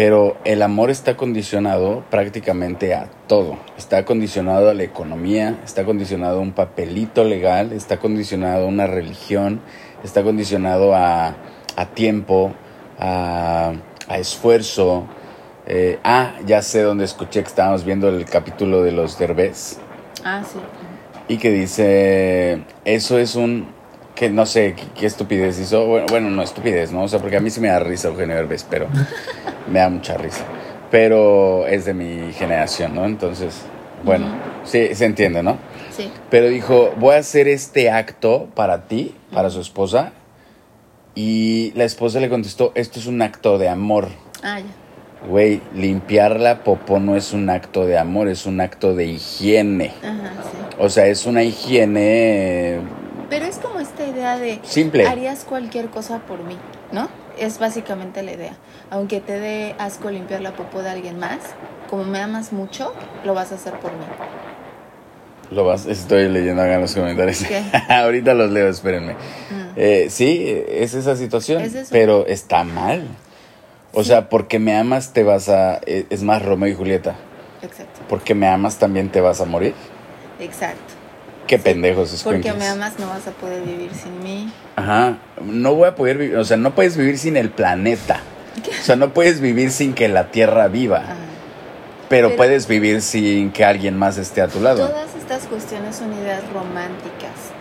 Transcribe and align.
Pero 0.00 0.38
el 0.46 0.62
amor 0.62 0.88
está 0.88 1.14
condicionado 1.14 2.02
prácticamente 2.08 2.94
a 2.94 3.10
todo. 3.26 3.58
Está 3.76 4.06
condicionado 4.06 4.70
a 4.70 4.72
la 4.72 4.82
economía, 4.82 5.58
está 5.62 5.84
condicionado 5.84 6.38
a 6.38 6.40
un 6.40 6.52
papelito 6.52 7.22
legal, 7.22 7.74
está 7.74 7.98
condicionado 7.98 8.64
a 8.64 8.66
una 8.66 8.86
religión, 8.86 9.60
está 10.02 10.22
condicionado 10.22 10.94
a, 10.94 11.34
a 11.76 11.86
tiempo, 11.92 12.54
a, 12.98 13.74
a 14.08 14.16
esfuerzo. 14.18 15.04
Eh, 15.66 15.98
ah, 16.02 16.32
ya 16.46 16.62
sé 16.62 16.80
dónde 16.80 17.04
escuché 17.04 17.42
que 17.42 17.48
estábamos 17.48 17.84
viendo 17.84 18.08
el 18.08 18.24
capítulo 18.24 18.82
de 18.82 18.92
los 18.92 19.18
derbés 19.18 19.80
Ah, 20.24 20.42
sí. 20.50 20.60
y 21.28 21.36
que 21.36 21.50
dice, 21.50 22.62
eso 22.86 23.18
es 23.18 23.34
un, 23.34 23.68
que 24.20 24.28
no 24.28 24.44
sé 24.44 24.74
qué, 24.74 24.82
qué 24.94 25.06
estupidez 25.06 25.58
hizo, 25.58 25.86
bueno, 25.86 26.06
bueno, 26.10 26.28
no 26.28 26.42
estupidez, 26.42 26.92
¿no? 26.92 27.04
O 27.04 27.08
sea, 27.08 27.20
porque 27.20 27.38
a 27.38 27.40
mí 27.40 27.48
sí 27.48 27.58
me 27.58 27.68
da 27.68 27.80
risa 27.80 28.08
Eugenio 28.08 28.36
Derbez, 28.36 28.66
pero 28.68 28.86
me 29.72 29.78
da 29.78 29.88
mucha 29.88 30.18
risa. 30.18 30.44
Pero 30.90 31.66
es 31.66 31.86
de 31.86 31.94
mi 31.94 32.30
generación, 32.34 32.94
¿no? 32.94 33.06
Entonces, 33.06 33.62
bueno, 34.04 34.26
sí, 34.64 34.94
se 34.94 35.06
entiende, 35.06 35.42
¿no? 35.42 35.56
Sí. 35.90 36.12
Pero 36.28 36.48
dijo, 36.48 36.92
voy 36.98 37.14
a 37.14 37.20
hacer 37.20 37.48
este 37.48 37.90
acto 37.90 38.50
para 38.54 38.88
ti, 38.88 39.14
para 39.32 39.48
su 39.48 39.62
esposa. 39.62 40.12
Y 41.14 41.72
la 41.74 41.84
esposa 41.84 42.20
le 42.20 42.28
contestó, 42.28 42.72
esto 42.74 42.98
es 42.98 43.06
un 43.06 43.22
acto 43.22 43.56
de 43.56 43.70
amor. 43.70 44.08
Ah, 44.42 44.60
ya. 44.60 45.26
Güey, 45.30 45.62
limpiar 45.74 46.38
la 46.38 46.62
popó 46.62 47.00
no 47.00 47.16
es 47.16 47.32
un 47.32 47.48
acto 47.48 47.86
de 47.86 47.96
amor, 47.96 48.28
es 48.28 48.44
un 48.44 48.60
acto 48.60 48.94
de 48.94 49.06
higiene. 49.06 49.94
Ajá, 50.02 50.42
sí. 50.42 50.76
O 50.78 50.90
sea, 50.90 51.06
es 51.06 51.24
una 51.24 51.42
higiene 51.42 52.80
Pero 53.30 53.46
es 53.46 53.56
como 53.58 53.80
esta 53.80 54.04
idea 54.04 54.36
de 54.36 54.60
simple. 54.64 55.06
harías 55.06 55.44
cualquier 55.44 55.88
cosa 55.88 56.18
por 56.18 56.42
mí, 56.44 56.56
¿no? 56.92 57.08
Es 57.38 57.58
básicamente 57.58 58.22
la 58.22 58.32
idea. 58.32 58.52
Aunque 58.90 59.20
te 59.20 59.38
dé 59.40 59.74
asco 59.78 60.10
limpiar 60.10 60.40
la 60.42 60.52
popó 60.52 60.82
de 60.82 60.90
alguien 60.90 61.18
más, 61.18 61.38
como 61.88 62.04
me 62.04 62.20
amas 62.20 62.52
mucho, 62.52 62.92
lo 63.24 63.32
vas 63.34 63.52
a 63.52 63.54
hacer 63.54 63.72
por 63.74 63.92
mí. 63.92 64.04
Lo 65.50 65.64
vas, 65.64 65.86
estoy 65.86 66.28
leyendo 66.28 66.62
acá 66.62 66.74
en 66.74 66.80
los 66.82 66.94
comentarios. 66.94 67.44
Ahorita 67.88 68.34
los 68.34 68.50
leo, 68.50 68.68
espérenme. 68.68 69.14
Mm. 69.14 69.70
Eh, 69.76 70.06
sí, 70.10 70.62
es 70.68 70.94
esa 70.94 71.16
situación, 71.16 71.62
Es 71.62 71.88
pero 71.90 72.26
está 72.26 72.62
mal. 72.64 73.04
O 73.92 74.04
sea, 74.04 74.28
porque 74.28 74.58
me 74.60 74.76
amas 74.76 75.12
te 75.12 75.24
vas 75.24 75.48
a... 75.48 75.80
eh, 75.86 76.06
Es 76.10 76.22
más 76.22 76.44
Romeo 76.44 76.68
y 76.68 76.74
Julieta. 76.74 77.16
Exacto, 77.62 78.00
Porque 78.08 78.34
me 78.34 78.46
amas 78.48 78.76
también 78.78 79.08
te 79.10 79.20
vas 79.20 79.40
a 79.40 79.44
morir. 79.44 79.74
exacto. 80.38 80.94
Qué 81.50 81.58
pendejos 81.58 82.12
es 82.12 82.22
Porque 82.22 82.52
me 82.52 82.64
amas, 82.64 82.96
no 83.00 83.08
vas 83.08 83.26
a 83.26 83.32
poder 83.32 83.62
vivir 83.62 83.90
sin 83.92 84.22
mí. 84.22 84.52
Ajá, 84.76 85.18
no 85.42 85.74
voy 85.74 85.88
a 85.88 85.96
poder 85.96 86.16
vivir, 86.16 86.36
o 86.36 86.44
sea, 86.44 86.56
no 86.56 86.76
puedes 86.76 86.96
vivir 86.96 87.18
sin 87.18 87.36
el 87.36 87.50
planeta. 87.50 88.20
O 88.56 88.84
sea, 88.84 88.94
no 88.94 89.12
puedes 89.12 89.40
vivir 89.40 89.72
sin 89.72 89.92
que 89.94 90.06
la 90.06 90.30
Tierra 90.30 90.68
viva, 90.68 91.02
pero, 92.08 92.28
Pero- 92.28 92.36
puedes 92.36 92.68
vivir 92.68 93.02
sin 93.02 93.50
que 93.50 93.64
alguien 93.64 93.98
más 93.98 94.16
esté 94.16 94.42
a 94.42 94.46
tu 94.46 94.60
lado. 94.60 94.86
Todas 94.86 95.12
estas 95.16 95.48
cuestiones 95.48 95.96
son 95.96 96.12
ideas 96.14 96.42
románticas. 96.52 97.19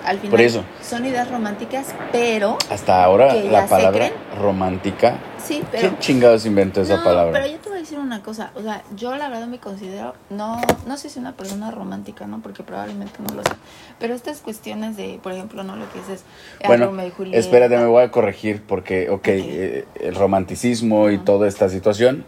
Al 0.10 0.18
final 0.18 0.32
Por 0.32 0.42
eso. 0.42 0.64
son 0.82 1.06
ideas 1.06 1.30
románticas, 1.30 1.94
pero 2.12 2.58
Hasta 2.72 3.04
ahora 3.04 3.30
¿Que 3.32 3.44
ya 3.44 3.52
la 3.52 3.68
palabra 3.68 4.10
romántica, 4.36 5.20
sí, 5.38 5.62
pero 5.72 5.90
¿quién 5.90 6.00
chingados 6.00 6.48
inventó 6.48 6.82
esa 6.82 6.98
no, 6.98 7.04
palabra? 7.04 7.34
pero 7.40 7.46
yo 7.54 7.60
te 7.60 7.70
voy 7.70 7.78
a 7.78 7.82
decir 7.82 8.00
una 8.00 8.24
cosa, 8.24 8.50
o 8.56 8.62
sea, 8.64 8.82
yo 8.96 9.16
la 9.16 9.30
verdad 9.30 9.46
me 9.46 9.60
considero 9.60 10.16
no 10.32 10.60
no 10.88 10.98
sé 10.98 11.10
si 11.10 11.20
una 11.20 11.34
persona 11.34 11.70
romántica, 11.70 12.26
¿no? 12.26 12.40
Porque 12.42 12.64
probablemente 12.64 13.20
no 13.28 13.36
lo 13.36 13.44
sé. 13.44 13.52
Pero 14.00 14.16
estas 14.16 14.40
cuestiones 14.40 14.98
de, 14.98 15.20
por 15.22 15.32
ejemplo, 15.32 15.64
no 15.64 15.76
lo 15.76 15.88
que 15.92 16.00
dices 16.00 16.24
Bueno, 16.66 16.88
Romeo 16.88 17.08
y 17.08 17.12
Julieta. 17.12 17.38
espérate, 17.38 17.78
me 17.78 17.86
voy 17.86 18.02
a 18.04 18.10
corregir 18.10 18.64
porque, 18.66 19.10
ok, 19.10 19.14
Ok. 19.20 19.28
eh, 19.28 19.86
el 20.02 20.16
romanticismo 20.16 21.12
y 21.12 21.20
toda 21.20 21.48
esta 21.48 21.70
situación, 21.70 22.26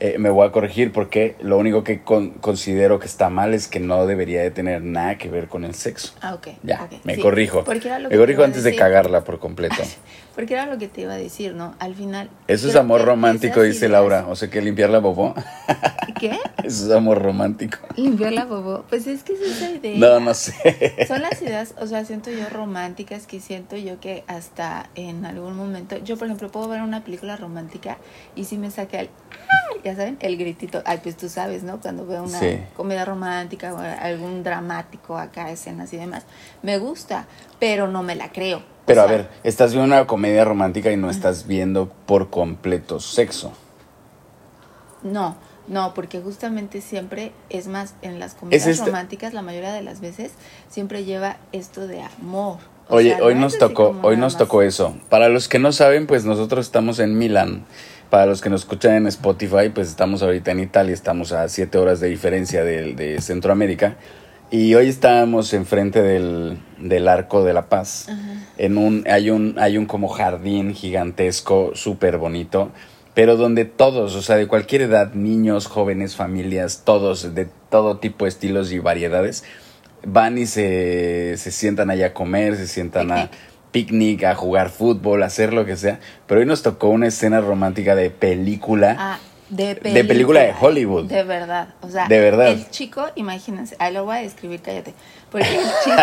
eh, 0.00 0.16
me 0.18 0.30
voy 0.30 0.46
a 0.46 0.52
corregir 0.52 0.92
porque 0.92 1.36
lo 1.40 1.58
único 1.58 1.82
que 1.84 2.02
con- 2.02 2.30
considero 2.30 2.98
que 2.98 3.06
está 3.06 3.30
mal 3.30 3.54
es 3.54 3.68
que 3.68 3.80
no 3.80 4.06
debería 4.06 4.42
de 4.42 4.50
tener 4.50 4.82
nada 4.82 5.16
que 5.18 5.28
ver 5.28 5.48
con 5.48 5.64
el 5.64 5.74
sexo. 5.74 6.14
Ah, 6.20 6.34
ok. 6.34 6.48
Ya, 6.62 6.82
ok, 6.84 7.04
me 7.04 7.14
sí. 7.16 7.20
corrijo. 7.22 7.64
Porque 7.64 7.88
era 7.88 7.98
lo 7.98 8.08
Me 8.10 8.16
corrijo 8.16 8.44
antes 8.44 8.62
de 8.64 8.74
cagarla 8.76 9.24
por 9.24 9.38
completo. 9.38 9.76
Porque 10.36 10.52
era 10.52 10.66
lo 10.66 10.76
que 10.76 10.86
te 10.86 11.00
iba 11.00 11.14
a 11.14 11.16
decir, 11.16 11.54
¿no? 11.54 11.74
Al 11.78 11.94
final. 11.94 12.28
Eso 12.46 12.68
es 12.68 12.76
amor 12.76 13.02
romántico, 13.06 13.62
dice 13.62 13.86
ideas- 13.86 13.92
Laura. 13.92 14.26
O 14.28 14.36
sea 14.36 14.50
que 14.50 14.60
limpiar 14.60 14.90
la 14.90 15.00
popó. 15.00 15.34
¿Qué? 16.20 16.38
Eso 16.62 16.86
es 16.86 16.90
amor 16.92 17.22
romántico. 17.22 17.78
Limpiar 17.96 18.32
la 18.32 18.44
bobo. 18.44 18.84
Pues 18.88 19.06
es 19.06 19.22
que 19.22 19.32
es 19.32 19.40
esa 19.40 19.70
idea. 19.70 19.96
No, 19.96 20.20
no 20.20 20.34
sé. 20.34 21.06
Son 21.08 21.22
las 21.22 21.40
ideas, 21.40 21.74
o 21.80 21.86
sea, 21.86 22.04
siento 22.04 22.30
yo 22.30 22.48
románticas 22.50 23.26
que 23.26 23.40
siento 23.40 23.76
yo 23.76 23.98
que 24.00 24.24
hasta 24.26 24.90
en 24.94 25.24
algún 25.24 25.56
momento, 25.56 25.96
yo 26.04 26.16
por 26.18 26.26
ejemplo 26.26 26.50
puedo 26.50 26.68
ver 26.68 26.82
una 26.82 27.02
película 27.04 27.36
romántica 27.36 27.96
y 28.34 28.44
si 28.44 28.58
me 28.58 28.70
saca 28.70 29.00
el, 29.00 29.10
ya 29.84 29.94
saben, 29.94 30.16
el 30.20 30.36
gritito, 30.36 30.82
ay 30.84 31.00
pues 31.02 31.16
tú 31.16 31.28
sabes, 31.28 31.62
¿no? 31.62 31.80
Cuando 31.80 32.06
veo 32.06 32.22
una 32.24 32.38
Sí. 32.40 32.58
comedia 32.76 33.04
romántica 33.04 33.74
o 33.74 33.78
algún 33.78 34.42
dramático 34.42 35.16
acá, 35.18 35.50
escenas 35.50 35.92
y 35.92 35.96
demás, 35.96 36.24
me 36.62 36.78
gusta, 36.78 37.26
pero 37.58 37.88
no 37.88 38.02
me 38.02 38.14
la 38.16 38.30
creo. 38.32 38.58
O 38.58 38.62
Pero 38.86 39.02
a 39.02 39.06
sea, 39.08 39.16
ver, 39.16 39.28
estás 39.44 39.72
viendo 39.72 39.86
una 39.94 40.06
comedia 40.06 40.44
romántica 40.44 40.90
y 40.92 40.96
no 40.96 41.10
estás 41.10 41.46
viendo 41.46 41.88
por 42.06 42.30
completo 42.30 43.00
sexo. 43.00 43.52
No, 45.02 45.36
no, 45.68 45.94
porque 45.94 46.20
justamente 46.20 46.80
siempre, 46.80 47.32
es 47.50 47.66
más, 47.66 47.94
en 48.02 48.18
las 48.18 48.34
comedias 48.34 48.66
este- 48.66 48.86
románticas 48.86 49.34
la 49.34 49.42
mayoría 49.42 49.72
de 49.72 49.82
las 49.82 50.00
veces 50.00 50.32
siempre 50.68 51.04
lleva 51.04 51.36
esto 51.52 51.86
de 51.86 52.02
amor. 52.02 52.58
O 52.88 52.96
Oye, 52.96 53.16
sea, 53.16 53.24
hoy 53.24 53.34
no 53.34 53.40
nos 53.42 53.58
tocó, 53.58 53.96
hoy 54.02 54.16
nos 54.16 54.34
más. 54.34 54.38
tocó 54.38 54.62
eso. 54.62 54.96
Para 55.08 55.28
los 55.28 55.48
que 55.48 55.58
no 55.58 55.72
saben, 55.72 56.06
pues 56.06 56.24
nosotros 56.24 56.66
estamos 56.66 57.00
en 57.00 57.18
Milán. 57.18 57.64
Para 58.16 58.24
los 58.24 58.40
que 58.40 58.48
nos 58.48 58.62
escuchan 58.62 58.94
en 58.94 59.06
Spotify, 59.08 59.68
pues 59.74 59.88
estamos 59.88 60.22
ahorita 60.22 60.50
en 60.50 60.60
Italia, 60.60 60.94
estamos 60.94 61.32
a 61.32 61.46
siete 61.50 61.76
horas 61.76 62.00
de 62.00 62.08
diferencia 62.08 62.64
de, 62.64 62.94
de 62.94 63.20
Centroamérica. 63.20 63.96
Y 64.50 64.74
hoy 64.74 64.88
estábamos 64.88 65.52
enfrente 65.52 66.00
del, 66.00 66.56
del 66.78 67.08
Arco 67.08 67.44
de 67.44 67.52
la 67.52 67.68
Paz. 67.68 68.08
Ajá. 68.08 68.46
En 68.56 68.78
un, 68.78 69.04
hay 69.06 69.28
un, 69.28 69.56
hay 69.58 69.76
un 69.76 69.84
como 69.84 70.08
jardín 70.08 70.72
gigantesco, 70.72 71.72
súper 71.74 72.16
bonito, 72.16 72.70
pero 73.12 73.36
donde 73.36 73.66
todos, 73.66 74.16
o 74.16 74.22
sea, 74.22 74.36
de 74.36 74.46
cualquier 74.46 74.80
edad, 74.80 75.12
niños, 75.12 75.66
jóvenes, 75.66 76.16
familias, 76.16 76.84
todos, 76.86 77.34
de 77.34 77.46
todo 77.68 77.98
tipo, 77.98 78.26
estilos 78.26 78.72
y 78.72 78.78
variedades, 78.78 79.44
van 80.06 80.38
y 80.38 80.46
se, 80.46 81.36
se 81.36 81.50
sientan 81.50 81.90
allá 81.90 82.06
a 82.06 82.14
comer, 82.14 82.56
se 82.56 82.66
sientan 82.66 83.12
a 83.12 83.30
picnic, 83.76 84.24
a 84.24 84.34
jugar 84.34 84.70
fútbol, 84.70 85.22
a 85.22 85.26
hacer 85.26 85.52
lo 85.52 85.66
que 85.66 85.76
sea. 85.76 86.00
Pero 86.26 86.40
hoy 86.40 86.46
nos 86.46 86.62
tocó 86.62 86.88
una 86.88 87.08
escena 87.08 87.42
romántica 87.42 87.94
de 87.94 88.08
película. 88.08 88.96
Ah, 88.98 89.18
de 89.50 89.74
película. 89.74 89.92
De 89.92 90.04
película 90.04 90.40
de 90.40 90.54
Hollywood. 90.58 91.04
De 91.04 91.22
verdad. 91.24 91.74
O 91.82 91.90
sea, 91.90 92.08
De 92.08 92.18
verdad. 92.18 92.48
El 92.48 92.70
chico, 92.70 93.04
imagínense, 93.16 93.76
ahí 93.78 93.92
lo 93.92 94.06
voy 94.06 94.16
a 94.16 94.22
describir, 94.22 94.62
cállate. 94.62 94.94
Porque 95.30 95.48
el 95.56 95.64
chico, 95.84 96.02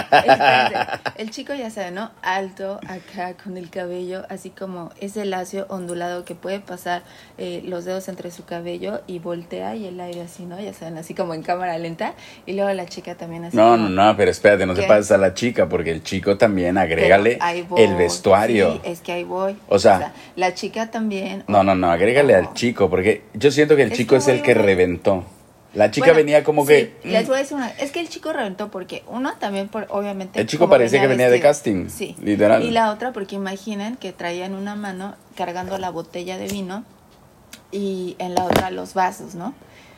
el 1.17 1.29
chico 1.31 1.53
ya 1.53 1.69
sabe, 1.69 1.91
¿no? 1.91 2.11
Alto, 2.21 2.79
acá, 2.87 3.35
con 3.41 3.57
el 3.57 3.69
cabello, 3.69 4.23
así 4.29 4.49
como 4.49 4.91
ese 4.99 5.25
lacio 5.25 5.65
ondulado 5.69 6.25
que 6.25 6.35
puede 6.35 6.59
pasar 6.59 7.03
eh, 7.37 7.61
los 7.65 7.85
dedos 7.85 8.09
entre 8.09 8.31
su 8.31 8.45
cabello 8.45 9.01
y 9.07 9.19
voltea 9.19 9.75
y 9.75 9.87
el 9.87 9.99
aire 9.99 10.21
así, 10.21 10.45
¿no? 10.45 10.59
Ya 10.59 10.73
saben, 10.73 10.97
así 10.97 11.13
como 11.13 11.33
en 11.33 11.41
cámara 11.41 11.77
lenta. 11.77 12.13
Y 12.45 12.53
luego 12.53 12.71
la 12.73 12.85
chica 12.85 13.15
también 13.15 13.45
así. 13.45 13.55
No, 13.55 13.77
no, 13.77 13.89
no, 13.89 14.17
pero 14.17 14.29
espérate, 14.29 14.65
no 14.65 14.73
¿Qué? 14.73 14.83
pases 14.83 15.11
a 15.11 15.17
la 15.17 15.33
chica, 15.33 15.69
porque 15.69 15.91
el 15.91 16.03
chico 16.03 16.37
también 16.37 16.77
agrégale 16.77 17.39
voy. 17.69 17.81
el 17.81 17.95
vestuario. 17.95 18.73
Sí, 18.73 18.81
es 18.83 18.99
que 19.01 19.13
ahí 19.13 19.23
voy. 19.23 19.55
O 19.69 19.79
sea- 19.79 20.13
la 20.35 20.53
chica 20.53 20.91
también. 20.91 21.43
No, 21.47 21.63
no, 21.63 21.75
no, 21.75 21.89
agrégale 21.91 22.35
al 22.35 22.53
chico, 22.53 22.89
porque 22.89 23.23
yo 23.33 23.51
siento 23.51 23.75
que 23.75 23.83
el 23.83 23.91
Es 23.91 23.97
chico 23.97 24.11
que 24.15 24.17
es 24.17 24.27
el 24.27 24.41
que 24.41 24.53
reventó. 24.53 25.23
La 25.73 25.89
chica 25.89 26.07
Bueno, 26.07 26.17
venía 26.17 26.43
como 26.43 26.61
sí, 26.65 26.67
que... 26.67 26.93
Les 27.03 27.23
mm, 27.23 27.27
voy 27.27 27.35
a 27.35 27.39
decir 27.39 27.57
una. 27.57 27.69
Es 27.69 27.91
que 27.91 27.99
el 27.99 28.07
chico 28.07 28.31
reventó 28.31 28.69
porque 28.69 29.03
uno 29.07 29.33
también, 29.39 29.69
por, 29.69 29.87
obviamente. 29.89 30.39
El 30.39 30.45
chico 30.47 30.69
parecía 30.69 31.01
que 31.01 31.07
venía 31.07 31.29
de 31.29 31.39
casting, 31.39 31.89
Sí. 31.89 32.15
literal. 32.21 32.63
Y 32.63 32.71
la 32.71 32.91
otra 32.91 33.11
porque 33.11 33.35
imaginen 33.35 33.97
que 33.97 34.13
traía 34.13 34.45
en 34.45 34.53
una 34.53 34.75
mano 34.75 35.15
cargando 35.35 35.77
la 35.79 35.89
botella 35.89 36.37
de 36.37 36.47
vino 36.47 36.83
y 37.71 38.15
en 38.19 38.35
la 38.35 38.43
otra 38.45 38.69
los 38.69 38.93
vasos, 38.93 39.33
¿no? 39.33 39.53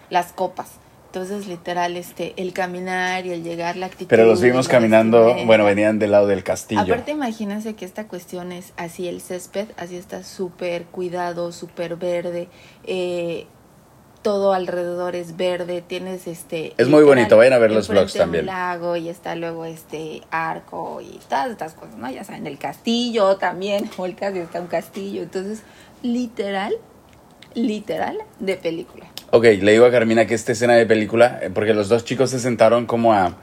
Las 0.09 0.31
copas. 0.31 0.69
Entonces, 1.07 1.47
literal, 1.47 1.95
este, 1.95 2.33
el 2.35 2.51
caminar 2.51 3.25
y 3.25 3.31
el 3.31 3.41
llegar, 3.41 3.77
la 3.77 3.85
actitud. 3.85 4.09
Pero 4.09 4.25
los 4.25 4.41
vimos 4.41 4.67
caminando, 4.67 5.33
bueno, 5.45 5.63
venían 5.63 5.97
del 5.97 6.11
lado 6.11 6.27
del 6.27 6.43
castillo. 6.43 6.81
Aparte, 6.81 7.11
imagínense 7.11 7.73
que 7.73 7.85
esta 7.85 8.07
cuestión 8.09 8.51
es 8.51 8.73
así, 8.75 9.07
el 9.07 9.21
césped, 9.21 9.69
así 9.77 9.95
está 9.95 10.23
súper 10.23 10.83
cuidado, 10.83 11.53
súper 11.53 11.95
verde, 11.95 12.49
eh, 12.83 13.47
todo 14.25 14.53
alrededor 14.53 15.15
es 15.15 15.37
verde, 15.37 15.83
tienes 15.85 16.25
este... 16.25 16.73
Es 16.79 16.87
muy 16.87 17.03
bonito, 17.03 17.37
vayan 17.37 17.53
a 17.53 17.59
ver 17.59 17.69
los 17.69 17.87
vlogs 17.87 18.13
también. 18.15 18.47
lago 18.47 18.95
y 18.95 19.07
está 19.07 19.35
luego 19.35 19.65
este 19.65 20.23
arco 20.31 20.99
y 20.99 21.19
todas 21.29 21.51
estas 21.51 21.75
cosas, 21.75 21.95
¿no? 21.97 22.09
Ya 22.09 22.23
saben, 22.23 22.47
el 22.47 22.57
castillo 22.57 23.37
también, 23.37 23.87
o 23.97 24.07
el 24.07 24.15
castillo 24.15 24.45
está 24.45 24.61
un 24.61 24.65
castillo, 24.65 25.21
entonces, 25.21 25.61
literal, 26.01 26.73
literal, 27.53 28.17
de 28.39 28.55
película. 28.55 29.05
Ok, 29.29 29.43
le 29.43 29.73
digo 29.73 29.85
a 29.85 29.91
Carmina 29.91 30.25
que 30.25 30.33
esta 30.33 30.53
escena 30.53 30.73
de 30.73 30.87
película, 30.87 31.37
eh, 31.43 31.51
porque 31.53 31.75
los 31.75 31.87
dos 31.87 32.03
chicos 32.03 32.31
se 32.31 32.39
sentaron 32.39 32.87
como 32.87 33.13
a 33.13 33.35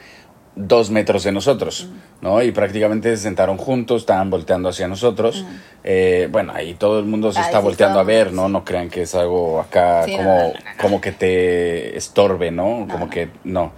dos 0.54 0.90
metros 0.90 1.24
de 1.24 1.32
nosotros, 1.32 1.88
¿no? 2.20 2.42
Y 2.42 2.52
prácticamente 2.52 3.16
se 3.16 3.22
sentaron 3.22 3.56
juntos, 3.56 4.02
estaban 4.02 4.30
volteando 4.30 4.68
hacia 4.68 4.86
nosotros. 4.86 5.44
Eh, 5.82 6.28
bueno, 6.30 6.52
ahí 6.54 6.74
todo 6.74 6.98
el 6.98 7.06
mundo 7.06 7.32
se 7.32 7.40
está 7.40 7.58
sí, 7.58 7.64
volteando 7.64 7.98
a 7.98 8.02
ver, 8.02 8.32
¿no? 8.32 8.48
No 8.48 8.64
crean 8.64 8.90
que 8.90 9.02
es 9.02 9.14
algo 9.14 9.60
acá 9.60 10.04
Sí, 10.04 10.16
como, 10.16 10.24
no, 10.24 10.38
no, 10.38 10.46
no, 10.48 10.52
no. 10.52 10.60
como 10.80 11.00
que 11.00 11.12
te 11.12 11.96
estorbe, 11.96 12.50
¿no? 12.50 12.86
Como 12.90 13.08
que 13.08 13.30
no. 13.44 13.72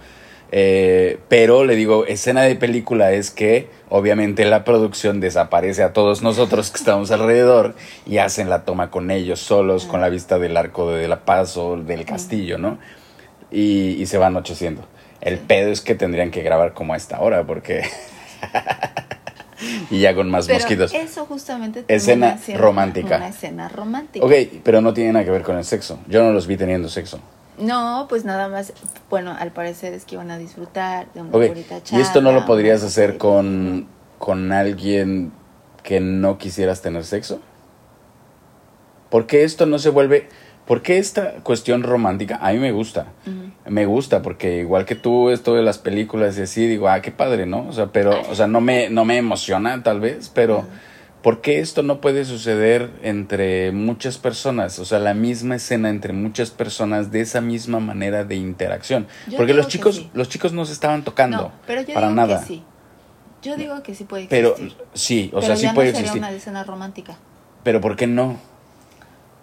Eh, 0.51 1.19
pero 1.27 1.65
le 1.65 1.75
digo, 1.75 2.05
escena 2.05 2.43
de 2.43 2.55
película 2.55 3.11
es 3.11 3.31
que 3.31 3.69
obviamente 3.89 4.45
la 4.45 4.63
producción 4.63 5.19
desaparece 5.19 5.81
a 5.83 5.91
todos 5.91 6.21
nosotros 6.21 6.71
que 6.71 6.77
estamos 6.77 7.11
alrededor 7.11 7.75
y 8.05 8.19
hacen 8.19 8.49
la 8.49 8.63
toma 8.63 8.91
con 8.91 9.11
ellos 9.11 9.39
solos, 9.39 9.85
con 9.85 10.01
la 10.01 10.09
vista 10.09 10.39
del 10.39 10.55
arco 10.55 10.91
de 10.91 11.07
la 11.07 11.25
paz 11.25 11.57
o 11.57 11.77
del 11.77 12.05
castillo, 12.05 12.57
¿no? 12.57 12.77
Y, 13.51 14.01
y 14.01 14.05
se 14.05 14.17
va 14.17 14.27
anocheciendo. 14.27 14.87
El 15.21 15.39
pedo 15.39 15.71
es 15.71 15.81
que 15.81 15.95
tendrían 15.95 16.31
que 16.31 16.43
grabar 16.43 16.73
como 16.73 16.93
a 16.93 16.97
esta 16.97 17.19
hora 17.21 17.45
porque... 17.45 17.83
y 19.89 20.01
ya 20.01 20.13
con 20.13 20.29
más 20.29 20.47
Pero 20.47 20.59
mosquitos. 20.59 20.93
eso 20.93 21.25
justamente 21.25 21.85
Escena 21.87 22.37
siendo 22.37 22.63
romántica. 22.63 23.17
Una 23.17 23.29
escena 23.29 23.69
romántica. 23.69 24.25
Ok, 24.25 24.33
pero 24.63 24.81
no 24.81 24.93
tiene 24.93 25.13
nada 25.13 25.25
que 25.25 25.31
ver 25.31 25.43
con 25.43 25.57
el 25.57 25.63
sexo. 25.63 25.99
Yo 26.07 26.23
no 26.23 26.31
los 26.31 26.47
vi 26.47 26.57
teniendo 26.57 26.89
sexo. 26.89 27.19
No, 27.57 28.05
pues 28.09 28.25
nada 28.25 28.49
más, 28.49 28.73
bueno, 29.09 29.33
al 29.37 29.51
parecer 29.51 29.93
es 29.93 30.03
que 30.03 30.15
iban 30.15 30.29
a 30.29 30.37
disfrutar 30.37 31.07
de 31.13 31.21
una 31.21 31.29
Ok, 31.29 31.47
bonita 31.47 31.77
y 31.77 31.81
charla. 31.81 32.03
esto 32.03 32.21
no 32.21 32.31
lo 32.33 32.39
una 32.39 32.47
podrías 32.47 32.83
hacer 32.83 33.17
con, 33.17 33.87
con 34.19 34.51
alguien 34.51 35.31
que 35.81 36.01
no 36.01 36.37
quisieras 36.37 36.81
tener 36.81 37.05
sexo. 37.05 37.39
¿Por 39.09 39.25
qué 39.25 39.43
esto 39.43 39.65
no 39.65 39.79
se 39.79 39.89
vuelve... 39.89 40.27
¿Por 40.65 40.81
qué 40.81 40.97
esta 40.97 41.33
cuestión 41.43 41.83
romántica? 41.83 42.39
A 42.41 42.51
mí 42.51 42.57
me 42.59 42.71
gusta. 42.71 43.07
Me 43.67 43.85
gusta 43.85 44.21
porque 44.21 44.57
igual 44.59 44.85
que 44.85 44.95
tú, 44.95 45.29
esto 45.29 45.53
de 45.55 45.61
las 45.61 45.77
películas 45.77 46.37
y 46.37 46.41
así, 46.43 46.65
digo, 46.67 46.89
ah, 46.89 47.01
qué 47.01 47.11
padre, 47.11 47.45
¿no? 47.45 47.67
O 47.67 47.73
sea, 47.73 47.87
pero, 47.87 48.19
o 48.29 48.35
sea, 48.35 48.47
no 48.47 48.61
me, 48.61 48.89
no 48.89 49.05
me 49.05 49.17
emociona 49.17 49.83
tal 49.83 49.99
vez, 49.99 50.31
pero 50.33 50.59
Ajá. 50.59 50.67
¿por 51.21 51.41
qué 51.41 51.59
esto 51.59 51.83
no 51.83 52.01
puede 52.01 52.25
suceder 52.25 52.89
entre 53.03 53.71
muchas 53.71 54.17
personas? 54.17 54.79
O 54.79 54.85
sea, 54.85 54.97
la 54.99 55.13
misma 55.13 55.55
escena 55.55 55.89
entre 55.89 56.13
muchas 56.13 56.49
personas 56.49 57.11
de 57.11 57.21
esa 57.21 57.41
misma 57.41 57.79
manera 57.79 58.23
de 58.23 58.35
interacción. 58.35 59.05
Yo 59.27 59.37
porque 59.37 59.53
los 59.53 59.67
chicos, 59.67 59.95
sí. 59.97 60.09
los 60.15 60.29
chicos 60.29 60.51
no 60.53 60.65
se 60.65 60.73
estaban 60.73 61.03
tocando 61.03 61.37
No, 61.37 61.51
pero 61.67 61.81
yo 61.81 61.93
para 61.93 62.07
digo 62.07 62.15
nada. 62.15 62.39
que 62.41 62.45
sí. 62.47 62.63
Yo 63.43 63.55
digo 63.55 63.83
que 63.83 63.93
sí 63.93 64.05
puede 64.05 64.25
Pero 64.27 64.49
existir. 64.55 64.77
sí, 64.93 65.29
o 65.31 65.39
Pero 65.39 65.55
sea, 65.55 65.69
sí 65.69 65.75
puede 65.75 65.89
no 65.91 65.97
sería 65.97 66.11
existir. 66.11 66.19
una 66.27 66.31
escena 66.31 66.63
romántica. 66.63 67.17
Pero 67.63 67.79
¿por 67.81 67.95
qué 67.95 68.07
no? 68.07 68.37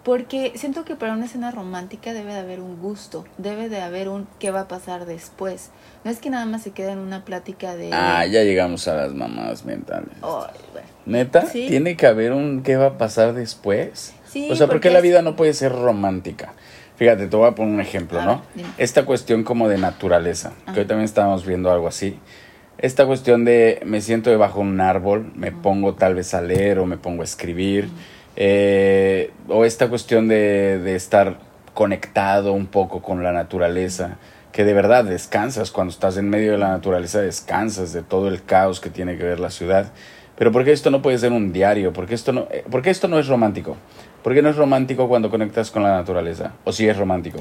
Porque 0.04 0.52
siento 0.56 0.84
que 0.84 0.96
para 0.96 1.12
una 1.12 1.26
escena 1.26 1.52
romántica 1.52 2.12
debe 2.12 2.32
de 2.32 2.40
haber 2.40 2.60
un 2.60 2.80
gusto, 2.80 3.24
debe 3.38 3.68
de 3.68 3.80
haber 3.80 4.08
un 4.08 4.26
qué 4.40 4.50
va 4.50 4.62
a 4.62 4.68
pasar 4.68 5.06
después. 5.06 5.70
No 6.02 6.10
es 6.10 6.18
que 6.18 6.28
nada 6.28 6.44
más 6.44 6.62
se 6.62 6.72
quede 6.72 6.90
en 6.90 6.98
una 6.98 7.24
plática 7.24 7.76
de... 7.76 7.90
Ah, 7.92 8.26
ya 8.26 8.42
llegamos 8.42 8.88
a 8.88 8.94
las 8.94 9.14
mamadas 9.14 9.64
mentales. 9.64 10.10
Ay, 10.22 10.58
bueno. 10.72 10.88
¿Neta? 11.06 11.46
Sí. 11.46 11.66
¿Tiene 11.68 11.96
que 11.96 12.06
haber 12.06 12.32
un 12.32 12.62
qué 12.64 12.76
va 12.76 12.86
a 12.86 12.98
pasar 12.98 13.34
después? 13.34 14.12
Sí, 14.28 14.50
o 14.50 14.56
sea, 14.56 14.66
¿por 14.66 14.80
qué 14.80 14.88
porque 14.88 14.90
la 14.90 15.00
vida 15.00 15.22
no 15.22 15.36
puede 15.36 15.54
ser 15.54 15.72
romántica? 15.72 16.54
Fíjate, 16.96 17.28
te 17.28 17.36
voy 17.36 17.48
a 17.48 17.54
poner 17.54 17.74
un 17.74 17.80
ejemplo, 17.80 18.20
A 18.20 18.24
¿no? 18.24 18.42
ver. 18.54 18.66
Esta 18.78 19.04
cuestión 19.04 19.44
como 19.44 19.68
de 19.68 19.78
naturaleza, 19.78 20.52
que 20.74 20.80
hoy 20.80 20.86
también 20.86 21.04
estábamos 21.04 21.46
viendo 21.46 21.70
algo 21.70 21.86
así. 21.86 22.18
Esta 22.78 23.06
cuestión 23.06 23.44
de 23.44 23.80
me 23.84 24.00
siento 24.00 24.30
debajo 24.30 24.58
de 24.60 24.66
un 24.66 24.80
árbol, 24.80 25.30
me 25.36 25.52
pongo 25.52 25.94
tal 25.94 26.16
vez 26.16 26.34
a 26.34 26.42
leer 26.42 26.80
o 26.80 26.86
me 26.86 26.96
pongo 26.96 27.22
a 27.22 27.24
escribir. 27.24 27.88
Eh, 28.36 29.30
o 29.48 29.64
esta 29.64 29.88
cuestión 29.88 30.28
de, 30.28 30.78
de 30.78 30.94
estar 30.94 31.38
conectado 31.74 32.52
un 32.52 32.66
poco 32.66 33.02
con 33.02 33.22
la 33.22 33.32
naturaleza, 33.32 34.18
que 34.52 34.64
de 34.64 34.74
verdad 34.74 35.04
descansas 35.04 35.70
cuando 35.70 35.92
estás 35.92 36.16
en 36.16 36.28
medio 36.28 36.52
de 36.52 36.58
la 36.58 36.68
naturaleza, 36.68 37.20
descansas 37.20 37.92
de 37.92 38.02
todo 38.02 38.28
el 38.28 38.42
caos 38.42 38.80
que 38.80 38.90
tiene 38.90 39.16
que 39.16 39.24
ver 39.24 39.40
la 39.40 39.50
ciudad. 39.50 39.92
Pero 40.36 40.52
¿por 40.52 40.64
qué 40.64 40.72
esto 40.72 40.90
no 40.90 41.02
puede 41.02 41.18
ser 41.18 41.32
un 41.32 41.52
diario? 41.52 41.92
¿Por 41.92 42.06
qué 42.06 42.14
esto 42.14 42.32
no, 42.32 42.46
eh, 42.50 42.64
¿por 42.70 42.82
qué 42.82 42.90
esto 42.90 43.08
no 43.08 43.18
es 43.18 43.28
romántico? 43.28 43.76
¿Por 44.22 44.34
qué 44.34 44.42
no 44.42 44.50
es 44.50 44.56
romántico 44.56 45.08
cuando 45.08 45.30
conectas 45.30 45.70
con 45.70 45.82
la 45.82 45.92
naturaleza? 45.92 46.52
¿O 46.64 46.72
sí 46.72 46.88
es 46.88 46.96
romántico? 46.96 47.40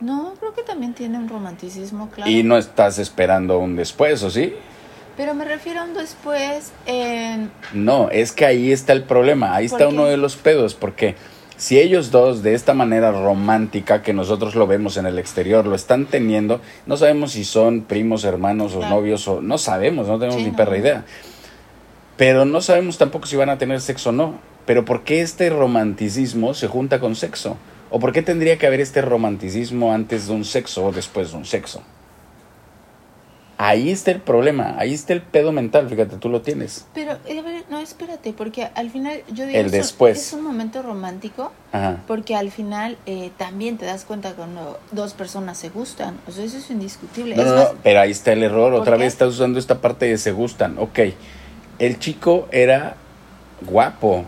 No, 0.00 0.34
creo 0.38 0.54
que 0.54 0.62
también 0.62 0.94
tiene 0.94 1.18
un 1.18 1.28
romanticismo, 1.28 2.08
claro. 2.08 2.30
Y 2.30 2.42
no 2.42 2.56
estás 2.56 2.98
esperando 2.98 3.58
un 3.58 3.76
después, 3.76 4.22
¿o 4.22 4.30
sí? 4.30 4.54
Pero 5.16 5.34
me 5.34 5.44
refiero 5.44 5.80
a 5.80 5.84
un 5.84 5.94
después 5.94 6.72
en... 6.86 7.50
No, 7.74 8.08
es 8.10 8.32
que 8.32 8.46
ahí 8.46 8.72
está 8.72 8.92
el 8.92 9.02
problema, 9.02 9.54
ahí 9.54 9.68
¿Por 9.68 9.80
está 9.80 9.88
qué? 9.90 9.94
uno 9.94 10.06
de 10.06 10.16
los 10.16 10.36
pedos, 10.36 10.74
porque 10.74 11.14
si 11.56 11.78
ellos 11.78 12.10
dos 12.10 12.42
de 12.42 12.54
esta 12.54 12.72
manera 12.72 13.12
romántica 13.12 14.00
que 14.02 14.14
nosotros 14.14 14.54
lo 14.54 14.66
vemos 14.66 14.96
en 14.96 15.04
el 15.06 15.18
exterior 15.18 15.66
lo 15.66 15.74
están 15.74 16.06
teniendo, 16.06 16.60
no 16.86 16.96
sabemos 16.96 17.32
si 17.32 17.44
son 17.44 17.82
primos, 17.82 18.24
hermanos 18.24 18.74
o 18.74 18.80
novios 18.88 19.28
o 19.28 19.42
no 19.42 19.58
sabemos, 19.58 20.08
no 20.08 20.18
tenemos 20.18 20.38
Sí, 20.40 20.44
ni 20.46 20.50
no. 20.52 20.56
perra 20.56 20.78
idea. 20.78 21.04
Pero 22.16 22.44
no 22.46 22.60
sabemos 22.62 22.96
tampoco 22.96 23.26
si 23.26 23.36
van 23.36 23.50
a 23.50 23.58
tener 23.58 23.80
sexo 23.80 24.10
o 24.10 24.12
no. 24.12 24.40
Pero 24.66 24.84
¿por 24.84 25.04
qué 25.04 25.20
este 25.20 25.50
romanticismo 25.50 26.54
se 26.54 26.66
junta 26.68 27.00
con 27.00 27.14
sexo? 27.16 27.56
¿O 27.90 27.98
por 27.98 28.12
qué 28.12 28.22
tendría 28.22 28.56
que 28.56 28.66
haber 28.66 28.80
este 28.80 29.02
romanticismo 29.02 29.92
antes 29.92 30.28
de 30.28 30.34
un 30.34 30.44
sexo 30.44 30.84
o 30.86 30.92
después 30.92 31.32
de 31.32 31.38
un 31.38 31.44
sexo? 31.44 31.82
Ahí 33.62 33.90
está 33.90 34.10
el 34.10 34.20
problema, 34.22 34.76
ahí 34.78 34.94
está 34.94 35.12
el 35.12 35.20
pedo 35.20 35.52
mental, 35.52 35.86
fíjate, 35.86 36.16
tú 36.16 36.30
lo 36.30 36.40
tienes. 36.40 36.86
Pero, 36.94 37.18
eh, 37.26 37.38
a 37.38 37.42
ver, 37.42 37.64
no, 37.68 37.78
espérate, 37.78 38.32
porque 38.32 38.70
al 38.74 38.88
final 38.88 39.22
yo 39.30 39.44
digo... 39.44 39.58
El 39.58 39.66
es 39.66 39.72
un- 39.72 39.78
después. 39.78 40.18
Es 40.18 40.32
un 40.32 40.42
momento 40.42 40.80
romántico 40.80 41.52
Ajá. 41.70 41.98
porque 42.06 42.34
al 42.36 42.50
final 42.50 42.96
eh, 43.04 43.30
también 43.36 43.76
te 43.76 43.84
das 43.84 44.06
cuenta 44.06 44.32
cuando 44.32 44.80
dos 44.92 45.12
personas 45.12 45.58
se 45.58 45.68
gustan. 45.68 46.16
O 46.26 46.30
sea, 46.32 46.42
eso 46.44 46.56
es 46.56 46.70
indiscutible. 46.70 47.36
No, 47.36 47.42
es 47.42 47.48
no, 47.48 47.54
más, 47.56 47.72
no, 47.74 47.78
pero 47.82 48.00
ahí 48.00 48.12
está 48.12 48.32
el 48.32 48.42
error. 48.42 48.72
¿Por 48.72 48.80
Otra 48.80 48.96
qué? 48.96 49.02
vez 49.04 49.12
estás 49.12 49.28
usando 49.28 49.58
esta 49.58 49.78
parte 49.82 50.06
de 50.06 50.16
se 50.16 50.32
gustan. 50.32 50.78
Ok, 50.78 50.98
el 51.78 51.98
chico 51.98 52.48
era 52.52 52.96
guapo. 53.60 54.24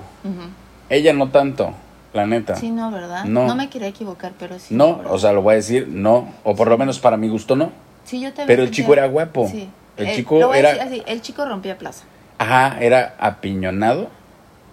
Ella 0.91 1.15
no 1.15 1.31
tanto, 1.31 1.73
la 2.13 2.27
neta. 2.27 2.57
Sí, 2.57 2.71
no, 2.71 2.91
¿verdad? 2.91 3.25
No. 3.25 3.55
me 3.55 3.71
quería 3.71 3.89
equivocar, 3.89 4.33
pero 4.39 4.59
sí. 4.59 4.75
no, 4.75 4.97
¿verdad? 4.99 5.13
o 5.15 5.19
sea, 5.19 5.33
lo 5.33 5.41
voy 5.41 5.55
a 5.55 5.57
decir, 5.57 5.89
no. 5.89 6.29
O 6.45 6.55
por 6.55 6.69
lo 6.69 6.77
menos 6.77 6.99
para 7.01 7.17
mi 7.17 7.31
gusto, 7.31 7.57
no. 7.57 7.73
Sí, 8.05 8.21
yo 8.21 8.29
también 8.29 8.47
pero 8.47 8.63
el 8.63 8.71
chico 8.71 8.93
era 8.93 9.07
guapo. 9.07 9.49
Sí. 9.49 9.69
El 9.97 10.07
Eh, 10.09 10.17
chico 10.17 10.55
era- 10.55 10.83
así, 10.83 11.03
el 11.07 11.21
chico 11.23 11.45
rompía 11.45 11.77
plaza. 11.79 12.05
Ajá, 12.39 12.79
era 12.81 13.15
apiñonado, 13.19 14.09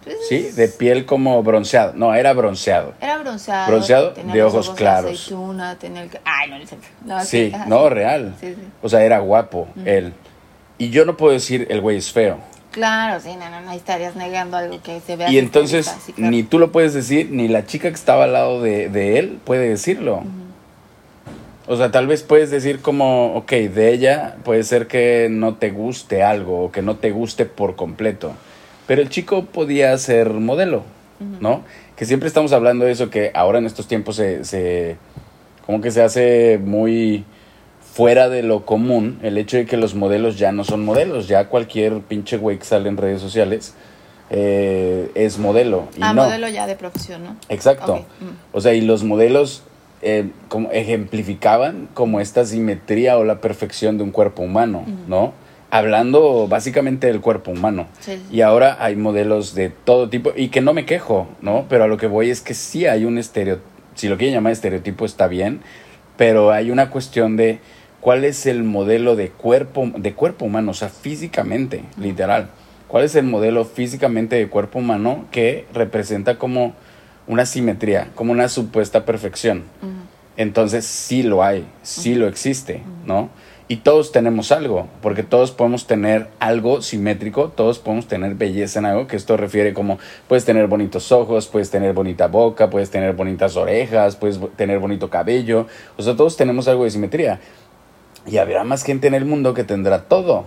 Pues, 0.03 0.15
¿sí? 0.29 0.39
De 0.55 0.69
piel 0.69 1.05
como 1.05 1.43
bronceado. 1.43 1.91
No, 1.93 2.15
era 2.15 2.33
bronceado. 2.33 2.93
Era 3.01 3.17
bronceado. 3.19 3.67
Bronceado, 3.67 4.13
de 4.13 4.43
ojos 4.43 4.69
claros. 4.71 5.11
aceituna, 5.11 5.75
tenía 5.77 6.03
el... 6.03 6.09
Ay, 6.23 6.49
no, 6.49 6.57
no 7.05 7.23
Sí, 7.25 7.51
no, 7.67 7.89
real. 7.89 8.33
Sí, 8.39 8.55
sí. 8.55 8.61
O 8.81 8.87
sea, 8.89 9.03
era 9.03 9.19
guapo, 9.19 9.67
él. 9.85 10.13
Y 10.77 10.89
yo 10.89 11.05
no 11.05 11.17
puedo 11.17 11.33
decir 11.33 11.67
el 11.69 11.81
güey 11.81 11.97
es 11.97 12.11
feo. 12.11 12.37
Claro, 12.71 13.19
sí, 13.19 13.35
no, 13.35 13.49
no, 13.49 13.61
no, 13.61 13.71
estarías 13.73 14.15
negando 14.15 14.55
algo 14.55 14.81
que 14.81 15.01
se 15.01 15.15
vea. 15.17 15.29
Y 15.29 15.37
entonces 15.37 15.85
clarita, 15.87 16.05
sí, 16.05 16.13
claro. 16.13 16.31
ni 16.31 16.43
tú 16.43 16.59
lo 16.59 16.71
puedes 16.71 16.93
decir, 16.93 17.29
ni 17.31 17.47
la 17.47 17.65
chica 17.65 17.89
que 17.89 17.95
estaba 17.95 18.23
al 18.23 18.33
lado 18.33 18.61
de, 18.61 18.89
de 18.89 19.19
él 19.19 19.39
puede 19.43 19.67
decirlo. 19.69 20.23
O 21.71 21.77
sea, 21.77 21.91
tal 21.91 22.07
vez 22.07 22.23
puedes 22.23 22.49
decir 22.49 22.79
como, 22.81 23.35
ok, 23.35 23.51
de 23.51 23.93
ella 23.93 24.37
puede 24.43 24.63
ser 24.63 24.87
que 24.87 25.27
no 25.29 25.53
te 25.55 25.69
guste 25.69 26.23
algo 26.23 26.63
o 26.65 26.71
que 26.71 26.81
no 26.81 26.95
te 26.95 27.11
guste 27.11 27.45
por 27.45 27.75
completo. 27.75 28.31
Pero 28.87 29.03
el 29.03 29.09
chico 29.09 29.45
podía 29.45 29.95
ser 29.99 30.31
modelo, 30.31 30.81
¿no? 31.39 31.61
Que 31.95 32.05
siempre 32.05 32.27
estamos 32.27 32.53
hablando 32.53 32.85
de 32.85 32.91
eso, 32.91 33.11
que 33.11 33.29
ahora 33.35 33.59
en 33.59 33.67
estos 33.67 33.87
tiempos 33.87 34.15
se, 34.15 34.43
se 34.45 34.97
como 35.67 35.79
que 35.79 35.91
se 35.91 36.01
hace 36.01 36.57
muy 36.57 37.23
fuera 37.93 38.29
de 38.29 38.41
lo 38.41 38.65
común 38.65 39.19
el 39.21 39.37
hecho 39.37 39.57
de 39.57 39.67
que 39.67 39.77
los 39.77 39.93
modelos 39.93 40.39
ya 40.39 40.51
no 40.51 40.63
son 40.63 40.83
modelos, 40.83 41.27
ya 41.27 41.49
cualquier 41.49 41.99
pinche 41.99 42.37
güey 42.37 42.57
que 42.57 42.65
sale 42.65 42.89
en 42.89 42.97
redes 42.97 43.21
sociales 43.21 43.75
eh, 44.31 45.11
es 45.13 45.37
modelo. 45.37 45.87
Y 45.95 45.99
Ah, 46.01 46.13
no. 46.13 46.23
modelo 46.23 46.47
ya 46.49 46.65
de 46.65 46.75
profesión, 46.75 47.23
¿no? 47.23 47.35
Exacto. 47.49 47.97
Mm. 48.21 48.55
O 48.57 48.61
sea, 48.61 48.73
y 48.73 48.81
los 48.81 49.03
modelos 49.03 49.61
eh, 50.01 50.29
como 50.47 50.71
ejemplificaban 50.71 51.89
como 51.93 52.21
esta 52.21 52.45
simetría 52.45 53.17
o 53.17 53.23
la 53.23 53.41
perfección 53.41 53.97
de 53.97 54.03
un 54.03 54.11
cuerpo 54.11 54.43
humano, 54.43 54.85
¿no? 55.07 55.33
Hablando 55.71 56.47
básicamente 56.47 57.07
del 57.07 57.21
cuerpo 57.21 57.51
humano. 57.51 57.87
Sí. 57.99 58.21
Y 58.31 58.41
ahora 58.41 58.77
hay 58.79 58.95
modelos 58.95 59.55
de 59.55 59.69
todo 59.69 60.09
tipo, 60.09 60.31
y 60.35 60.47
que 60.47 60.61
no 60.61 60.73
me 60.73 60.85
quejo, 60.85 61.27
¿no? 61.41 61.65
Pero 61.69 61.83
a 61.83 61.87
lo 61.87 61.97
que 61.97 62.07
voy 62.07 62.29
es 62.29 62.41
que 62.41 62.53
sí 62.53 62.85
hay 62.85 63.05
un 63.05 63.17
estereotipo, 63.17 63.67
si 63.95 64.07
lo 64.07 64.17
quieren 64.17 64.33
llamar 64.33 64.53
estereotipo 64.53 65.05
está 65.05 65.27
bien, 65.27 65.59
pero 66.15 66.51
hay 66.51 66.71
una 66.71 66.89
cuestión 66.89 67.35
de 67.35 67.59
cuál 67.99 68.23
es 68.23 68.45
el 68.45 68.63
modelo 68.63 69.15
de 69.15 69.29
cuerpo, 69.29 69.91
de 69.97 70.13
cuerpo 70.13 70.45
humano, 70.45 70.71
o 70.71 70.73
sea, 70.73 70.89
físicamente, 70.89 71.83
literal. 71.97 72.49
¿Cuál 72.87 73.03
es 73.03 73.15
el 73.15 73.25
modelo 73.25 73.65
físicamente 73.65 74.35
de 74.35 74.47
cuerpo 74.47 74.79
humano 74.79 75.25
que 75.31 75.65
representa 75.73 76.37
como 76.37 76.73
una 77.29 77.45
simetría, 77.45 78.09
como 78.15 78.33
una 78.33 78.49
supuesta 78.49 79.05
perfección? 79.05 79.63
Entonces 80.35 80.83
sí 80.83 81.23
lo 81.23 81.43
hay, 81.43 81.65
sí 81.83 82.15
lo 82.15 82.27
existe, 82.27 82.81
¿no? 83.05 83.29
Y 83.67 83.77
todos 83.77 84.11
tenemos 84.11 84.51
algo, 84.51 84.87
porque 84.99 85.21
todos 85.21 85.51
podemos 85.51 85.85
tener 85.85 86.27
algo 86.39 86.81
simétrico, 86.81 87.49
todos 87.49 87.77
podemos 87.77 88.07
tener 88.07 88.33
belleza 88.33 88.79
en 88.79 88.85
algo, 88.85 89.05
que 89.05 89.15
esto 89.15 89.37
refiere 89.37 89.75
como 89.75 89.99
puedes 90.27 90.43
tener 90.43 90.65
bonitos 90.65 91.11
ojos, 91.11 91.47
puedes 91.47 91.69
tener 91.69 91.93
bonita 91.93 92.27
boca, 92.27 92.71
puedes 92.71 92.89
tener 92.89 93.13
bonitas 93.13 93.55
orejas, 93.55 94.15
puedes 94.15 94.39
tener 94.55 94.79
bonito 94.79 95.11
cabello, 95.11 95.67
o 95.97 96.01
sea, 96.01 96.15
todos 96.15 96.35
tenemos 96.35 96.67
algo 96.67 96.83
de 96.83 96.89
simetría. 96.89 97.39
Y 98.25 98.37
habrá 98.37 98.63
más 98.63 98.83
gente 98.83 99.07
en 99.07 99.13
el 99.13 99.25
mundo 99.25 99.53
que 99.53 99.63
tendrá 99.63 100.05
todo. 100.05 100.45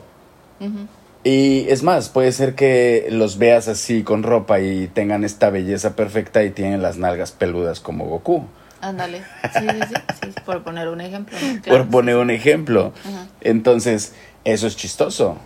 Ujú. 0.59 0.89
Y 1.25 1.69
es 1.69 1.83
más, 1.85 2.09
puede 2.09 2.33
ser 2.33 2.55
que 2.55 3.07
los 3.11 3.39
veas 3.39 3.69
así 3.69 4.03
con 4.03 4.25
ropa 4.25 4.61
y 4.61 4.89
tengan 4.89 5.23
esta 5.23 5.51
belleza 5.51 5.95
perfecta 5.95 6.43
y 6.43 6.51
tienen 6.51 6.83
las 6.83 6.97
nalgas 6.97 7.31
peludas 7.31 7.79
como 7.79 8.07
Goku. 8.07 8.45
Ándale. 8.81 9.23
Sí, 9.53 9.61
sí, 9.61 9.95
sí, 10.21 10.27
sí, 10.27 10.41
por 10.45 10.65
poner 10.65 10.89
un 10.89 11.01
ejemplo. 11.01 11.39
por 11.67 11.89
poner 11.89 12.17
un 12.17 12.31
ejemplo. 12.31 12.93
Entonces, 13.41 14.15
eso 14.45 14.67
es 14.67 14.77
chistoso. 14.77 15.39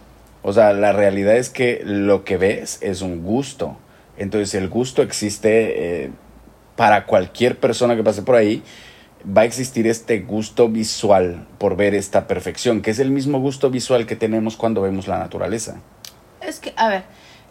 O 0.42 0.54
sea, 0.54 0.72
la 0.72 0.92
realidad 0.92 1.36
es 1.36 1.50
que 1.50 1.82
lo 1.84 2.24
que 2.24 2.38
ves 2.38 2.78
es 2.80 3.02
un 3.02 3.22
gusto. 3.22 3.76
Entonces, 4.16 4.54
el 4.54 4.70
gusto 4.70 5.02
existe 5.02 6.04
eh, 6.04 6.10
para 6.76 7.04
cualquier 7.04 7.58
persona 7.58 7.94
que 7.96 8.02
pase 8.02 8.22
por 8.22 8.36
ahí. 8.36 8.62
Va 9.28 9.42
a 9.42 9.44
existir 9.44 9.88
este 9.88 10.20
gusto 10.20 10.68
visual 10.68 11.46
por 11.58 11.76
ver 11.76 11.94
esta 11.94 12.28
perfección, 12.28 12.80
que 12.80 12.92
es 12.92 13.00
el 13.00 13.10
mismo 13.10 13.40
gusto 13.40 13.70
visual 13.70 14.06
que 14.06 14.14
tenemos 14.14 14.56
cuando 14.56 14.82
vemos 14.82 15.08
la 15.08 15.18
naturaleza. 15.18 15.76
Es 16.40 16.60
que, 16.60 16.72
a 16.76 16.88
ver, 16.88 17.04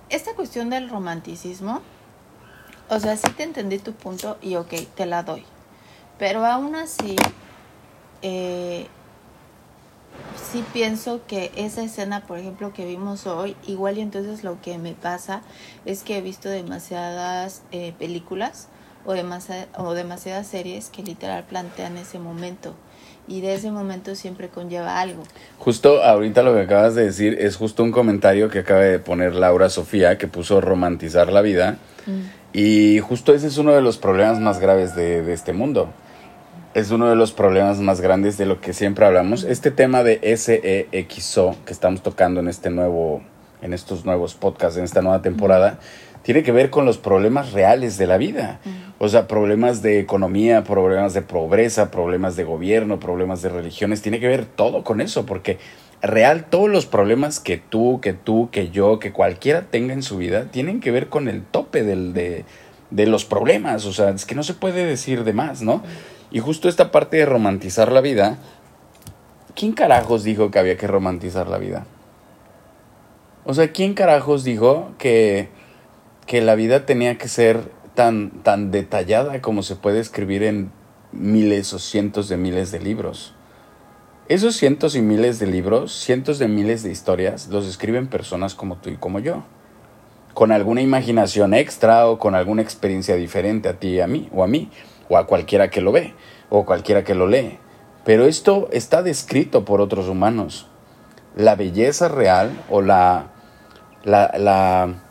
esta 0.09 0.33
cuestión 0.35 0.69
del 0.69 0.89
romanticismo, 0.89 1.81
o 2.89 2.99
sea, 2.99 3.17
sí 3.17 3.29
te 3.35 3.43
entendí 3.43 3.79
tu 3.79 3.91
punto 3.91 4.37
y 4.41 4.55
ok, 4.55 4.73
te 4.95 5.05
la 5.05 5.23
doy. 5.23 5.43
Pero 6.17 6.45
aún 6.45 6.75
así, 6.75 7.17
eh, 8.21 8.87
sí 10.51 10.63
pienso 10.71 11.25
que 11.27 11.51
esa 11.55 11.83
escena, 11.83 12.21
por 12.21 12.37
ejemplo, 12.37 12.71
que 12.71 12.85
vimos 12.85 13.27
hoy, 13.27 13.57
igual 13.67 13.97
y 13.97 14.01
entonces 14.01 14.43
lo 14.45 14.61
que 14.61 14.77
me 14.77 14.93
pasa 14.93 15.41
es 15.83 16.03
que 16.03 16.17
he 16.17 16.21
visto 16.21 16.47
demasiadas 16.47 17.63
eh, 17.71 17.93
películas 17.99 18.69
o, 19.05 19.13
demasi- 19.13 19.67
o 19.77 19.93
demasiadas 19.93 20.47
series 20.47 20.89
que 20.89 21.03
literal 21.03 21.43
plantean 21.43 21.97
ese 21.97 22.19
momento. 22.19 22.73
Y 23.27 23.41
de 23.41 23.55
ese 23.55 23.71
momento 23.71 24.13
siempre 24.13 24.49
conlleva 24.49 25.01
algo. 25.01 25.23
Justo 25.57 26.03
ahorita 26.03 26.43
lo 26.43 26.53
que 26.53 26.61
acabas 26.61 26.93
de 26.93 27.05
decir 27.05 27.37
es 27.39 27.55
justo 27.55 27.83
un 27.83 27.91
comentario 27.91 28.49
que 28.49 28.59
acaba 28.59 28.81
de 28.81 28.99
poner 28.99 29.33
Laura 29.33 29.69
Sofía, 29.69 30.19
que 30.19 30.27
puso 30.27 30.61
romantizar 30.61 31.31
la 31.31 31.41
vida. 31.41 31.77
Y 32.53 32.99
justo 32.99 33.33
ese 33.33 33.47
es 33.47 33.57
uno 33.57 33.71
de 33.73 33.81
los 33.81 33.97
problemas 33.97 34.39
más 34.39 34.59
graves 34.59 34.95
de, 34.95 35.23
de 35.23 35.33
este 35.33 35.53
mundo. 35.53 35.89
Es 36.75 36.91
uno 36.91 37.09
de 37.09 37.15
los 37.15 37.31
problemas 37.31 37.79
más 37.79 37.99
grandes 37.99 38.37
de 38.37 38.45
lo 38.45 38.61
que 38.61 38.73
siempre 38.73 39.05
hablamos. 39.07 39.43
Este 39.43 39.71
tema 39.71 40.03
de 40.03 40.19
SEXO 40.37 41.55
que 41.65 41.73
estamos 41.73 42.03
tocando 42.03 42.41
en 42.41 42.47
este 42.47 42.69
nuevo, 42.69 43.23
en 43.63 43.73
estos 43.73 44.05
nuevos 44.05 44.35
podcasts, 44.35 44.77
en 44.77 44.83
esta 44.83 45.01
nueva 45.01 45.23
temporada, 45.23 45.79
tiene 46.25 46.41
que 46.41 46.51
ver 46.51 46.71
con 46.71 46.85
los 46.85 46.97
problemas 46.97 47.53
reales 47.53 47.99
de 47.99 48.07
la 48.07 48.17
vida. 48.17 48.59
O 48.97 49.07
sea, 49.09 49.27
problemas 49.27 49.83
de 49.83 49.99
economía, 49.99 50.63
problemas 50.63 51.13
de 51.13 51.21
pobreza, 51.21 51.91
problemas 51.91 52.35
de 52.35 52.43
gobierno, 52.43 52.99
problemas 52.99 53.43
de 53.43 53.49
religiones. 53.49 54.01
Tiene 54.01 54.19
que 54.19 54.27
ver 54.27 54.47
todo 54.47 54.83
con 54.83 55.01
eso, 55.01 55.27
porque 55.27 55.59
real 56.01 56.45
todos 56.49 56.67
los 56.67 56.87
problemas 56.87 57.39
que 57.39 57.57
tú, 57.57 57.99
que 58.01 58.13
tú, 58.13 58.49
que 58.51 58.71
yo, 58.71 58.97
que 58.97 59.11
cualquiera 59.11 59.67
tenga 59.69 59.93
en 59.93 60.01
su 60.01 60.17
vida, 60.17 60.45
tienen 60.45 60.79
que 60.79 60.89
ver 60.89 61.09
con 61.09 61.27
el 61.27 61.43
tope 61.43 61.83
del, 61.83 62.13
de, 62.13 62.43
de 62.89 63.05
los 63.05 63.23
problemas. 63.23 63.85
O 63.85 63.93
sea, 63.93 64.09
es 64.09 64.25
que 64.25 64.33
no 64.33 64.41
se 64.41 64.55
puede 64.55 64.83
decir 64.83 65.25
de 65.25 65.33
más, 65.33 65.61
¿no? 65.61 65.83
Y 66.31 66.39
justo 66.39 66.69
esta 66.69 66.89
parte 66.89 67.17
de 67.17 67.27
romantizar 67.27 67.91
la 67.91 68.01
vida, 68.01 68.39
¿quién 69.53 69.73
carajos 69.73 70.23
dijo 70.23 70.49
que 70.49 70.57
había 70.57 70.75
que 70.75 70.87
romantizar 70.87 71.47
la 71.49 71.59
vida? 71.59 71.85
O 73.43 73.53
sea, 73.53 73.71
¿quién 73.71 73.93
carajos 73.93 74.43
dijo 74.43 74.93
que, 74.97 75.49
que 76.25 76.41
la 76.41 76.55
vida 76.55 76.85
tenía 76.85 77.17
que 77.17 77.27
ser 77.27 77.71
tan, 77.93 78.31
tan 78.43 78.71
detallada 78.71 79.41
como 79.41 79.63
se 79.63 79.75
puede 79.75 79.99
escribir 79.99 80.43
en 80.43 80.71
miles 81.11 81.73
o 81.73 81.79
cientos 81.79 82.29
de 82.29 82.37
miles 82.37 82.71
de 82.71 82.79
libros? 82.79 83.33
Esos 84.27 84.55
cientos 84.55 84.95
y 84.95 85.01
miles 85.01 85.37
de 85.37 85.45
libros, 85.45 85.93
cientos 85.93 86.39
de 86.39 86.47
miles 86.47 86.81
de 86.81 86.91
historias, 86.91 87.47
los 87.49 87.67
escriben 87.67 88.07
personas 88.07 88.55
como 88.55 88.77
tú 88.77 88.89
y 88.89 88.97
como 88.97 89.19
yo. 89.19 89.43
Con 90.33 90.51
alguna 90.51 90.81
imaginación 90.81 91.53
extra 91.53 92.07
o 92.07 92.17
con 92.17 92.33
alguna 92.33 92.63
experiencia 92.63 93.15
diferente 93.15 93.69
a 93.69 93.79
ti 93.79 93.89
y 93.89 94.01
a 94.01 94.07
mí, 94.07 94.27
o 94.33 94.43
a 94.43 94.47
mí, 94.47 94.71
o 95.09 95.17
a 95.17 95.27
cualquiera 95.27 95.69
que 95.69 95.79
lo 95.79 95.91
ve, 95.91 96.15
o 96.49 96.65
cualquiera 96.65 97.03
que 97.03 97.13
lo 97.13 97.27
lee. 97.27 97.59
Pero 98.03 98.25
esto 98.25 98.67
está 98.71 99.03
descrito 99.03 99.63
por 99.63 99.79
otros 99.79 100.07
humanos. 100.07 100.67
La 101.35 101.55
belleza 101.55 102.07
real 102.07 102.63
o 102.71 102.81
la, 102.81 103.27
la, 104.03 104.33
la 104.39 105.04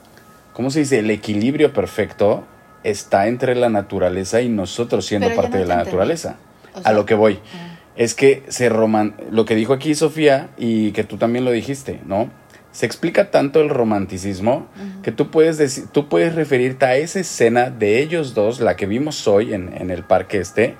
¿cómo 0.54 0.70
se 0.70 0.78
dice? 0.80 1.00
El 1.00 1.10
equilibrio 1.10 1.74
perfecto 1.74 2.46
está 2.82 3.26
entre 3.28 3.54
la 3.54 3.68
naturaleza 3.68 4.40
y 4.40 4.48
nosotros 4.48 5.04
siendo 5.04 5.28
Pero 5.28 5.40
parte 5.42 5.56
no 5.58 5.62
de 5.62 5.66
la 5.68 5.74
entendí. 5.74 5.90
naturaleza. 5.90 6.36
O 6.74 6.80
a 6.82 6.92
lo 6.94 7.04
que 7.04 7.14
voy. 7.14 7.40
ah. 7.54 7.72
Es 7.96 8.14
que 8.14 8.42
se 8.48 8.68
roman 8.70 9.14
lo 9.30 9.44
que 9.44 9.54
dijo 9.54 9.72
aquí 9.72 9.94
Sofía 9.94 10.48
y 10.56 10.90
que 10.92 11.04
tú 11.04 11.16
también 11.16 11.44
lo 11.44 11.50
dijiste, 11.52 12.00
¿no? 12.06 12.28
Se 12.72 12.86
explica 12.86 13.30
tanto 13.30 13.60
el 13.60 13.68
romanticismo 13.68 14.66
que 15.04 15.12
tú 15.12 15.30
puedes 15.30 15.58
decir, 15.58 15.84
tú 15.92 16.08
puedes 16.08 16.34
referirte 16.34 16.86
a 16.86 16.96
esa 16.96 17.20
escena 17.20 17.70
de 17.70 18.00
ellos 18.02 18.34
dos, 18.34 18.58
la 18.58 18.74
que 18.74 18.86
vimos 18.86 19.28
hoy 19.28 19.54
en, 19.54 19.72
en 19.80 19.92
el 19.92 20.02
parque 20.02 20.38
este. 20.38 20.74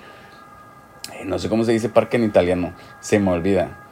No 1.25 1.39
sé 1.39 1.49
cómo 1.49 1.63
se 1.63 1.71
dice 1.71 1.89
parque 1.89 2.17
en 2.17 2.25
italiano, 2.25 2.75
se 3.01 3.21
me 3.21 3.31
olvida. 3.31 3.84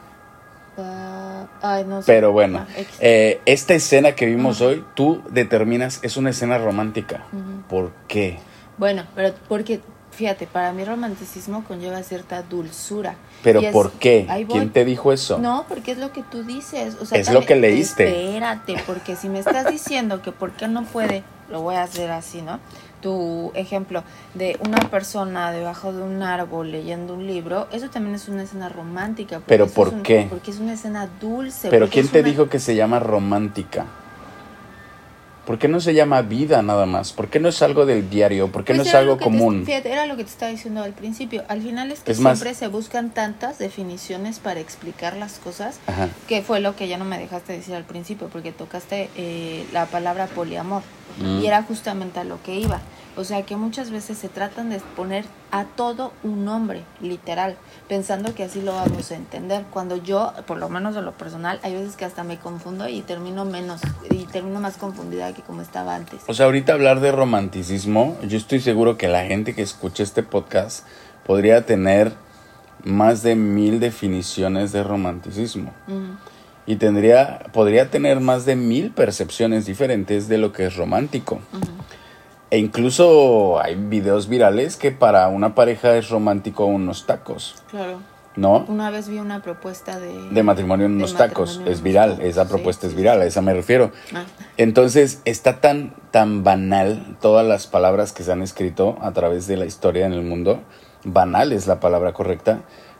Ay, 1.63 1.85
no 1.85 2.01
sé. 2.01 2.11
Pero 2.11 2.33
bueno, 2.33 2.65
eh, 2.99 3.39
esta 3.45 3.73
escena 3.73 4.11
que 4.15 4.25
vimos 4.25 4.59
hoy, 4.59 4.83
tú 4.95 5.21
determinas, 5.31 5.99
es 6.03 6.17
una 6.17 6.31
escena 6.31 6.57
romántica. 6.57 7.23
¿Por 7.69 7.91
qué? 8.09 8.37
Bueno, 8.77 9.05
pero 9.15 9.33
porque, 9.47 9.79
fíjate, 10.11 10.45
para 10.45 10.73
mí 10.73 10.83
romanticismo 10.83 11.63
conlleva 11.63 12.03
cierta 12.03 12.41
dulzura. 12.43 13.15
¿Pero 13.43 13.61
es- 13.61 13.71
por 13.71 13.91
qué? 13.93 14.27
¿Quién 14.49 14.71
te 14.71 14.83
dijo 14.83 15.13
eso? 15.13 15.39
No, 15.39 15.65
porque 15.69 15.93
es 15.93 15.97
lo 15.99 16.11
que 16.11 16.21
tú 16.23 16.43
dices. 16.43 16.97
O 16.99 17.05
sea, 17.05 17.17
Es 17.17 17.31
lo 17.31 17.45
que 17.45 17.55
leíste. 17.55 18.07
Espérate, 18.27 18.75
porque 18.85 19.15
si 19.15 19.29
me 19.29 19.39
estás 19.39 19.69
diciendo 19.71 20.21
que 20.21 20.33
por 20.33 20.51
qué 20.51 20.67
no 20.67 20.83
puede, 20.83 21.23
lo 21.49 21.61
voy 21.61 21.75
a 21.75 21.83
hacer 21.83 22.11
así, 22.11 22.41
¿no? 22.41 22.59
Tu 23.03 23.51
ejemplo 23.53 24.01
de 24.33 24.57
una 24.65 24.77
persona 24.89 25.51
debajo 25.51 25.91
de 25.91 26.01
un 26.01 26.23
árbol 26.23 26.71
leyendo 26.71 27.13
un 27.15 27.27
libro, 27.27 27.67
eso 27.73 27.89
también 27.89 28.15
es 28.15 28.29
una 28.29 28.43
escena 28.43 28.69
romántica. 28.69 29.41
¿Pero 29.45 29.67
por 29.67 29.89
un- 29.89 30.03
qué? 30.03 30.25
Porque 30.29 30.51
es 30.51 30.59
una 30.59 30.73
escena 30.73 31.09
dulce. 31.19 31.69
Pero 31.69 31.89
¿quién 31.89 32.07
te 32.07 32.21
una- 32.21 32.29
dijo 32.29 32.47
que 32.49 32.59
se 32.59 32.75
llama 32.75 32.99
romántica? 32.99 33.85
¿Por 35.45 35.59
qué 35.59 35.67
no 35.67 35.81
se 35.81 35.93
llama 35.93 36.21
vida 36.21 36.61
nada 36.61 36.85
más? 36.85 37.11
¿Por 37.11 37.27
qué 37.27 37.41
no 37.41 37.49
es 37.49 37.61
algo 37.61 37.85
del 37.85 38.09
diario? 38.09 38.49
¿Por 38.49 38.63
qué 38.63 38.73
Pues 38.73 38.77
no 38.77 38.83
es 38.89 38.95
algo 38.95 39.17
te- 39.17 39.25
común? 39.25 39.65
fíjate, 39.65 39.91
era 39.91 40.05
lo 40.05 40.15
que 40.15 40.23
te 40.23 40.29
estaba 40.29 40.49
diciendo 40.49 40.81
al 40.81 40.93
principio. 40.93 41.43
Al 41.49 41.61
final 41.61 41.91
es 41.91 41.99
que 41.99 42.13
Es 42.13 42.21
más- 42.21 42.37
siempre 42.39 42.55
se 42.57 42.69
buscan 42.69 43.09
tantas 43.09 43.57
definiciones 43.57 44.39
para 44.39 44.61
explicar 44.61 45.17
las 45.17 45.39
cosas, 45.39 45.81
Ajá. 45.87 46.07
que 46.29 46.41
fue 46.43 46.61
lo 46.61 46.77
que 46.77 46.87
ya 46.87 46.97
no 46.97 47.03
me 47.03 47.19
dejaste 47.19 47.51
decir 47.51 47.75
al 47.75 47.83
principio, 47.83 48.29
porque 48.31 48.53
tocaste 48.53 49.09
eh, 49.17 49.65
la 49.73 49.87
palabra 49.87 50.27
poliamor. 50.27 50.81
Mm. 51.21 51.41
Y 51.41 51.45
era 51.47 51.61
justamente 51.63 52.21
a 52.21 52.23
lo 52.23 52.41
que 52.41 52.55
iba. 52.55 52.79
O 53.15 53.23
sea 53.23 53.43
que 53.43 53.55
muchas 53.55 53.91
veces 53.91 54.17
se 54.17 54.27
tratan 54.27 54.71
de 54.71 54.79
poner 54.95 55.25
a 55.51 55.65
todo 55.65 56.13
un 56.23 56.45
nombre, 56.45 56.81
literal, 56.99 57.57
pensando 57.87 58.33
que 58.33 58.43
así 58.43 58.61
lo 58.61 58.73
vamos 58.73 59.11
a 59.11 59.15
entender. 59.15 59.65
Cuando 59.71 59.97
yo, 59.97 60.33
por 60.47 60.57
lo 60.57 60.67
menos 60.67 60.95
de 60.95 61.03
lo 61.03 61.11
personal, 61.11 61.59
hay 61.61 61.75
veces 61.75 61.95
que 61.95 62.05
hasta 62.05 62.23
me 62.23 62.39
confundo 62.39 62.89
y 62.89 63.01
termino 63.01 63.45
menos, 63.45 63.81
y 64.09 64.25
termino 64.25 64.59
más 64.59 64.77
confundida 64.77 65.31
que 65.33 65.43
como 65.43 65.61
estaba 65.61 65.95
antes. 65.95 66.21
O 66.27 66.33
sea, 66.33 66.47
ahorita 66.47 66.73
hablar 66.73 67.01
de 67.01 67.11
romanticismo, 67.11 68.17
yo 68.27 68.37
estoy 68.37 68.59
seguro 68.59 68.97
que 68.97 69.07
la 69.07 69.25
gente 69.25 69.53
que 69.53 69.61
escucha 69.61 70.01
este 70.01 70.23
podcast 70.23 70.87
podría 71.23 71.67
tener 71.67 72.13
más 72.83 73.21
de 73.21 73.35
mil 73.35 73.79
definiciones 73.79 74.71
de 74.71 74.83
romanticismo. 74.83 75.71
Y 76.65 76.77
tendría, 76.77 77.43
podría 77.51 77.89
tener 77.91 78.21
más 78.21 78.45
de 78.45 78.55
mil 78.55 78.91
percepciones 78.91 79.65
diferentes 79.65 80.27
de 80.29 80.37
lo 80.37 80.51
que 80.51 80.65
es 80.65 80.75
romántico. 80.75 81.35
Ujú. 81.53 81.71
E 82.53 82.59
incluso 82.59 83.59
hay 83.59 83.73
videos 83.73 84.27
virales 84.27 84.77
que 84.77 84.91
para 84.91 85.27
una 85.27 85.55
pareja 85.55 85.97
es 85.97 86.09
romántico 86.09 86.67
unos 86.67 87.07
tacos, 87.07 87.55
Claro. 87.71 87.97
¿no? 88.35 88.63
Una 88.67 88.91
vez 88.91 89.09
vi 89.09 89.17
una 89.17 89.41
propuesta 89.41 89.99
de... 89.99 90.29
De 90.29 90.43
matrimonio 90.43 90.85
en 90.85 90.91
unos 90.91 91.15
tacos. 91.15 91.61
Es 91.65 91.81
viral, 91.81 92.19
esa 92.21 92.47
propuesta 92.47 92.81
sí, 92.85 92.91
es 92.91 92.95
viral, 92.95 93.21
a 93.21 93.25
esa 93.25 93.41
me 93.41 93.55
refiero. 93.55 93.91
Ah, 94.13 94.25
Entonces 94.57 95.19
está 95.25 95.61
tan, 95.61 95.95
tan 96.11 96.43
banal 96.43 97.17
todas 97.21 97.43
las 97.43 97.65
palabras 97.65 98.11
que 98.11 98.21
se 98.21 98.31
han 98.31 98.43
escrito 98.43 98.99
a 99.01 99.13
través 99.13 99.47
de 99.47 99.57
la 99.57 99.65
historia 99.65 100.05
en 100.05 100.13
el 100.13 100.21
mundo. 100.21 100.61
Banal 101.03 101.53
es 101.53 101.65
la 101.65 101.79
palabra 101.79 102.13
correcta. 102.13 102.59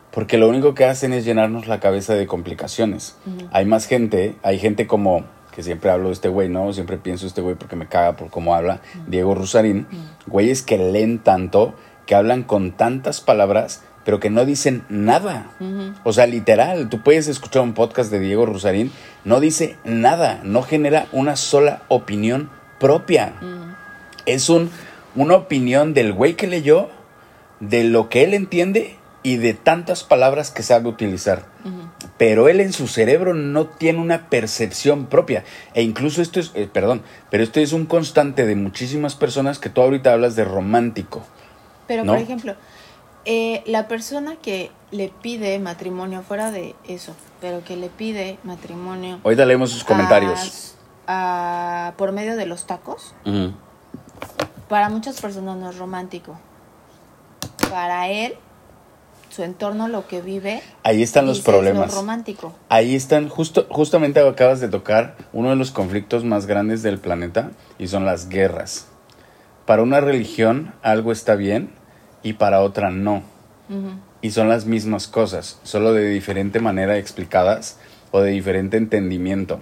Porque 0.09 0.39
lo 0.39 0.49
único 0.49 0.73
que 0.73 0.85
hacen 0.85 1.13
es 1.13 1.25
llenarnos 1.25 1.67
la 1.67 1.79
cabeza 1.79 2.15
de 2.15 2.25
complicaciones. 2.25 3.17
Hay 3.51 3.65
más 3.65 3.85
gente, 3.85 4.35
hay 4.41 4.57
gente 4.57 4.87
como, 4.87 5.25
que 5.53 5.63
siempre 5.63 5.91
hablo 5.91 6.07
de 6.07 6.13
este 6.13 6.29
güey, 6.29 6.49
¿no? 6.49 6.73
Siempre 6.73 6.97
pienso 6.97 7.25
de 7.25 7.29
este 7.29 7.41
güey 7.41 7.55
porque 7.55 7.75
me 7.75 7.87
caga 7.87 8.15
por 8.15 8.29
cómo 8.29 8.55
habla, 8.55 8.81
Diego 9.07 9.35
Rusarín. 9.35 9.85
Güeyes 10.27 10.63
que 10.63 10.77
leen 10.77 11.19
tanto, 11.19 11.75
que 12.05 12.15
hablan 12.15 12.43
con 12.43 12.71
tantas 12.71 13.21
palabras, 13.21 13.83
pero 14.03 14.19
que 14.19 14.29
no 14.29 14.45
dicen 14.45 14.83
nada. 14.89 15.51
O 16.03 16.11
sea, 16.11 16.25
literal, 16.25 16.89
tú 16.89 17.01
puedes 17.01 17.27
escuchar 17.27 17.61
un 17.61 17.73
podcast 17.73 18.11
de 18.11 18.19
Diego 18.19 18.45
Rusarín, 18.45 18.91
no 19.25 19.39
dice 19.39 19.77
nada, 19.83 20.41
no 20.43 20.63
genera 20.63 21.07
una 21.11 21.35
sola 21.35 21.83
opinión 21.87 22.49
propia. 22.79 23.33
Ujú. 23.41 23.75
Es 24.25 24.49
un, 24.49 24.71
una 25.15 25.35
opinión 25.35 25.93
del 25.93 26.13
güey 26.13 26.33
que 26.33 26.47
leyó, 26.47 26.89
de 27.59 27.83
lo 27.83 28.09
que 28.09 28.23
él 28.23 28.33
entiende 28.33 28.97
y 29.23 29.37
de 29.37 29.53
tantas 29.53 30.03
palabras 30.03 30.51
que 30.51 30.63
sabe 30.63 30.89
utilizar. 30.89 31.45
Pero 32.17 32.47
él 32.49 32.59
en 32.59 32.73
su 32.73 32.87
cerebro 32.87 33.33
no 33.33 33.65
tiene 33.65 33.99
una 33.99 34.29
percepción 34.29 35.05
propia. 35.07 35.43
E 35.73 35.81
incluso 35.81 36.21
esto 36.21 36.39
es, 36.39 36.51
eh, 36.55 36.69
perdón, 36.71 37.01
pero 37.31 37.43
esto 37.43 37.59
es 37.59 37.71
un 37.73 37.85
constante 37.85 38.45
de 38.45 38.55
muchísimas 38.55 39.15
personas 39.15 39.59
que 39.59 39.69
tú 39.69 39.81
ahorita 39.81 40.11
hablas 40.13 40.35
de 40.35 40.43
romántico. 40.43 41.23
Pero, 41.87 42.03
¿no? 42.03 42.13
por 42.13 42.21
ejemplo, 42.21 42.55
eh, 43.25 43.63
la 43.65 43.87
persona 43.87 44.35
que 44.35 44.71
le 44.91 45.09
pide 45.21 45.57
matrimonio, 45.59 46.21
fuera 46.21 46.51
de 46.51 46.75
eso, 46.87 47.15
pero 47.41 47.63
que 47.63 47.75
le 47.77 47.87
pide 47.87 48.37
matrimonio. 48.43 49.19
Ahorita 49.23 49.45
leemos 49.45 49.71
sus 49.71 49.83
comentarios. 49.85 50.75
a- 51.07 51.87
a- 51.87 51.93
por 51.97 52.11
medio 52.11 52.35
de 52.35 52.45
los 52.45 52.65
tacos, 52.67 53.13
para 54.69 54.89
muchas 54.89 55.19
personas 55.21 55.57
no 55.57 55.69
es 55.69 55.77
romántico. 55.77 56.37
Para 57.69 58.07
él, 58.09 58.35
su 59.33 59.43
entorno, 59.43 59.87
lo 59.87 60.07
que 60.07 60.21
vive, 60.21 60.61
Ahí 60.83 61.01
están 61.01 61.25
los 61.25 61.39
lo 61.39 61.43
problemas. 61.43 61.93
romántico. 61.93 62.53
Ahí 62.69 62.95
están, 62.95 63.29
justo, 63.29 63.65
justamente 63.69 64.19
acabas 64.19 64.59
de 64.61 64.67
tocar 64.69 65.15
uno 65.33 65.49
de 65.49 65.55
los 65.55 65.71
conflictos 65.71 66.23
más 66.23 66.45
grandes 66.45 66.83
del 66.83 66.99
planeta 66.99 67.51
y 67.79 67.87
son 67.87 68.05
las 68.05 68.29
guerras. 68.29 68.87
Para 69.65 69.81
una 69.81 70.01
religión 70.01 70.73
algo 70.81 71.11
está 71.11 71.35
bien 71.35 71.69
y 72.21 72.33
para 72.33 72.61
otra 72.61 72.89
no. 72.89 73.23
Y 74.21 74.31
son 74.31 74.49
las 74.49 74.65
mismas 74.65 75.07
cosas, 75.07 75.59
solo 75.63 75.93
de 75.93 76.07
diferente 76.09 76.59
manera 76.59 76.97
explicadas 76.97 77.79
o 78.11 78.21
de 78.21 78.29
diferente 78.31 78.77
entendimiento. 78.77 79.59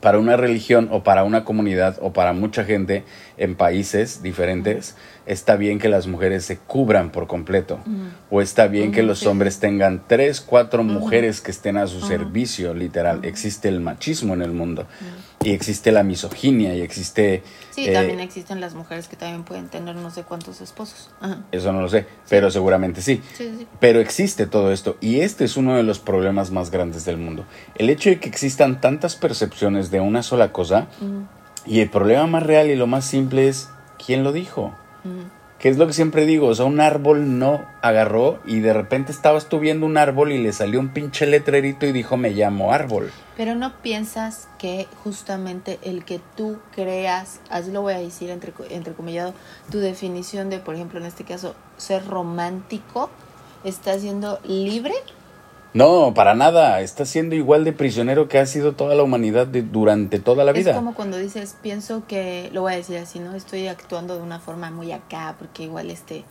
Para 0.00 0.18
una 0.18 0.36
religión 0.36 0.88
o 0.92 1.02
para 1.02 1.24
una 1.24 1.44
comunidad 1.44 1.98
o 2.00 2.12
para 2.12 2.32
mucha 2.32 2.64
gente 2.64 3.04
en 3.38 3.56
países 3.56 4.22
diferentes, 4.22 4.94
está 5.26 5.56
bien 5.56 5.78
que 5.78 5.88
las 5.88 6.06
mujeres 6.06 6.44
se 6.44 6.58
cubran 6.58 7.10
por 7.10 7.26
completo. 7.26 7.78
O 8.30 8.40
está 8.40 8.66
bien 8.66 8.92
que 8.92 9.02
los 9.02 9.26
hombres 9.26 9.58
tengan 9.58 10.02
tres, 10.06 10.40
cuatro 10.40 10.82
mujeres 10.84 11.40
que 11.40 11.50
estén 11.50 11.76
a 11.76 11.86
su 11.86 12.00
servicio, 12.00 12.74
literal. 12.74 13.24
Existe 13.24 13.68
el 13.68 13.80
machismo 13.80 14.34
en 14.34 14.42
el 14.42 14.52
mundo. 14.52 14.86
Y 15.42 15.50
existe 15.50 15.92
la 15.92 16.02
misoginia 16.02 16.74
y 16.74 16.80
existe... 16.80 17.42
Sí, 17.70 17.86
eh, 17.86 17.92
también 17.92 18.20
existen 18.20 18.62
las 18.62 18.74
mujeres 18.74 19.08
que 19.08 19.16
también 19.16 19.44
pueden 19.44 19.68
tener 19.68 19.94
no 19.94 20.10
sé 20.10 20.22
cuántos 20.22 20.62
esposos. 20.62 21.10
Ajá. 21.20 21.40
Eso 21.52 21.70
no 21.70 21.82
lo 21.82 21.88
sé, 21.90 22.06
pero 22.30 22.50
seguramente 22.50 23.02
sí. 23.02 23.20
Sí. 23.36 23.66
Pero 23.78 24.00
existe 24.00 24.46
todo 24.46 24.72
esto 24.72 24.96
y 25.02 25.20
este 25.20 25.44
es 25.44 25.58
uno 25.58 25.76
de 25.76 25.82
los 25.82 25.98
problemas 25.98 26.50
más 26.50 26.70
grandes 26.70 27.04
del 27.04 27.18
mundo. 27.18 27.44
El 27.74 27.90
hecho 27.90 28.08
de 28.08 28.20
que 28.20 28.28
existan 28.30 28.80
tantas 28.80 29.16
percepciones 29.16 29.90
de 29.90 30.00
una 30.00 30.22
sola 30.22 30.50
cosa 30.50 30.86
y 31.66 31.80
el 31.80 31.90
problema 31.90 32.26
más 32.26 32.42
real 32.42 32.70
y 32.70 32.76
lo 32.76 32.86
más 32.86 33.04
simple 33.04 33.48
es 33.48 33.68
quién 34.04 34.24
lo 34.24 34.32
dijo. 34.32 34.74
Que 35.58 35.68
es 35.68 35.78
lo 35.78 35.86
que 35.86 35.92
siempre 35.92 36.26
digo, 36.26 36.48
o 36.48 36.54
sea, 36.54 36.66
un 36.66 36.80
árbol 36.80 37.38
no 37.38 37.64
agarró 37.80 38.38
y 38.44 38.60
de 38.60 38.74
repente 38.74 39.12
estabas 39.12 39.48
tú 39.48 39.60
viendo 39.60 39.86
un 39.86 39.96
árbol 39.96 40.32
y 40.32 40.38
le 40.38 40.52
salió 40.52 40.78
un 40.80 40.92
pinche 40.92 41.26
letrerito 41.26 41.86
y 41.86 41.92
dijo 41.92 42.16
me 42.16 42.30
llamo 42.30 42.72
árbol. 42.72 43.10
Pero 43.36 43.54
no 43.54 43.80
piensas 43.80 44.48
que 44.58 44.86
justamente 45.02 45.78
el 45.82 46.04
que 46.04 46.20
tú 46.36 46.58
creas, 46.74 47.40
así 47.48 47.70
lo 47.70 47.82
voy 47.82 47.94
a 47.94 47.98
decir 47.98 48.30
entre, 48.30 48.52
entrecomillado, 48.68 49.32
tu 49.70 49.78
definición 49.78 50.50
de, 50.50 50.58
por 50.58 50.74
ejemplo, 50.74 51.00
en 51.00 51.06
este 51.06 51.24
caso, 51.24 51.54
ser 51.76 52.06
romántico, 52.06 53.08
está 53.64 53.98
siendo 53.98 54.40
libre. 54.44 54.92
No, 55.74 56.14
para 56.14 56.34
nada, 56.34 56.80
está 56.80 57.04
siendo 57.04 57.34
igual 57.34 57.64
de 57.64 57.72
prisionero 57.72 58.28
que 58.28 58.38
ha 58.38 58.46
sido 58.46 58.72
toda 58.72 58.94
la 58.94 59.02
humanidad 59.02 59.46
de- 59.48 59.62
durante 59.62 60.20
toda 60.20 60.44
la 60.44 60.52
vida. 60.52 60.70
Es 60.70 60.76
como 60.76 60.94
cuando 60.94 61.18
dices, 61.18 61.56
pienso 61.60 62.04
que, 62.06 62.48
lo 62.52 62.60
voy 62.62 62.74
a 62.74 62.76
decir 62.76 62.96
así, 62.98 63.18
¿no? 63.18 63.34
Estoy 63.34 63.66
actuando 63.66 64.16
de 64.16 64.22
una 64.22 64.38
forma 64.38 64.70
muy 64.70 64.92
acá, 64.92 65.34
porque 65.36 65.64
igual 65.64 65.90
este, 65.90 66.22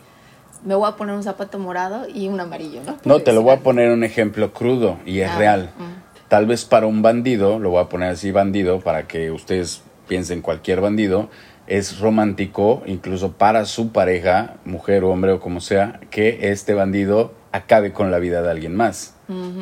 me 0.64 0.74
voy 0.74 0.88
a 0.88 0.96
poner 0.96 1.14
un 1.14 1.22
zapato 1.22 1.58
morado 1.58 2.08
y 2.08 2.28
un 2.28 2.40
amarillo, 2.40 2.80
¿no? 2.86 2.96
No, 3.04 3.20
te 3.20 3.34
lo 3.34 3.42
voy 3.42 3.52
a 3.52 3.60
poner 3.60 3.90
un 3.90 4.02
ejemplo 4.02 4.52
crudo 4.54 4.96
y 5.04 5.20
es 5.20 5.30
Ah, 5.30 5.38
real. 5.38 5.70
mm. 5.78 6.28
Tal 6.28 6.46
vez 6.46 6.64
para 6.64 6.86
un 6.86 7.02
bandido, 7.02 7.58
lo 7.58 7.68
voy 7.70 7.82
a 7.82 7.88
poner 7.90 8.08
así 8.08 8.32
bandido 8.32 8.80
para 8.80 9.06
que 9.06 9.30
ustedes 9.30 9.82
piensen 10.08 10.40
cualquier 10.40 10.80
bandido, 10.80 11.28
es 11.66 11.98
romántico, 12.00 12.82
incluso 12.86 13.32
para 13.32 13.66
su 13.66 13.92
pareja, 13.92 14.54
mujer 14.64 15.04
o 15.04 15.10
hombre 15.10 15.32
o 15.32 15.40
como 15.40 15.60
sea, 15.60 16.00
que 16.10 16.50
este 16.50 16.72
bandido 16.72 17.32
acabe 17.52 17.92
con 17.92 18.10
la 18.10 18.18
vida 18.18 18.40
de 18.40 18.50
alguien 18.50 18.74
más. 18.74 19.13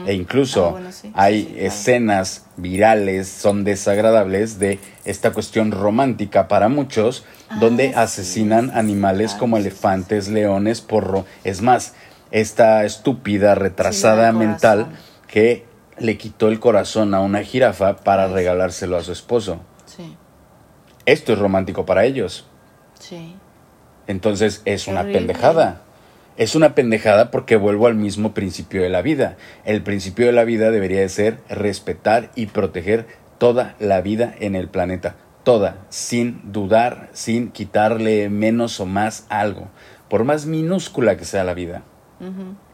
E 0.07 0.13
incluso 0.15 0.67
Ah, 0.67 0.71
bueno, 0.71 0.91
sí, 0.93 1.09
sí, 1.09 1.13
hay 1.15 1.43
sí, 1.45 1.55
escenas 1.59 2.47
virales, 2.57 3.29
son 3.29 3.63
desagradables 3.63 4.59
de 4.59 4.81
esta 5.05 5.33
cuestión 5.33 5.71
romántica 5.71 6.49
para 6.49 6.69
muchos, 6.69 7.25
Ah, 7.49 7.59
donde 7.61 7.95
asesinan 7.95 8.71
animales 8.75 9.35
como 9.35 9.57
elefantes, 9.59 10.29
leones, 10.29 10.81
porro. 10.81 11.27
Es 11.45 11.61
más, 11.63 11.95
esta 12.31 12.85
estúpida, 12.85 13.55
retrasada 13.55 14.33
mental 14.33 14.89
que 15.29 15.67
le 15.99 16.17
quitó 16.19 16.49
el 16.49 16.59
corazón 16.59 17.15
a 17.15 17.21
una 17.21 17.43
jirafa 17.45 17.97
para 17.99 18.27
regalárselo 18.27 18.97
a 18.97 19.03
su 19.05 19.13
esposo. 19.13 19.61
Esto 21.05 21.33
es 21.33 21.39
romántico 21.39 21.85
para 21.87 22.05
ellos. 22.05 22.47
sí. 22.99 23.37
Entonces 24.09 24.63
es 24.65 24.89
una 24.89 25.01
Horrible. 25.01 25.19
pendejada. 25.21 25.83
Es 26.37 26.55
una 26.55 26.75
pendejada 26.75 27.31
porque 27.31 27.57
vuelvo 27.57 27.87
al 27.87 27.95
mismo 27.95 28.33
principio 28.33 28.83
de 28.83 28.89
la 28.89 29.03
vida. 29.03 29.37
El 29.65 29.83
principio 29.83 30.27
de 30.27 30.33
la 30.33 30.45
vida 30.45 30.71
debería 30.71 31.01
de 31.01 31.09
ser 31.09 31.39
respetar 31.49 32.31
y 32.35 32.47
proteger 32.47 33.07
toda 33.39 33.75
la 33.79 34.01
vida 34.01 34.35
en 34.41 34.55
el 34.55 34.69
planeta. 34.69 35.17
Toda, 35.45 35.85
sin 35.91 36.53
dudar, 36.53 37.11
sin 37.13 37.51
quitarle 37.51 38.31
menos 38.31 38.81
o 38.81 38.87
más 38.87 39.27
algo. 39.29 39.69
Por 40.09 40.25
más 40.25 40.47
minúscula 40.47 41.17
que 41.17 41.25
sea 41.25 41.45
la 41.45 41.53
vida. 41.53 41.83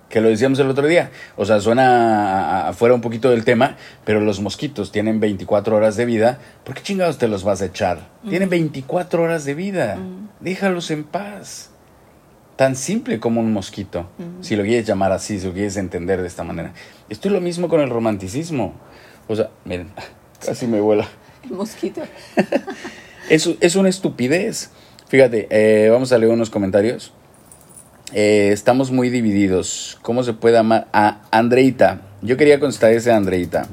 Que 0.09 0.21
lo 0.21 0.29
decíamos 0.29 0.59
el 0.61 0.69
otro 0.69 0.87
día. 0.87 1.11
O 1.37 1.45
sea, 1.45 1.61
suena 1.61 2.69
afuera 2.69 2.95
un 2.95 3.01
poquito 3.01 3.31
del 3.31 3.45
tema, 3.45 3.77
pero 4.05 4.21
los 4.21 4.41
mosquitos 4.41 4.93
tienen 4.93 5.19
24 5.21 5.75
horas 5.75 5.97
de 5.97 6.05
vida. 6.05 6.39
¿Por 6.65 6.75
qué 6.75 6.83
chingados 6.83 7.19
te 7.19 7.29
los 7.29 7.43
vas 7.43 7.61
a 7.61 7.67
echar? 7.67 8.01
Tienen 8.29 8.51
24 8.51 9.23
horas 9.23 9.45
de 9.45 9.55
vida. 9.55 9.99
Déjalos 10.41 10.91
en 10.91 11.05
paz. 11.05 11.71
Tan 12.59 12.75
simple 12.75 13.21
como 13.21 13.41
un 13.41 13.53
mosquito. 13.53 14.09
Si 14.41 14.57
lo 14.57 14.65
quieres 14.65 14.85
llamar 14.85 15.13
así, 15.13 15.39
si 15.39 15.47
lo 15.47 15.53
quieres 15.53 15.77
entender 15.77 16.21
de 16.21 16.27
esta 16.27 16.43
manera. 16.43 16.73
Esto 17.09 17.29
es 17.29 17.33
lo 17.33 17.41
mismo 17.41 17.69
con 17.69 17.81
el 17.81 17.89
romanticismo. 17.89 18.75
O 19.29 19.37
sea, 19.37 19.51
miren, 19.65 19.93
casi 20.45 20.67
me 20.67 20.81
vuela. 20.81 21.07
El 21.45 21.53
mosquito. 21.53 22.03
Es, 23.31 23.49
es 23.61 23.77
una 23.77 23.91
estupidez. 23.91 24.71
Fíjate, 25.07 25.47
eh, 25.51 25.91
vamos 25.91 26.13
a 26.13 26.19
leer 26.19 26.33
unos 26.33 26.49
comentarios. 26.49 27.13
Eh, 28.15 28.51
estamos 28.53 28.91
muy 28.91 29.11
divididos. 29.11 29.99
¿Cómo 30.03 30.25
se 30.25 30.33
puede 30.33 30.57
amar 30.57 30.89
a 30.93 31.21
Andreita? 31.31 32.01
Yo 32.23 32.39
quería 32.39 32.59
contestar 32.59 32.91
ese 32.93 33.13
a 33.13 33.17
Andreita. 33.17 33.67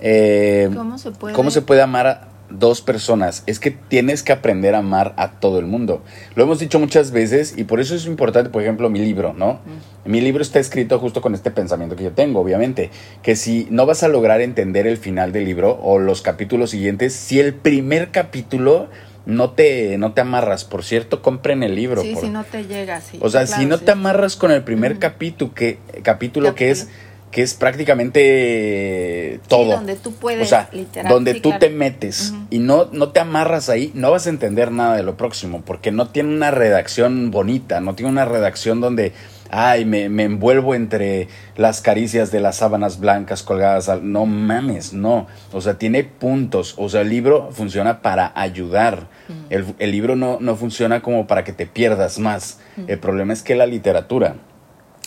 Eh, 0.00 0.70
¿Cómo 0.74 0.96
se 0.96 1.10
puede? 1.10 1.34
¿Cómo 1.34 1.50
se 1.50 1.60
puede 1.60 1.82
amar 1.82 2.06
a 2.06 2.28
dos 2.50 2.80
personas? 2.82 3.42
Es 3.46 3.58
que 3.58 3.70
tienes 3.70 4.22
que 4.22 4.32
aprender 4.32 4.74
a 4.74 4.78
amar 4.78 5.14
a 5.16 5.32
todo 5.40 5.58
el 5.58 5.66
mundo. 5.66 6.02
Lo 6.34 6.44
hemos 6.44 6.58
dicho 6.58 6.78
muchas 6.78 7.10
veces 7.10 7.54
y 7.56 7.64
por 7.64 7.80
eso 7.80 7.94
es 7.94 8.06
importante, 8.06 8.50
por 8.50 8.62
ejemplo, 8.62 8.88
mi 8.90 8.98
libro, 9.00 9.32
¿no? 9.32 9.60
Mi 10.04 10.20
libro 10.20 10.42
está 10.42 10.58
escrito 10.60 10.98
justo 10.98 11.20
con 11.22 11.34
este 11.34 11.50
pensamiento 11.50 11.96
que 11.96 12.04
yo 12.04 12.12
tengo, 12.12 12.40
obviamente, 12.40 12.90
que 13.22 13.36
si 13.36 13.66
no 13.70 13.86
vas 13.86 14.02
a 14.02 14.08
lograr 14.08 14.40
entender 14.40 14.86
el 14.86 14.96
final 14.98 15.32
del 15.32 15.44
libro 15.46 15.78
o 15.82 15.98
los 15.98 16.20
capítulos 16.22 16.70
siguientes, 16.70 17.14
si 17.14 17.40
el 17.40 17.54
primer 17.54 18.10
capítulo 18.10 18.88
no 19.26 19.52
te, 19.52 19.96
no 19.96 20.12
te 20.12 20.20
amarras, 20.20 20.64
por 20.64 20.84
cierto, 20.84 21.22
compren 21.22 21.62
el 21.62 21.74
libro. 21.74 22.02
Sí, 22.02 22.12
por- 22.12 22.22
si 22.24 22.28
no 22.28 22.44
te 22.44 22.64
llega, 22.66 23.00
sí. 23.00 23.16
o 23.22 23.30
sea, 23.30 23.46
Claro, 23.46 23.62
si 23.62 23.66
no 23.66 23.78
sí. 23.78 23.86
te 23.86 23.92
amarras 23.92 24.36
con 24.36 24.50
el 24.50 24.62
primer 24.62 24.98
capítulo, 24.98 25.54
que, 25.54 25.78
capítulo 26.02 26.54
que 26.54 26.70
es. 26.70 26.88
Que 27.34 27.42
es 27.42 27.54
prácticamente 27.54 29.40
todo. 29.48 29.64
Sí, 29.64 29.70
donde 29.72 29.96
tú 29.96 30.12
puedes, 30.12 30.46
o 30.46 30.48
sea, 30.48 30.68
literal, 30.70 31.12
donde 31.12 31.32
sí, 31.32 31.40
tú 31.40 31.48
claro. 31.48 31.66
te 31.66 31.70
metes 31.70 32.32
y 32.48 32.60
no, 32.60 32.88
no 32.92 33.08
te 33.08 33.18
amarras 33.18 33.68
ahí, 33.68 33.90
no 33.92 34.12
vas 34.12 34.28
a 34.28 34.30
entender 34.30 34.70
nada 34.70 34.96
de 34.96 35.02
lo 35.02 35.16
próximo, 35.16 35.60
porque 35.66 35.90
no 35.90 36.06
tiene 36.06 36.32
una 36.32 36.52
redacción 36.52 37.32
bonita, 37.32 37.80
no 37.80 37.96
tiene 37.96 38.12
una 38.12 38.24
redacción 38.24 38.80
donde, 38.80 39.14
ay, 39.50 39.84
me, 39.84 40.08
me 40.10 40.22
envuelvo 40.22 40.76
entre 40.76 41.26
las 41.56 41.80
caricias 41.80 42.30
de 42.30 42.38
las 42.38 42.54
sábanas 42.58 43.00
blancas 43.00 43.42
colgadas 43.42 43.88
al... 43.88 44.12
No 44.12 44.26
mames, 44.26 44.92
no. 44.92 45.26
O 45.52 45.60
sea, 45.60 45.76
tiene 45.76 46.04
puntos. 46.04 46.74
O 46.76 46.88
sea, 46.88 47.00
el 47.00 47.08
libro 47.08 47.50
funciona 47.50 48.00
para 48.00 48.30
ayudar. 48.36 49.08
El, 49.50 49.74
el 49.80 49.90
libro 49.90 50.14
no, 50.14 50.38
no 50.40 50.54
funciona 50.54 51.02
como 51.02 51.26
para 51.26 51.42
que 51.42 51.52
te 51.52 51.66
pierdas 51.66 52.20
más. 52.20 52.60
El 52.86 53.00
problema 53.00 53.32
es 53.32 53.42
que 53.42 53.56
la 53.56 53.66
literatura, 53.66 54.36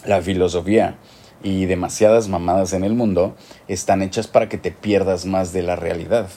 la 0.05 0.21
filosofía 0.21 0.97
y 1.43 1.65
demasiadas 1.65 2.27
mamadas 2.29 2.73
en 2.73 2.83
el 2.83 2.93
mundo 2.93 3.35
están 3.67 4.01
hechas 4.01 4.27
para 4.27 4.49
que 4.49 4.57
te 4.57 4.71
pierdas 4.71 5.25
más 5.25 5.53
de 5.53 5.63
la 5.63 5.75
realidad. 5.75 6.27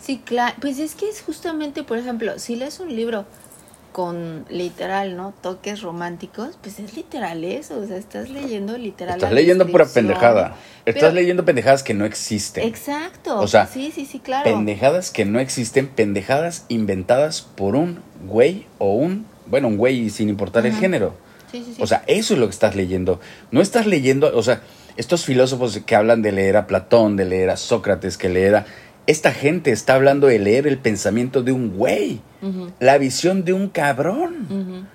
Sí, 0.00 0.20
claro. 0.24 0.54
Pues 0.60 0.78
es 0.78 0.94
que 0.94 1.08
es 1.08 1.22
justamente, 1.22 1.82
por 1.82 1.98
ejemplo, 1.98 2.38
si 2.38 2.56
lees 2.56 2.78
un 2.80 2.94
libro 2.94 3.24
con 3.94 4.44
literal, 4.50 5.16
¿no? 5.16 5.32
Toques 5.40 5.80
románticos, 5.80 6.58
pues 6.60 6.80
es 6.80 6.96
literal 6.96 7.44
eso. 7.44 7.78
O 7.78 7.86
sea, 7.86 7.96
estás 7.96 8.28
leyendo 8.28 8.76
literal. 8.76 9.16
Estás 9.16 9.32
leyendo 9.32 9.68
pura 9.68 9.86
pendejada. 9.86 10.56
Estás 10.84 11.14
leyendo 11.14 11.44
pendejadas 11.44 11.84
que 11.84 11.94
no 11.94 12.04
existen. 12.04 12.66
Exacto. 12.66 13.38
O 13.38 13.46
sea, 13.46 13.68
sí, 13.68 13.92
sí, 13.94 14.04
sí, 14.04 14.18
claro. 14.18 14.44
Pendejadas 14.44 15.10
que 15.12 15.24
no 15.24 15.38
existen, 15.38 15.86
pendejadas 15.86 16.66
inventadas 16.68 17.40
por 17.40 17.76
un 17.76 18.00
güey 18.26 18.66
o 18.78 18.94
un, 18.94 19.26
bueno, 19.46 19.68
un 19.68 19.76
güey 19.76 20.10
sin 20.10 20.28
importar 20.28 20.66
el 20.66 20.74
género. 20.74 21.14
Sí, 21.54 21.62
sí, 21.64 21.74
sí. 21.76 21.82
O 21.82 21.86
sea, 21.86 22.02
eso 22.08 22.34
es 22.34 22.40
lo 22.40 22.46
que 22.46 22.52
estás 22.52 22.74
leyendo. 22.74 23.20
No 23.52 23.60
estás 23.60 23.86
leyendo, 23.86 24.36
o 24.36 24.42
sea, 24.42 24.62
estos 24.96 25.24
filósofos 25.24 25.80
que 25.86 25.94
hablan 25.94 26.20
de 26.20 26.32
leer 26.32 26.56
a 26.56 26.66
Platón, 26.66 27.16
de 27.16 27.26
leer 27.26 27.50
a 27.50 27.56
Sócrates, 27.56 28.18
que 28.18 28.28
leer 28.28 28.56
a... 28.56 28.66
Esta 29.06 29.30
gente 29.30 29.70
está 29.70 29.94
hablando 29.94 30.26
de 30.26 30.40
leer 30.40 30.66
el 30.66 30.78
pensamiento 30.78 31.44
de 31.44 31.52
un 31.52 31.76
güey, 31.76 32.22
la 32.80 32.98
visión 32.98 33.44
de 33.44 33.52
un 33.52 33.68
cabrón. 33.68 34.88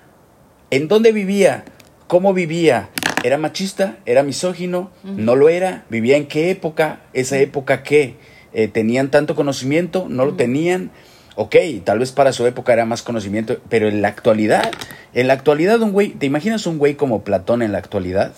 ¿En 0.70 0.86
dónde 0.86 1.12
vivía? 1.12 1.64
¿Cómo 2.06 2.34
vivía? 2.34 2.90
¿Era 3.24 3.38
machista? 3.38 3.96
¿Era 4.04 4.22
misógino? 4.22 4.90
¿No 5.02 5.36
lo 5.36 5.48
era? 5.48 5.86
¿Vivía 5.88 6.18
en 6.18 6.26
qué 6.26 6.50
época? 6.50 7.00
¿Esa 7.14 7.38
época 7.38 7.82
qué? 7.82 8.16
Eh, 8.52 8.68
¿Tenían 8.68 9.10
tanto 9.10 9.34
conocimiento? 9.34 10.08
¿No 10.10 10.26
lo 10.26 10.34
tenían? 10.34 10.90
Ok, 11.36 11.56
tal 11.84 11.98
vez 12.00 12.12
para 12.12 12.32
su 12.32 12.46
época 12.46 12.72
era 12.72 12.84
más 12.84 13.02
conocimiento, 13.02 13.58
pero 13.68 13.88
en 13.88 14.02
la 14.02 14.08
actualidad, 14.08 14.70
en 15.14 15.28
la 15.28 15.34
actualidad 15.34 15.80
un 15.80 15.92
güey, 15.92 16.10
¿te 16.10 16.26
imaginas 16.26 16.66
un 16.66 16.78
güey 16.78 16.94
como 16.94 17.22
Platón 17.22 17.62
en 17.62 17.72
la 17.72 17.78
actualidad? 17.78 18.32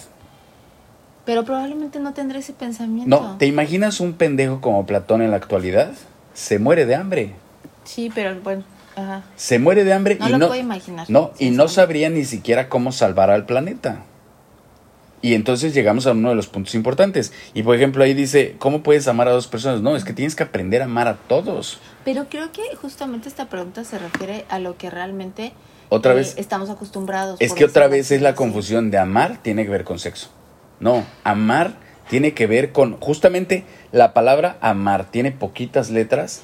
Pero 1.25 1.45
probablemente 1.45 2.01
no 2.01 2.13
tendrá 2.13 2.39
ese 2.39 2.53
pensamiento. 2.53 3.09
No, 3.09 3.39
¿te 3.39 3.47
imaginas 3.47 4.01
un 4.01 4.15
pendejo 4.15 4.61
como 4.61 4.87
Platón 4.87 5.23
en 5.23 5.31
la 5.31 5.37
actualidad? 5.37 5.93
Se 6.35 6.59
muere 6.59 6.87
de 6.87 6.95
hambre. 6.95 7.35
Sí, 7.85 8.11
pero 8.15 8.41
bueno, 8.41 8.65
ajá. 8.97 9.23
Se 9.37 9.59
muere 9.59 9.85
de 9.85 9.93
hambre 9.93 10.17
No 10.19 10.29
y 10.29 10.33
lo 10.33 10.39
no 10.39 10.49
puedo 10.49 10.61
imaginar. 10.61 11.09
No, 11.09 11.33
y 11.39 11.51
no 11.51 11.69
sabría 11.69 12.11
ni 12.11 12.25
siquiera 12.25 12.69
cómo 12.69 12.93
salvar 12.93 13.31
al 13.31 13.47
planeta. 13.47 14.03
Y 15.23 15.35
entonces 15.35 15.73
llegamos 15.73 16.09
a 16.09 16.13
uno 16.13 16.31
de 16.31 16.35
los 16.35 16.49
puntos 16.49 16.75
importantes. 16.75 17.33
Y 17.55 17.63
por 17.63 17.77
ejemplo, 17.77 18.03
ahí 18.03 18.13
dice, 18.13 18.57
¿cómo 18.59 18.83
puedes 18.83 19.07
amar 19.07 19.29
a 19.29 19.31
dos 19.31 19.47
personas? 19.47 19.81
No, 19.81 19.95
es 19.95 20.05
que 20.05 20.13
tienes 20.13 20.35
que 20.35 20.43
aprender 20.43 20.83
a 20.83 20.87
amar 20.87 21.07
a 21.07 21.15
todos. 21.15 21.79
Pero 22.05 22.27
creo 22.29 22.53
que 22.53 22.63
justamente 22.77 23.29
esta 23.29 23.49
pregunta 23.49 23.85
se 23.85 23.99
refiere 23.99 24.45
a 24.49 24.59
lo 24.59 24.77
que 24.77 24.91
realmente 24.91 25.53
Otra 25.89 26.13
eh, 26.13 26.17
vez, 26.17 26.35
estamos 26.37 26.71
acostumbrados. 26.71 27.41
es 27.41 27.53
que 27.53 27.65
otra 27.65 27.89
vez 27.89 28.11
es 28.11 28.23
la 28.23 28.35
confusión 28.35 28.91
de 28.91 28.99
amar 28.99 29.39
tiene 29.43 29.65
que 29.65 29.71
ver 29.71 29.85
con 29.85 29.99
sexo. 29.99 30.31
No, 30.81 31.05
amar 31.25 31.75
tiene 32.09 32.35
que 32.35 32.47
ver 32.47 32.73
con, 32.73 32.99
justamente 33.01 33.65
la 33.93 34.13
palabra 34.13 34.57
amar 34.61 35.11
tiene 35.11 35.33
poquitas 35.33 35.91
letras 35.91 36.43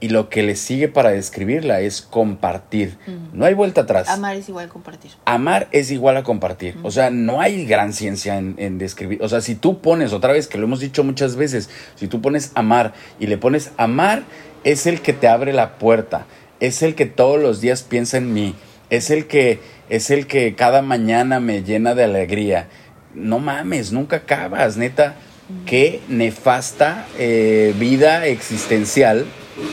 y 0.00 0.10
lo 0.10 0.28
que 0.28 0.42
le 0.42 0.54
sigue 0.54 0.88
para 0.88 1.10
describirla 1.10 1.80
es 1.80 2.02
compartir. 2.02 2.96
No 3.32 3.44
hay 3.44 3.54
vuelta 3.54 3.82
atrás. 3.82 4.08
Amar 4.08 4.36
es 4.36 4.48
igual 4.48 4.68
compartir. 4.68 5.10
Amar 5.24 5.68
es 5.72 5.90
igual 5.90 6.16
a 6.16 6.22
compartir. 6.22 6.76
O 6.82 6.90
sea, 6.90 7.10
no 7.10 7.40
hay 7.40 7.64
gran 7.66 7.92
ciencia 7.92 8.38
en, 8.38 8.54
en 8.58 8.78
describir. 8.78 9.20
O 9.22 9.28
sea, 9.28 9.40
si 9.40 9.56
tú 9.56 9.80
pones, 9.80 10.12
otra 10.12 10.32
vez, 10.32 10.46
que 10.46 10.58
lo 10.58 10.64
hemos 10.64 10.80
dicho 10.80 11.02
muchas 11.02 11.34
veces, 11.34 11.68
si 11.96 12.06
tú 12.06 12.20
pones 12.20 12.52
amar 12.54 12.94
y 13.18 13.26
le 13.26 13.38
pones 13.38 13.72
amar, 13.76 14.22
es 14.62 14.86
el 14.86 15.00
que 15.00 15.12
te 15.12 15.26
abre 15.26 15.52
la 15.52 15.78
puerta. 15.78 16.26
Es 16.60 16.82
el 16.82 16.94
que 16.94 17.06
todos 17.06 17.40
los 17.40 17.60
días 17.60 17.82
piensa 17.82 18.18
en 18.18 18.32
mí. 18.32 18.54
Es 18.90 19.10
el 19.10 19.26
que, 19.26 19.60
es 19.88 20.10
el 20.10 20.26
que 20.28 20.54
cada 20.54 20.80
mañana 20.80 21.40
me 21.40 21.64
llena 21.64 21.94
de 21.94 22.04
alegría. 22.04 22.68
No 23.14 23.40
mames, 23.40 23.92
nunca 23.92 24.16
acabas, 24.16 24.76
neta. 24.76 25.16
Qué 25.64 26.02
nefasta 26.08 27.06
eh, 27.18 27.74
vida 27.78 28.26
existencial 28.26 29.24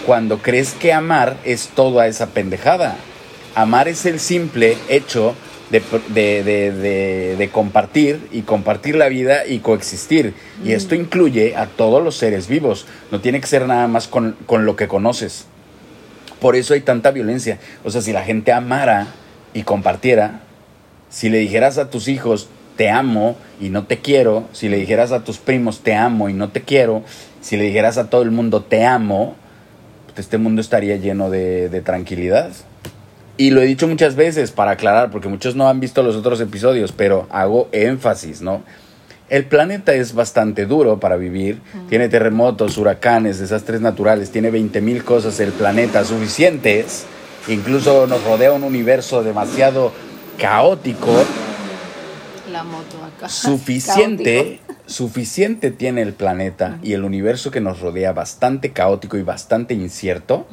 cuando 0.05 0.39
crees 0.39 0.73
que 0.73 0.93
amar 0.93 1.37
es 1.43 1.69
toda 1.69 2.07
esa 2.07 2.27
pendejada. 2.27 2.95
Amar 3.55 3.87
es 3.87 4.05
el 4.05 4.19
simple 4.19 4.77
hecho 4.89 5.35
de, 5.69 5.81
de- 6.13 7.35
de- 7.37 7.49
compartir 7.49 8.27
y 8.31 8.41
compartir 8.41 8.95
la 8.95 9.09
vida 9.09 9.45
y 9.47 9.59
coexistir. 9.59 10.33
Y 10.63 10.73
esto 10.73 10.95
incluye 10.95 11.55
a 11.55 11.65
todos 11.67 12.03
los 12.03 12.15
seres 12.15 12.47
vivos. 12.47 12.85
No 13.11 13.21
tiene 13.21 13.39
que 13.41 13.47
ser 13.47 13.67
nada 13.67 13.87
más 13.87 14.07
con, 14.07 14.35
con 14.45 14.65
lo 14.65 14.75
que 14.75 14.87
conoces. 14.87 15.45
Por 16.39 16.55
eso 16.55 16.73
hay 16.73 16.81
tanta 16.81 17.11
violencia. 17.11 17.59
O 17.83 17.91
sea, 17.91 18.01
si 18.01 18.11
la 18.13 18.23
gente 18.23 18.51
amara 18.51 19.07
y 19.53 19.63
compartiera, 19.63 20.41
si 21.09 21.29
le 21.29 21.37
dijeras 21.39 21.77
a 21.77 21.89
tus 21.89 22.07
hijos, 22.07 22.49
te 22.75 22.89
amo 22.89 23.37
y 23.61 23.69
no 23.69 23.85
te 23.85 23.99
quiero, 23.99 24.43
si 24.51 24.67
le 24.67 24.77
dijeras 24.77 25.13
a 25.13 25.23
tus 25.23 25.37
primos, 25.37 25.79
te 25.79 25.95
amo 25.95 26.27
y 26.29 26.33
no 26.33 26.49
te 26.49 26.61
quiero, 26.61 27.03
si 27.41 27.55
le 27.55 27.63
dijeras 27.63 27.97
a 27.97 28.09
todo 28.09 28.21
el 28.21 28.31
mundo, 28.31 28.61
te 28.63 28.85
amo, 28.85 29.35
este 30.21 30.37
mundo 30.37 30.61
estaría 30.61 30.95
lleno 30.97 31.29
de, 31.29 31.69
de 31.69 31.81
tranquilidad. 31.81 32.51
Y 33.37 33.49
lo 33.49 33.61
he 33.61 33.65
dicho 33.65 33.87
muchas 33.87 34.15
veces 34.15 34.51
para 34.51 34.71
aclarar, 34.71 35.11
porque 35.11 35.27
muchos 35.27 35.55
no 35.55 35.67
han 35.67 35.79
visto 35.79 36.01
los 36.03 36.15
otros 36.15 36.39
episodios, 36.39 36.91
pero 36.93 37.27
hago 37.29 37.67
énfasis, 37.73 38.41
¿no? 38.41 38.63
El 39.27 39.45
planeta 39.45 39.93
es 39.93 40.13
bastante 40.13 40.67
duro 40.67 40.99
para 40.99 41.15
vivir, 41.15 41.59
tiene 41.89 42.09
terremotos, 42.09 42.77
huracanes, 42.77 43.39
desastres 43.39 43.81
naturales, 43.81 44.29
tiene 44.29 44.51
20.000 44.51 45.03
cosas 45.03 45.39
el 45.39 45.51
planeta 45.51 46.05
suficientes, 46.05 47.05
incluso 47.47 48.05
nos 48.05 48.23
rodea 48.23 48.53
un 48.53 48.63
universo 48.63 49.23
demasiado 49.23 49.91
caótico, 50.37 51.11
La 52.51 52.63
moto 52.63 53.03
acá. 53.03 53.27
suficiente, 53.29 54.59
suficiente 54.85 55.71
tiene 55.71 56.01
el 56.01 56.13
planeta 56.13 56.79
y 56.83 56.93
el 56.93 57.03
universo 57.03 57.51
que 57.51 57.61
nos 57.61 57.79
rodea 57.79 58.13
bastante 58.13 58.71
caótico 58.71 59.17
y 59.17 59.23
bastante 59.23 59.73
incierto, 59.73 60.47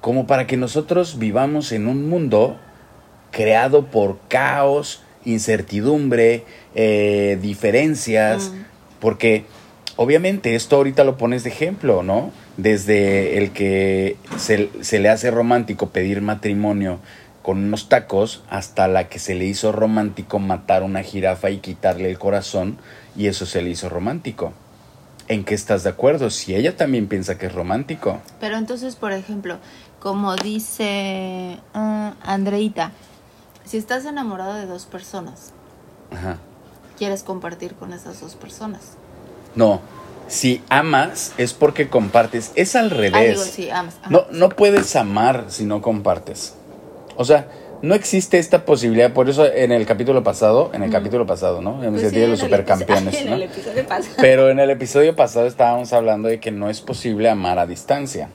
como 0.00 0.26
para 0.26 0.46
que 0.46 0.56
nosotros 0.56 1.18
vivamos 1.18 1.72
en 1.72 1.86
un 1.86 2.08
mundo 2.08 2.58
creado 3.30 3.86
por 3.86 4.18
caos, 4.28 5.02
incertidumbre, 5.24 6.44
eh, 6.74 7.38
diferencias, 7.40 8.52
porque 9.00 9.44
obviamente 9.96 10.54
esto 10.54 10.76
ahorita 10.76 11.04
lo 11.04 11.16
pones 11.16 11.44
de 11.44 11.50
ejemplo, 11.50 12.02
¿no? 12.02 12.32
Desde 12.56 13.38
el 13.38 13.52
que 13.52 14.16
se, 14.36 14.70
se 14.80 14.98
le 14.98 15.08
hace 15.08 15.30
romántico 15.30 15.90
pedir 15.90 16.20
matrimonio 16.20 16.98
con 17.42 17.58
unos 17.58 17.88
tacos 17.88 18.44
hasta 18.50 18.88
la 18.88 19.08
que 19.08 19.18
se 19.18 19.34
le 19.34 19.44
hizo 19.44 19.72
romántico 19.72 20.38
matar 20.38 20.82
una 20.82 21.02
jirafa 21.02 21.50
y 21.50 21.58
quitarle 21.58 22.10
el 22.10 22.18
corazón 22.18 22.78
y 23.16 23.26
eso 23.26 23.46
se 23.46 23.62
le 23.62 23.70
hizo 23.70 23.88
romántico. 23.88 24.52
¿En 25.28 25.44
qué 25.44 25.54
estás 25.54 25.84
de 25.84 25.90
acuerdo? 25.90 26.30
Si 26.30 26.54
ella 26.54 26.76
también 26.76 27.06
piensa 27.08 27.38
que 27.38 27.46
es 27.46 27.54
romántico. 27.54 28.20
Pero 28.40 28.56
entonces, 28.56 28.96
por 28.96 29.12
ejemplo, 29.12 29.58
como 30.00 30.34
dice 30.36 31.58
ah, 31.74 32.14
Andreita, 32.22 32.90
si 33.64 33.76
estás 33.76 34.04
enamorado 34.04 34.54
de 34.54 34.66
dos 34.66 34.86
personas, 34.86 35.52
Ajá. 36.10 36.38
quieres 36.98 37.22
compartir 37.22 37.74
con 37.74 37.92
esas 37.92 38.20
dos 38.20 38.34
personas. 38.34 38.94
No, 39.54 39.80
si 40.28 40.62
amas 40.70 41.32
es 41.38 41.52
porque 41.54 41.88
compartes. 41.88 42.50
Es 42.56 42.74
al 42.74 42.86
Ah, 42.86 42.94
revés. 42.94 43.30
digo, 43.38 43.44
sí, 43.44 43.70
amas. 43.70 43.94
Ajá. 44.00 44.10
No, 44.10 44.24
no 44.32 44.48
puedes 44.48 44.96
amar 44.96 45.46
si 45.48 45.64
no 45.64 45.80
compartes. 45.82 46.54
O 47.16 47.24
sea, 47.24 47.46
no 47.82 47.94
existe 47.94 48.38
esta 48.38 48.64
posibilidad. 48.64 49.12
Por 49.12 49.28
eso 49.28 49.44
en 49.46 49.72
el 49.72 49.84
capítulo 49.86 50.22
pasado, 50.22 50.70
en 50.72 50.82
el 50.82 50.88
Ujú. 50.90 50.98
capítulo 50.98 51.26
pasado, 51.26 51.60
¿no? 51.60 51.82
Ya 51.82 51.90
me 51.90 51.98
Pues 51.98 52.10
sí, 52.10 52.16
de 52.16 52.24
en 52.24 52.30
los 52.30 52.40
el 52.40 52.46
supercampeones, 52.46 53.14
episodio- 53.14 53.30
¿no? 53.30 53.36
En 53.36 53.42
el 53.42 53.48
episodio 53.50 53.86
pasado. 53.86 54.14
Pero 54.20 54.50
en 54.50 54.58
el 54.60 54.70
episodio 54.70 55.16
pasado 55.16 55.46
estábamos 55.46 55.92
hablando 55.92 56.28
de 56.28 56.40
que 56.40 56.50
no 56.52 56.70
es 56.70 56.80
posible 56.80 57.28
amar 57.28 57.58
a 57.58 57.66
distancia. 57.66 58.28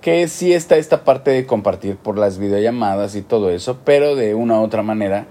Que 0.00 0.28
sí 0.28 0.52
está 0.54 0.76
esta 0.76 1.04
parte 1.04 1.30
de 1.30 1.44
compartir 1.46 1.96
por 1.96 2.16
las 2.16 2.38
videollamadas 2.38 3.16
y 3.16 3.22
todo 3.22 3.50
eso, 3.50 3.78
pero 3.84 4.14
de 4.16 4.34
una 4.34 4.58
u 4.60 4.62
otra 4.64 4.82
manera 4.82 5.26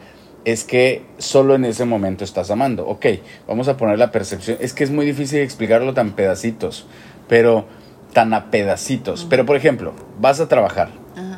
es 0.45 0.63
que 0.63 1.03
solo 1.17 1.55
en 1.55 1.65
ese 1.65 1.85
momento 1.85 2.23
estás 2.23 2.49
amando. 2.51 2.87
Ok, 2.87 3.05
vamos 3.47 3.67
a 3.67 3.77
poner 3.77 3.97
la 3.99 4.11
percepción. 4.11 4.57
Es 4.59 4.73
que 4.73 4.83
es 4.83 4.91
muy 4.91 5.05
difícil 5.05 5.39
explicarlo 5.39 5.93
tan 5.93 6.11
pedacitos, 6.11 6.85
pero 7.27 7.65
tan 8.13 8.33
a 8.33 8.49
pedacitos. 8.51 9.25
Pero 9.29 9.45
por 9.45 9.55
ejemplo, 9.55 9.93
vas 10.19 10.39
a 10.39 10.47
trabajar. 10.47 10.89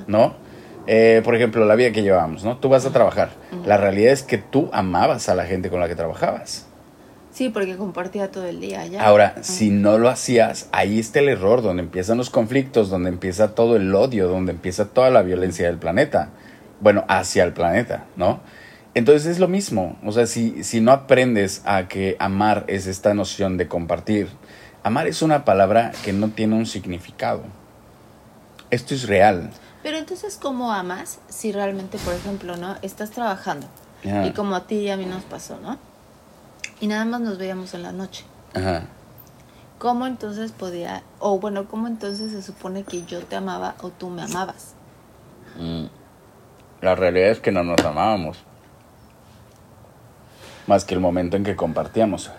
¿no? 0.07 0.33
Eh, 0.87 1.21
por 1.23 1.35
ejemplo, 1.35 1.65
la 1.65 1.75
vida 1.75 1.91
que 1.91 2.01
llevábamos, 2.01 2.43
¿no? 2.43 2.57
Tú 2.57 2.69
vas 2.69 2.85
a 2.85 2.91
trabajar. 2.91 3.29
La 3.65 3.77
realidad 3.77 4.13
es 4.13 4.23
que 4.23 4.37
tú 4.37 4.69
amabas 4.73 5.29
a 5.29 5.35
la 5.35 5.45
gente 5.45 5.69
con 5.69 5.79
la 5.79 5.87
que 5.87 5.95
trabajabas. 5.95 6.67
Sí, 7.31 7.49
porque 7.49 7.77
compartía 7.77 8.29
todo 8.29 8.45
el 8.45 8.59
día 8.59 8.85
ya. 8.85 9.03
Ahora, 9.03 9.35
si 9.41 9.69
no 9.69 9.97
lo 9.97 10.09
hacías, 10.09 10.67
ahí 10.73 10.99
está 10.99 11.19
el 11.19 11.29
error, 11.29 11.61
donde 11.61 11.81
empiezan 11.81 12.17
los 12.17 12.29
conflictos, 12.29 12.89
donde 12.89 13.09
empieza 13.09 13.55
todo 13.55 13.77
el 13.77 13.93
odio, 13.95 14.27
donde 14.27 14.51
empieza 14.51 14.89
toda 14.89 15.09
la 15.09 15.21
violencia 15.21 15.67
del 15.67 15.77
planeta. 15.77 16.29
Bueno, 16.81 17.05
hacia 17.07 17.43
el 17.43 17.53
planeta, 17.53 18.05
¿no? 18.17 18.41
Entonces 18.93 19.27
es 19.27 19.39
lo 19.39 19.47
mismo. 19.47 19.97
O 20.03 20.11
sea, 20.11 20.25
si, 20.25 20.63
si 20.63 20.81
no 20.81 20.91
aprendes 20.91 21.61
a 21.65 21.87
que 21.87 22.17
amar 22.19 22.65
es 22.67 22.87
esta 22.87 23.13
noción 23.13 23.55
de 23.55 23.67
compartir, 23.67 24.27
amar 24.83 25.07
es 25.07 25.21
una 25.21 25.45
palabra 25.45 25.93
que 26.03 26.11
no 26.11 26.29
tiene 26.29 26.55
un 26.55 26.65
significado. 26.65 27.43
Esto 28.71 28.93
es 28.93 29.07
real. 29.07 29.51
Pero 29.83 29.97
entonces, 29.97 30.37
¿cómo 30.41 30.71
amas 30.71 31.19
si 31.29 31.51
realmente, 31.51 31.97
por 31.99 32.13
ejemplo, 32.13 32.55
no 32.57 32.75
estás 32.81 33.11
trabajando? 33.11 33.67
Ajá. 34.05 34.25
Y 34.25 34.31
como 34.31 34.55
a 34.55 34.67
ti 34.67 34.75
y 34.75 34.89
a 34.89 34.97
mí 34.97 35.05
nos 35.05 35.23
pasó, 35.23 35.57
¿no? 35.61 35.77
Y 36.79 36.87
nada 36.87 37.05
más 37.05 37.21
nos 37.21 37.37
veíamos 37.37 37.73
en 37.73 37.83
la 37.83 37.91
noche. 37.91 38.25
Ajá. 38.53 38.83
¿Cómo 39.81 40.05
entonces 40.05 40.51
podía, 40.51 41.01
o 41.17 41.39
bueno, 41.39 41.67
cómo 41.67 41.87
entonces 41.87 42.31
se 42.31 42.43
supone 42.43 42.83
que 42.83 43.03
yo 43.03 43.23
te 43.23 43.35
amaba 43.35 43.75
o 43.81 43.89
tú 43.89 44.09
me 44.09 44.21
amabas? 44.21 44.75
Mm. 45.57 45.85
La 46.81 46.95
realidad 46.95 47.29
es 47.29 47.39
que 47.39 47.51
no 47.51 47.63
nos 47.63 47.83
amábamos. 47.83 48.37
Más 50.67 50.85
que 50.85 50.93
el 50.93 50.99
momento 50.99 51.37
en 51.37 51.43
que 51.43 51.55
compartíamos. 51.55 52.31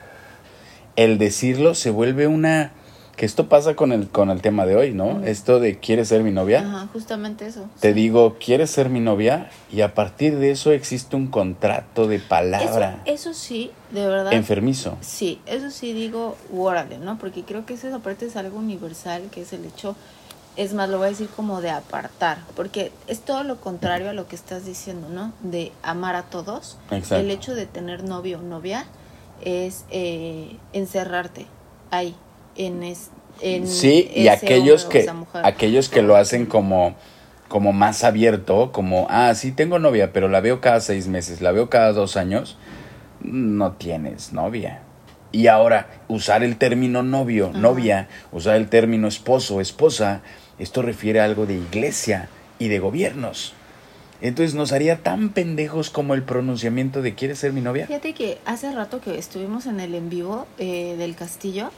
El 0.95 1.19
decirlo 1.19 1.75
se 1.75 1.91
vuelve 1.91 2.27
una, 2.27 2.73
Que 3.17 3.27
esto 3.27 3.47
pasa 3.49 3.77
con 3.77 3.93
el, 3.93 4.09
con 4.09 4.31
el 4.31 4.41
tema 4.41 4.65
de 4.65 4.75
hoy, 4.75 4.93
¿no? 4.93 5.23
Esto 5.25 5.61
de 5.61 5.79
¿quieres 5.79 6.09
ser 6.09 6.23
mi 6.23 6.31
novia? 6.33 6.61
Ajá, 6.61 6.89
justamente 6.93 7.47
eso. 7.47 7.69
Te 7.79 7.89
sí. 7.89 7.95
digo, 7.95 8.37
¿quieres 8.45 8.71
ser 8.71 8.89
mi 8.89 9.01
novia? 9.01 9.51
Y 9.71 9.83
a 9.83 9.95
partir 9.95 10.39
de 10.39 10.51
eso 10.51 10.73
existe 10.73 11.15
un 11.15 11.27
contrato 11.27 12.09
de 12.09 12.19
palabra 12.19 13.03
Eso, 13.05 13.31
eso 13.31 13.35
sí, 13.39 13.71
de 13.91 14.07
verdad. 14.07 14.33
enfermizo. 14.33 14.97
Sí, 15.03 15.41
eso 15.47 15.71
sí 15.71 15.93
digo, 15.93 16.37
órale, 16.57 16.99
¿no? 16.99 17.19
Porque 17.19 17.43
creo 17.43 17.67
que 17.67 17.75
eso 17.75 17.95
aparte 17.95 18.27
es 18.27 18.37
algo 18.37 18.59
universal, 18.59 19.25
que 19.31 19.43
es 19.43 19.53
el 19.53 19.67
hecho, 19.67 19.95
es 20.57 20.73
más, 20.73 20.89
lo 20.89 20.97
voy 20.97 21.09
a 21.09 21.11
decir 21.11 21.29
como 21.37 21.61
de 21.61 21.71
apartar, 21.71 22.39
porque 22.57 22.93
es 23.09 23.21
todo 23.21 23.45
lo 23.45 23.61
contrario 23.61 24.09
a 24.09 24.15
lo 24.15 24.27
que 24.27 24.37
estás 24.37 24.65
diciendo, 24.65 25.09
¿no? 25.11 25.33
De 25.43 25.71
amar 25.83 26.15
a 26.17 26.23
todos. 26.25 26.79
Exacto. 26.91 27.17
El 27.17 27.31
hecho 27.31 27.55
de 27.55 27.67
tener 27.67 28.05
novio 28.05 28.39
o 28.39 28.43
novia 28.43 28.87
es 29.45 29.85
eh, 29.91 30.57
encerrarte 30.73 31.47
ahí, 31.91 32.15
en, 32.57 32.83
es, 32.83 33.11
en 33.41 33.67
Sí, 33.67 34.11
y 34.15 34.29
ese 34.29 34.31
aquellos 34.31 34.85
hombre 34.85 35.11
o 35.11 35.33
que, 35.33 35.39
aquellos 35.43 35.89
que 35.89 36.03
lo 36.03 36.17
hacen 36.17 36.47
como, 36.47 36.95
como 37.49 37.73
más 37.73 38.05
abierto, 38.05 38.73
como, 38.73 39.07
ah, 39.11 39.35
sí 39.35 39.53
tengo 39.53 39.79
novia, 39.79 40.13
pero 40.13 40.29
la 40.29 40.41
veo 40.41 40.61
cada 40.61 40.81
seis 40.81 41.09
meses, 41.09 41.41
la 41.41 41.53
veo 41.53 41.69
cada 41.69 41.93
dos 41.93 42.17
años, 42.17 42.57
no 43.21 43.73
tienes 43.73 44.33
novia. 44.33 44.83
Y 45.33 45.47
ahora, 45.47 45.89
usar 46.09 46.43
el 46.43 46.57
término 46.59 47.03
novio, 47.03 47.49
Ajá. 47.49 47.59
novia, 47.59 48.09
usar 48.33 48.57
el 48.57 48.69
término 48.69 49.09
esposo, 49.09 49.61
esposa, 49.61 50.21
esto 50.59 50.83
refiere 50.83 51.21
a 51.21 51.25
algo 51.25 51.47
de 51.47 51.55
iglesia 51.55 52.29
y 52.59 52.69
de 52.69 52.79
gobiernos. 52.79 53.55
Entonces 54.21 54.55
nos 54.55 54.73
haría 54.73 55.03
tan 55.03 55.31
pendejos 55.31 55.91
como 55.91 56.15
el 56.15 56.23
pronunciamiento 56.23 57.03
de 57.03 57.15
¿quieres 57.17 57.41
ser 57.41 57.53
mi 57.53 57.61
novia? 57.61 57.89
Fíjate 57.89 58.13
que 58.13 58.39
hace 58.45 58.71
rato 58.71 59.01
que 59.01 59.19
estuvimos 59.19 59.67
en 59.67 59.81
el 59.81 59.97
en 59.97 60.09
vivo 60.11 60.47
eh, 60.59 60.95
del 60.97 61.17
castillo, 61.17 61.71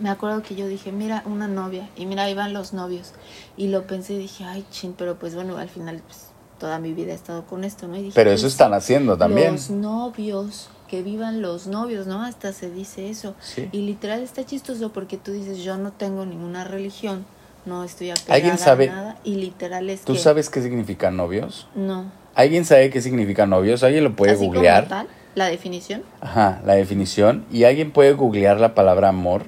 me 0.00 0.10
acuerdo 0.10 0.42
que 0.42 0.54
yo 0.54 0.66
dije, 0.68 0.92
mira, 0.92 1.22
una 1.26 1.48
novia, 1.48 1.88
y 1.96 2.06
mira, 2.06 2.24
ahí 2.24 2.34
van 2.34 2.52
los 2.52 2.72
novios. 2.72 3.12
Y 3.56 3.68
lo 3.68 3.86
pensé 3.86 4.14
y 4.14 4.18
dije, 4.18 4.44
ay, 4.44 4.64
chin, 4.70 4.94
pero 4.96 5.18
pues 5.18 5.34
bueno, 5.34 5.56
al 5.58 5.68
final, 5.68 6.00
pues 6.06 6.26
toda 6.58 6.78
mi 6.78 6.92
vida 6.92 7.12
he 7.12 7.14
estado 7.14 7.44
con 7.46 7.64
esto, 7.64 7.86
¿no? 7.88 7.96
Y 7.96 8.02
dije, 8.02 8.12
Pero 8.14 8.30
eso 8.30 8.42
pues, 8.42 8.52
están 8.52 8.74
haciendo 8.74 9.16
también. 9.16 9.52
Los 9.52 9.70
novios, 9.70 10.68
que 10.88 11.02
vivan 11.02 11.42
los 11.42 11.66
novios, 11.66 12.06
¿no? 12.06 12.22
Hasta 12.22 12.52
se 12.52 12.70
dice 12.70 13.10
eso. 13.10 13.34
Sí. 13.40 13.68
Y 13.72 13.82
literal 13.82 14.22
está 14.22 14.44
chistoso 14.44 14.92
porque 14.92 15.16
tú 15.18 15.32
dices, 15.32 15.58
yo 15.58 15.76
no 15.76 15.92
tengo 15.92 16.24
ninguna 16.26 16.64
religión, 16.64 17.26
no 17.66 17.84
estoy 17.84 18.10
apegada 18.10 18.34
¿Alguien 18.34 18.58
sabe- 18.58 18.88
a 18.88 18.94
nada, 18.94 19.16
y 19.24 19.34
literal 19.36 19.90
es 19.90 20.02
¿Tú 20.02 20.14
que... 20.14 20.18
sabes 20.18 20.48
qué 20.50 20.62
significan 20.62 21.16
novios? 21.16 21.68
No. 21.74 22.10
¿Alguien 22.34 22.64
sabe 22.64 22.90
qué 22.90 23.02
significa 23.02 23.46
novios? 23.46 23.82
¿Alguien 23.82 24.04
lo 24.04 24.14
puede 24.16 24.32
Así 24.32 24.40
como 24.40 24.52
googlear? 24.54 24.88
tal, 24.88 25.08
la 25.34 25.46
definición. 25.46 26.02
Ajá, 26.20 26.60
la 26.64 26.74
definición. 26.74 27.44
¿Y 27.52 27.64
alguien 27.64 27.90
puede 27.92 28.12
googlear 28.12 28.58
la 28.60 28.74
palabra 28.74 29.08
amor? 29.10 29.44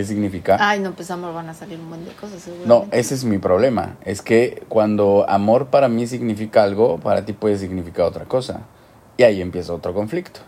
¿Qué 0.00 0.06
significa? 0.06 0.56
Ay, 0.58 0.80
no, 0.80 0.92
pues 0.92 1.10
amor, 1.10 1.34
van 1.34 1.50
a 1.50 1.52
salir 1.52 1.78
un 1.78 1.90
montón 1.90 2.08
de 2.08 2.14
cosas, 2.14 2.48
no, 2.64 2.86
ese 2.90 3.14
es 3.14 3.24
mi 3.24 3.36
problema. 3.36 3.98
Es 4.02 4.22
que 4.22 4.62
cuando 4.70 5.28
amor 5.28 5.66
para 5.66 5.90
mí 5.90 6.06
significa 6.06 6.62
algo, 6.62 6.98
para 7.00 7.26
ti 7.26 7.34
puede 7.34 7.58
significar 7.58 8.06
otra 8.06 8.24
cosa. 8.24 8.62
Y 9.18 9.24
ahí 9.24 9.42
empieza 9.42 9.74
otro 9.74 9.92
conflicto. 9.92 10.40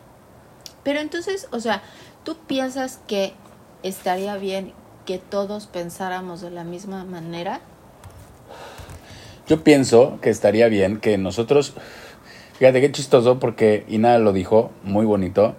Pero 0.83 1.01
entonces, 1.01 1.49
o 1.51 1.61
sea, 1.61 1.83
¿tú 2.25 2.39
piensas 2.47 2.99
que 3.07 3.35
estaría 3.83 4.39
bien 4.39 4.73
que 5.05 5.19
todos 5.19 5.67
pensáramos 5.67 6.41
de 6.41 6.51
la 6.51 6.65
misma 6.65 7.05
manera? 7.05 7.61
Yo 9.47 9.63
pienso 9.63 10.19
que 10.23 10.31
estaría 10.31 10.69
bien 10.69 10.97
que 10.97 11.19
nosotros, 11.19 11.75
fíjate 12.55 12.81
qué 12.81 12.91
chistoso 12.91 13.39
porque 13.39 13.85
Ina 13.87 14.17
lo 14.17 14.33
dijo 14.33 14.71
muy 14.83 15.05
bonito 15.05 15.57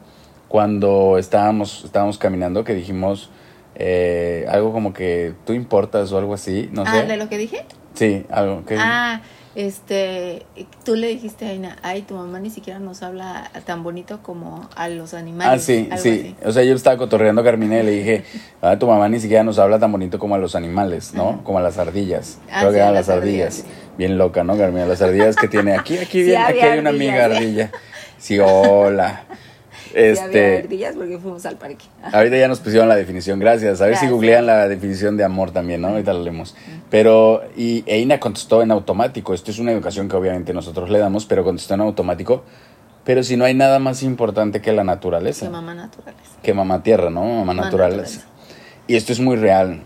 cuando 0.47 1.19
estábamos, 1.19 1.85
estábamos 1.85 2.17
caminando 2.17 2.63
que 2.63 2.73
dijimos 2.73 3.29
eh, 3.75 4.45
algo 4.49 4.71
como 4.71 4.93
que 4.93 5.33
tú 5.45 5.53
importas 5.53 6.11
o 6.11 6.17
algo 6.17 6.33
así, 6.33 6.69
no 6.71 6.83
ah, 6.85 6.91
sé. 6.91 7.05
¿de 7.07 7.17
lo 7.17 7.29
que 7.29 7.37
dije? 7.37 7.65
Sí, 7.93 8.25
algo 8.29 8.65
que... 8.65 8.77
Ah, 8.77 9.21
este, 9.55 10.47
tú 10.83 10.95
le 10.95 11.09
dijiste 11.09 11.45
a 11.45 11.49
Aina, 11.49 11.77
ay, 11.83 12.01
tu 12.01 12.15
mamá 12.15 12.39
ni 12.39 12.49
siquiera 12.49 12.79
nos 12.79 13.03
habla 13.03 13.51
tan 13.65 13.83
bonito 13.83 14.23
como 14.23 14.67
a 14.75 14.89
los 14.89 15.13
animales. 15.13 15.61
Ah, 15.61 15.63
sí, 15.63 15.87
algo 15.91 16.01
sí. 16.01 16.09
así. 16.09 16.47
O 16.47 16.51
sea, 16.51 16.63
yo 16.63 16.73
estaba 16.73 16.97
cotorreando 16.97 17.41
a 17.41 17.43
Carmina 17.43 17.79
y 17.79 17.83
le 17.83 17.91
dije, 17.91 18.23
ah, 18.61 18.79
tu 18.79 18.87
mamá 18.87 19.09
ni 19.09 19.19
siquiera 19.19 19.43
nos 19.43 19.59
habla 19.59 19.77
tan 19.77 19.91
bonito 19.91 20.17
como 20.17 20.33
a 20.33 20.39
los 20.39 20.55
animales, 20.55 21.13
¿no? 21.13 21.29
Ajá. 21.29 21.39
Como 21.43 21.59
a 21.59 21.61
las 21.61 21.77
ardillas. 21.77 22.39
Ah, 22.49 22.61
Creo 22.61 22.71
sí, 22.71 22.75
que 22.75 22.81
eran 22.81 22.93
las 22.95 23.07
las 23.07 23.15
ardillas. 23.15 23.59
ardillas, 23.59 23.77
Bien 23.95 24.17
loca, 24.17 24.43
¿no, 24.43 24.57
Carmina? 24.57 24.87
Las 24.87 25.03
ardillas 25.03 25.35
que 25.35 25.47
tiene 25.47 25.73
aquí, 25.77 25.97
aquí, 25.97 26.05
Sí 26.11 26.23
bien, 26.23 26.41
aquí 26.41 26.59
hay 26.59 26.79
una 26.79 26.89
amiga 26.89 27.25
ardillas, 27.25 27.37
ardilla. 27.37 27.71
Sí, 28.17 28.39
hola. 28.39 29.23
Sí, 29.93 29.99
había 29.99 30.11
Este, 30.11 30.57
ardillas 30.57 30.95
porque 30.95 31.17
fuimos 31.19 31.45
al 31.45 31.57
parque. 31.57 31.85
ahorita 32.11 32.35
ya 32.37 32.47
nos 32.47 32.59
pusieron 32.59 32.89
la 32.89 32.95
definición, 32.95 33.39
gracias. 33.39 33.79
A 33.81 33.85
ver 33.85 33.93
si 33.95 33.99
Gracias. 34.05 34.11
googlean 34.11 34.45
la 34.45 34.67
definición 34.67 35.17
de 35.17 35.23
amor 35.23 35.51
también, 35.51 35.81
¿no? 35.81 35.89
Ahorita 35.89 36.13
lo 36.13 36.23
leemos. 36.23 36.55
Pero, 36.89 37.43
y 37.55 37.83
Eina 37.85 38.19
contestó 38.19 38.61
en 38.63 38.71
automático. 38.71 39.33
Esto 39.33 39.51
es 39.51 39.59
una 39.59 39.71
educación 39.71 40.09
que 40.09 40.15
obviamente 40.15 40.53
nosotros 40.53 40.89
le 40.89 40.99
damos, 40.99 41.25
pero 41.25 41.43
contestó 41.43 41.75
en 41.75 41.81
automático. 41.81 42.43
Pero 43.03 43.21
si 43.23 43.37
no 43.37 43.45
hay 43.45 43.53
nada 43.53 43.79
más 43.79 44.01
importante 44.03 44.61
que 44.61 44.71
la 44.71 44.83
naturaleza 44.83 45.45
Que 45.45 45.51
mamá 45.51 45.75
naturales. 45.75 46.21
que 46.41 46.53
mamá 46.53 46.83
tierra, 46.83 47.09
¿no? 47.09 47.21
Mamá 47.23 47.45
Mamá 47.45 47.53
naturaleza. 47.65 47.99
naturaleza. 48.19 48.27
Y 48.87 48.95
esto 48.95 49.11
es 49.11 49.19
muy 49.19 49.35
real. 49.35 49.81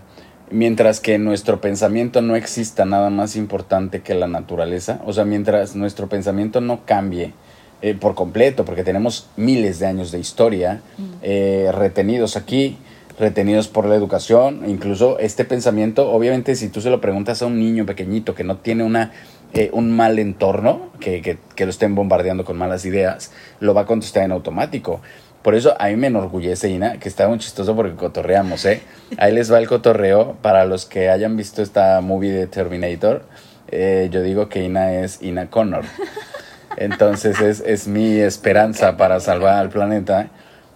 Mientras 0.50 1.02
que 1.02 1.16
en 1.16 1.26
nuestro 1.26 1.60
pensamiento 1.60 2.22
no 2.22 2.36
exista 2.38 2.86
nada 2.86 3.10
más 3.10 3.36
importante 3.36 4.02
que 4.02 4.14
la 4.16 4.28
naturaleza, 4.28 5.02
o 5.06 5.12
sea, 5.12 5.26
mientras 5.26 5.76
nuestro 5.76 6.08
pensamiento 6.08 6.62
no 6.62 6.86
cambie 6.86 7.34
eh, 7.82 7.94
por 7.94 8.16
completo, 8.16 8.66
porque 8.66 8.84
tenemos 8.84 9.28
miles 9.36 9.80
de 9.80 9.86
años 9.86 10.12
de 10.12 10.20
historia 10.20 10.82
eh, 11.22 11.70
retenidos 11.74 12.36
aquí, 12.36 12.78
retenidos 13.20 13.68
por 13.68 13.86
la 13.86 13.96
educación, 13.96 14.64
incluso 14.68 15.20
este 15.20 15.46
pensamiento, 15.46 16.12
obviamente 16.12 16.56
si 16.56 16.70
tú 16.70 16.82
se 16.82 16.90
lo 16.90 17.02
preguntas 17.02 17.42
a 17.42 17.46
un 17.46 17.60
niño 17.60 17.86
pequeñito 17.86 18.36
que 18.36 18.44
no 18.44 18.58
tiene 18.58 18.84
una, 18.84 19.12
eh, 19.54 19.70
un 19.74 19.96
mal 19.96 20.20
entorno, 20.20 20.90
que, 21.00 21.22
que, 21.22 21.38
que 21.56 21.66
lo 21.66 21.72
estén 21.72 21.96
bombardeando 21.96 22.46
con 22.46 22.58
malas 22.58 22.86
ideas, 22.86 23.32
lo 23.60 23.74
va 23.74 23.82
a 23.82 23.86
contestar 23.86 24.24
en 24.24 24.32
automático. 24.32 25.02
Por 25.42 25.56
eso 25.56 25.76
a 25.80 25.88
mí 25.88 25.96
me 25.96 26.08
enorgullece, 26.08 26.70
Ina, 26.70 27.00
que 27.00 27.08
está 27.08 27.28
muy 27.28 27.38
chistoso 27.38 27.76
porque 27.76 27.96
cotorreamos, 27.96 28.66
¿eh? 28.66 28.82
Ahí 29.18 29.34
les 29.34 29.52
va 29.52 29.60
el 29.60 29.68
cotorreo. 29.68 30.36
Para 30.42 30.66
los 30.66 30.86
que 30.86 31.10
hayan 31.10 31.38
visto 31.38 31.62
esta 31.62 32.02
movie 32.02 32.32
de 32.32 32.48
Terminator, 32.48 33.24
eh, 33.70 34.10
yo 34.12 34.22
digo 34.24 34.50
que 34.50 34.64
Ina 34.64 34.96
es 34.96 35.22
Ina 35.22 35.50
Connor. 35.50 35.86
Entonces 36.78 37.42
es, 37.42 37.62
es 37.66 37.88
mi 37.88 38.18
esperanza 38.20 38.98
para 38.98 39.20
salvar 39.20 39.56
al 39.56 39.70
planeta. 39.70 40.30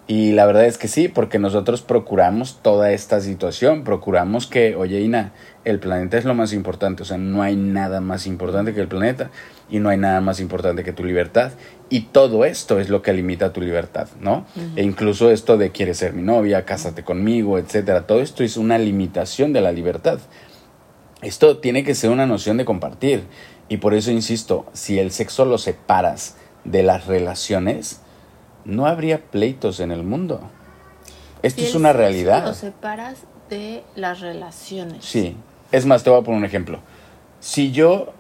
Y 0.08 0.34
la 0.34 0.46
verdad 0.46 0.66
es 0.66 0.78
que 0.78 0.90
sí, 0.90 1.08
porque 1.08 1.40
nosotros 1.40 1.84
procuramos 1.84 2.60
toda 2.62 2.92
esta 2.92 3.22
situación, 3.22 3.86
procuramos 3.86 4.46
que, 4.46 4.76
oye 4.76 5.00
Ina, 5.00 5.32
el 5.64 5.80
planeta 5.80 6.18
es 6.18 6.26
lo 6.26 6.34
más 6.34 6.52
importante, 6.52 7.04
o 7.04 7.06
sea, 7.06 7.18
no 7.18 7.44
hay 7.44 7.56
nada 7.56 8.02
más 8.02 8.26
importante 8.26 8.74
que 8.74 8.82
el 8.82 8.90
planeta 8.90 9.30
y 9.70 9.80
no 9.80 9.90
hay 9.90 9.98
nada 9.98 10.20
más 10.20 10.40
importante 10.42 10.84
que 10.84 10.92
tu 10.92 11.06
libertad. 11.06 11.52
Y 11.90 12.02
todo 12.12 12.44
esto 12.44 12.80
es 12.80 12.90
lo 12.90 13.02
que 13.02 13.14
limita 13.14 13.54
tu 13.54 13.62
libertad, 13.62 14.10
¿no? 14.20 14.46
E 14.76 14.84
incluso 14.84 15.30
esto 15.32 15.58
de 15.58 15.72
quieres 15.72 16.00
ser 16.00 16.14
mi 16.14 16.24
novia, 16.24 16.66
cásate 16.66 17.04
conmigo, 17.04 17.58
etcétera, 17.58 18.06
todo 18.06 18.22
esto 18.22 18.44
es 18.44 18.58
una 18.58 18.78
limitación 18.78 19.54
de 19.54 19.62
la 19.62 19.72
libertad. 19.72 20.20
Esto 21.22 21.60
tiene 21.60 21.84
que 21.84 21.94
ser 21.96 22.10
una 22.10 22.26
noción 22.26 22.58
de 22.58 22.66
compartir. 22.66 23.24
Y 23.72 23.78
por 23.78 23.94
eso 23.94 24.12
insisto, 24.12 24.66
si 24.74 25.00
el 25.00 25.12
sexo 25.12 25.46
lo 25.46 25.58
separas 25.58 26.36
de 26.66 26.84
las 26.84 27.06
relaciones, 27.08 28.02
no 28.66 28.86
habría 28.86 29.22
pleitos 29.22 29.80
en 29.80 29.94
el 29.94 30.04
mundo. 30.04 30.42
Esto 31.42 31.62
Si 31.62 31.68
es 31.68 31.76
una 31.76 31.94
realidad. 31.94 32.44
Lo 32.44 32.54
separas 32.54 33.20
de 33.50 33.82
las 33.96 34.20
relaciones. 34.20 35.06
Sí. 35.06 35.38
Es 35.72 35.86
más, 35.86 36.04
te 36.04 36.10
voy 36.10 36.20
a 36.20 36.24
poner 36.24 36.40
un 36.40 36.44
ejemplo. 36.44 36.82
Si 37.40 37.72
yo, 37.72 38.12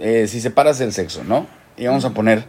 eh, 0.00 0.26
si 0.26 0.40
separas 0.40 0.80
el 0.80 0.92
sexo, 0.92 1.22
¿no? 1.22 1.46
Y 1.76 1.86
vamos 1.86 2.04
a 2.04 2.10
poner, 2.10 2.44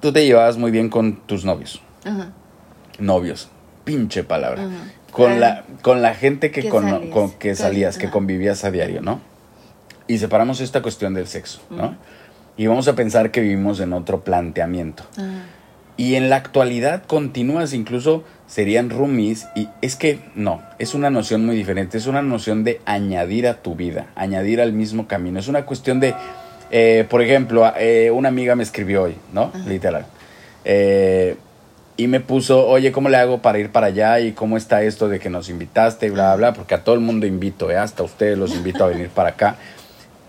tú 0.00 0.12
te 0.12 0.26
llevabas 0.26 0.58
muy 0.58 0.72
bien 0.72 0.90
con 0.90 1.22
tus 1.22 1.46
novios. 1.46 1.80
Ajá. 2.04 2.32
Novios. 2.98 3.48
Pinche 3.84 4.24
palabra. 4.24 4.66
Ajá. 4.66 4.92
Con, 5.10 5.40
la, 5.40 5.64
con 5.80 6.02
la 6.02 6.14
gente 6.14 6.50
que, 6.50 6.68
con 6.68 7.30
que 7.38 7.54
salías, 7.54 7.96
que 7.96 8.10
convivías 8.10 8.62
a 8.64 8.70
diario, 8.70 9.00
¿no? 9.00 9.31
Y 10.06 10.18
separamos 10.18 10.60
esta 10.60 10.82
cuestión 10.82 11.14
del 11.14 11.26
sexo, 11.26 11.60
¿no? 11.70 11.96
Y 12.56 12.66
vamos 12.66 12.88
a 12.88 12.94
pensar 12.94 13.30
que 13.30 13.40
vivimos 13.40 13.80
en 13.80 13.92
otro 13.92 14.24
planteamiento. 14.24 15.04
Ajá. 15.16 15.46
Y 15.96 16.14
en 16.14 16.30
la 16.30 16.36
actualidad 16.36 17.04
continúas, 17.04 17.74
incluso 17.74 18.24
serían 18.46 18.90
roomies. 18.90 19.46
Y 19.54 19.68
es 19.82 19.96
que 19.96 20.20
no, 20.34 20.62
es 20.78 20.94
una 20.94 21.10
noción 21.10 21.44
muy 21.44 21.54
diferente. 21.54 21.98
Es 21.98 22.06
una 22.06 22.22
noción 22.22 22.64
de 22.64 22.80
añadir 22.86 23.46
a 23.46 23.62
tu 23.62 23.74
vida, 23.74 24.06
añadir 24.14 24.60
al 24.60 24.72
mismo 24.72 25.06
camino. 25.06 25.38
Es 25.38 25.48
una 25.48 25.66
cuestión 25.66 26.00
de, 26.00 26.14
eh, 26.70 27.06
por 27.08 27.20
ejemplo, 27.20 27.70
eh, 27.78 28.10
una 28.10 28.30
amiga 28.30 28.56
me 28.56 28.62
escribió 28.62 29.02
hoy, 29.02 29.16
¿no? 29.32 29.52
Literal. 29.66 30.06
Eh, 30.64 31.36
y 31.98 32.06
me 32.06 32.20
puso, 32.20 32.66
oye, 32.66 32.90
¿cómo 32.90 33.10
le 33.10 33.18
hago 33.18 33.42
para 33.42 33.58
ir 33.58 33.70
para 33.70 33.88
allá? 33.88 34.18
¿Y 34.18 34.32
cómo 34.32 34.56
está 34.56 34.82
esto 34.82 35.08
de 35.10 35.20
que 35.20 35.28
nos 35.28 35.50
invitaste? 35.50 36.06
Y 36.06 36.10
bla, 36.10 36.34
bla, 36.34 36.36
bla. 36.36 36.52
Porque 36.54 36.74
a 36.74 36.84
todo 36.84 36.94
el 36.94 37.02
mundo 37.02 37.26
invito, 37.26 37.70
¿eh? 37.70 37.76
Hasta 37.76 38.02
a 38.02 38.06
ustedes 38.06 38.38
los 38.38 38.54
invito 38.54 38.82
a 38.82 38.88
venir 38.88 39.08
para 39.08 39.28
acá. 39.30 39.56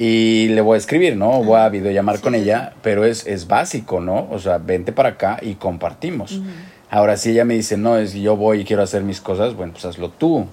Y 0.06 0.50
le 0.50 0.60
voy 0.60 0.76
a 0.76 0.78
escribir, 0.80 1.16
¿no? 1.16 1.42
Voy 1.44 1.62
a 1.62 1.70
videollamar 1.70 2.20
con 2.20 2.36
ella, 2.36 2.74
pero 2.82 3.06
es, 3.06 3.26
es 3.26 3.48
básico, 3.48 4.02
¿no? 4.02 4.28
O 4.32 4.38
sea, 4.38 4.58
vente 4.58 4.92
para 4.92 5.10
acá 5.10 5.40
y 5.42 5.54
compartimos. 5.54 6.42
Ahora, 6.90 7.16
si 7.16 7.30
ella 7.30 7.46
me 7.46 7.54
dice, 7.54 7.78
no, 7.78 7.96
es 7.96 8.14
yo 8.14 8.36
voy 8.36 8.60
y 8.60 8.66
quiero 8.66 8.84
hacer 8.84 9.04
mis 9.04 9.22
cosas, 9.22 9.56
bueno, 9.56 9.72
pues 9.72 9.86
hazlo 9.86 10.10
tú. 10.10 10.46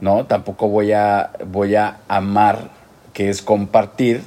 ¿no? 0.00 0.26
Tampoco 0.26 0.66
voy 0.68 0.90
a, 0.90 1.30
voy 1.46 1.76
a 1.76 2.00
amar, 2.08 2.70
que 3.12 3.28
es 3.28 3.42
compartir, 3.42 4.22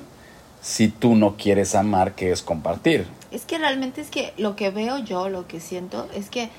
si 0.61 0.87
tú 0.87 1.15
no 1.15 1.35
quieres 1.35 1.75
amar, 1.75 2.13
que 2.13 2.31
es 2.31 2.41
compartir. 2.41 3.05
Es 3.31 3.43
que 3.43 3.57
realmente 3.57 3.99
es 3.99 4.09
que 4.09 4.33
lo 4.37 4.55
que 4.55 4.69
veo 4.69 4.97
yo, 4.99 5.27
lo 5.27 5.45
que 5.45 5.59
siento, 5.59 6.07
es 6.15 6.29
que 6.29 6.49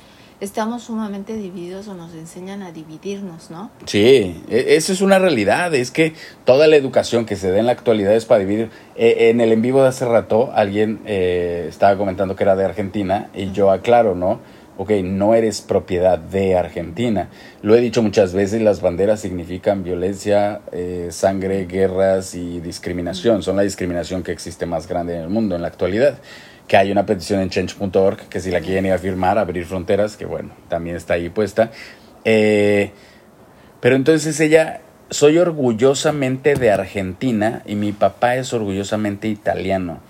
estamos 0.44 0.84
sumamente 0.84 1.36
divididos 1.36 1.88
o 1.88 1.94
nos 1.94 2.14
enseñan 2.14 2.62
a 2.62 2.70
dividirnos, 2.70 3.50
¿no? 3.50 3.70
Sí, 3.86 4.42
e- 4.48 4.76
esa 4.76 4.92
es 4.92 5.00
una 5.00 5.18
realidad. 5.18 5.74
Es 5.74 5.90
que 5.90 6.12
toda 6.44 6.66
la 6.66 6.76
educación 6.76 7.24
que 7.24 7.36
se 7.36 7.50
da 7.50 7.58
en 7.58 7.66
la 7.66 7.72
actualidad 7.72 8.14
es 8.14 8.26
para 8.26 8.40
dividir. 8.40 8.70
Eh, 8.94 9.30
en 9.30 9.40
el 9.40 9.52
en 9.52 9.62
vivo 9.62 9.82
de 9.82 9.88
hace 9.88 10.04
rato, 10.04 10.52
alguien 10.54 11.00
eh, 11.06 11.66
estaba 11.68 11.96
comentando 11.96 12.36
que 12.36 12.44
era 12.44 12.54
de 12.56 12.64
Argentina 12.64 13.30
y 13.34 13.50
yo 13.52 13.70
aclaro, 13.70 14.14
¿no? 14.14 14.40
Ok, 14.76 14.90
no 15.04 15.34
eres 15.34 15.60
propiedad 15.60 16.18
de 16.18 16.56
Argentina. 16.56 17.28
Lo 17.62 17.76
he 17.76 17.80
dicho 17.80 18.02
muchas 18.02 18.34
veces, 18.34 18.60
las 18.60 18.80
banderas 18.80 19.20
significan 19.20 19.84
violencia, 19.84 20.62
eh, 20.72 21.08
sangre, 21.10 21.66
guerras 21.66 22.34
y 22.34 22.58
discriminación. 22.60 23.44
Son 23.44 23.54
la 23.54 23.62
discriminación 23.62 24.24
que 24.24 24.32
existe 24.32 24.66
más 24.66 24.88
grande 24.88 25.14
en 25.14 25.22
el 25.22 25.28
mundo 25.28 25.54
en 25.54 25.62
la 25.62 25.68
actualidad. 25.68 26.18
Que 26.68 26.76
hay 26.76 26.90
una 26.90 27.04
petición 27.04 27.40
en 27.40 27.50
change.org 27.50 28.28
que 28.28 28.40
si 28.40 28.50
la 28.50 28.60
quieren 28.60 28.86
ir 28.86 28.92
a 28.92 28.98
firmar, 28.98 29.38
abrir 29.38 29.66
fronteras, 29.66 30.16
que 30.16 30.24
bueno, 30.24 30.50
también 30.68 30.96
está 30.96 31.14
ahí 31.14 31.28
puesta. 31.28 31.70
Eh, 32.24 32.90
pero 33.80 33.96
entonces 33.96 34.40
ella, 34.40 34.80
soy 35.10 35.38
orgullosamente 35.38 36.54
de 36.54 36.70
Argentina 36.70 37.62
y 37.66 37.74
mi 37.74 37.92
papá 37.92 38.36
es 38.36 38.52
orgullosamente 38.52 39.28
italiano. 39.28 40.00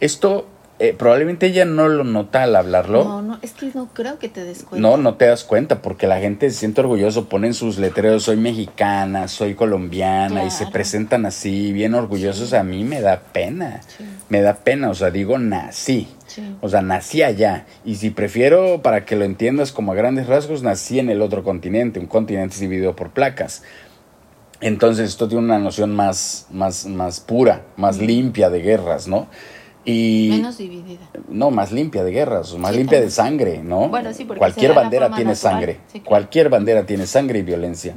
Esto 0.00 0.46
eh, 0.80 0.92
probablemente 0.98 1.46
ella 1.46 1.64
no 1.64 1.88
lo 1.88 2.02
nota 2.02 2.42
al 2.42 2.56
hablarlo. 2.56 3.04
No, 3.04 3.22
no, 3.22 3.38
es 3.42 3.52
que 3.52 3.70
no 3.74 3.88
creo 3.92 4.18
que 4.18 4.28
te 4.28 4.44
des 4.44 4.64
cuenta. 4.64 4.86
No, 4.88 4.96
no 4.96 5.14
te 5.14 5.26
das 5.26 5.44
cuenta 5.44 5.80
porque 5.82 6.06
la 6.08 6.18
gente 6.18 6.50
se 6.50 6.58
siente 6.58 6.80
orgulloso, 6.80 7.28
ponen 7.28 7.54
sus 7.54 7.78
letreros, 7.78 8.24
soy 8.24 8.36
mexicana, 8.36 9.28
soy 9.28 9.54
colombiana 9.54 10.44
y 10.44 10.50
se 10.50 10.66
presentan 10.66 11.26
así, 11.26 11.72
bien 11.72 11.94
orgullosos. 11.94 12.52
A 12.54 12.64
mí 12.64 12.82
me 12.82 13.00
da 13.00 13.20
pena, 13.20 13.82
Sí. 13.96 14.04
me 14.28 14.40
da 14.40 14.54
pena, 14.56 14.90
o 14.90 14.94
sea, 14.94 15.10
digo, 15.10 15.38
nací. 15.38 16.08
Sí. 16.26 16.56
O 16.60 16.68
sea, 16.68 16.82
nací 16.82 17.22
allá. 17.22 17.66
Y 17.84 17.94
si 17.94 18.10
prefiero, 18.10 18.82
para 18.82 19.04
que 19.04 19.14
lo 19.14 19.24
entiendas 19.24 19.70
como 19.70 19.92
a 19.92 19.94
grandes 19.94 20.26
rasgos, 20.26 20.64
nací 20.64 20.98
en 20.98 21.08
el 21.08 21.22
otro 21.22 21.44
continente. 21.44 22.00
Un 22.00 22.06
continente 22.06 22.58
dividido 22.58 22.96
por 22.96 23.10
placas. 23.10 23.62
Entonces 24.60 25.10
esto 25.10 25.28
tiene 25.28 25.44
una 25.44 25.58
noción 25.58 25.94
más, 25.94 26.46
más, 26.50 26.86
más 26.86 27.20
pura, 27.20 27.62
más 27.76 27.98
limpia 27.98 28.50
de 28.50 28.60
guerras, 28.60 29.06
¿no? 29.06 29.26
Y 29.84 30.28
Menos 30.30 30.56
dividida. 30.58 31.10
no, 31.28 31.50
más 31.50 31.70
limpia 31.70 32.02
de 32.04 32.10
guerras, 32.10 32.54
más 32.56 32.72
Sí, 32.72 32.78
limpia 32.78 33.00
de 33.00 33.10
sangre, 33.10 33.62
¿no? 33.62 33.88
Bueno, 33.88 34.12
sí, 34.14 34.24
porque 34.24 34.38
Cualquier 34.38 34.72
bandera 34.72 35.08
tiene 35.08 35.32
natural. 35.32 35.36
sangre. 35.36 35.72
Sí, 35.88 36.00
claro. 36.00 36.08
Cualquier 36.08 36.48
bandera 36.48 36.86
tiene 36.86 37.06
sangre 37.06 37.40
y 37.40 37.42
violencia. 37.42 37.94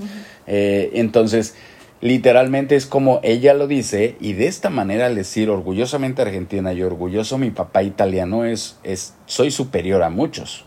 Eh, 0.48 0.92
entonces, 0.96 1.56
literalmente 2.02 2.76
es 2.76 2.86
como 2.86 3.20
ella 3.24 3.54
lo 3.54 3.68
dice, 3.68 4.16
y 4.20 4.34
de 4.34 4.48
esta 4.48 4.70
manera 4.70 5.06
al 5.06 5.16
decir 5.16 5.50
orgullosamente 5.50 6.22
argentina 6.22 6.74
y 6.74 6.84
orgulloso 6.84 7.38
mi 7.38 7.52
papá 7.52 7.84
italiano 7.84 8.44
es, 8.46 8.78
es 8.84 9.14
soy 9.26 9.50
superior 9.52 10.04
a 10.04 10.10
muchos. 10.10 10.66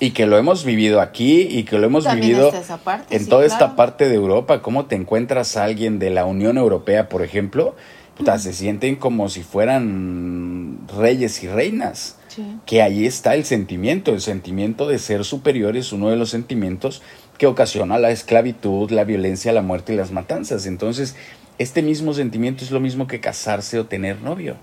Y 0.00 0.10
que 0.10 0.26
lo 0.26 0.36
hemos 0.36 0.64
vivido 0.64 1.00
aquí 1.00 1.42
y 1.42 1.62
que 1.62 1.78
lo 1.78 1.86
hemos 1.86 2.04
También 2.04 2.30
vivido 2.30 2.48
está 2.48 2.60
esa 2.60 2.76
parte, 2.78 3.14
en 3.16 3.28
toda 3.28 3.44
claro. 3.46 3.52
esta 3.64 3.76
parte 3.76 4.08
de 4.08 4.16
Europa. 4.16 4.60
¿Cómo 4.60 4.86
te 4.86 4.96
encuentras 4.96 5.56
a 5.56 5.62
alguien 5.62 6.00
de 6.00 6.10
la 6.10 6.24
Unión 6.24 6.58
Europea, 6.58 7.08
por 7.08 7.22
ejemplo? 7.22 7.76
Puta, 8.16 8.38
se 8.38 8.52
sienten 8.52 8.96
como 8.96 9.28
si 9.28 9.42
fueran 9.42 10.78
reyes 10.96 11.42
y 11.42 11.48
reinas 11.48 12.16
Sí. 12.28 12.44
que 12.66 12.82
ahí 12.82 13.06
está 13.06 13.34
el 13.34 13.44
sentimiento, 13.44 14.12
el 14.12 14.20
sentimiento 14.20 14.88
de 14.88 14.98
ser 14.98 15.24
superior 15.24 15.76
es 15.76 15.92
uno 15.92 16.10
de 16.10 16.16
los 16.16 16.30
sentimientos 16.30 17.00
que 17.38 17.46
ocasiona 17.46 17.98
la 17.98 18.10
esclavitud, 18.10 18.90
la 18.90 19.04
violencia, 19.04 19.52
la 19.52 19.62
muerte 19.62 19.94
y 19.94 19.96
las 19.96 20.10
matanzas. 20.10 20.66
Entonces, 20.66 21.14
este 21.58 21.82
mismo 21.82 22.12
sentimiento 22.12 22.64
es 22.64 22.72
lo 22.72 22.80
mismo 22.80 23.06
que 23.06 23.20
casarse 23.20 23.78
o 23.78 23.86
tener 23.86 24.20
novio. 24.20 24.56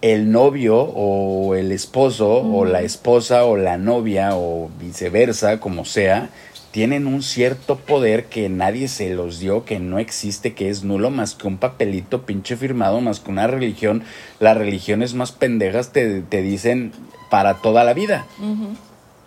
El 0.00 0.32
novio 0.32 0.80
o 0.80 1.54
el 1.54 1.70
esposo 1.70 2.28
o 2.28 2.64
la 2.64 2.82
esposa 2.82 3.44
o 3.44 3.56
la 3.56 3.78
novia 3.78 4.30
o 4.34 4.68
viceversa, 4.80 5.60
como 5.60 5.84
sea, 5.84 6.30
tienen 6.72 7.06
un 7.06 7.22
cierto 7.22 7.76
poder 7.76 8.26
que 8.26 8.48
nadie 8.48 8.88
se 8.88 9.10
los 9.14 9.38
dio, 9.38 9.64
que 9.64 9.78
no 9.78 9.98
existe, 9.98 10.54
que 10.54 10.70
es 10.70 10.84
nulo 10.84 11.10
más 11.10 11.34
que 11.34 11.46
un 11.46 11.58
papelito 11.58 12.22
pinche 12.22 12.56
firmado, 12.56 13.00
más 13.00 13.20
que 13.20 13.30
una 13.30 13.46
religión. 13.46 14.02
Las 14.40 14.56
religiones 14.56 15.14
más 15.14 15.32
pendejas 15.32 15.92
te, 15.92 16.22
te 16.22 16.40
dicen 16.42 16.92
para 17.30 17.54
toda 17.58 17.84
la 17.84 17.92
vida. 17.94 18.26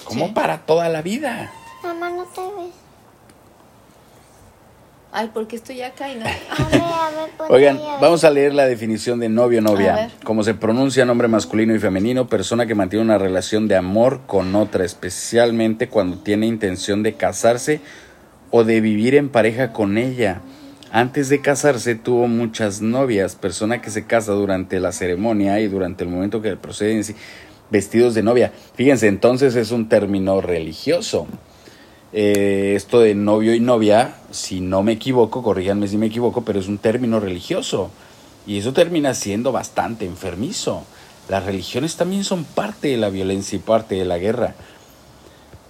¿Cómo 0.04 0.28
Sí. 0.28 0.32
para 0.34 0.60
toda 0.66 0.90
la 0.90 1.02
vida? 1.02 1.52
Mamá, 1.84 2.10
no 2.10 2.24
te 2.26 2.42
ves. 2.42 2.74
Ay, 5.17 5.32
porque 5.34 5.56
estoy 5.56 5.82
acá 5.82 6.12
y 6.12 6.15
no. 6.15 6.25
A 6.49 6.69
ver, 6.69 6.82
a 6.82 7.10
ver, 7.10 7.30
ponte 7.38 7.54
Oigan, 7.54 7.80
vamos 8.01 8.25
a 8.25 8.30
leer 8.30 8.54
la 8.54 8.65
definición 8.65 9.17
de 9.21 9.30
novio 9.30 9.60
A 9.60 9.62
novia. 9.62 9.95
ver. 9.95 10.12
Como 10.25 10.43
se 10.43 10.54
pronuncia 10.56 11.06
nombre 11.06 11.30
masculino 11.30 11.73
y 11.73 11.80
femenino, 11.80 12.28
persona 12.28 12.65
que 12.65 12.75
mantiene 12.75 13.06
una 13.06 13.17
relación 13.17 13.69
de 13.69 13.78
amor 13.78 14.19
con 14.28 14.54
otra, 14.56 14.84
especialmente 14.84 15.88
cuando 15.88 16.17
tiene 16.17 16.47
intención 16.47 17.01
de 17.01 17.13
casarse 17.13 17.80
o 18.51 18.65
de 18.65 18.82
vivir 18.82 19.15
en 19.15 19.30
pareja 19.30 19.71
con 19.71 19.97
ella. 19.97 20.41
Antes 20.91 21.30
de 21.30 21.39
casarse 21.39 21.95
tuvo 21.95 22.28
muchas 22.28 22.82
novias, 22.82 23.36
persona 23.36 23.82
que 23.82 23.91
se 23.91 24.06
casa 24.06 24.34
durante 24.34 24.82
la 24.82 24.91
ceremonia 24.91 25.62
y 25.62 25.69
durante 25.69 26.04
el 26.04 26.10
momento 26.10 26.41
que 26.41 26.58
proceden 26.58 27.06
sí, 27.06 27.15
vestidos 27.69 28.15
de 28.15 28.23
novia. 28.23 28.51
Fíjense, 28.75 29.08
entonces 29.08 29.56
es 29.56 29.71
un 29.71 29.88
término 29.88 30.41
religioso. 30.41 31.25
Eh, 32.13 32.74
esto 32.76 33.00
de 33.00 33.15
novio 33.15 33.54
y 33.54 33.60
novia, 33.60 34.15
si 34.32 34.62
no 34.62 34.84
me 34.84 34.94
equivoco, 34.94 35.44
corríjanme 35.44 35.88
si 35.88 35.98
me 35.98 36.08
equivoco, 36.08 36.46
pero 36.46 36.60
es 36.60 36.68
un 36.68 36.78
término 36.78 37.20
religioso. 37.20 37.91
Y 38.48 38.60
eso 38.60 38.74
termina 38.74 39.13
siendo 39.13 39.52
bastante 39.52 40.06
enfermizo. 40.06 40.84
Las 41.30 41.46
religiones 41.46 41.96
también 41.96 42.24
son 42.24 42.44
parte 42.44 42.89
de 42.89 42.98
la 42.98 43.10
violencia 43.10 43.56
y 43.56 43.60
parte 43.60 43.96
de 43.96 44.06
la 44.06 44.18
guerra. 44.18 44.56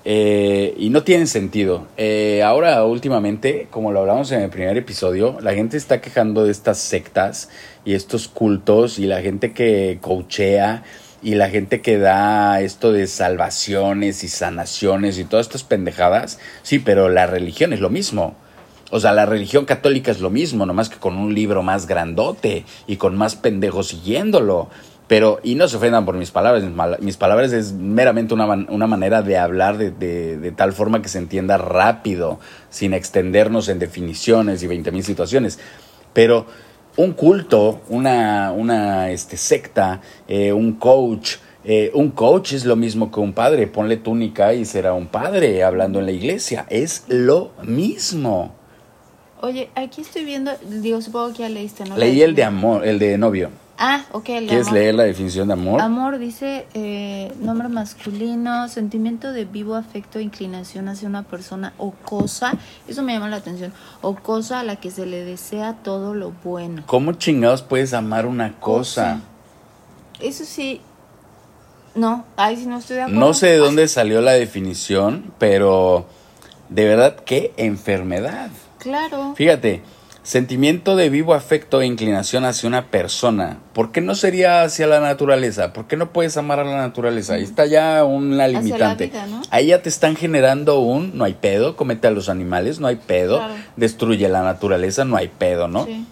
Eh, 0.08 0.76
y 0.78 0.92
no 0.92 1.04
tienen 1.04 1.26
sentido. 1.26 1.88
Eh, 1.98 2.44
ahora, 2.44 2.86
últimamente, 2.86 3.68
como 3.72 3.92
lo 3.92 4.02
hablamos 4.02 4.32
en 4.32 4.42
el 4.42 4.52
primer 4.52 4.78
episodio, 4.78 5.38
la 5.42 5.56
gente 5.56 5.78
está 5.78 6.00
quejando 6.00 6.44
de 6.44 6.52
estas 6.52 6.78
sectas 6.78 7.50
y 7.86 7.96
estos 7.96 8.28
cultos 8.28 9.00
y 9.00 9.08
la 9.08 9.22
gente 9.22 9.52
que 9.52 9.98
coachea 10.02 10.84
y 11.22 11.36
la 11.36 11.50
gente 11.50 11.82
que 11.82 11.98
da 11.98 12.62
esto 12.62 12.92
de 12.92 13.08
salvaciones 13.08 14.24
y 14.24 14.28
sanaciones 14.28 15.18
y 15.18 15.24
todas 15.26 15.48
estas 15.48 15.64
pendejadas. 15.64 16.40
Sí, 16.64 16.80
pero 16.80 17.10
la 17.10 17.26
religión 17.28 17.74
es 17.74 17.80
lo 17.80 17.90
mismo. 17.90 18.36
O 18.92 19.00
sea, 19.00 19.12
la 19.14 19.26
religión 19.26 19.66
católica 19.66 20.12
es 20.12 20.20
lo 20.22 20.30
mismo, 20.30 20.66
nomás 20.66 20.90
que 20.90 20.98
con 20.98 21.18
un 21.18 21.34
libro 21.34 21.64
más 21.64 21.88
grandote 21.88 22.66
y 22.88 22.98
con 22.98 23.18
más 23.18 23.36
pendejos 23.36 23.88
siguiéndolo. 23.88 24.70
Pero, 25.08 25.40
y 25.44 25.54
no 25.56 25.68
se 25.68 25.78
ofendan 25.78 26.04
por 26.06 26.16
mis 26.16 26.32
palabras, 26.32 26.64
mis 27.00 27.18
palabras 27.18 27.52
es 27.52 27.74
meramente 27.74 28.34
una, 28.34 28.46
una 28.46 28.88
manera 28.88 29.22
de 29.22 29.38
hablar 29.38 29.78
de, 29.78 29.92
de- 29.92 30.38
de 30.38 30.52
tal 30.52 30.74
forma 30.74 31.02
que 31.04 31.10
se 31.10 31.20
entienda 31.20 31.58
rápido, 31.58 32.40
sin 32.72 32.94
extendernos 32.94 33.70
en 33.70 33.78
definiciones 33.78 34.64
y 34.64 34.68
20 34.68 34.92
mil 34.92 35.04
situaciones. 35.04 35.60
Pero 36.14 36.48
un 36.98 37.14
culto, 37.14 37.82
una, 37.90 38.52
una 38.52 39.12
este, 39.12 39.38
secta, 39.38 40.02
eh, 40.28 40.54
un 40.54 40.74
coach, 40.74 41.38
eh, 41.64 41.92
un 41.94 42.12
coach 42.12 42.54
es 42.54 42.66
lo 42.66 42.76
mismo 42.76 43.12
que 43.12 43.20
un 43.20 43.34
padre. 43.34 43.68
Ponle 43.68 43.98
túnica 43.98 44.54
y 44.54 44.66
será 44.66 44.94
un 44.94 45.08
padre 45.08 45.64
hablando 45.64 46.00
en 46.00 46.06
la 46.06 46.12
iglesia. 46.12 46.66
Es 46.70 47.06
lo 47.08 47.52
mismo. 47.64 48.54
Oye, 49.42 49.70
aquí 49.76 50.02
estoy 50.02 50.26
viendo, 50.26 50.52
digo, 50.68 51.02
supongo 51.02 51.34
que 51.34 51.40
ya 51.40 51.50
leíste, 51.50 51.86
¿no? 51.86 51.98
Leí 51.98 52.22
el 52.22 52.36
de 52.36 52.44
amor, 52.44 52.86
el 52.86 53.00
de 53.00 53.18
novio. 53.18 53.50
Ah, 53.78 54.06
ok, 54.14 54.30
el 54.30 54.48
¿Quieres 54.48 54.68
amor. 54.68 54.80
leer 54.80 54.96
la 54.96 55.04
definición 55.04 55.48
de 55.48 55.54
amor? 55.54 55.82
Amor 55.82 56.18
dice 56.18 56.66
eh, 56.74 57.32
nombre 57.42 57.68
masculino, 57.68 58.70
sentimiento 58.70 59.34
de 59.34 59.44
vivo 59.44 59.76
afecto, 59.76 60.20
inclinación 60.20 60.88
hacia 60.88 61.10
una 61.10 61.24
persona 61.24 61.74
o 61.78 61.92
cosa. 61.92 62.54
Eso 62.88 63.04
me 63.04 63.14
llama 63.14 63.28
la 63.30 63.38
atención. 63.38 63.74
O 64.02 64.16
cosa 64.16 64.62
a 64.62 64.64
la 64.64 64.78
que 64.78 64.92
se 64.92 65.06
le 65.06 65.26
desea 65.26 65.74
todo 65.84 66.14
lo 66.14 66.32
bueno. 66.44 66.84
¿Cómo 66.86 67.14
chingados 67.14 67.64
puedes 67.64 67.94
amar 67.94 68.26
una 68.26 68.54
cosa? 68.60 69.20
Eso 70.22 70.46
sí. 70.46 70.80
No, 71.96 72.26
ahí 72.38 72.56
sí 72.56 72.66
no 72.68 72.78
estoy 72.78 72.98
de 72.98 73.02
acuerdo. 73.04 73.20
No 73.20 73.34
sé 73.34 73.48
de 73.48 73.58
dónde 73.58 73.88
salió 73.90 74.22
la 74.22 74.34
definición, 74.34 75.34
pero 75.38 76.06
de 76.70 76.86
verdad, 76.86 77.18
qué 77.26 77.54
enfermedad. 77.58 78.50
Claro. 78.80 79.34
Fíjate, 79.36 79.82
sentimiento 80.26 80.96
de 80.96 81.10
vivo 81.10 81.36
afecto 81.36 81.82
e 81.82 81.86
inclinación 81.86 82.46
hacia 82.46 82.68
una 82.68 82.88
persona. 82.88 83.60
¿Por 83.74 83.92
qué 83.92 84.02
no 84.02 84.16
sería 84.16 84.64
hacia 84.64 84.88
la 84.88 85.00
naturaleza? 85.00 85.72
¿Por 85.72 85.86
qué 85.86 85.98
no 85.98 86.12
puedes 86.12 86.36
amar 86.36 86.60
a 86.60 86.64
la 86.64 86.78
naturaleza? 86.78 87.36
Ahí 87.36 87.44
está 87.44 87.68
ya 87.68 88.04
una 88.04 88.48
limitante. 88.48 89.06
vida, 89.08 89.28
¿no? 89.28 89.42
Ahí 89.52 89.68
ya 89.68 89.82
te 89.84 89.90
están 89.90 90.16
generando 90.16 90.80
un 90.80 91.16
no 91.16 91.26
hay 91.26 91.34
pedo, 91.36 91.76
comete 91.76 92.08
a 92.08 92.12
los 92.12 92.28
animales, 92.28 92.80
no 92.80 92.88
hay 92.88 92.96
pedo, 92.96 93.38
Claro. 93.38 93.54
destruye 93.76 94.28
la 94.28 94.42
naturaleza, 94.42 95.06
no 95.06 95.16
hay 95.16 95.28
pedo, 95.28 95.68
¿no? 95.68 95.86
Sí. 95.86 96.06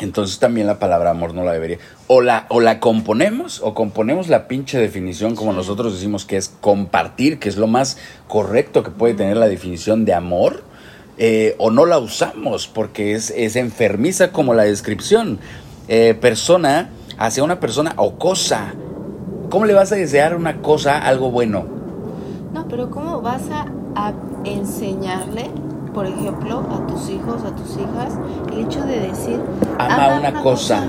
Entonces 0.00 0.40
también 0.40 0.66
la 0.66 0.80
palabra 0.80 1.10
amor 1.10 1.34
no 1.34 1.44
la 1.44 1.52
debería. 1.52 1.78
O 2.08 2.20
la, 2.20 2.46
o 2.48 2.60
la 2.60 2.80
componemos, 2.80 3.60
o 3.62 3.74
componemos 3.74 4.26
la 4.28 4.48
pinche 4.48 4.76
definición 4.78 5.36
como 5.36 5.52
nosotros 5.52 5.94
decimos 5.94 6.24
que 6.24 6.36
es 6.36 6.52
compartir, 6.60 7.38
que 7.38 7.48
es 7.48 7.56
lo 7.56 7.68
más 7.68 7.98
correcto 8.26 8.82
que 8.82 8.90
puede 8.90 9.14
tener 9.14 9.36
la 9.36 9.46
definición 9.46 10.04
de 10.04 10.12
amor, 10.12 10.64
eh, 11.18 11.54
o 11.58 11.70
no 11.70 11.86
la 11.86 11.98
usamos 11.98 12.66
porque 12.66 13.12
es, 13.12 13.30
es 13.30 13.56
enfermiza 13.56 14.32
como 14.32 14.54
la 14.54 14.64
descripción. 14.64 15.38
Eh, 15.88 16.14
persona 16.14 16.90
hacia 17.18 17.44
una 17.44 17.60
persona 17.60 17.94
o 17.96 18.16
cosa. 18.16 18.74
¿Cómo 19.50 19.66
le 19.66 19.74
vas 19.74 19.92
a 19.92 19.96
desear 19.96 20.34
una 20.34 20.62
cosa 20.62 20.98
algo 20.98 21.30
bueno? 21.30 21.66
No, 22.52 22.66
pero 22.68 22.90
¿cómo 22.90 23.20
vas 23.20 23.42
a, 23.50 23.66
a 23.94 24.12
enseñarle, 24.44 25.50
por 25.92 26.06
ejemplo, 26.06 26.66
a 26.70 26.86
tus 26.86 27.08
hijos, 27.10 27.42
a 27.44 27.54
tus 27.54 27.76
hijas, 27.76 28.18
el 28.52 28.64
hecho 28.64 28.80
de 28.84 29.00
decir, 29.00 29.40
Ama 29.78 30.18
una, 30.18 30.42
cosa. 30.42 30.84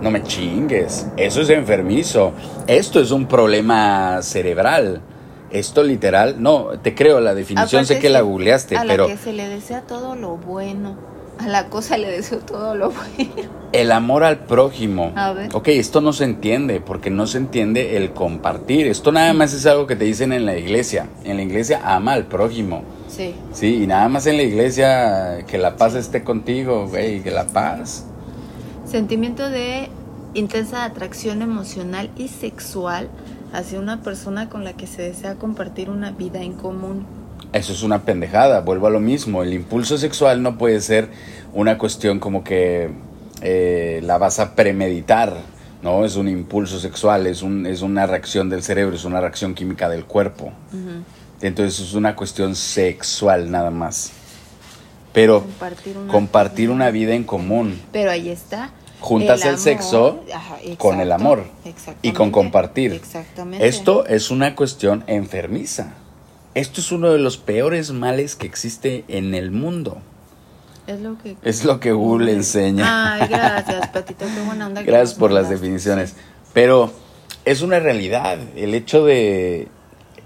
No 0.00 0.10
me 0.10 0.22
chingues. 0.22 1.06
Eso 1.16 1.42
es 1.42 1.50
enfermizo. 1.50 2.32
Esto 2.66 3.00
es 3.00 3.10
un 3.10 3.26
problema 3.26 4.20
cerebral. 4.22 5.00
Esto 5.54 5.84
literal, 5.84 6.42
no, 6.42 6.70
te 6.82 6.96
creo 6.96 7.20
la 7.20 7.32
definición, 7.32 7.86
sé 7.86 8.00
que 8.00 8.08
la 8.08 8.22
googleaste, 8.22 8.76
a 8.76 8.82
pero 8.82 9.06
la 9.06 9.14
que 9.14 9.20
se 9.20 9.32
le 9.32 9.48
desea 9.48 9.82
todo 9.82 10.16
lo 10.16 10.36
bueno. 10.36 10.96
A 11.38 11.46
la 11.46 11.68
cosa 11.68 11.96
le 11.96 12.10
deseo 12.10 12.40
todo 12.40 12.74
lo 12.74 12.90
bueno. 12.90 13.30
el 13.72 13.92
amor 13.92 14.24
al 14.24 14.40
prójimo. 14.40 15.12
A 15.14 15.32
ver. 15.32 15.50
Ok, 15.54 15.68
esto 15.68 16.00
no 16.00 16.12
se 16.12 16.24
entiende, 16.24 16.80
porque 16.80 17.08
no 17.10 17.28
se 17.28 17.38
entiende 17.38 17.96
el 17.96 18.12
compartir. 18.12 18.88
Esto 18.88 19.12
nada 19.12 19.32
más 19.32 19.52
es 19.52 19.64
algo 19.66 19.86
que 19.86 19.94
te 19.94 20.04
dicen 20.04 20.32
en 20.32 20.44
la 20.44 20.56
iglesia. 20.56 21.06
En 21.22 21.36
la 21.36 21.44
iglesia 21.44 21.82
ama 21.84 22.14
al 22.14 22.26
prójimo. 22.26 22.82
Sí. 23.08 23.36
Sí, 23.52 23.84
y 23.84 23.86
nada 23.86 24.08
más 24.08 24.26
en 24.26 24.36
la 24.38 24.42
iglesia 24.42 25.44
que 25.46 25.56
la 25.56 25.76
paz 25.76 25.94
esté 25.94 26.24
contigo, 26.24 26.88
güey, 26.88 27.22
que 27.22 27.30
la 27.30 27.46
paz. 27.46 28.06
Sentimiento 28.86 29.48
de 29.50 29.88
intensa 30.34 30.84
atracción 30.84 31.42
emocional 31.42 32.10
y 32.16 32.26
sexual 32.26 33.08
hacia 33.54 33.78
una 33.80 34.02
persona 34.02 34.48
con 34.48 34.64
la 34.64 34.72
que 34.74 34.86
se 34.86 35.02
desea 35.02 35.36
compartir 35.36 35.88
una 35.90 36.10
vida 36.10 36.42
en 36.42 36.52
común. 36.54 37.06
Eso 37.52 37.72
es 37.72 37.82
una 37.82 38.02
pendejada, 38.02 38.60
vuelvo 38.60 38.86
a 38.88 38.90
lo 38.90 39.00
mismo. 39.00 39.42
El 39.42 39.52
impulso 39.54 39.96
sexual 39.96 40.42
no 40.42 40.58
puede 40.58 40.80
ser 40.80 41.08
una 41.52 41.78
cuestión 41.78 42.18
como 42.18 42.42
que 42.42 42.90
eh, 43.42 44.00
la 44.04 44.18
vas 44.18 44.40
a 44.40 44.54
premeditar, 44.56 45.32
¿no? 45.82 46.04
Es 46.04 46.16
un 46.16 46.28
impulso 46.28 46.80
sexual, 46.80 47.26
es, 47.28 47.42
un, 47.42 47.66
es 47.66 47.82
una 47.82 48.06
reacción 48.06 48.50
del 48.50 48.62
cerebro, 48.62 48.96
es 48.96 49.04
una 49.04 49.20
reacción 49.20 49.54
química 49.54 49.88
del 49.88 50.04
cuerpo. 50.04 50.52
Entonces 51.40 51.78
es 51.80 51.94
una 51.94 52.16
cuestión 52.16 52.56
sexual 52.56 53.50
nada 53.50 53.70
más. 53.70 54.10
Pero 55.12 55.42
Compartir 55.42 55.96
una- 55.96 56.12
compartir 56.12 56.70
una 56.70 56.90
vida 56.90 57.14
en 57.14 57.22
común. 57.22 57.80
Pero 57.92 58.10
ahí 58.10 58.30
está. 58.30 58.70
Juntas 59.00 59.42
el, 59.42 59.48
amor, 59.48 59.60
sexo 59.60 60.24
ajá, 60.32 60.56
con 60.78 61.00
el 61.00 61.12
amor 61.12 61.44
y 62.00 62.12
con 62.12 62.30
compartir. 62.30 62.92
Exactamente. 62.92 63.66
Esto 63.66 64.06
es 64.06 64.30
una 64.30 64.54
cuestión 64.56 65.04
enfermiza. 65.06 65.94
Esto 66.54 66.80
es 66.80 66.92
uno 66.92 67.10
de 67.10 67.18
los 67.18 67.36
peores 67.36 67.90
males 67.90 68.36
que 68.36 68.46
existe 68.46 69.04
en 69.08 69.34
el 69.34 69.50
mundo. 69.50 69.98
es 70.86 71.00
lo 71.00 71.18
que. 71.18 71.36
Es 71.42 71.64
lo 71.64 71.80
que 71.80 71.92
Google 71.92 72.32
enseña. 72.32 73.14
Ay, 73.14 73.28
gracias, 73.28 73.88
Patito. 73.92 74.24
Qué 74.24 74.40
buena 74.46 74.68
onda. 74.68 74.82
Gracias 74.82 75.14
por 75.14 75.32
las 75.32 75.50
definiciones. 75.50 76.14
Pero 76.52 76.92
es 77.44 77.60
una 77.60 77.80
realidad. 77.80 78.38
El 78.56 78.74
hecho 78.74 79.04
de... 79.04 79.68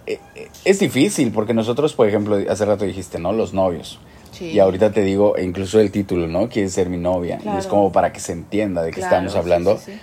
eh, 0.07 0.21
eh, 0.35 0.49
Es 0.65 0.79
difícil 0.79 1.33
porque 1.33 1.55
nosotros, 1.55 1.95
por 1.95 2.07
ejemplo, 2.07 2.39
hace 2.49 2.65
rato 2.65 2.85
dijiste, 2.85 3.19
¿no? 3.19 3.33
Los 3.33 3.55
novios. 3.55 3.99
Sí. 4.39 4.51
Y 4.53 4.59
ahorita 4.61 4.93
te 4.93 5.03
digo, 5.03 5.37
e 5.37 5.45
incluso 5.45 5.81
el 5.81 5.91
título, 5.91 6.29
¿no? 6.29 6.49
Quieres 6.49 6.73
ser 6.73 6.89
mi 6.89 6.97
novia. 6.97 7.41
Y 7.45 7.57
es 7.59 7.67
como 7.67 7.91
para 7.91 8.13
que 8.13 8.21
se 8.21 8.33
entienda 8.33 8.83
de 8.83 8.91
qué 8.91 9.01
Claro, 9.01 9.17
estamos 9.17 9.35
hablando. 9.35 9.77
sí, 9.79 9.93
sí. 9.93 10.01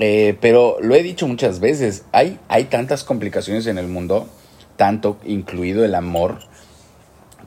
Eh, 0.00 0.36
pero 0.40 0.78
lo 0.80 0.94
he 0.94 1.02
dicho 1.02 1.28
muchas 1.28 1.60
veces, 1.60 2.04
hay, 2.10 2.38
hay 2.48 2.64
tantas 2.64 3.04
complicaciones 3.04 3.66
en 3.66 3.78
el 3.78 3.86
mundo, 3.86 4.26
tanto 4.76 5.18
incluido 5.24 5.84
el 5.84 5.94
amor, 5.94 6.40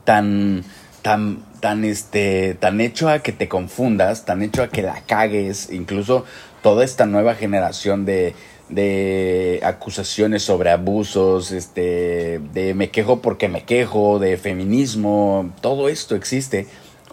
tan, 0.04 0.64
tan, 1.02 1.44
tan, 1.60 1.84
este, 1.84 2.54
tan 2.54 2.80
hecho 2.80 3.10
a 3.10 3.18
que 3.18 3.32
te 3.32 3.48
confundas, 3.48 4.24
tan 4.24 4.42
hecho 4.42 4.62
a 4.62 4.68
que 4.68 4.82
la 4.82 5.02
cagues, 5.02 5.70
incluso 5.70 6.24
toda 6.62 6.84
esta 6.84 7.04
nueva 7.04 7.34
generación 7.34 8.06
de, 8.06 8.34
de 8.68 9.60
acusaciones 9.64 10.42
sobre 10.42 10.70
abusos, 10.70 11.52
este, 11.52 12.38
de 12.52 12.74
me 12.74 12.90
quejo 12.90 13.20
porque 13.20 13.48
me 13.48 13.64
quejo, 13.64 14.18
de 14.18 14.36
feminismo, 14.36 15.50
todo 15.60 15.88
esto 15.88 16.14
existe 16.14 16.66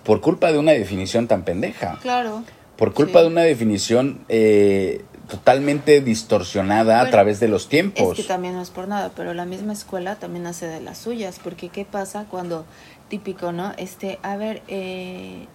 por 0.03 0.21
culpa 0.21 0.51
de 0.51 0.59
una 0.59 0.71
definición 0.73 1.27
tan 1.27 1.43
pendeja 1.43 1.97
Claro. 2.01 2.43
por 2.77 2.93
culpa 2.93 3.19
Sí. 3.19 3.25
de 3.25 3.31
una 3.31 3.41
definición 3.41 4.19
eh, 4.29 5.03
totalmente 5.29 6.01
distorsionada 6.01 7.01
a 7.01 7.09
través 7.09 7.39
de 7.39 7.47
los 7.47 7.67
tiempos. 7.67 8.11
Es 8.19 8.25
que 8.25 8.27
también 8.31 8.53
no 8.53 8.61
es 8.61 8.69
por 8.69 8.87
nada, 8.87 9.11
pero 9.15 9.33
la 9.33 9.45
misma 9.45 9.73
escuela 9.73 10.17
también 10.17 10.45
hace 10.45 10.67
de 10.67 10.81
las 10.81 10.99
suyas, 10.99 11.39
porque 11.43 11.69
¿qué 11.69 11.83
pasa 11.85 12.25
cuando, 12.29 12.65
típico, 13.09 13.51
¿no? 13.51 13.73
Este, 13.77 14.19
a 14.21 14.35
ver, 14.37 14.61
eh, 14.67 15.47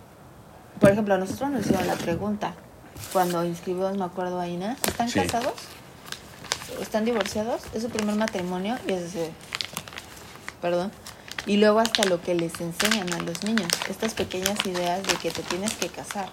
por 0.80 0.90
ejemplo, 0.90 1.14
a 1.14 1.18
nosotros 1.18 1.50
nos 1.50 1.60
hicieron 1.66 1.86
la 1.86 1.94
pregunta, 1.94 2.54
cuando 3.12 3.44
inscribimos, 3.44 3.96
me 3.96 4.04
acuerdo 4.04 4.40
a 4.40 4.48
Ina, 4.48 4.76
¿están 4.88 5.08
Sí. 5.08 5.20
casados? 5.20 5.52
¿Están 6.80 7.04
divorciados? 7.04 7.62
Es 7.74 7.82
su 7.82 7.90
primer 7.90 8.16
matrimonio 8.16 8.76
y 8.88 8.92
es 8.92 9.14
de, 9.14 9.30
perdón. 10.60 10.90
Y 11.46 11.56
luego 11.56 11.80
hasta 11.80 12.04
lo 12.04 12.20
que 12.20 12.34
les 12.34 12.60
enseñan 12.60 13.12
a 13.14 13.18
los 13.20 13.42
niños, 13.44 13.68
estas 13.88 14.14
pequeñas 14.14 14.58
ideas 14.66 15.02
de 15.02 15.14
que 15.14 15.30
te 15.30 15.42
tienes 15.42 15.72
que 15.74 15.88
casar 15.88 16.28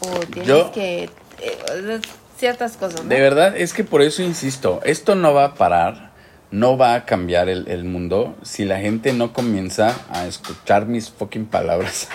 o 0.00 0.20
tienes 0.20 0.48
Yo- 0.48 0.72
que... 0.72 1.10
eh, 1.40 2.00
ciertas 2.38 2.76
cosas, 2.76 3.02
¿no? 3.04 3.08
De 3.08 3.20
verdad, 3.20 3.56
es 3.56 3.72
que 3.72 3.84
por 3.84 4.02
eso 4.02 4.22
insisto, 4.22 4.80
esto 4.84 5.14
no 5.14 5.32
va 5.34 5.44
a 5.44 5.54
parar, 5.54 6.10
no 6.50 6.76
va 6.76 6.94
a 6.94 7.04
cambiar 7.04 7.48
el, 7.48 7.68
el 7.68 7.84
mundo 7.84 8.36
si 8.42 8.64
la 8.64 8.80
gente 8.80 9.12
no 9.12 9.32
comienza 9.32 9.94
a 10.10 10.26
escuchar 10.26 10.86
mis 10.86 11.10
fucking 11.10 11.46
palabras. 11.46 12.08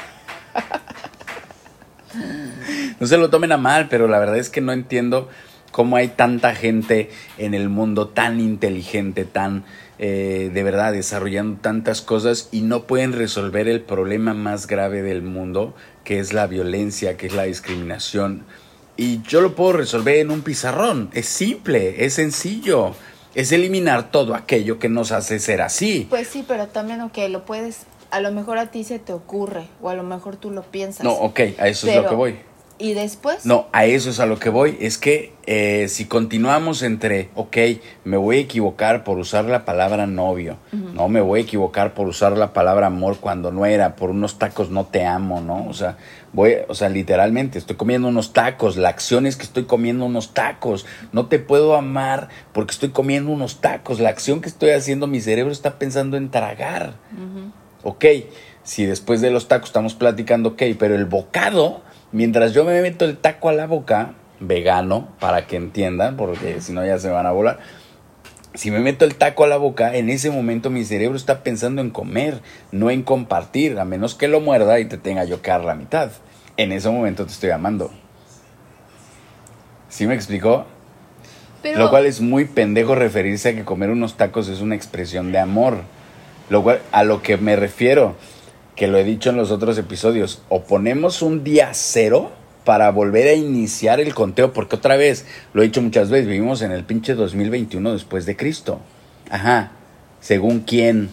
no 2.99 3.07
se 3.07 3.17
lo 3.17 3.29
tomen 3.29 3.51
a 3.51 3.57
mal, 3.57 3.87
pero 3.89 4.07
la 4.07 4.19
verdad 4.19 4.37
es 4.37 4.49
que 4.49 4.61
no 4.61 4.71
entiendo 4.71 5.29
cómo 5.77 5.95
hay 5.95 6.07
tanta 6.07 6.55
gente 6.55 7.11
en 7.37 7.53
el 7.53 7.69
mundo 7.69 8.07
tan 8.07 8.39
inteligente, 8.39 9.25
tan 9.25 9.63
eh, 9.99 10.49
de 10.51 10.63
verdad 10.63 10.91
desarrollando 10.91 11.61
tantas 11.61 12.01
cosas 12.01 12.49
y 12.51 12.61
no 12.61 12.87
pueden 12.87 13.13
resolver 13.13 13.67
el 13.67 13.81
problema 13.81 14.33
más 14.33 14.65
grave 14.65 15.03
del 15.03 15.21
mundo, 15.21 15.75
que 16.03 16.17
es 16.17 16.33
la 16.33 16.47
violencia, 16.47 17.15
que 17.15 17.27
es 17.27 17.35
la 17.35 17.43
discriminación. 17.43 18.43
Y 18.95 19.21
yo 19.21 19.39
lo 19.39 19.53
puedo 19.53 19.73
resolver 19.73 20.15
en 20.17 20.31
un 20.31 20.41
pizarrón. 20.41 21.11
Es 21.13 21.27
simple, 21.27 22.03
es 22.03 22.15
sencillo. 22.15 22.95
Es 23.35 23.51
eliminar 23.51 24.09
todo 24.09 24.33
aquello 24.33 24.79
que 24.79 24.89
nos 24.89 25.11
hace 25.11 25.37
ser 25.37 25.61
así. 25.61 26.07
Pues 26.09 26.27
sí, 26.27 26.43
pero 26.47 26.69
también, 26.69 27.01
ok, 27.01 27.19
lo 27.29 27.45
puedes, 27.45 27.81
a 28.09 28.19
lo 28.19 28.31
mejor 28.31 28.57
a 28.57 28.71
ti 28.71 28.83
se 28.83 28.97
te 28.97 29.13
ocurre, 29.13 29.67
o 29.79 29.89
a 29.89 29.93
lo 29.93 30.01
mejor 30.01 30.37
tú 30.37 30.49
lo 30.49 30.63
piensas. 30.63 31.03
No, 31.03 31.11
ok, 31.11 31.39
a 31.59 31.67
eso 31.67 31.87
es 31.87 31.95
lo 31.97 32.09
que 32.09 32.15
voy. 32.15 32.46
Y 32.79 32.93
después, 32.93 33.45
No, 33.45 33.67
a 33.71 33.85
eso 33.85 34.09
es 34.09 34.19
a 34.19 34.25
lo 34.25 34.37
que 34.37 34.49
voy. 34.49 34.77
Es 34.79 34.97
que 34.97 35.33
eh, 35.47 35.87
si 35.87 36.05
continuamos 36.05 36.83
entre, 36.83 37.29
ok, 37.33 37.57
me 38.03 38.17
voy 38.17 38.37
a 38.37 38.39
equivocar 38.41 39.03
por 39.03 39.17
usar 39.17 39.45
la 39.45 39.65
palabra 39.65 40.05
novio, 40.05 40.57
no, 40.71 41.07
me 41.07 41.21
voy 41.21 41.39
a 41.39 41.43
equivocar 41.43 41.93
por 41.93 42.07
usar 42.07 42.37
la 42.37 42.53
palabra 42.53 42.87
amor 42.87 43.17
cuando 43.19 43.51
no 43.51 43.65
era, 43.65 43.95
por 43.95 44.11
unos 44.11 44.37
tacos 44.37 44.69
no 44.69 44.85
te 44.85 45.05
amo, 45.05 45.41
¿no? 45.41 45.65
O 45.67 45.73
sea, 45.73 45.97
voy, 46.33 46.57
o 46.67 46.75
sea, 46.75 46.89
literalmente 46.89 47.57
estoy 47.57 47.75
comiendo 47.77 48.09
unos 48.09 48.33
tacos, 48.33 48.77
la 48.77 48.89
acción 48.89 49.25
es 49.25 49.37
que 49.37 49.43
estoy 49.43 49.63
comiendo 49.63 50.05
unos 50.05 50.33
tacos, 50.33 50.85
no 51.11 51.27
te 51.27 51.39
puedo 51.39 51.75
amar 51.75 52.29
porque 52.53 52.73
estoy 52.73 52.89
comiendo 52.89 53.31
unos 53.31 53.59
tacos, 53.59 53.99
la 53.99 54.09
acción 54.09 54.41
que 54.41 54.49
estoy 54.49 54.71
haciendo, 54.71 55.07
mi 55.07 55.21
cerebro 55.21 55.51
está 55.51 55.79
pensando 55.79 56.17
en 56.17 56.29
tragar. 56.29 56.93
Ok, 57.83 58.05
si 58.63 58.85
después 58.85 59.21
de 59.21 59.31
los 59.31 59.47
tacos 59.47 59.69
estamos 59.69 59.95
platicando, 59.95 60.49
ok, 60.49 60.63
pero 60.77 60.93
el 60.93 61.05
bocado, 61.05 61.81
mientras 62.11 62.53
yo 62.53 62.63
me 62.63 62.81
meto 62.81 63.05
el 63.05 63.17
taco 63.17 63.49
a 63.49 63.53
la 63.53 63.67
boca, 63.67 64.13
vegano, 64.39 65.09
para 65.19 65.47
que 65.47 65.55
entiendan, 65.55 66.17
porque 66.17 66.61
si 66.61 66.73
no 66.73 66.85
ya 66.85 66.99
se 66.99 67.09
van 67.09 67.25
a 67.25 67.31
volar. 67.31 67.59
Si 68.53 68.71
me 68.71 68.79
meto 68.79 69.05
el 69.05 69.15
taco 69.15 69.43
a 69.43 69.47
la 69.47 69.57
boca, 69.57 69.95
en 69.95 70.09
ese 70.09 70.31
momento 70.31 70.69
mi 70.69 70.83
cerebro 70.83 71.15
está 71.15 71.43
pensando 71.43 71.81
en 71.81 71.91
comer, 71.91 72.41
no 72.71 72.89
en 72.89 73.03
compartir, 73.03 73.77
a 73.79 73.85
menos 73.85 74.15
que 74.15 74.27
lo 74.27 74.41
muerda 74.41 74.79
y 74.79 74.85
te 74.85 74.97
tenga 74.97 75.25
yo 75.25 75.41
que 75.41 75.51
dar 75.51 75.63
la 75.63 75.75
mitad. 75.75 76.11
En 76.57 76.71
ese 76.71 76.89
momento 76.89 77.25
te 77.25 77.31
estoy 77.33 77.51
amando. 77.51 77.91
¿Sí 79.89 80.07
me 80.07 80.15
explicó? 80.15 80.65
pero, 81.61 81.77
Lo 81.77 81.89
cual 81.89 82.05
es 82.05 82.19
muy 82.19 82.45
pendejo 82.45 82.95
referirse 82.95 83.49
a 83.49 83.55
que 83.55 83.63
comer 83.63 83.89
unos 83.91 84.17
tacos 84.17 84.47
es 84.47 84.61
una 84.61 84.75
expresión 84.75 85.31
de 85.31 85.39
amor. 85.39 85.81
Lo 86.49 86.63
cual, 86.63 86.81
a 86.91 87.03
lo 87.03 87.21
que 87.21 87.37
me 87.37 87.55
refiero, 87.55 88.15
que 88.77 88.87
lo 88.87 88.97
he 88.97 89.03
dicho 89.03 89.31
en 89.31 89.37
los 89.37 89.51
otros 89.51 89.77
episodios, 89.77 90.43
o 90.47 90.63
ponemos 90.63 91.21
un 91.21 91.43
día 91.43 91.71
cero 91.73 92.31
para 92.63 92.91
volver 92.91 93.27
a 93.27 93.33
iniciar 93.33 93.99
el 93.99 94.13
conteo, 94.13 94.53
porque 94.53 94.75
otra 94.75 94.95
vez, 94.95 95.25
lo 95.53 95.61
he 95.61 95.65
dicho 95.65 95.81
muchas 95.81 96.09
veces, 96.09 96.27
vivimos 96.27 96.61
en 96.61 96.71
el 96.71 96.83
pinche 96.83 97.15
2021 97.15 97.91
después 97.91 98.25
de 98.25 98.37
Cristo. 98.37 98.79
Ajá, 99.29 99.71
según 100.21 100.59
quién. 100.59 101.09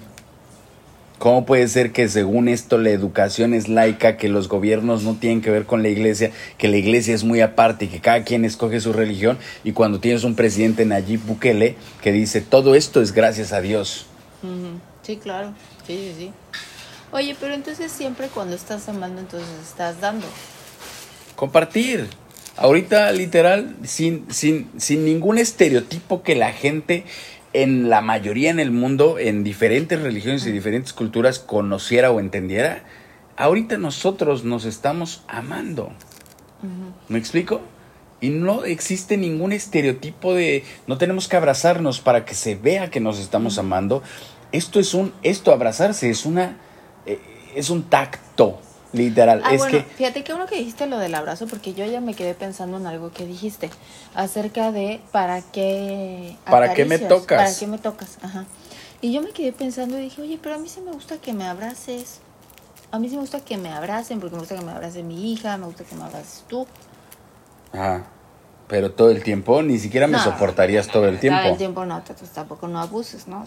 ¿Cómo 1.19 1.47
puede 1.47 1.67
ser 1.69 1.93
que 1.93 2.09
según 2.09 2.49
esto 2.49 2.77
la 2.77 2.91
educación 2.91 3.55
es 3.55 3.69
laica, 3.69 4.19
que 4.19 4.29
los 4.29 4.49
gobiernos 4.49 5.05
no 5.05 5.15
tienen 5.15 5.41
que 5.41 5.51
ver 5.51 5.65
con 5.65 5.83
la 5.83 5.89
iglesia, 5.89 6.33
que 6.59 6.69
la 6.69 6.77
iglesia 6.77 7.15
es 7.15 7.25
muy 7.25 7.41
aparte 7.41 7.87
y 7.87 7.89
que 7.89 8.01
cada 8.01 8.25
quien 8.25 8.45
escoge 8.45 8.81
su 8.81 8.93
religión? 8.93 9.39
Y 9.63 9.73
cuando 9.73 10.01
tienes 10.01 10.25
un 10.25 10.35
presidente 10.35 10.85
Nayib 10.85 11.25
Bukele 11.25 11.77
que 12.03 12.13
dice 12.13 12.43
todo 12.43 12.75
esto 12.75 13.01
es 13.01 13.13
gracias 13.13 13.53
a 13.53 13.63
Dios. 13.63 14.07
Sí, 15.03 15.17
claro. 15.17 15.55
Sí, 15.87 15.97
sí, 15.97 16.15
sí. 16.19 16.33
Oye, 17.15 17.37
pero 17.39 17.55
entonces 17.55 17.93
siempre 17.93 18.27
cuando 18.27 18.57
estás 18.57 18.89
amando, 18.89 19.21
entonces 19.21 19.49
estás 19.63 20.01
dando. 20.01 20.27
Compartir. 21.37 22.09
Ahorita, 22.57 23.13
literal, 23.13 23.77
sin, 23.85 24.27
sin, 24.33 24.69
sin 24.79 25.05
ningún 25.05 25.39
estereotipo 25.39 26.25
que 26.25 26.35
la 26.35 26.53
gente 26.53 27.05
en 27.53 27.89
la 27.89 28.01
mayoría 28.01 28.51
en 28.51 28.59
el 28.59 28.73
mundo, 28.73 29.21
en 29.21 29.45
diferentes 29.45 30.03
religiones 30.03 30.45
y 30.45 30.51
diferentes 30.51 30.93
culturas, 30.93 31.39
conociera 31.39 32.11
o 32.11 32.19
entendiera, 32.19 32.83
ahorita 33.37 33.79
nosotros 33.79 34.43
nos 34.43 34.65
estamos 34.65 35.23
amando. 35.29 35.93
¿Me 37.09 37.19
explico? 37.21 37.61
Y 38.21 38.31
no 38.31 38.65
existe 38.65 39.17
ningún 39.17 39.53
estereotipo 39.53 40.35
de 40.35 40.65
no 40.89 40.99
tenemos 40.99 41.29
que 41.29 41.37
abrazarnos 41.37 42.01
para 42.01 42.25
que 42.25 42.35
se 42.35 42.57
vea 42.57 42.91
que 42.91 42.99
nos 42.99 43.21
estamos 43.21 43.57
amando. 43.59 44.03
Esto 44.51 44.81
es 44.81 44.95
un 44.95 45.13
esto 45.23 45.53
abrazarse 45.53 46.11
es 46.11 46.27
una 46.27 46.57
es 47.55 47.71
un 47.71 47.85
tacto 47.85 48.59
literal, 48.93 49.43
Ah, 49.45 49.53
es 49.53 49.59
bueno, 49.59 49.79
que 49.79 49.85
fíjate 49.85 50.25
que 50.25 50.33
uno 50.35 50.47
que 50.47 50.57
dijiste 50.57 50.87
lo 50.87 50.99
del 50.99 51.15
abrazo, 51.15 51.47
porque 51.47 51.75
yo 51.75 51.85
ya 51.85 52.01
me 52.01 52.15
quedé 52.15 52.35
pensando 52.35 52.77
en 52.77 52.87
algo 52.87 53.11
que 53.11 53.27
dijiste 53.27 53.71
acerca 54.15 54.73
de 54.73 55.01
para 55.13 55.43
qué. 55.43 56.37
¿Para 56.45 56.75
qué 56.75 56.85
me 56.85 56.99
tocas? 56.99 57.39
Para 57.39 57.59
qué 57.59 57.67
me 57.67 57.79
tocas, 57.79 58.19
ajá. 58.23 58.47
Y 59.01 59.13
yo 59.13 59.21
me 59.21 59.33
quedé 59.33 59.53
pensando 59.53 59.99
y 59.99 60.03
dije, 60.03 60.23
oye, 60.23 60.39
pero 60.41 60.55
a 60.55 60.59
mí 60.59 60.69
sí 60.69 60.81
me 60.81 60.93
gusta 60.93 61.19
que 61.19 61.33
me 61.33 61.45
abraces. 61.45 62.21
A 62.91 62.99
mí 62.99 63.09
sí 63.09 63.17
me 63.17 63.23
gusta 63.23 63.41
que 63.41 63.57
me 63.57 63.71
abracen, 63.71 64.21
porque 64.21 64.37
me 64.37 64.41
gusta 64.41 64.57
que 64.57 64.65
me 64.65 64.71
abrace 64.71 65.03
mi 65.03 65.33
hija, 65.33 65.57
me 65.59 65.67
gusta 65.67 65.85
que 65.85 65.97
me 65.97 66.05
abraces 66.05 66.45
tú. 66.49 66.67
Ajá. 67.73 68.05
Pero 68.69 68.93
todo 68.93 69.11
el 69.11 69.23
tiempo, 69.23 69.63
ni 69.63 69.79
siquiera 69.79 70.07
me 70.07 70.15
No, 70.17 70.25
soportarías 70.25 70.87
todo 70.87 71.07
el 71.07 71.19
tiempo. 71.19 71.41
Todo 71.43 71.53
el 71.53 71.59
tiempo 71.59 71.85
no, 71.85 72.03
tampoco 72.33 72.69
no 72.69 72.81
abuses, 72.81 73.27
¿no? 73.27 73.45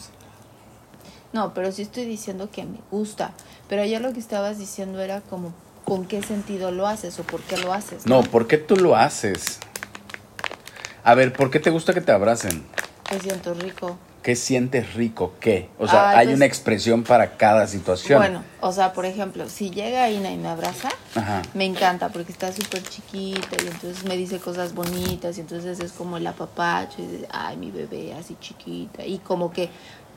No, 1.34 1.54
pero 1.54 1.72
sí 1.72 1.82
estoy 1.82 2.06
diciendo 2.06 2.50
que 2.52 2.64
me 2.64 2.80
gusta. 2.92 3.32
Pero 3.68 3.84
ya 3.86 4.00
lo 4.00 4.14
que 4.14 4.20
estabas 4.20 4.58
diciendo 4.60 5.02
era 5.02 5.22
como, 5.22 5.54
¿con 5.86 6.06
qué 6.06 6.22
sentido 6.24 6.72
lo 6.72 6.88
haces 6.88 7.20
o 7.20 7.24
por 7.24 7.42
qué 7.42 7.58
lo 7.58 7.74
haces? 7.74 8.06
No, 8.06 8.24
¿por 8.24 8.48
qué 8.48 8.58
tú 8.58 8.76
lo 8.78 8.96
haces? 8.96 9.60
A 11.04 11.16
ver, 11.16 11.34
¿por 11.34 11.50
qué 11.52 11.60
te 11.60 11.70
gusta 11.70 11.94
que 11.94 12.02
te 12.02 12.12
abracen? 12.12 12.66
Me 13.12 13.20
siento 13.20 13.54
rico. 13.54 13.98
¿Qué 14.24 14.36
sientes 14.36 14.94
rico? 14.96 15.36
¿Qué? 15.40 15.70
O 15.80 15.88
sea, 15.88 16.10
Ay, 16.10 16.18
hay 16.18 16.26
pues- 16.26 16.36
una 16.36 16.46
expresión 16.46 17.04
para 17.04 17.38
cada 17.38 17.66
situación. 17.66 18.20
Bueno, 18.20 18.44
o 18.60 18.74
sea, 18.74 18.92
por 18.92 19.06
ejemplo, 19.06 19.48
si 19.48 19.70
llega 19.72 20.10
Ina 20.10 20.32
y 20.32 20.38
me 20.38 20.50
abraza, 20.50 20.90
Ajá. 21.16 21.44
me 21.54 21.64
encanta 21.64 22.10
porque 22.10 22.34
está 22.34 22.52
súper 22.52 22.84
chiquita 22.84 23.56
y 23.64 23.68
entonces 23.68 24.04
me 24.04 24.18
dice 24.18 24.40
cosas 24.40 24.74
bonitas 24.74 25.38
y 25.38 25.42
entonces 25.42 25.80
es 25.80 25.94
como 25.94 26.18
el 26.18 26.28
apapacho 26.28 27.02
y 27.02 27.06
dice, 27.08 27.28
ay, 27.32 27.56
mi 27.56 27.72
bebé 27.72 28.14
así 28.16 28.36
chiquita 28.42 29.06
y 29.06 29.20
como 29.20 29.54
que 29.54 29.70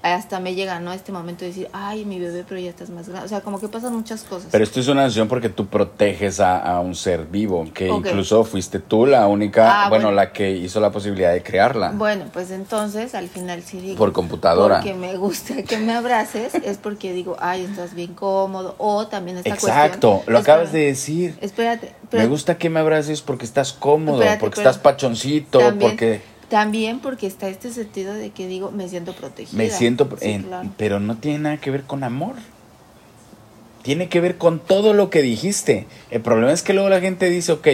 hasta 0.02 0.40
me 0.40 0.54
llega, 0.54 0.80
¿no? 0.80 0.92
Este 0.92 1.12
momento 1.12 1.40
de 1.44 1.48
decir, 1.48 1.68
ay, 1.72 2.04
mi 2.04 2.18
bebé, 2.18 2.44
pero 2.48 2.60
ya 2.60 2.70
estás 2.70 2.90
más 2.90 3.08
grande. 3.08 3.26
O 3.26 3.28
sea, 3.28 3.40
como 3.42 3.60
que 3.60 3.68
pasan 3.68 3.94
muchas 3.94 4.22
cosas. 4.24 4.48
Pero 4.50 4.64
esto 4.64 4.80
es 4.80 4.88
una 4.88 5.02
decisión 5.04 5.28
porque 5.28 5.48
tú 5.48 5.66
proteges 5.66 6.40
a, 6.40 6.58
a 6.58 6.80
un 6.80 6.94
ser 6.94 7.26
vivo, 7.26 7.66
que 7.74 7.88
incluso 7.88 8.44
fuiste 8.44 8.78
tú 8.78 9.06
la 9.06 9.26
única, 9.26 9.84
Ah, 9.84 9.88
bueno, 9.88 10.06
bueno. 10.06 10.16
la 10.16 10.32
que 10.32 10.50
hizo 10.52 10.80
la 10.80 10.90
posibilidad 10.90 11.32
de 11.32 11.42
crearla. 11.42 11.90
Bueno, 11.92 12.24
pues 12.32 12.50
entonces 12.50 13.14
al 13.14 13.28
final 13.28 13.62
sí 13.62 13.80
digo. 13.80 13.96
Por 13.96 14.12
computadora. 14.12 14.76
Porque 14.76 14.94
me 14.94 15.16
gusta 15.16 15.62
que 15.62 15.78
me 15.78 15.94
abraces, 15.94 16.54
es 16.54 16.78
porque 16.78 17.12
digo, 17.12 17.36
ay, 17.40 17.64
estás 17.64 17.94
bien 17.94 18.14
cómodo. 18.14 18.74
O 18.78 19.06
también 19.06 19.36
esta 19.38 19.50
Exacto, 19.50 20.10
cuestión. 20.12 20.32
lo 20.32 20.38
acabas 20.40 20.72
de 20.72 20.86
decir. 20.86 21.36
Espérate. 21.40 21.94
Me 22.12 22.26
gusta 22.26 22.56
que 22.58 22.70
me 22.70 22.80
abraces 22.80 23.22
porque 23.22 23.44
estás 23.44 23.72
cómodo, 23.72 24.16
Espérate, 24.18 24.40
porque 24.40 24.56
pero- 24.56 24.70
estás 24.70 24.82
pachoncito, 24.82 25.58
También, 25.60 25.90
porque 25.90 26.20
también 26.50 26.98
porque 26.98 27.26
está 27.26 27.48
este 27.48 27.70
sentido 27.70 28.12
de 28.12 28.30
que 28.30 28.46
digo, 28.46 28.70
me 28.70 28.88
siento 28.88 29.14
protegida. 29.14 29.56
me 29.56 29.70
siento... 29.70 30.06
Sí, 30.20 30.28
en- 30.32 30.42
claro. 30.42 30.68
Pero 30.76 31.00
no 31.00 31.16
tiene 31.16 31.38
nada 31.38 31.56
que 31.56 31.70
ver 31.70 31.84
con 31.84 32.04
amor. 32.04 32.34
Tiene 33.82 34.08
que 34.10 34.20
ver 34.20 34.36
con 34.36 34.58
todo 34.58 34.92
lo 34.92 35.08
que 35.08 35.22
dijiste. 35.22 35.86
El 36.10 36.20
problema 36.20 36.52
es 36.52 36.62
que 36.62 36.74
luego 36.74 36.90
la 36.90 37.00
gente 37.00 37.30
dice, 37.30 37.52
ok, 37.52 37.68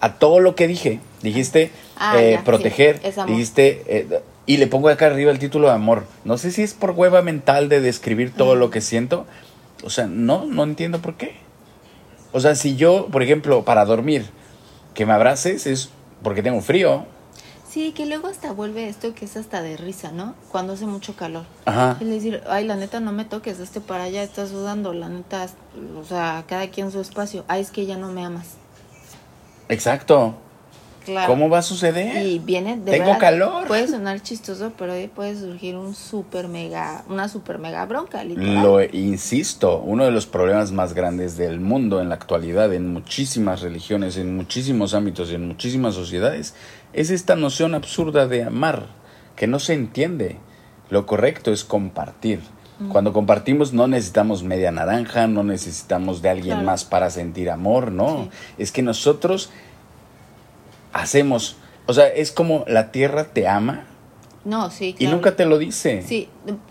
a 0.00 0.14
todo 0.14 0.38
lo 0.38 0.54
que 0.54 0.68
dije, 0.68 1.00
dijiste 1.22 1.72
Ah, 1.96 2.22
eh, 2.22 2.34
ya, 2.34 2.44
proteger, 2.44 3.00
sí, 3.02 3.10
dijiste... 3.26 3.82
eh, 3.88 4.20
y 4.46 4.56
le 4.56 4.66
pongo 4.66 4.88
acá 4.88 5.06
arriba 5.06 5.30
el 5.30 5.38
título 5.38 5.66
de 5.68 5.74
amor. 5.74 6.04
No 6.24 6.38
sé 6.38 6.52
si 6.52 6.62
es 6.62 6.72
por 6.72 6.92
hueva 6.92 7.20
mental 7.20 7.68
de 7.68 7.82
describir 7.82 8.32
todo 8.32 8.54
lo 8.54 8.70
que 8.70 8.80
siento. 8.80 9.26
O 9.82 9.90
sea, 9.90 10.06
no, 10.06 10.46
no 10.46 10.62
entiendo 10.62 11.02
por 11.02 11.16
qué. 11.16 11.34
O 12.32 12.40
sea, 12.40 12.54
si 12.54 12.74
yo, 12.76 13.08
por 13.12 13.22
ejemplo, 13.22 13.64
para 13.64 13.84
dormir, 13.84 14.24
que 14.94 15.04
me 15.04 15.12
abraces 15.12 15.66
es 15.66 15.90
porque 16.22 16.42
tengo 16.42 16.62
frío. 16.62 17.04
Sí, 17.68 17.92
que 17.92 18.06
luego 18.06 18.28
hasta 18.28 18.52
vuelve 18.52 18.88
esto 18.88 19.14
que 19.14 19.26
es 19.26 19.36
hasta 19.36 19.60
de 19.60 19.76
risa, 19.76 20.10
¿no? 20.10 20.34
Cuando 20.50 20.72
hace 20.72 20.86
mucho 20.86 21.14
calor. 21.14 21.44
Ajá. 21.66 21.98
Es 22.00 22.08
decir, 22.08 22.42
ay, 22.48 22.64
la 22.64 22.76
neta 22.76 22.98
no 23.00 23.12
me 23.12 23.26
toques, 23.26 23.60
este 23.60 23.80
para 23.80 24.04
allá, 24.04 24.22
estás 24.22 24.48
sudando, 24.48 24.94
la 24.94 25.10
neta, 25.10 25.46
o 26.00 26.04
sea, 26.04 26.44
cada 26.48 26.68
quien 26.70 26.90
su 26.90 27.00
espacio. 27.00 27.44
Ay, 27.46 27.60
es 27.60 27.70
que 27.70 27.84
ya 27.84 27.98
no 27.98 28.08
me 28.08 28.24
amas. 28.24 28.54
Exacto. 29.68 30.34
Claro. 31.08 31.26
¿Cómo 31.26 31.48
va 31.48 31.60
a 31.60 31.62
suceder? 31.62 32.22
Y 32.26 32.38
viene 32.38 32.76
de 32.76 32.92
Tengo 32.92 33.06
verdad, 33.06 33.18
calor. 33.18 33.66
Puede 33.66 33.88
sonar 33.88 34.20
chistoso, 34.20 34.72
pero 34.76 34.92
ahí 34.92 35.08
puede 35.08 35.34
surgir 35.40 35.74
un 35.74 35.94
super 35.94 36.48
mega, 36.48 37.02
una 37.08 37.28
super 37.30 37.58
mega 37.58 37.86
bronca, 37.86 38.22
literal. 38.24 38.62
Lo 38.62 38.82
insisto, 38.84 39.78
uno 39.78 40.04
de 40.04 40.10
los 40.10 40.26
problemas 40.26 40.70
más 40.70 40.92
grandes 40.92 41.38
del 41.38 41.60
mundo 41.60 42.02
en 42.02 42.10
la 42.10 42.16
actualidad, 42.16 42.74
en 42.74 42.92
muchísimas 42.92 43.62
religiones, 43.62 44.18
en 44.18 44.36
muchísimos 44.36 44.92
ámbitos 44.92 45.30
y 45.30 45.36
en 45.36 45.48
muchísimas 45.48 45.94
sociedades, 45.94 46.54
es 46.92 47.08
esta 47.08 47.36
noción 47.36 47.74
absurda 47.74 48.26
de 48.26 48.44
amar, 48.44 48.88
que 49.34 49.46
no 49.46 49.60
se 49.60 49.72
entiende. 49.72 50.36
Lo 50.90 51.06
correcto 51.06 51.52
es 51.52 51.64
compartir. 51.64 52.40
Cuando 52.92 53.12
compartimos 53.12 53.72
no 53.72 53.88
necesitamos 53.88 54.44
media 54.44 54.70
naranja, 54.70 55.26
no 55.26 55.42
necesitamos 55.42 56.22
de 56.22 56.28
alguien 56.28 56.58
Claro. 56.58 56.66
más 56.66 56.84
para 56.84 57.10
sentir 57.10 57.50
amor, 57.50 57.90
no. 57.90 58.28
Sí. 58.30 58.30
Es 58.58 58.70
que 58.70 58.82
nosotros 58.82 59.50
hacemos, 61.02 61.56
o 61.86 61.92
sea, 61.94 62.06
es 62.08 62.32
como 62.32 62.64
la 62.66 62.90
tierra 62.92 63.24
te 63.24 63.46
ama 63.48 63.84
No, 64.44 64.70
sí, 64.70 64.94
y 64.98 65.06
nunca 65.06 65.36
te 65.36 65.44
lo 65.46 65.58
dice. 65.58 66.02
Sí, 66.06 66.28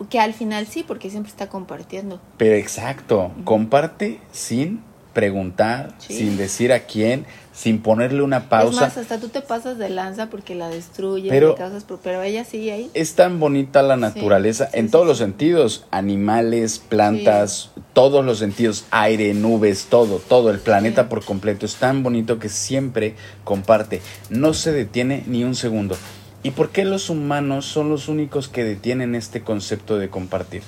que 0.09 0.19
al 0.19 0.34
final 0.34 0.67
sí, 0.67 0.84
porque 0.88 1.09
siempre 1.09 1.30
está 1.30 1.47
compartiendo. 1.47 2.19
Pero 2.38 2.55
exacto, 2.55 3.32
comparte 3.43 4.19
sin 4.32 4.82
preguntar, 5.13 5.93
Sí. 5.99 6.13
sin 6.17 6.38
decir 6.38 6.71
a 6.73 6.82
quién, 6.82 7.25
sin 7.58 7.82
ponerle 7.82 8.22
una 8.22 8.49
pausa. 8.49 8.86
Es 8.86 8.95
más, 8.95 8.97
hasta 8.97 9.20
tú 9.20 9.30
te 9.30 9.41
pasas 9.41 9.80
de 9.80 9.89
lanza 9.89 10.30
porque 10.30 10.53
la 10.53 10.70
destruyes, 10.70 11.32
Pero- 11.32 11.55
causas, 11.55 11.86
pero 12.03 12.22
ella 12.22 12.45
sigue 12.45 12.72
ahí. 12.72 12.91
Es 12.93 13.16
tan 13.16 13.39
bonita 13.39 13.82
la 13.82 13.97
naturaleza 13.97 14.66
sí, 14.72 14.78
en 14.78 14.86
sí, 14.86 14.91
todos 14.91 15.08
los 15.08 15.18
sentidos, 15.18 15.88
animales, 15.89 16.78
plantas, 16.78 17.72
todos 17.93 18.24
los 18.24 18.38
sentidos, 18.38 18.86
aire, 18.91 19.34
nubes, 19.34 19.88
todo, 19.89 20.20
todo, 20.20 20.51
el 20.51 20.60
planeta 20.60 21.10
por 21.10 21.26
completo 21.26 21.66
es 21.66 21.78
tan 21.78 22.03
bonito 22.03 22.38
que 22.38 22.49
siempre 22.49 23.16
comparte, 23.43 24.03
no 24.30 24.53
se 24.53 24.72
detiene 24.72 25.24
ni 25.26 25.43
un 25.43 25.55
segundo. 25.55 25.97
¿Y 26.43 26.51
por 26.51 26.70
qué 26.70 26.86
los 26.86 27.10
humanos 27.10 27.66
son 27.66 27.89
los 27.89 28.08
únicos 28.08 28.49
que 28.49 28.64
detienen 28.64 29.16
este 29.16 29.41
concepto 29.41 29.97
de 29.97 30.10
compartir? 30.10 30.62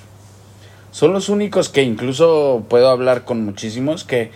Son 0.90 1.12
los 1.12 1.28
únicos 1.28 1.68
que 1.68 1.84
incluso 1.84 2.64
puedo 2.68 2.90
hablar 2.90 3.24
con 3.24 3.44
muchísimos 3.44 4.02
que, 4.02 4.32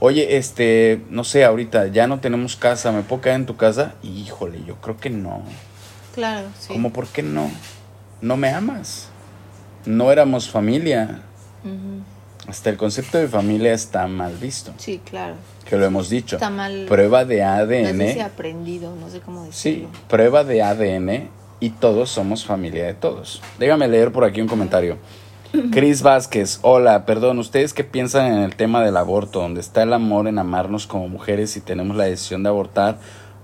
oye, 0.00 0.36
este, 0.36 1.02
no 1.10 1.24
sé, 1.24 1.44
ahorita 1.44 1.86
ya 1.88 2.06
no 2.06 2.20
tenemos 2.20 2.56
casa, 2.56 2.92
¿me 2.92 3.02
puedo 3.02 3.22
quedar 3.22 3.36
en 3.36 3.46
tu 3.46 3.56
casa? 3.56 3.94
Híjole, 4.02 4.62
yo 4.66 4.76
creo 4.76 4.96
que 4.98 5.10
no. 5.10 5.42
Claro, 6.14 6.48
sí. 6.58 6.72
¿Cómo 6.72 6.92
por 6.92 7.06
qué 7.08 7.22
no? 7.22 7.50
No 8.20 8.36
me 8.36 8.48
amas. 8.50 9.08
No 9.84 10.10
éramos 10.12 10.48
familia. 10.50 11.20
Hasta 12.48 12.70
el 12.70 12.76
concepto 12.76 13.18
de 13.18 13.26
familia 13.26 13.72
está 13.72 14.06
mal 14.06 14.36
visto, 14.36 14.72
Sí, 14.78 15.00
claro. 15.04 15.34
que 15.68 15.76
lo 15.76 15.84
hemos 15.84 16.08
dicho. 16.08 16.36
Está 16.36 16.48
mal. 16.48 16.86
Prueba 16.88 17.24
de 17.24 17.40
No 17.42 17.56
sé 17.66 18.12
si 18.12 18.20
ADN. 18.20 18.20
aprendido, 18.22 18.94
no 18.94 19.10
sé 19.10 19.18
cómo 19.20 19.44
Sí, 19.50 19.70
decirlo. 19.70 19.88
prueba 20.08 20.44
de 20.44 20.62
ADN 20.62 21.28
y 21.58 21.70
todos 21.70 22.08
somos 22.10 22.44
familia 22.44 22.86
de 22.86 22.94
todos. 22.94 23.42
Déjame 23.58 23.88
leer 23.88 24.12
por 24.12 24.24
aquí 24.24 24.40
un 24.40 24.46
comentario. 24.46 24.96
Cris 25.72 26.02
Vázquez, 26.02 26.58
hola, 26.62 27.06
perdón, 27.06 27.38
¿ustedes 27.38 27.72
qué 27.72 27.84
piensan 27.84 28.32
en 28.32 28.42
el 28.42 28.56
tema 28.56 28.82
del 28.82 28.96
aborto? 28.96 29.40
¿Dónde 29.40 29.60
está 29.60 29.82
el 29.82 29.92
amor 29.92 30.26
en 30.26 30.38
amarnos 30.38 30.86
como 30.86 31.08
mujeres 31.08 31.50
si 31.50 31.60
tenemos 31.60 31.96
la 31.96 32.04
decisión 32.04 32.42
de 32.42 32.48
abortar? 32.48 32.98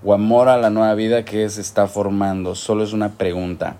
¿O 0.05 0.13
amor 0.13 0.49
a 0.49 0.59
la 0.59 0.71
nueva 0.71 0.95
vida 0.95 1.25
que 1.25 1.49
se 1.49 1.61
está 1.61 1.87
formando? 1.87 2.55
Solo 2.55 2.83
es 2.83 2.93
una 2.93 3.13
pregunta. 3.13 3.77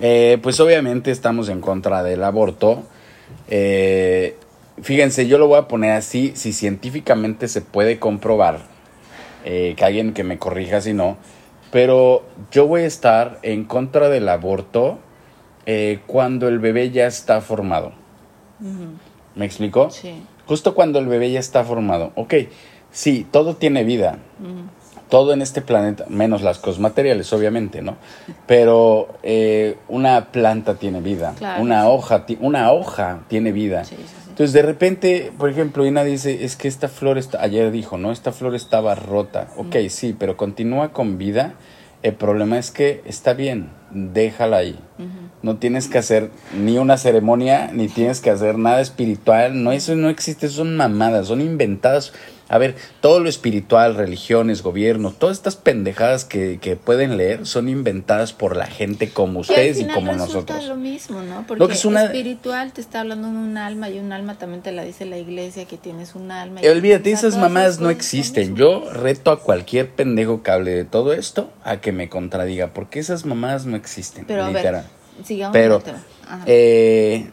Eh, 0.00 0.38
pues 0.42 0.58
obviamente 0.60 1.10
estamos 1.10 1.48
en 1.48 1.60
contra 1.60 2.02
del 2.02 2.24
aborto. 2.24 2.82
Eh, 3.48 4.36
fíjense, 4.82 5.28
yo 5.28 5.38
lo 5.38 5.46
voy 5.46 5.58
a 5.58 5.68
poner 5.68 5.92
así, 5.92 6.32
si 6.34 6.52
científicamente 6.52 7.46
se 7.46 7.60
puede 7.60 7.98
comprobar, 7.98 8.60
eh, 9.44 9.74
que 9.76 9.84
alguien 9.84 10.12
que 10.12 10.24
me 10.24 10.38
corrija 10.38 10.80
si 10.80 10.92
no, 10.92 11.16
pero 11.70 12.24
yo 12.50 12.66
voy 12.66 12.82
a 12.82 12.86
estar 12.86 13.38
en 13.42 13.64
contra 13.64 14.08
del 14.08 14.28
aborto 14.28 14.98
eh, 15.72 16.00
cuando 16.08 16.48
el 16.48 16.58
bebé 16.58 16.90
ya 16.90 17.06
está 17.06 17.40
formado. 17.40 17.92
¿Me 19.36 19.46
explicó? 19.46 19.88
Sí. 19.90 20.20
Justo 20.44 20.74
cuando 20.74 20.98
el 20.98 21.06
bebé 21.06 21.30
ya 21.30 21.38
está 21.38 21.62
formado. 21.62 22.10
Ok, 22.16 22.34
sí, 22.90 23.24
todo 23.30 23.54
tiene 23.54 23.84
vida. 23.84 24.18
Todo 25.08 25.32
en 25.32 25.42
este 25.42 25.60
planeta, 25.60 26.06
menos 26.08 26.42
las 26.42 26.58
cosas 26.58 26.80
materiales, 26.80 27.32
obviamente, 27.32 27.82
¿no? 27.82 27.98
Pero 28.48 29.14
eh, 29.22 29.76
una 29.86 30.32
planta 30.32 30.74
tiene 30.74 31.00
vida. 31.00 31.34
Claro. 31.38 31.62
Una 31.62 31.88
hoja, 31.88 32.26
una 32.40 32.72
hoja 32.72 33.20
tiene 33.28 33.52
vida. 33.52 33.84
Sí, 33.84 33.94
sí, 33.94 34.02
sí. 34.02 34.30
Entonces, 34.30 34.52
de 34.52 34.62
repente, 34.62 35.32
por 35.38 35.50
ejemplo, 35.50 35.86
Ina 35.86 36.02
dice, 36.02 36.44
es 36.44 36.56
que 36.56 36.66
esta 36.66 36.88
flor 36.88 37.16
está, 37.16 37.42
ayer 37.42 37.70
dijo, 37.70 37.96
¿no? 37.96 38.10
Esta 38.10 38.32
flor 38.32 38.56
estaba 38.56 38.96
rota. 38.96 39.48
Ok, 39.56 39.76
sí, 39.88 40.16
pero 40.18 40.36
continúa 40.36 40.92
con 40.92 41.16
vida. 41.16 41.54
El 42.02 42.14
problema 42.14 42.58
es 42.58 42.72
que 42.72 43.02
está 43.04 43.34
bien, 43.34 43.70
déjala 43.90 44.58
ahí. 44.58 44.78
No 45.42 45.56
tienes 45.56 45.88
que 45.88 45.98
hacer 45.98 46.30
ni 46.54 46.78
una 46.78 46.98
ceremonia, 46.98 47.70
ni 47.72 47.88
tienes 47.88 48.20
que 48.20 48.30
hacer 48.30 48.58
nada 48.58 48.80
espiritual. 48.80 49.62
No, 49.62 49.72
eso 49.72 49.94
no 49.96 50.10
existe, 50.10 50.48
son 50.48 50.76
mamadas, 50.76 51.28
son 51.28 51.40
inventadas. 51.40 52.12
A 52.50 52.58
ver, 52.58 52.74
todo 53.00 53.20
lo 53.20 53.28
espiritual, 53.28 53.94
religiones, 53.94 54.62
gobiernos, 54.62 55.16
todas 55.18 55.36
estas 55.36 55.54
pendejadas 55.56 56.24
que, 56.24 56.58
que 56.60 56.74
pueden 56.74 57.16
leer 57.16 57.46
son 57.46 57.68
inventadas 57.68 58.32
por 58.32 58.56
la 58.56 58.66
gente 58.66 59.08
como 59.10 59.38
al 59.38 59.42
ustedes 59.42 59.76
y 59.78 59.80
final 59.82 59.94
como 59.94 60.12
resulta 60.12 60.34
nosotros. 60.54 60.64
lo 60.66 60.74
mismo, 60.76 61.22
¿no? 61.22 61.44
Porque 61.46 61.64
que 61.68 61.72
es 61.74 61.84
una- 61.84 62.04
espiritual 62.06 62.72
te 62.72 62.80
está 62.80 63.00
hablando 63.02 63.28
de 63.28 63.34
un 63.34 63.56
alma 63.56 63.88
y 63.88 64.00
un 64.00 64.12
alma 64.12 64.34
también 64.36 64.62
te 64.62 64.72
la 64.72 64.82
dice 64.82 65.06
la 65.06 65.16
iglesia 65.16 65.64
que 65.66 65.76
tienes 65.76 66.16
un 66.16 66.32
alma. 66.32 66.60
y- 66.60 66.66
Olvídate, 66.66 67.12
esas 67.12 67.36
mamadas 67.36 67.78
no 67.78 67.84
lo 67.84 67.90
existen. 67.90 68.56
Yo 68.56 68.90
reto 68.92 69.30
a 69.30 69.38
cualquier 69.40 69.88
pendejo 69.88 70.42
que 70.42 70.50
hable 70.50 70.72
de 70.74 70.84
todo 70.84 71.12
esto 71.12 71.52
a 71.62 71.76
que 71.80 71.92
me 71.92 72.08
contradiga, 72.08 72.74
porque 72.74 72.98
esas 72.98 73.24
mamadas 73.24 73.64
no 73.64 73.76
existen. 73.76 74.24
Pero 74.26 74.42
a 74.42 74.46
ver, 74.46 74.56
literal. 74.56 74.84
sigamos 75.24 75.52
Pero, 75.52 75.82
eh, 76.46 77.30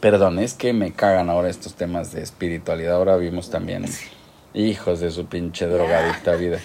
perdón, 0.00 0.38
es 0.38 0.54
que 0.54 0.72
me 0.72 0.92
cagan 0.92 1.28
ahora 1.30 1.48
estos 1.50 1.74
temas 1.74 2.12
de 2.12 2.22
espiritualidad. 2.22 2.94
Ahora 2.94 3.16
vimos 3.16 3.50
también 3.50 3.84
hijos 4.54 5.00
de 5.00 5.10
su 5.10 5.26
pinche 5.26 5.66
drogadicta 5.66 6.34
vida. 6.36 6.58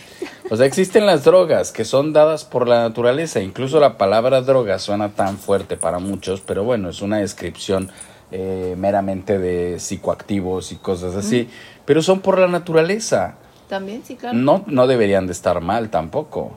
O 0.52 0.56
sea, 0.56 0.66
existen 0.66 1.06
las 1.06 1.24
drogas 1.24 1.72
que 1.72 1.86
son 1.86 2.14
dadas 2.14 2.46
por 2.46 2.68
la 2.68 2.82
naturaleza. 2.82 3.40
Incluso 3.42 3.80
la 3.80 3.98
palabra 3.98 4.42
droga 4.42 4.80
suena 4.80 5.10
tan 5.10 5.38
fuerte 5.38 5.76
para 5.78 6.00
muchos, 6.00 6.42
pero 6.42 6.64
bueno, 6.64 6.90
es 6.90 7.02
una 7.02 7.18
descripción 7.18 7.90
eh, 8.32 8.76
meramente 8.78 9.38
de 9.40 9.80
psicoactivos 9.80 10.72
y 10.72 10.76
cosas 10.78 11.16
así. 11.16 11.50
Pero 11.86 12.02
son 12.04 12.20
por 12.22 12.38
la 12.40 12.48
naturaleza 12.48 13.36
También, 13.68 14.04
sí, 14.06 14.16
claro. 14.16 14.38
no, 14.38 14.64
no 14.68 14.86
deberían 14.88 15.26
de 15.28 15.34
estar 15.34 15.60
mal 15.62 15.90
tampoco. 15.90 16.52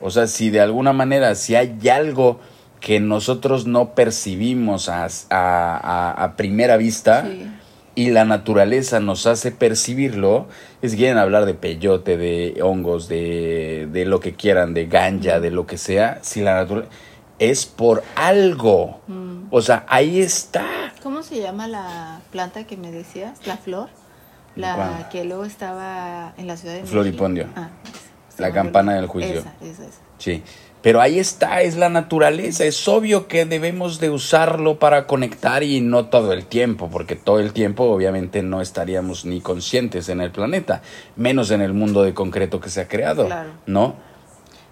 O 0.00 0.10
sea, 0.10 0.26
si 0.28 0.50
de 0.50 0.60
alguna 0.60 0.92
manera, 0.92 1.34
si 1.34 1.56
hay 1.56 1.88
algo 1.88 2.40
que 2.80 2.98
nosotros 3.00 3.66
no 3.66 3.94
percibimos 3.94 4.88
a, 4.88 5.04
a- 5.04 5.10
a- 5.30 6.24
a 6.24 6.36
primera 6.36 6.76
vista 6.78 7.26
Sí. 7.26 7.46
Y 8.00 8.08
la 8.08 8.24
naturaleza 8.24 8.98
nos 8.98 9.26
hace 9.26 9.52
percibirlo, 9.52 10.46
es 10.80 10.94
quieren 10.96 11.18
hablar 11.18 11.44
de 11.44 11.52
peyote, 11.52 12.16
de 12.16 12.58
hongos, 12.62 13.08
de, 13.08 13.88
de 13.92 14.06
lo 14.06 14.20
que 14.20 14.32
quieran, 14.32 14.72
de 14.72 14.86
ganja, 14.86 15.38
de 15.38 15.50
lo 15.50 15.66
que 15.66 15.76
sea, 15.76 16.18
si 16.22 16.40
la 16.40 16.54
naturaleza 16.54 16.90
es 17.38 17.66
por 17.66 18.02
algo. 18.16 19.02
Mm. 19.06 19.48
O 19.50 19.60
sea, 19.60 19.84
ahí 19.86 20.18
está. 20.18 20.64
¿Cómo 21.02 21.22
se 21.22 21.42
llama 21.42 21.68
la 21.68 22.22
planta 22.30 22.64
que 22.64 22.78
me 22.78 22.90
decías? 22.90 23.46
¿La 23.46 23.58
flor? 23.58 23.90
La 24.56 25.10
que 25.12 25.24
luego 25.24 25.44
estaba 25.44 26.32
en 26.38 26.46
la 26.46 26.56
ciudad 26.56 26.76
de 26.76 26.80
México. 26.80 26.92
Floripondio. 27.02 27.48
Ah, 27.54 27.68
La 28.38 28.50
campana 28.50 28.94
del 28.94 29.08
juicio. 29.08 29.40
Esa, 29.40 29.52
esa, 29.60 29.82
esa. 29.84 30.00
Sí, 30.16 30.42
pero 30.82 31.00
ahí 31.00 31.18
está, 31.18 31.62
es 31.62 31.76
la 31.76 31.88
naturaleza. 31.90 32.64
Es 32.64 32.86
obvio 32.88 33.28
que 33.28 33.44
debemos 33.44 34.00
de 34.00 34.10
usarlo 34.10 34.78
para 34.78 35.06
conectar 35.06 35.62
y 35.62 35.80
no 35.80 36.06
todo 36.06 36.32
el 36.32 36.46
tiempo, 36.46 36.88
porque 36.90 37.16
todo 37.16 37.38
el 37.38 37.52
tiempo 37.52 37.84
obviamente 37.84 38.42
no 38.42 38.60
estaríamos 38.60 39.24
ni 39.24 39.40
conscientes 39.40 40.08
en 40.08 40.20
el 40.20 40.30
planeta, 40.30 40.80
menos 41.16 41.50
en 41.50 41.60
el 41.60 41.74
mundo 41.74 42.02
de 42.02 42.14
concreto 42.14 42.60
que 42.60 42.70
se 42.70 42.80
ha 42.80 42.88
creado, 42.88 43.26
Claro. 43.26 43.50
¿no? 43.66 43.94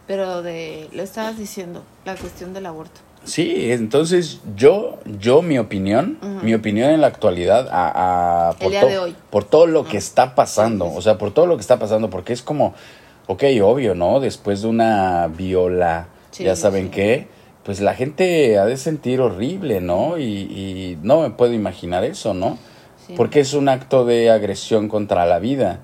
Pero 0.07 0.43
de, 0.43 0.89
lo 0.93 1.03
estabas 1.03 1.37
diciendo, 1.39 1.83
la 2.07 2.15
cuestión 2.17 2.55
del 2.55 2.65
aborto. 2.65 3.01
Sí, 3.25 3.73
entonces 3.73 4.41
yo, 4.57 4.99
yo 5.19 5.43
mi 5.43 5.59
opinión, 5.59 6.19
mi 6.43 6.55
opinión 6.55 6.91
en 6.93 7.03
la 7.03 7.09
actualidad, 7.09 7.69
a, 7.71 8.49
a- 8.49 8.53
por, 8.55 8.67
El 8.67 8.71
día 8.71 8.81
to- 8.81 8.87
de 8.87 8.99
hoy. 8.99 9.17
por 9.29 9.45
todo 9.45 9.67
lo 9.67 9.85
que 9.85 9.99
está 9.99 10.35
pasando, 10.35 10.87
o 10.87 11.03
sea, 11.03 11.19
por 11.19 11.33
todo 11.33 11.47
lo 11.47 11.57
que 11.57 11.61
está 11.61 11.79
pasando, 11.79 12.09
porque 12.09 12.33
es 12.33 12.41
como, 12.41 12.75
ok, 13.29 13.45
obvio, 13.63 13.95
¿no? 13.95 14.19
Después 14.19 14.63
de 14.63 14.69
una 14.69 15.29
viola, 15.29 16.09
Sí, 16.33 16.45
ya 16.45 16.57
saben 16.57 16.87
sí. 16.87 16.91
qué, 16.91 17.29
pues 17.65 17.81
la 17.81 17.95
gente 17.95 18.59
ha 18.59 18.65
de 18.65 18.77
sentir 18.77 19.21
horrible, 19.21 19.81
¿no? 19.81 20.19
Y, 20.19 20.25
y 20.25 20.99
no 21.03 21.21
me 21.23 21.31
puedo 21.31 21.53
imaginar 21.53 22.03
eso, 22.05 22.35
¿no? 22.35 22.59
Sí. 23.07 23.15
Porque 23.17 23.41
es 23.41 23.55
un 23.55 23.69
acto 23.69 24.05
de 24.05 24.31
agresión 24.31 24.89
contra 24.89 25.25
la 25.25 25.39
vida. 25.39 25.79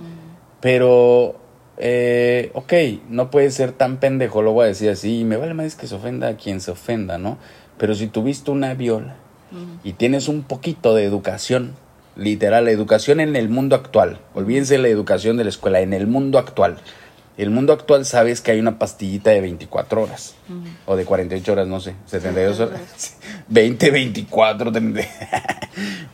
Pero, 0.60 1.36
eh, 1.76 2.50
ok, 2.54 2.72
no 3.10 3.30
puede 3.30 3.50
ser 3.50 3.72
tan 3.72 3.98
pendejo, 3.98 4.42
lo 4.42 4.52
voy 4.52 4.64
a 4.64 4.68
decir 4.68 4.90
así, 4.90 5.20
y 5.20 5.24
me 5.24 5.36
vale 5.36 5.54
más 5.54 5.76
que 5.76 5.86
se 5.86 5.94
ofenda 5.94 6.28
a 6.28 6.36
quien 6.36 6.60
se 6.60 6.70
ofenda, 6.70 7.18
¿no? 7.18 7.36
Pero 7.76 7.94
si 7.94 8.06
tuviste 8.06 8.50
una 8.50 8.74
viola 8.74 9.16
y 9.84 9.92
tienes 9.92 10.26
un 10.26 10.42
poquito 10.42 10.94
de 10.94 11.04
educación, 11.04 11.74
literal, 12.16 12.66
educación 12.68 13.20
en 13.20 13.36
el 13.36 13.48
mundo 13.48 13.76
actual, 13.76 14.18
olvídense 14.34 14.78
la 14.78 14.88
educación 14.88 15.36
de 15.36 15.44
la 15.44 15.50
escuela, 15.50 15.80
en 15.80 15.92
el 15.92 16.06
mundo 16.06 16.38
actual. 16.38 16.76
El 17.36 17.50
mundo 17.50 17.72
actual 17.72 18.06
sabes 18.06 18.40
que 18.40 18.52
hay 18.52 18.60
una 18.60 18.78
pastillita 18.78 19.30
de 19.30 19.40
24 19.40 20.02
horas, 20.02 20.36
o 20.86 20.94
de 20.94 21.04
48 21.04 21.52
horas, 21.52 21.66
no 21.66 21.80
sé, 21.80 21.94
72 22.06 22.60
horas, 22.60 22.80
20, 23.48 23.90
24, 23.90 24.70
30. 24.70 25.00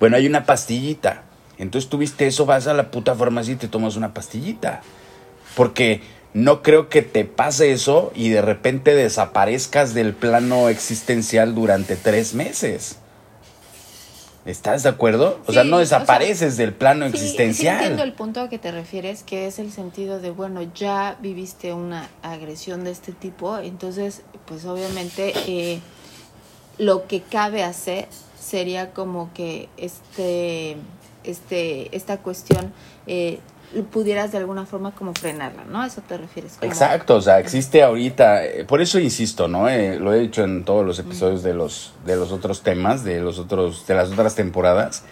bueno, 0.01 0.17
hay 0.17 0.27
una 0.27 0.47
pastillita. 0.47 1.25
Entonces 1.59 1.91
tuviste 1.91 2.27
eso, 2.27 2.47
vas 2.47 2.67
a 2.67 2.73
la 2.73 2.91
puta 2.91 3.15
farmacia 3.15 3.53
y 3.53 3.57
te 3.57 3.69
tomas 3.69 3.97
una 3.97 4.15
pastillita. 4.15 4.81
Porque 5.55 6.01
no 6.33 6.63
creo 6.63 6.89
que 6.89 7.03
te 7.03 7.27
pase 7.27 7.73
eso 7.73 8.13
y 8.15 8.31
de 8.31 8.41
repente 8.41 8.95
desaparezcas 8.95 9.93
del 9.93 10.15
plano 10.15 10.71
existencial 10.71 11.55
durante 11.55 11.97
tres 11.97 12.33
meses. 12.33 13.00
¿Estás 14.51 14.83
de 14.83 14.89
acuerdo? 14.89 15.39
O 15.47 15.53
sea, 15.53 15.65
no 15.65 15.77
o 15.77 15.85
sea, 15.85 15.99
desapareces 16.01 16.57
del 16.57 16.73
plano 16.75 17.07
Sí, 17.07 17.13
Sí, 17.13 17.19
existencial. 17.19 17.77
entiendo 17.77 18.03
el 18.03 18.13
punto 18.13 18.41
a 18.41 18.49
que 18.49 18.59
te 18.59 18.71
refieres, 18.73 19.23
que 19.23 19.47
es 19.47 19.59
el 19.59 19.73
sentido 19.73 20.21
de, 20.21 20.31
bueno, 20.31 20.61
ya 20.75 21.17
viviste 21.21 21.73
una 21.73 22.09
agresión 22.23 22.85
de 22.85 22.91
este 22.91 23.13
tipo, 23.13 23.57
entonces, 23.59 24.23
pues 24.47 24.65
obviamente 24.65 25.33
eh, 25.47 25.81
lo 26.79 27.07
que 27.07 27.21
cabe 27.23 27.63
hacer 27.63 28.09
sería 28.39 28.91
como 28.93 29.31
que 29.35 29.69
este, 29.77 30.77
este, 31.25 31.95
esta 31.97 32.19
cuestión 32.19 32.73
eh, 33.07 33.39
pudieras 33.93 34.33
de 34.33 34.39
alguna 34.39 34.67
forma 34.67 34.93
como 34.93 35.15
frenarla, 35.15 35.65
¿no? 35.65 35.83
A 35.83 35.87
eso 35.87 36.03
te 36.07 36.17
refieres. 36.19 36.59
Exacto, 36.61 37.17
o 37.17 37.21
sea, 37.21 37.39
existe 37.39 37.83
ahorita, 37.83 38.45
eh, 38.45 38.65
por 38.65 38.81
eso 38.81 38.99
insisto, 38.99 39.47
¿no? 39.49 39.69
Eh, 39.69 39.99
lo 39.99 40.13
he 40.13 40.19
dicho 40.21 40.43
en 40.45 40.65
todos 40.65 40.85
los 40.85 40.99
episodios 40.99 41.43
de 41.43 41.55
los 41.55 41.93
de 42.05 42.17
los 42.17 42.33
otros 42.33 42.63
temas, 42.63 43.05
de 43.05 43.21
los 43.21 43.39
otros 43.39 43.87
de 43.87 43.95
las 43.95 44.11
otras 44.11 44.35
temporadas. 44.35 45.05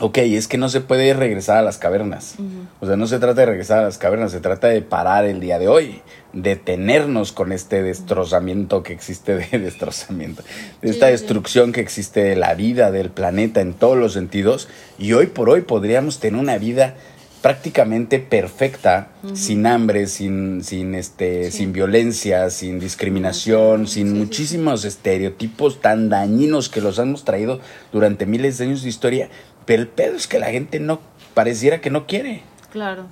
Ok, 0.00 0.18
es 0.18 0.48
que 0.48 0.58
no 0.58 0.68
se 0.68 0.80
puede 0.80 1.14
regresar 1.14 1.58
a 1.58 1.62
las 1.62 1.78
cavernas. 1.78 2.34
O 2.80 2.86
sea, 2.86 2.96
no 2.96 3.06
se 3.06 3.20
trata 3.20 3.34
de 3.42 3.46
regresar 3.46 3.78
a 3.78 3.82
las 3.82 3.98
cavernas, 3.98 4.32
se 4.32 4.40
trata 4.40 4.66
de 4.66 4.82
parar 4.82 5.24
el 5.26 5.38
día 5.38 5.60
de 5.60 5.68
hoy, 5.68 6.02
detenernos 6.32 7.30
con 7.30 7.52
este 7.52 7.82
destrozamiento 7.82 8.82
que 8.82 8.92
existe 8.94 9.36
de 9.36 9.58
destrozamiento, 9.60 10.42
de 10.80 10.90
esta 10.90 11.06
Sí, 11.06 11.12
sí. 11.16 11.20
destrucción 11.22 11.70
que 11.72 11.82
existe 11.82 12.20
de 12.24 12.34
la 12.36 12.54
vida, 12.54 12.90
del 12.90 13.10
planeta 13.10 13.60
en 13.60 13.74
todos 13.74 13.96
los 13.96 14.12
sentidos. 14.14 14.68
Y 14.98 15.12
hoy 15.12 15.26
por 15.28 15.48
hoy 15.48 15.60
podríamos 15.60 16.18
tener 16.18 16.40
una 16.40 16.58
vida 16.58 16.94
prácticamente 17.42 18.20
perfecta, 18.20 19.08
sin 19.34 19.66
hambre, 19.66 20.06
sin, 20.06 20.62
sin, 20.62 20.94
este, 20.94 21.50
Sí. 21.50 21.58
sin 21.58 21.72
violencia, 21.72 22.48
sin 22.50 22.78
discriminación, 22.78 23.88
sin 23.88 24.08
sí, 24.08 24.14
muchísimos 24.14 24.84
estereotipos 24.84 25.80
tan 25.80 26.08
dañinos 26.08 26.68
que 26.68 26.80
los 26.80 26.98
hemos 27.00 27.24
traído 27.24 27.60
durante 27.92 28.26
miles 28.26 28.58
de 28.58 28.66
años 28.66 28.82
de 28.82 28.88
historia. 28.88 29.28
Pero 29.66 29.82
el 29.82 29.88
pedo 29.88 30.16
es 30.16 30.28
que 30.28 30.38
la 30.38 30.46
gente 30.46 30.78
no 30.78 31.00
pareciera 31.34 31.80
que 31.80 31.90
no 31.90 32.06
quiere. 32.06 32.42
Claro. 32.70 33.06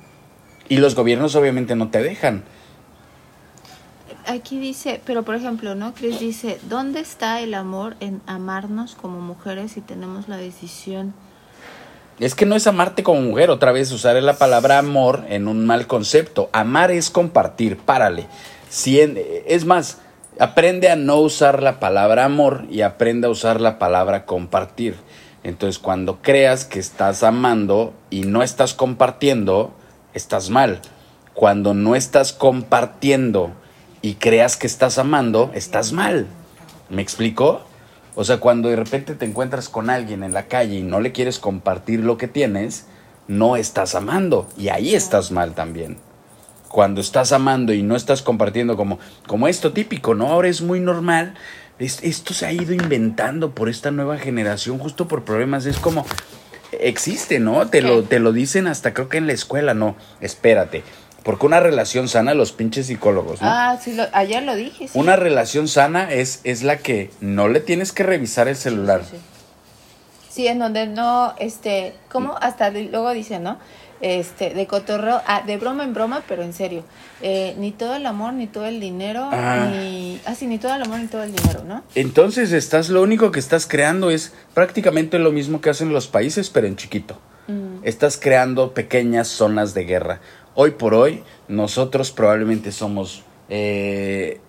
Y 0.69 0.77
los 0.77 0.95
gobiernos 0.95 1.35
obviamente 1.35 1.75
no 1.75 1.91
te 1.91 2.01
dejan. 2.01 2.45
Aquí 4.27 4.61
dice, 4.61 5.01
pero 5.05 5.25
por 5.25 5.35
ejemplo, 5.35 5.75
¿no? 5.75 5.93
Chris 5.95 6.21
dice, 6.21 6.61
¿dónde 6.69 7.01
está 7.01 7.41
el 7.41 7.55
amor 7.55 7.97
en 7.99 8.21
amarnos 8.27 8.95
como 8.95 9.21
mujeres 9.21 9.73
si 9.73 9.81
tenemos 9.81 10.29
la 10.29 10.37
decisión? 10.37 11.15
Es 12.21 12.35
que 12.35 12.45
no 12.45 12.55
es 12.55 12.67
amarte 12.67 13.03
como 13.03 13.23
mujer, 13.23 13.49
otra 13.49 13.73
vez 13.73 13.91
usaré 13.93 14.21
la 14.21 14.37
palabra 14.37 14.79
amor 14.79 15.25
en 15.31 15.49
un 15.49 15.65
mal 15.65 15.87
concepto. 15.87 16.51
Amar 16.53 16.91
es 16.91 17.09
compartir, 17.09 17.79
párale. 17.79 18.27
Si 18.69 19.01
es 19.01 19.65
más, 19.65 19.99
aprende 20.39 20.91
a 20.91 20.97
no 20.97 21.17
usar 21.17 21.63
la 21.63 21.81
palabra 21.81 22.27
amor 22.27 22.67
y 22.71 22.83
aprende 22.83 23.27
a 23.27 23.31
usar 23.31 23.63
la 23.63 23.79
palabra 23.79 24.27
compartir. 24.27 24.97
Entonces, 25.45 25.79
cuando 25.79 26.21
creas 26.21 26.67
que 26.67 26.79
estás 26.79 27.23
amando 27.23 27.95
y 28.11 28.25
no 28.25 28.43
estás 28.43 28.75
compartiendo, 28.75 29.73
estás 30.13 30.51
mal. 30.51 30.83
Cuando 31.33 31.73
no 31.73 31.97
estás 31.97 32.35
compartiendo 32.35 33.53
y 34.03 34.17
creas 34.17 34.59
que 34.59 34.67
estás 34.67 34.99
amando, 34.99 35.51
estás 35.55 35.93
mal. 35.93 36.27
¿Me 36.91 37.01
explico? 37.01 37.63
O 38.15 38.25
sea, 38.25 38.39
cuando 38.39 38.69
de 38.69 38.77
repente 38.77 39.15
te 39.15 39.25
encuentras 39.25 39.69
con 39.69 39.89
alguien 39.91 40.23
en 40.23 40.35
la 40.35 40.47
calle 40.47 40.77
y 40.77 40.83
no 40.83 41.01
le 41.01 41.13
quieres 41.13 41.39
compartir 41.39 42.01
lo 42.01 42.17
que 42.19 42.29
tienes, 42.29 42.87
no 43.29 43.57
estás 43.57 43.95
amando. 43.95 44.49
Y 44.59 44.69
ahí 44.69 44.95
estás 44.95 45.31
mal 45.31 45.55
también. 45.55 45.97
Cuando 46.69 47.01
estás 47.01 47.33
amando 47.33 47.73
y 47.73 47.83
no 47.83 47.97
estás 47.97 48.23
compartiendo 48.23 48.77
como, 48.77 48.99
como 49.27 49.49
esto 49.49 49.73
típico, 49.73 50.15
¿no? 50.15 50.27
Ahora 50.29 50.49
es 50.49 50.61
muy 50.63 50.81
normal. 50.81 51.35
Es- 51.79 52.03
esto 52.03 52.35
se 52.35 52.47
ha 52.47 52.53
ido 52.53 52.73
inventando 52.75 53.55
por 53.55 53.69
esta 53.69 53.91
nueva 53.91 54.19
generación, 54.19 54.79
justo 54.79 55.09
por 55.09 55.25
problemas. 55.25 55.67
Es 55.67 55.79
como, 55.79 56.05
existe, 56.73 57.41
¿no? 57.41 57.67
Te 57.69 57.83
lo, 57.83 58.03
te 58.05 58.19
lo 58.21 58.33
dicen 58.33 58.67
hasta 58.67 58.93
creo 58.95 59.09
que 59.09 59.19
en 59.19 59.27
la 59.27 59.33
escuela, 59.33 59.75
no. 59.75 59.97
Espérate. 60.21 60.83
Porque 61.23 61.47
una 61.47 61.61
relación 61.61 62.09
sana, 62.09 62.35
los 62.35 62.53
pinches 62.53 62.87
psicólogos, 62.87 63.43
¿no? 63.43 63.49
Ah, 63.49 63.79
sí, 63.83 63.95
lo- 63.95 64.07
ayer 64.13 64.43
lo 64.43 64.55
dije. 64.57 64.89
sí. 64.89 64.99
Una 64.99 65.17
relación 65.17 65.69
sana 65.69 66.11
es, 66.11 66.41
es 66.45 66.63
la 66.63 66.79
que 66.79 67.11
no 67.21 67.49
le 67.49 67.61
tienes 67.61 67.93
que 67.93 68.03
revisar 68.03 68.49
el 68.49 68.57
celular. 68.57 69.03
Sí, 69.05 69.17
sí. 69.17 69.23
Sí, 70.31 70.47
en 70.47 70.59
donde 70.61 70.87
no, 70.87 71.35
este, 71.39 71.93
como 72.11 72.37
hasta 72.41 72.71
de- 72.71 72.85
luego 72.85 73.11
dicen, 73.13 73.43
¿no? 73.43 73.59
Este, 74.01 74.55
de 74.55 74.67
cotorreo, 74.67 75.21
ah, 75.27 75.43
de 75.47 75.59
broma 75.59 75.85
en 75.85 75.93
broma, 75.93 76.23
pero 76.27 76.43
en 76.43 76.55
serio. 76.55 76.85
Eh, 77.21 77.55
ni 77.59 77.71
todo 77.73 77.97
el 77.97 78.07
amor, 78.07 78.33
ni 78.33 78.47
todo 78.47 78.65
el 78.65 78.81
dinero, 78.81 79.29
Ah. 79.31 79.69
ni, 79.71 80.19
ah, 80.25 80.35
sí, 80.35 80.47
ni 80.47 80.57
todo 80.59 80.75
el 80.75 80.83
amor, 80.83 81.01
ni 81.01 81.07
todo 81.09 81.23
el 81.23 81.35
dinero, 81.35 81.65
¿no? 81.67 81.83
Entonces 81.95 82.53
estás, 82.53 82.89
lo 82.89 83.03
único 83.03 83.31
que 83.31 83.41
estás 83.41 83.67
creando 83.67 84.11
es 84.11 84.33
prácticamente 84.55 85.19
lo 85.19 85.33
mismo 85.33 85.61
que 85.61 85.69
hacen 85.69 85.93
los 85.93 86.07
países, 86.09 86.49
pero 86.49 86.67
en 86.67 86.77
chiquito. 86.77 87.19
Mm. 87.49 87.81
Estás 87.85 88.17
creando 88.17 88.73
pequeñas 88.73 89.27
zonas 89.29 89.75
de 89.75 89.85
guerra. 89.85 90.21
Hoy 90.63 90.73
por 90.73 90.93
hoy, 90.93 91.23
nosotros 91.49 92.11
probablemente 92.11 92.71
somos, 92.71 93.23
eh, 93.49 94.41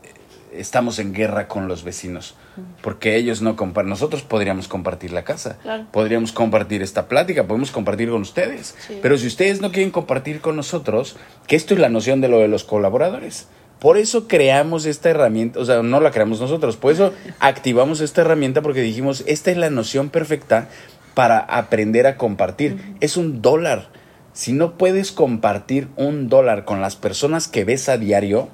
estamos 0.51 0.99
en 0.99 1.13
guerra 1.13 1.47
con 1.47 1.69
los 1.69 1.85
vecinos, 1.85 2.35
porque 2.81 3.15
ellos 3.15 3.41
no 3.41 3.55
comparten. 3.55 3.91
Nosotros 3.91 4.21
podríamos 4.21 4.67
compartir 4.67 5.13
la 5.13 5.23
casa, 5.23 5.57
Claro. 5.61 5.85
podríamos 5.89 6.33
compartir 6.33 6.81
esta 6.81 7.07
plática, 7.07 7.47
podemos 7.47 7.71
compartir 7.71 8.09
con 8.09 8.23
ustedes. 8.23 8.75
Sí. 8.85 8.99
Pero 9.01 9.17
si 9.17 9.25
ustedes 9.25 9.61
no 9.61 9.71
quieren 9.71 9.89
compartir 9.89 10.41
con 10.41 10.57
nosotros, 10.57 11.15
que 11.47 11.55
esto 11.55 11.75
es 11.75 11.79
la 11.79 11.87
noción 11.87 12.19
de 12.19 12.27
lo 12.27 12.39
de 12.39 12.49
los 12.49 12.65
colaboradores. 12.65 13.47
Por 13.79 13.97
eso 13.97 14.27
creamos 14.27 14.85
esta 14.85 15.11
herramienta, 15.11 15.61
o 15.61 15.65
sea, 15.65 15.81
no 15.81 16.01
la 16.01 16.11
creamos 16.11 16.41
nosotros, 16.41 16.75
por 16.75 16.91
eso 16.91 17.13
activamos 17.39 18.01
esta 18.01 18.19
herramienta 18.19 18.61
porque 18.61 18.81
dijimos, 18.81 19.23
esta 19.27 19.49
es 19.49 19.55
la 19.55 19.69
noción 19.69 20.09
perfecta 20.09 20.67
para 21.13 21.39
aprender 21.39 22.05
a 22.05 22.17
compartir. 22.17 22.95
Es 22.99 23.15
un 23.15 23.41
dólar. 23.41 24.00
Si 24.33 24.53
no 24.53 24.77
puedes 24.77 25.11
compartir 25.11 25.89
un 25.97 26.29
dólar 26.29 26.63
con 26.65 26.81
las 26.81 26.95
personas 26.95 27.47
que 27.47 27.65
ves 27.65 27.89
a 27.89 27.97
diario, 27.97 28.49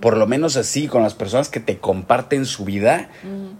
por 0.00 0.16
lo 0.16 0.26
menos 0.26 0.56
así, 0.56 0.88
con 0.88 1.02
las 1.02 1.14
personas 1.14 1.48
que 1.48 1.60
te 1.60 1.78
comparten 1.78 2.44
su 2.44 2.64
vida, 2.64 3.08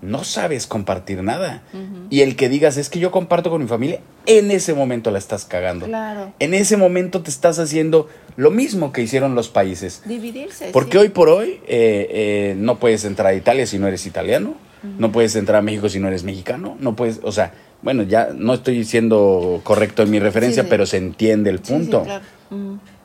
no 0.02 0.24
sabes 0.24 0.66
compartir 0.66 1.22
nada. 1.22 1.62
Y 2.10 2.20
el 2.20 2.36
que 2.36 2.48
digas, 2.48 2.76
es 2.76 2.90
que 2.90 2.98
yo 2.98 3.10
comparto 3.10 3.48
con 3.48 3.62
mi 3.62 3.68
familia, 3.68 4.00
en 4.26 4.50
ese 4.50 4.74
momento 4.74 5.10
la 5.10 5.18
estás 5.18 5.44
cagando. 5.44 5.86
Claro. 5.86 6.32
En 6.38 6.54
ese 6.54 6.76
momento 6.76 7.22
te 7.22 7.30
estás 7.30 7.58
haciendo 7.58 8.08
lo 8.36 8.50
mismo 8.50 8.92
que 8.92 9.02
hicieron 9.02 9.34
los 9.34 9.48
países. 9.48 10.02
Dividirse. 10.04 10.70
Porque 10.72 10.92
sí. 10.92 10.98
hoy 10.98 11.08
por 11.08 11.28
hoy 11.28 11.60
eh, 11.66 12.08
eh, 12.10 12.54
no 12.58 12.78
puedes 12.78 13.04
entrar 13.04 13.28
a 13.28 13.34
Italia 13.34 13.66
si 13.66 13.78
no 13.78 13.88
eres 13.88 14.06
italiano, 14.06 14.54
no 14.98 15.12
puedes 15.12 15.36
entrar 15.36 15.60
a 15.60 15.62
México 15.62 15.88
si 15.88 16.00
no 16.00 16.08
eres 16.08 16.24
mexicano, 16.24 16.76
no 16.80 16.96
puedes, 16.96 17.20
o 17.22 17.30
sea, 17.30 17.54
bueno, 17.82 18.02
ya 18.04 18.30
no 18.34 18.54
estoy 18.54 18.84
siendo 18.84 19.60
correcto 19.64 20.02
en 20.02 20.10
mi 20.10 20.18
referencia, 20.20 20.62
Sí, 20.62 20.66
sí. 20.66 20.70
pero 20.70 20.86
se 20.86 20.96
entiende 20.98 21.50
el 21.50 21.58
punto. 21.60 22.02
claro. 22.02 22.24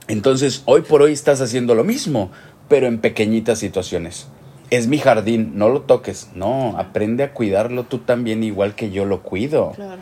Entonces, 0.07 0.61
hoy 0.65 0.81
por 0.81 1.01
hoy 1.01 1.11
estás 1.13 1.41
haciendo 1.41 1.75
lo 1.75 1.83
mismo, 1.83 2.31
pero 2.69 2.87
en 2.87 2.99
pequeñitas 2.99 3.59
situaciones. 3.59 4.27
Es 4.69 4.87
mi 4.87 4.97
jardín, 4.97 5.53
no 5.55 5.69
lo 5.69 5.81
toques. 5.81 6.29
No, 6.35 6.77
aprende 6.77 7.23
a 7.23 7.33
cuidarlo 7.33 7.83
tú 7.83 7.99
también 7.99 8.43
igual 8.43 8.75
que 8.75 8.89
yo 8.91 9.05
lo 9.05 9.21
cuido. 9.21 9.71
Claro. 9.75 10.01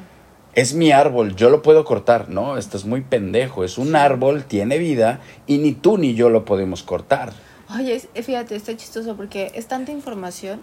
Es 0.54 0.74
mi 0.74 0.92
árbol, 0.92 1.36
yo 1.36 1.50
lo 1.50 1.62
puedo 1.62 1.86
cortar. 1.86 2.30
No, 2.30 2.58
estás 2.58 2.86
muy 2.86 3.02
pendejo. 3.02 3.64
Es 3.64 3.78
un 3.78 3.96
árbol, 3.96 4.46
tiene 4.46 4.78
vida 4.78 5.20
y 5.48 5.58
ni 5.58 5.74
tú 5.74 5.98
ni 5.98 6.14
yo 6.16 6.30
lo 6.30 6.46
podemos 6.46 6.82
cortar. 6.82 7.34
Oye, 7.76 8.00
fíjate, 8.00 8.56
está 8.56 8.76
chistoso 8.78 9.16
porque 9.16 9.52
es 9.56 9.68
tanta 9.68 9.92
información 9.92 10.60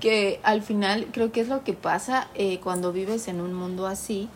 que 0.00 0.40
al 0.42 0.62
final 0.62 1.08
creo 1.12 1.32
que 1.32 1.40
es 1.40 1.48
lo 1.48 1.64
que 1.64 1.72
pasa 1.74 2.28
eh, 2.34 2.60
cuando 2.60 2.92
vives 2.92 3.28
en 3.28 3.40
un 3.40 3.52
mundo 3.54 3.86
así, 3.86 4.28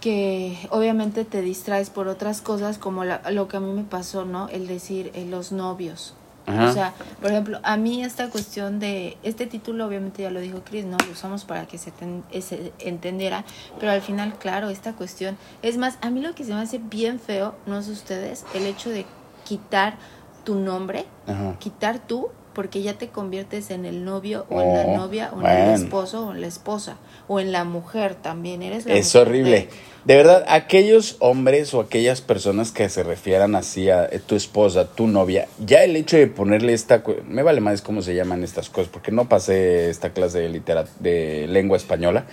que 0.00 0.56
obviamente 0.70 1.24
te 1.24 1.42
distraes 1.42 1.90
por 1.90 2.06
otras 2.08 2.40
cosas 2.40 2.78
como 2.78 3.04
la- 3.04 3.20
lo 3.30 3.48
que 3.48 3.56
a 3.56 3.60
mí 3.60 3.72
me 3.72 3.82
pasó, 3.84 4.24
¿no? 4.24 4.48
El 4.48 4.66
decir 4.68 5.10
eh, 5.14 5.26
los 5.28 5.50
novios. 5.50 6.14
Ajá. 6.46 6.70
O 6.70 6.72
sea, 6.72 6.94
por 7.20 7.30
ejemplo, 7.30 7.58
a 7.62 7.76
mí 7.76 8.02
esta 8.02 8.30
cuestión 8.30 8.78
de 8.78 9.18
este 9.22 9.46
título, 9.46 9.86
obviamente 9.86 10.22
ya 10.22 10.30
lo 10.30 10.40
dijo 10.40 10.62
Chris, 10.64 10.86
¿no? 10.86 10.96
Lo 11.04 11.12
usamos 11.12 11.44
para 11.44 11.66
que 11.66 11.76
se, 11.76 11.90
ten- 11.90 12.22
eh, 12.30 12.40
se 12.40 12.72
entendiera, 12.78 13.44
pero 13.78 13.92
al 13.92 14.00
final, 14.00 14.34
claro, 14.38 14.70
esta 14.70 14.94
cuestión, 14.94 15.36
es 15.62 15.76
más, 15.76 15.98
a 16.00 16.08
mí 16.10 16.20
lo 16.22 16.34
que 16.34 16.44
se 16.44 16.54
me 16.54 16.60
hace 16.60 16.78
bien 16.78 17.20
feo, 17.20 17.54
no 17.66 17.82
sé 17.82 17.90
ustedes, 17.90 18.44
el 18.54 18.64
hecho 18.66 18.88
de 18.88 19.04
quitar 19.44 19.96
tu 20.44 20.54
nombre, 20.54 21.04
Ajá. 21.26 21.56
quitar 21.58 21.98
tú, 21.98 22.28
porque 22.58 22.82
ya 22.82 22.94
te 22.94 23.06
conviertes 23.06 23.70
en 23.70 23.84
el 23.84 24.04
novio 24.04 24.44
o 24.50 24.60
en 24.60 24.72
la 24.74 24.82
Oh, 24.82 24.96
novia 24.96 25.30
o 25.32 25.40
en 25.42 25.46
el 25.46 25.74
esposo 25.80 26.26
o 26.26 26.32
en 26.32 26.40
la 26.40 26.48
esposa 26.48 26.96
o 27.28 27.38
en 27.38 27.52
la 27.52 27.62
mujer 27.62 28.16
también, 28.16 28.62
eres 28.64 28.84
la 28.84 28.94
Es 28.96 29.14
mujer 29.14 29.28
horrible. 29.28 29.50
de- 29.60 29.68
De 30.04 30.16
verdad, 30.16 30.44
aquellos 30.48 31.14
hombres 31.20 31.72
o 31.72 31.78
aquellas 31.78 32.20
personas 32.20 32.72
que 32.72 32.88
se 32.88 33.04
refieran 33.04 33.54
así 33.54 33.90
a 33.90 34.06
eh, 34.06 34.18
tu 34.18 34.34
esposa, 34.34 34.88
tu 34.88 35.06
novia, 35.06 35.46
ya 35.64 35.84
el 35.84 35.94
hecho 35.94 36.16
de 36.16 36.26
ponerle 36.26 36.72
esta... 36.72 37.04
Me 37.28 37.44
vale 37.44 37.60
más 37.60 37.80
cómo 37.80 38.02
se 38.02 38.16
llaman 38.16 38.42
estas 38.42 38.70
cosas, 38.70 38.90
porque 38.92 39.12
no 39.12 39.28
pasé 39.28 39.88
esta 39.88 40.10
clase 40.10 40.40
de, 40.40 40.48
litera- 40.48 40.86
de 40.98 41.46
lengua 41.46 41.76
española, 41.76 42.24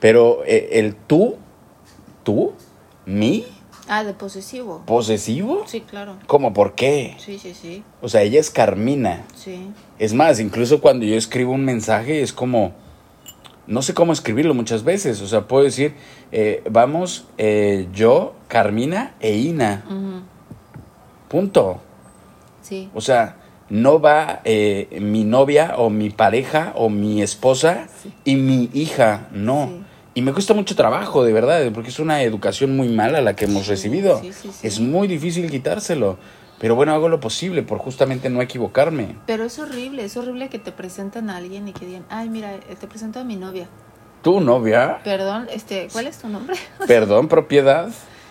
pero 0.00 0.42
eh, 0.44 0.70
el 0.72 0.96
tú, 0.96 1.36
tú, 2.24 2.52
mi, 3.06 3.46
Ah, 3.88 4.04
de 4.04 4.12
posesivo. 4.12 4.82
posesivo, 4.86 5.64
Sí, 5.66 5.80
claro. 5.80 6.16
¿cómo? 6.26 6.52
¿Por 6.52 6.74
qué? 6.74 7.16
Sí, 7.18 7.38
sí, 7.38 7.54
sí. 7.54 7.82
O 8.02 8.08
sea, 8.08 8.22
ella 8.22 8.38
es 8.38 8.50
Carmina. 8.50 9.24
Sí. 9.34 9.70
Es 9.98 10.12
más, 10.14 10.40
incluso 10.40 10.80
cuando 10.80 11.06
yo 11.06 11.16
escribo 11.16 11.52
un 11.52 11.64
mensaje 11.64 12.20
es 12.20 12.32
como, 12.34 12.72
no 13.66 13.80
sé 13.82 13.94
cómo 13.94 14.12
escribirlo 14.12 14.52
muchas 14.54 14.84
veces. 14.84 15.22
O 15.22 15.26
sea, 15.26 15.48
puedo 15.48 15.64
decir, 15.64 15.94
eh, 16.32 16.62
vamos, 16.70 17.26
eh, 17.38 17.88
yo, 17.94 18.34
Carmina 18.48 19.14
e 19.20 19.36
Ina. 19.36 19.84
Punto. 21.28 21.80
Sí. 22.62 22.90
O 22.94 23.00
sea, 23.00 23.36
no 23.70 24.00
va 24.00 24.40
eh, 24.44 24.98
mi 25.00 25.24
novia 25.24 25.74
o 25.76 25.90
mi 25.90 26.10
pareja 26.10 26.72
o 26.74 26.88
mi 26.88 27.22
esposa 27.22 27.86
Sí. 28.02 28.12
y 28.24 28.36
mi 28.36 28.70
hija. 28.72 29.28
No. 29.32 29.66
Sí. 29.68 29.84
Y 30.18 30.22
me 30.22 30.32
cuesta 30.32 30.52
mucho 30.52 30.74
trabajo, 30.74 31.22
de 31.22 31.32
verdad, 31.32 31.70
porque 31.72 31.90
es 31.90 32.00
una 32.00 32.24
educación 32.24 32.76
muy 32.76 32.88
mala 32.88 33.20
la 33.20 33.36
que 33.36 33.44
hemos 33.44 33.66
Sí, 33.66 33.70
recibido. 33.70 34.20
sí, 34.20 34.32
sí, 34.32 34.50
sí. 34.50 34.66
Es 34.66 34.80
muy 34.80 35.06
difícil 35.06 35.48
quitárselo. 35.48 36.18
Pero 36.58 36.74
bueno, 36.74 36.92
hago 36.92 37.08
lo 37.08 37.20
posible 37.20 37.62
por 37.62 37.78
justamente 37.78 38.28
no 38.28 38.42
equivocarme. 38.42 39.14
Pero 39.28 39.44
es 39.44 39.60
horrible, 39.60 40.04
es 40.04 40.16
horrible 40.16 40.48
que 40.48 40.58
te 40.58 40.72
presenten 40.72 41.30
a 41.30 41.36
alguien 41.36 41.68
y 41.68 41.72
que 41.72 41.86
digan, 41.86 42.04
ay, 42.10 42.30
mira, 42.30 42.52
eh, 42.56 42.60
te 42.80 42.88
presento 42.88 43.20
a 43.20 43.22
mi 43.22 43.36
novia. 43.36 43.68
¿Tu 44.22 44.40
novia? 44.40 44.98
Perdón, 45.04 45.46
este, 45.52 45.86
¿cuál 45.92 46.08
es 46.08 46.18
tu 46.18 46.26
nombre? 46.28 46.56
Perdón, 46.88 47.28
propiedad. 47.28 47.88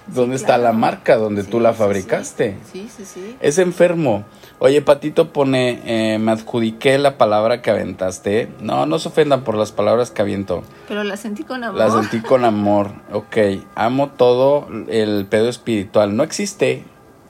¿Dónde 0.08 0.36
está 0.36 0.56
claro. 0.56 0.64
la 0.64 0.72
marca 0.74 1.18
donde 1.18 1.44
Sí, 1.44 1.50
tú 1.52 1.60
la 1.60 1.74
fabricaste? 1.74 2.58
Sí, 2.72 2.90
sí, 2.96 3.06
sí. 3.06 3.38
Es 3.42 3.58
enfermo. 3.58 4.24
Oye, 4.60 4.82
Patito 4.82 5.34
pone, 5.34 5.82
eh, 5.86 6.18
me 6.18 6.32
adjudiqué 6.32 6.98
la 6.98 7.18
palabra 7.18 7.62
que 7.62 7.70
aventaste. 7.70 8.50
No, 8.60 8.86
no 8.86 9.00
se 9.00 9.10
ofendan 9.10 9.44
por 9.44 9.56
las 9.56 9.72
palabras 9.72 10.10
que 10.10 10.22
aviento. 10.22 10.64
Pero 10.88 11.04
la 11.04 11.18
sentí 11.18 11.44
con 11.44 11.64
amor. 11.64 11.78
La 11.78 11.92
sentí 11.92 12.22
con 12.22 12.46
amor. 12.46 12.92
Ok, 13.12 13.38
amo 13.76 14.10
todo 14.10 14.68
el 14.88 15.28
pedo 15.30 15.50
espiritual. 15.50 16.16
No 16.16 16.24
existe. 16.24 16.84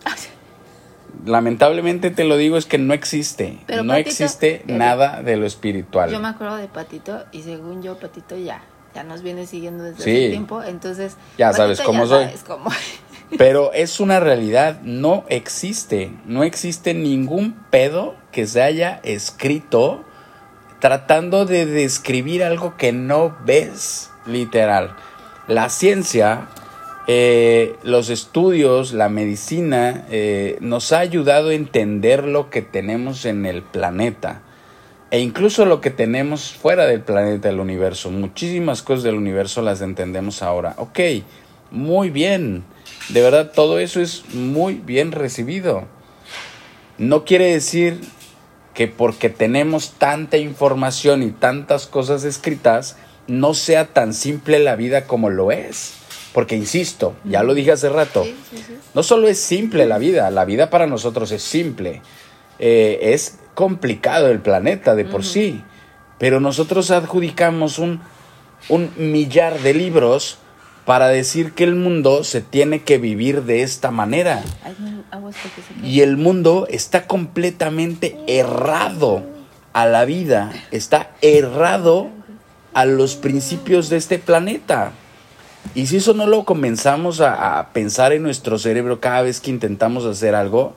Lamentablemente 1.25 2.11
te 2.11 2.23
lo 2.23 2.37
digo, 2.37 2.57
es 2.57 2.65
que 2.65 2.77
no 2.77 2.93
existe. 2.93 3.57
Pero, 3.65 3.83
no 3.83 3.93
Patito, 3.93 4.09
existe 4.09 4.63
eh, 4.67 4.73
nada 4.73 5.21
de 5.23 5.35
lo 5.35 5.45
espiritual. 5.45 6.09
Yo 6.11 6.19
me 6.19 6.27
acuerdo 6.29 6.57
de 6.57 6.67
Patito 6.67 7.25
y 7.31 7.41
según 7.41 7.81
yo, 7.81 7.97
Patito 7.99 8.37
ya, 8.37 8.61
ya 8.97 9.03
nos 9.03 9.21
viene 9.21 9.45
siguiendo 9.45 9.83
desde 9.83 10.03
Sí. 10.03 10.09
hace 10.09 10.29
tiempo. 10.31 10.63
Entonces, 10.63 11.17
Ya 11.37 11.53
sabes 11.53 11.79
cómo 11.81 12.07
soy. 12.07 12.25
sabes 12.25 12.43
cómo- 12.43 12.71
Pero 13.37 13.71
es 13.73 13.99
una 13.99 14.19
realidad, 14.19 14.81
no 14.81 15.23
existe, 15.29 16.11
no 16.25 16.43
existe 16.43 16.95
ningún 16.95 17.53
pedo 17.69 18.15
que 18.31 18.47
se 18.47 18.63
haya 18.63 18.99
escrito 19.03 20.03
tratando 20.79 21.45
de 21.45 21.67
describir 21.67 22.43
algo 22.43 22.75
que 22.75 22.91
no 22.91 23.35
ves, 23.45 24.09
literal. 24.25 24.95
La 25.47 25.69
ciencia, 25.69 26.47
eh, 27.07 27.75
los 27.83 28.09
estudios, 28.09 28.93
la 28.93 29.09
medicina, 29.09 30.05
eh, 30.09 30.57
nos 30.61 30.91
ha 30.91 30.99
ayudado 30.99 31.49
a 31.49 31.53
entender 31.53 32.23
lo 32.23 32.49
que 32.49 32.63
tenemos 32.63 33.25
en 33.25 33.45
el 33.45 33.61
planeta 33.61 34.41
e 35.09 35.19
incluso 35.19 35.65
lo 35.65 35.79
que 35.79 35.89
tenemos 35.89 36.51
fuera 36.51 36.85
del 36.85 37.01
planeta, 37.01 37.49
el 37.49 37.59
universo. 37.59 38.11
Muchísimas 38.11 38.81
cosas 38.81 39.03
del 39.03 39.15
universo 39.15 39.61
las 39.61 39.81
entendemos 39.81 40.43
ahora. 40.43 40.75
Ok, 40.77 40.99
muy 41.71 42.09
bien. 42.09 42.63
De 43.09 43.21
verdad, 43.21 43.51
todo 43.53 43.79
eso 43.79 44.01
es 44.01 44.23
muy 44.33 44.75
bien 44.75 45.11
recibido. 45.11 45.85
No 46.97 47.23
quiere 47.23 47.53
decir 47.53 48.01
que 48.73 48.87
porque 48.87 49.29
tenemos 49.29 49.93
tanta 49.97 50.37
información 50.37 51.23
y 51.23 51.31
tantas 51.31 51.87
cosas 51.87 52.23
escritas, 52.25 52.97
no 53.27 53.53
sea 53.53 53.87
tan 53.87 54.13
simple 54.13 54.59
la 54.59 54.75
vida 54.75 55.05
como 55.05 55.29
lo 55.29 55.51
es. 55.51 55.93
Porque, 56.33 56.55
insisto, 56.55 57.15
ya 57.23 57.41
lo 57.43 57.55
dije 57.55 57.71
hace 57.71 57.89
rato, 57.89 58.23
no 58.93 59.01
solo 59.01 59.27
es 59.27 59.39
simple 59.39 59.87
la 59.87 59.97
vida, 59.97 60.29
la 60.29 60.45
vida 60.45 60.69
para 60.69 60.85
nosotros 60.85 61.31
es 61.31 61.41
simple. 61.41 62.01
Eh, 62.59 62.99
es 63.01 63.39
complicado 63.57 64.27
el 64.27 64.39
planeta 64.39 64.93
de 64.93 65.03
por 65.03 65.25
sí, 65.25 65.63
pero 66.19 66.39
nosotros 66.39 66.91
adjudicamos 66.91 67.79
un, 67.79 68.01
un 68.69 68.91
millar 68.97 69.57
de 69.61 69.73
libros 69.73 70.37
para 70.85 71.07
decir 71.07 71.53
que 71.53 71.63
el 71.63 71.73
mundo 71.73 72.23
se 72.23 72.41
tiene 72.41 72.83
que 72.83 72.99
vivir 72.99 73.45
de 73.45 73.63
esta 73.63 73.89
manera. 73.89 74.43
Y 75.81 76.01
el 76.01 76.17
mundo 76.17 76.67
está 76.69 77.07
completamente 77.07 78.19
errado 78.27 79.25
a 79.73 79.87
la 79.87 80.05
vida, 80.05 80.53
está 80.69 81.09
errado 81.23 82.09
a 82.75 82.85
los 82.85 83.15
principios 83.15 83.89
de 83.89 83.97
este 83.97 84.19
planeta. 84.19 84.91
Y 85.73 85.87
si 85.87 85.97
eso 85.97 86.13
no 86.13 86.27
lo 86.27 86.45
comenzamos 86.45 87.21
a, 87.21 87.57
a 87.57 87.69
pensar 87.69 88.13
en 88.13 88.21
nuestro 88.21 88.59
cerebro 88.59 88.99
cada 88.99 89.23
vez 89.23 89.41
que 89.41 89.49
intentamos 89.49 90.05
hacer 90.05 90.35
algo, 90.35 90.75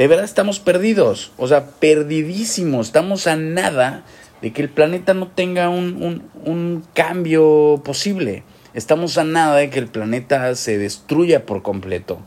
de 0.00 0.06
verdad 0.08 0.24
estamos 0.24 0.60
perdidos, 0.60 1.30
o 1.36 1.46
sea, 1.46 1.66
perdidísimos, 1.72 2.86
estamos 2.86 3.26
a 3.26 3.36
nada 3.36 4.02
de 4.40 4.50
que 4.50 4.62
el 4.62 4.70
planeta 4.70 5.12
no 5.12 5.28
tenga 5.28 5.68
un, 5.68 6.24
un- 6.42 6.84
cambio 6.94 7.82
posible. 7.84 8.42
Estamos 8.72 9.18
a 9.18 9.24
nada 9.24 9.56
de 9.56 9.68
que 9.68 9.78
el 9.78 9.88
planeta 9.88 10.54
se 10.54 10.78
destruya 10.78 11.44
por 11.44 11.60
completo. 11.60 12.18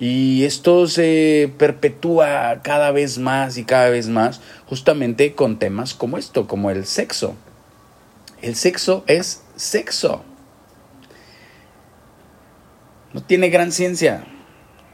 Y 0.00 0.42
esto 0.42 0.88
se 0.88 1.52
perpetúa 1.56 2.62
cada 2.64 2.90
vez 2.90 3.18
más 3.18 3.58
y 3.58 3.64
cada 3.64 3.90
vez 3.90 4.08
más, 4.08 4.40
justamente 4.66 5.36
con 5.36 5.60
temas 5.60 5.94
como 5.94 6.18
esto, 6.18 6.48
como 6.48 6.72
el 6.72 6.84
sexo. 6.84 7.36
El 8.42 8.56
sexo 8.56 9.04
es 9.06 9.44
sexo. 9.54 10.24
No 13.12 13.22
tiene 13.22 13.50
gran 13.50 13.70
ciencia. 13.70 14.24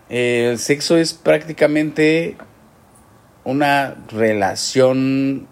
El 0.09 0.59
sexo 0.59 0.97
es 0.97 1.15
prácticamente 1.15 2.37
una 3.45 3.95
relación 4.09 5.47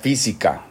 física, 0.00 0.62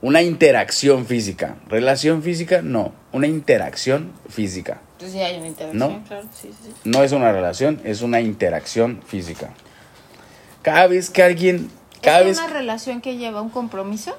una 0.00 0.22
interacción 0.22 1.06
física. 1.06 1.56
Relación 1.68 2.22
física, 2.22 2.62
no, 2.62 2.92
una 3.12 3.26
interacción 3.26 4.12
física. 4.28 4.80
Hay 5.00 5.36
una 5.38 5.48
interacción, 5.48 5.78
¿No? 5.78 6.04
claro. 6.06 6.28
Sí, 6.32 6.50
sí. 6.62 6.72
No 6.84 7.02
es 7.02 7.12
una 7.12 7.32
relación, 7.32 7.80
es 7.84 8.02
una 8.02 8.20
interacción 8.20 9.00
física. 9.04 9.50
Cada 10.62 10.86
vez 10.86 11.10
que 11.10 11.24
alguien, 11.24 11.70
cada 12.02 12.20
¿Es 12.20 12.26
vez, 12.26 12.38
una 12.38 12.46
relación 12.48 13.00
que 13.00 13.16
lleva 13.16 13.42
un 13.42 13.50
compromiso? 13.50 14.16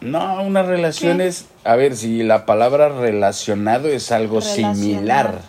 no, 0.00 0.42
una 0.42 0.62
relación 0.62 1.18
¿Qué? 1.18 1.28
es, 1.28 1.46
a 1.62 1.76
ver, 1.76 1.96
si 1.96 2.24
la 2.24 2.46
palabra 2.46 2.88
relacionado 2.88 3.88
es 3.88 4.10
algo 4.12 4.40
similar. 4.40 5.40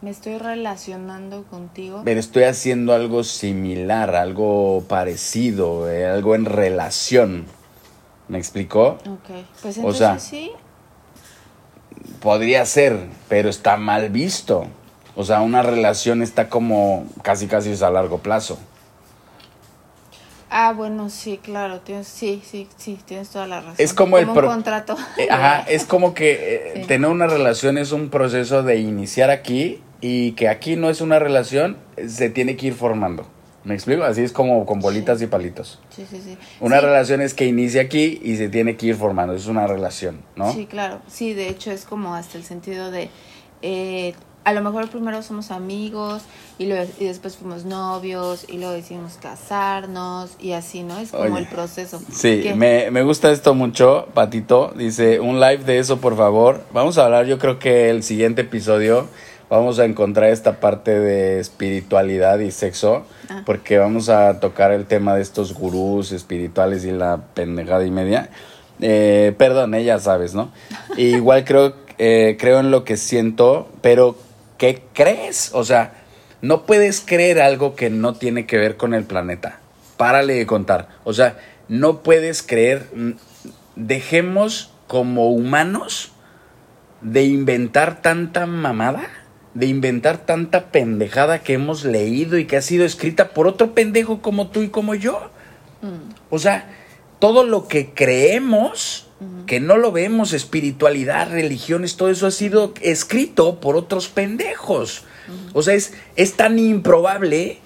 Me 0.00 0.10
estoy 0.10 0.38
relacionando 0.38 1.42
contigo. 1.44 2.02
pero 2.04 2.20
estoy 2.20 2.44
haciendo 2.44 2.92
algo 2.94 3.24
similar, 3.24 4.14
algo 4.14 4.84
parecido, 4.88 5.90
eh, 5.90 6.06
algo 6.06 6.34
en 6.36 6.44
relación. 6.44 7.46
¿Me 8.28 8.38
explicó? 8.38 8.98
Ok, 9.08 9.44
pues 9.62 9.76
O 9.78 9.80
entonces 9.80 9.98
sea, 9.98 10.18
sí. 10.20 10.52
Podría 12.20 12.64
ser, 12.66 12.96
pero 13.28 13.48
está 13.48 13.76
mal 13.76 14.10
visto. 14.10 14.66
O 15.16 15.24
sea, 15.24 15.40
una 15.40 15.62
relación 15.62 16.22
está 16.22 16.48
como 16.48 17.06
casi 17.22 17.48
casi 17.48 17.70
es 17.72 17.82
a 17.82 17.90
largo 17.90 18.18
plazo. 18.18 18.58
Ah, 20.50 20.72
bueno, 20.72 21.10
sí, 21.10 21.38
claro, 21.42 21.80
tienes, 21.80 22.06
sí, 22.06 22.40
sí, 22.48 22.68
sí, 22.76 22.98
tienes 23.04 23.28
toda 23.30 23.46
la 23.46 23.60
razón. 23.60 23.74
Es 23.78 23.92
como 23.92 24.16
el 24.18 24.28
un 24.28 24.34
pro- 24.34 24.46
contrato. 24.48 24.96
Eh, 25.18 25.28
Ajá, 25.30 25.60
es 25.68 25.84
como 25.84 26.14
que 26.14 26.32
eh, 26.32 26.72
Sí. 26.76 26.84
tener 26.86 27.10
una 27.10 27.26
relación 27.26 27.76
es 27.78 27.92
un 27.92 28.08
proceso 28.10 28.62
de 28.62 28.76
iniciar 28.78 29.30
aquí 29.30 29.82
y 30.00 30.32
que 30.32 30.48
aquí 30.48 30.76
no 30.76 30.90
es 30.90 31.00
una 31.00 31.18
relación, 31.18 31.76
se 32.06 32.30
tiene 32.30 32.56
que 32.56 32.68
ir 32.68 32.74
formando. 32.74 33.26
¿Me 33.64 33.74
explico? 33.74 34.04
Así 34.04 34.22
es 34.22 34.32
como 34.32 34.64
con 34.64 34.80
bolitas 34.80 35.18
Sí. 35.18 35.24
y 35.24 35.26
palitos. 35.26 35.78
Sí, 35.90 36.06
sí, 36.08 36.20
sí. 36.24 36.38
Una 36.60 36.78
Sí, 36.78 36.86
relación 36.86 37.20
es 37.20 37.34
que 37.34 37.44
inicia 37.46 37.82
aquí 37.82 38.20
y 38.22 38.36
se 38.36 38.48
tiene 38.48 38.76
que 38.76 38.86
ir 38.86 38.94
formando. 38.94 39.34
Es 39.34 39.46
una 39.46 39.66
relación, 39.66 40.20
¿no? 40.36 40.52
Sí, 40.52 40.66
claro. 40.66 41.00
Sí, 41.08 41.34
de 41.34 41.48
hecho 41.48 41.70
es 41.70 41.84
como 41.84 42.14
hasta 42.14 42.38
el 42.38 42.44
sentido 42.44 42.90
de, 42.90 43.10
eh, 43.60 44.14
a 44.44 44.52
lo 44.54 44.62
mejor 44.62 44.88
primero 44.88 45.22
somos 45.22 45.50
amigos 45.50 46.22
y, 46.58 46.66
luego, 46.66 46.90
y 46.98 47.04
después 47.06 47.36
fuimos 47.36 47.66
novios 47.66 48.46
y 48.48 48.56
luego 48.56 48.72
decidimos 48.72 49.18
casarnos 49.20 50.30
y 50.40 50.52
así, 50.52 50.82
¿no? 50.82 50.98
Es 50.98 51.10
como 51.10 51.24
Oye, 51.24 51.38
el 51.40 51.46
proceso. 51.48 52.00
Sí, 52.10 52.50
me, 52.56 52.90
me 52.90 53.02
gusta 53.02 53.30
esto 53.30 53.54
mucho, 53.54 54.08
Patito. 54.14 54.72
Dice, 54.76 55.20
un 55.20 55.40
live 55.40 55.64
de 55.64 55.78
eso, 55.78 55.98
por 56.00 56.16
favor. 56.16 56.62
Vamos 56.72 56.96
a 56.96 57.04
hablar, 57.04 57.26
yo 57.26 57.38
creo 57.38 57.58
que 57.58 57.90
el 57.90 58.02
siguiente 58.02 58.42
episodio 58.42 59.08
vamos 59.50 59.78
a 59.78 59.84
encontrar 59.84 60.30
esta 60.30 60.60
parte 60.60 60.98
de 60.98 61.38
espiritualidad 61.40 62.38
y 62.40 62.50
sexo, 62.50 63.06
Ah. 63.30 63.42
porque 63.44 63.78
vamos 63.78 64.08
a 64.08 64.40
tocar 64.40 64.72
el 64.72 64.86
tema 64.86 65.14
de 65.14 65.22
estos 65.22 65.52
gurús 65.52 66.12
espirituales 66.12 66.84
y 66.84 66.92
la 66.92 67.18
pendejada 67.34 67.84
y 67.84 67.90
media. 67.90 68.30
Eh, 68.80 69.34
perdón, 69.36 69.72
ya 69.78 69.98
sabes, 69.98 70.34
¿no? 70.34 70.50
Y 70.96 71.06
igual 71.16 71.44
creo, 71.44 71.74
eh, 71.98 72.36
creo 72.38 72.60
en 72.60 72.70
lo 72.70 72.84
que 72.84 72.96
siento, 72.96 73.68
pero 73.82 74.16
¿qué 74.56 74.82
crees? 74.94 75.50
O 75.52 75.64
sea, 75.64 75.92
no 76.40 76.64
puedes 76.64 77.00
creer 77.00 77.40
algo 77.40 77.74
que 77.74 77.90
no 77.90 78.14
tiene 78.14 78.46
que 78.46 78.56
ver 78.56 78.76
con 78.76 78.94
el 78.94 79.04
planeta. 79.04 79.58
Párale 79.96 80.34
de 80.34 80.46
contar. 80.46 80.88
O 81.04 81.12
sea, 81.12 81.36
no 81.68 81.98
puedes 82.02 82.42
creer. 82.42 82.86
Dejemos 83.76 84.70
como 84.86 85.30
humanos 85.30 86.12
de 87.00 87.24
inventar 87.24 88.00
tanta 88.00 88.46
mamada, 88.46 89.02
de 89.58 89.66
inventar 89.66 90.18
tanta 90.18 90.70
pendejada 90.70 91.40
que 91.40 91.54
hemos 91.54 91.84
leído 91.84 92.38
y 92.38 92.46
que 92.46 92.56
ha 92.56 92.62
sido 92.62 92.84
escrita 92.84 93.30
por 93.30 93.48
otro 93.48 93.74
pendejo 93.74 94.22
como 94.22 94.50
tú 94.50 94.62
y 94.62 94.68
como 94.68 94.94
yo. 94.94 95.30
Mm, 95.82 96.14
O 96.30 96.38
sea, 96.38 96.70
todo 97.18 97.42
lo 97.42 97.66
que 97.66 97.92
creemos, 97.92 99.08
que 99.46 99.58
no 99.58 99.76
lo 99.76 99.90
vemos, 99.90 100.32
espiritualidad, 100.32 101.32
religiones, 101.32 101.96
todo 101.96 102.08
eso 102.08 102.28
ha 102.28 102.30
sido 102.30 102.72
escrito 102.80 103.58
por 103.58 103.76
otros 103.76 104.08
pendejos. 104.08 105.04
O 105.52 105.62
sea, 105.62 105.74
es, 105.74 105.92
es 106.14 106.34
tan 106.34 106.60
improbable 106.60 107.58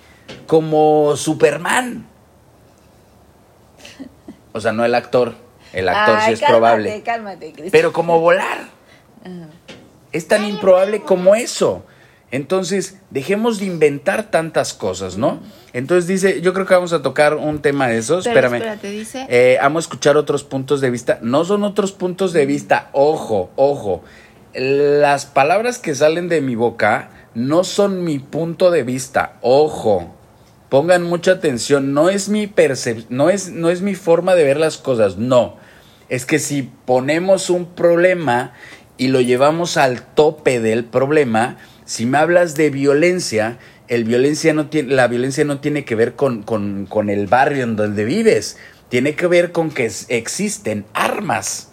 como 0.46 1.14
Superman. 1.16 2.06
O 4.52 4.60
sea, 4.60 4.72
no 4.72 4.84
el 4.86 4.94
actor. 4.94 5.34
El 5.74 5.90
actor 5.90 6.20
sí 6.24 6.32
es 6.32 6.40
cálmate, 6.40 6.52
probable. 6.52 7.02
Cálmate. 7.02 7.54
Pero 7.70 7.92
como 7.92 8.18
volar. 8.18 8.68
Es 10.12 10.28
tan 10.28 10.44
improbable 10.46 11.00
como 11.02 11.34
eso. 11.34 11.84
Entonces, 12.30 12.96
dejemos 13.10 13.58
de 13.58 13.66
inventar 13.66 14.30
tantas 14.30 14.72
cosas, 14.72 15.18
¿no? 15.18 15.40
Entonces 15.74 16.06
dice, 16.06 16.40
yo 16.40 16.54
creo 16.54 16.64
que 16.64 16.72
vamos 16.74 16.94
a 16.94 17.02
tocar 17.02 17.34
un 17.34 17.60
tema 17.60 17.88
de 17.88 17.98
esos. 17.98 18.24
Pero 18.24 18.36
Espérame. 18.38 18.54
espérate, 18.56 18.90
dice- 18.90 19.26
Eh, 19.28 19.58
amo 19.60 19.78
escuchar 19.78 20.16
otros 20.16 20.42
puntos 20.42 20.80
de 20.80 20.90
vista. 20.90 21.18
No 21.20 21.44
son 21.44 21.62
otros 21.62 21.92
puntos 21.92 22.32
de 22.32 22.46
vista. 22.46 22.88
Ojo, 22.92 23.50
ojo. 23.56 24.02
Las 24.54 25.26
palabras 25.26 25.78
que 25.78 25.94
salen 25.94 26.28
de 26.28 26.40
mi 26.40 26.54
boca 26.54 27.10
no 27.34 27.64
son 27.64 28.02
mi 28.04 28.18
punto 28.18 28.70
de 28.70 28.82
vista. 28.82 29.34
Ojo. 29.42 30.14
Pongan 30.70 31.02
mucha 31.02 31.32
atención. 31.32 31.92
No 31.92 32.08
es 32.08 32.30
mi 32.30 32.46
percep 32.46 33.04
no 33.10 33.28
es, 33.28 33.50
no 33.50 33.68
es 33.68 33.82
mi 33.82 33.94
forma 33.94 34.34
de 34.34 34.44
ver 34.44 34.56
las 34.56 34.78
cosas. 34.78 35.16
No. 35.18 35.56
Es 36.08 36.24
que 36.26 36.38
si 36.38 36.62
ponemos 36.86 37.50
un 37.50 37.66
problema 37.66 38.52
y 39.02 39.08
lo 39.08 39.20
llevamos 39.20 39.76
al 39.78 40.02
tope 40.14 40.60
del 40.60 40.84
problema, 40.84 41.56
si 41.84 42.06
me 42.06 42.18
hablas 42.18 42.54
de 42.54 42.70
violencia, 42.70 43.58
el 43.88 44.04
violencia 44.04 44.54
no 44.54 44.68
tiene, 44.68 44.94
la 44.94 45.08
violencia 45.08 45.44
no 45.44 45.58
tiene 45.58 45.84
que 45.84 45.96
ver 45.96 46.14
con, 46.14 46.44
con, 46.44 46.86
con 46.86 47.10
el 47.10 47.26
barrio 47.26 47.64
en 47.64 47.74
donde 47.74 48.04
vives, 48.04 48.58
tiene 48.88 49.16
que 49.16 49.26
ver 49.26 49.50
con 49.50 49.72
que 49.72 49.90
existen 50.08 50.84
armas 50.94 51.70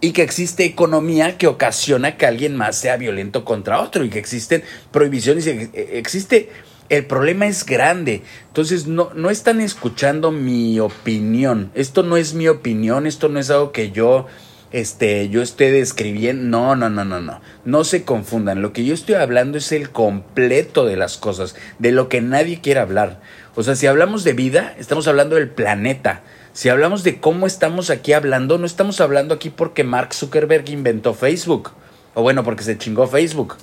y 0.00 0.12
que 0.12 0.22
existe 0.22 0.64
economía 0.64 1.38
que 1.38 1.48
ocasiona 1.48 2.16
que 2.16 2.26
alguien 2.26 2.54
más 2.54 2.76
sea 2.76 2.96
violento 2.96 3.44
contra 3.44 3.80
otro 3.80 4.04
y 4.04 4.08
que 4.08 4.20
existen 4.20 4.62
prohibiciones 4.92 5.48
ex- 5.48 5.70
existe. 5.74 6.50
El 6.88 7.04
problema 7.06 7.46
es 7.48 7.66
grande. 7.66 8.22
Entonces 8.46 8.86
no 8.86 9.10
no 9.14 9.30
están 9.30 9.60
escuchando 9.60 10.30
mi 10.30 10.78
opinión. 10.78 11.72
Esto 11.74 12.04
no 12.04 12.16
es 12.16 12.34
mi 12.34 12.46
opinión 12.46 13.06
esto 13.08 13.28
no 13.28 13.40
es 13.40 13.50
algo 13.50 13.72
que 13.72 13.90
yo 13.90 14.26
este 14.72 15.28
yo 15.28 15.42
esté 15.42 15.70
describiendo 15.70 16.44
no 16.44 16.76
no 16.76 16.88
no 16.88 17.04
no 17.04 17.20
no 17.20 17.40
no 17.64 17.84
se 17.84 18.04
confundan 18.04 18.62
lo 18.62 18.72
que 18.72 18.84
yo 18.84 18.94
estoy 18.94 19.16
hablando 19.16 19.58
es 19.58 19.72
el 19.72 19.90
completo 19.90 20.86
de 20.86 20.96
las 20.96 21.18
cosas 21.18 21.56
de 21.78 21.92
lo 21.92 22.08
que 22.08 22.20
nadie 22.20 22.60
quiere 22.60 22.80
hablar 22.80 23.20
o 23.56 23.62
sea 23.62 23.74
si 23.74 23.86
hablamos 23.86 24.22
de 24.24 24.32
vida 24.32 24.74
estamos 24.78 25.08
hablando 25.08 25.36
del 25.36 25.48
planeta 25.48 26.22
si 26.52 26.68
hablamos 26.68 27.04
de 27.04 27.20
cómo 27.20 27.46
estamos 27.46 27.90
aquí 27.90 28.12
hablando, 28.12 28.58
no 28.58 28.66
estamos 28.66 29.00
hablando 29.00 29.34
aquí 29.34 29.50
porque 29.50 29.84
Mark 29.84 30.12
Zuckerberg 30.12 30.68
inventó 30.70 31.14
Facebook. 31.14 31.70
O 32.14 32.22
bueno, 32.22 32.42
porque 32.42 32.64
se 32.64 32.76
chingó 32.76 33.06
Facebook. 33.06 33.56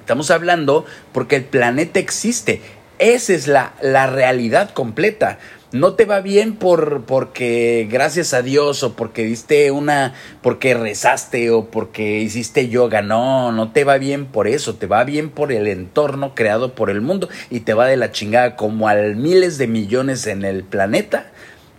Estamos 0.00 0.30
hablando 0.30 0.84
porque 1.12 1.36
el 1.36 1.44
planeta 1.44 1.98
existe. 1.98 2.62
Esa 2.98 3.32
es 3.32 3.48
la, 3.48 3.74
la 3.82 4.06
realidad 4.06 4.70
completa. 4.70 5.38
No 5.74 5.94
te 5.94 6.04
va 6.04 6.20
bien 6.20 6.54
por 6.54 7.02
porque 7.02 7.88
gracias 7.90 8.32
a 8.32 8.42
Dios 8.42 8.84
o 8.84 8.94
porque 8.94 9.24
diste 9.24 9.72
una 9.72 10.14
porque 10.40 10.72
rezaste 10.72 11.50
o 11.50 11.64
porque 11.66 12.20
hiciste 12.20 12.68
yoga, 12.68 13.02
no, 13.02 13.50
no 13.50 13.72
te 13.72 13.82
va 13.82 13.98
bien 13.98 14.26
por 14.26 14.46
eso, 14.46 14.76
te 14.76 14.86
va 14.86 15.02
bien 15.02 15.30
por 15.30 15.50
el 15.50 15.66
entorno 15.66 16.36
creado 16.36 16.76
por 16.76 16.90
el 16.90 17.00
mundo 17.00 17.28
y 17.50 17.60
te 17.60 17.74
va 17.74 17.86
de 17.86 17.96
la 17.96 18.12
chingada 18.12 18.54
como 18.54 18.86
al 18.86 19.16
miles 19.16 19.58
de 19.58 19.66
millones 19.66 20.28
en 20.28 20.44
el 20.44 20.62
planeta 20.62 21.32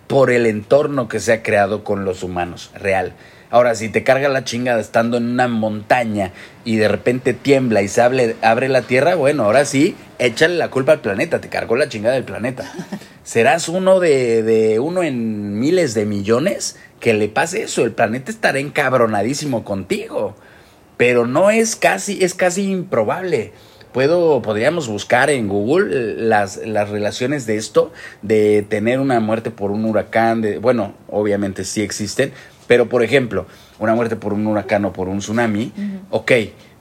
por 0.08 0.30
el 0.30 0.46
entorno 0.46 1.08
que 1.08 1.22
se 1.22 1.32
ha 1.32 1.42
creado 1.42 1.86
con 1.86 2.04
los 2.04 2.22
humanos, 2.22 2.72
real. 2.76 3.14
Ahora, 3.56 3.74
si 3.74 3.88
te 3.88 4.04
carga 4.04 4.28
la 4.28 4.44
chingada 4.44 4.82
estando 4.82 5.16
en 5.16 5.30
una 5.30 5.48
montaña 5.48 6.34
y 6.66 6.76
de 6.76 6.90
repente 6.90 7.34
tiembla 7.34 7.82
y 7.82 7.88
se 7.88 8.02
abre, 8.02 8.36
abre 8.42 8.68
la 8.68 8.82
tierra, 8.82 9.16
bueno, 9.16 9.46
ahora 9.46 9.64
sí, 9.64 9.96
échale 10.20 10.56
la 10.56 10.70
culpa 10.70 10.92
al 10.92 11.00
planeta, 11.00 11.40
te 11.40 11.48
cargó 11.48 11.78
la 11.78 11.88
chingada 11.88 12.16
del 12.16 12.26
planeta. 12.26 12.70
Serás 13.24 13.70
uno 13.70 14.02
de, 14.02 14.44
de 14.44 14.82
uno 14.82 15.04
en 15.04 15.58
miles 15.58 15.94
de 15.94 16.06
millones 16.06 16.76
que 17.00 17.14
le 17.14 17.30
pase 17.30 17.64
eso, 17.64 17.86
el 17.86 17.94
planeta 17.94 18.30
estará 18.30 18.60
encabronadísimo 18.60 19.64
contigo. 19.64 20.36
Pero 20.98 21.26
no 21.26 21.50
es 21.50 21.78
casi, 21.78 22.22
es 22.26 22.34
casi 22.34 22.70
improbable. 22.70 23.54
Puedo, 23.94 24.42
podríamos 24.42 24.90
buscar 24.90 25.30
en 25.30 25.48
Google 25.48 26.16
las, 26.18 26.58
las 26.58 26.90
relaciones 26.90 27.46
de 27.46 27.56
esto, 27.56 27.94
de 28.22 28.66
tener 28.68 29.00
una 29.00 29.22
muerte 29.22 29.52
por 29.52 29.72
un 29.72 29.86
huracán, 29.86 30.42
de, 30.42 30.58
bueno, 30.58 30.94
obviamente 31.08 31.64
sí 31.64 31.82
existen, 31.82 32.34
pero, 32.68 32.88
por 32.90 33.04
ejemplo, 33.04 33.46
una 33.80 33.96
muerte 33.96 34.16
por 34.16 34.34
un 34.34 34.46
huracán 34.48 34.86
o 34.86 34.94
por 34.94 35.08
un 35.10 35.20
tsunami, 35.20 35.72
ok, 36.10 36.32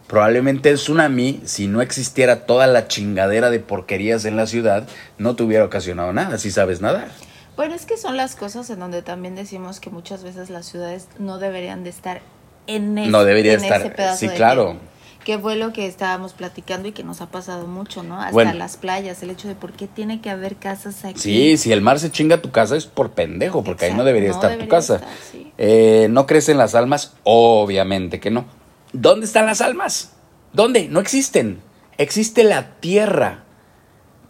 probablemente 0.06 0.70
el 0.70 0.76
tsunami, 0.76 1.40
si 1.44 1.66
no 1.66 1.82
existiera 1.82 2.46
toda 2.46 2.66
la 2.66 2.88
chingadera 2.88 3.50
de 3.50 3.60
porquerías 3.60 4.24
en 4.24 4.36
la 4.36 4.46
ciudad, 4.46 4.86
no 5.18 5.34
te 5.36 5.42
hubiera 5.42 5.64
ocasionado 5.64 6.12
nada, 6.12 6.38
si 6.38 6.50
sabes 6.50 6.80
nadar. 6.80 7.08
Bueno, 7.56 7.74
es 7.74 7.86
que 7.86 7.96
son 7.96 8.16
las 8.16 8.34
cosas 8.36 8.68
en 8.70 8.80
donde 8.80 9.02
también 9.02 9.34
decimos 9.36 9.78
que 9.80 9.88
muchas 9.90 10.24
veces 10.24 10.50
las 10.50 10.66
ciudades 10.66 11.08
no 11.18 11.38
deberían 11.38 11.84
de 11.84 11.90
estar 11.90 12.20
en 12.66 12.98
ese, 12.98 13.10
No 13.10 13.24
debería 13.24 13.54
en 13.54 13.60
estar- 13.62 13.80
ese 13.80 13.90
pedazo 13.90 14.18
sí, 14.18 14.28
de 14.28 14.34
claro. 14.34 14.76
Que 15.24 15.38
fue 15.38 15.56
lo 15.56 15.72
que 15.72 15.86
estábamos 15.86 16.34
platicando 16.34 16.88
y 16.88 16.92
que 16.92 17.02
nos 17.02 17.20
ha 17.20 17.26
pasado 17.30 17.66
mucho, 17.66 18.02
¿no? 18.02 18.20
Hasta 18.20 18.32
Bueno. 18.32 18.52
las 18.54 18.76
playas, 18.76 19.22
el 19.22 19.30
hecho 19.30 19.48
de 19.48 19.54
por 19.54 19.72
qué 19.72 19.86
tiene 19.86 20.20
que 20.20 20.28
haber 20.30 20.56
casas 20.56 21.04
aquí. 21.04 21.18
Sí, 21.18 21.56
si 21.56 21.72
el 21.72 21.80
mar 21.80 21.98
se 21.98 22.10
chinga 22.10 22.42
tu 22.42 22.50
casa 22.50 22.76
es 22.76 22.86
por 22.86 23.12
pendejo, 23.12 23.64
porque 23.64 23.86
ahí 23.86 23.90
no 23.92 24.02
Exacto, 24.02 24.06
debería 24.06 24.28
no 24.28 24.34
estar 24.34 24.50
tu 24.50 24.52
debería 24.58 24.70
casa. 24.70 24.94
estar, 24.96 25.08
sí. 25.32 25.52
Eh, 25.56 26.08
¿No 26.10 26.26
crecen 26.26 26.58
las 26.58 26.74
almas? 26.74 27.14
Obviamente 27.24 28.20
que 28.20 28.30
no. 28.30 28.44
¿Dónde 28.92 29.26
están 29.26 29.46
las 29.46 29.60
almas? 29.60 30.12
¿Dónde? 30.52 30.88
No 30.88 31.00
existen. 31.00 31.60
Existe 31.96 32.44
la 32.44 32.76
tierra. 32.80 33.40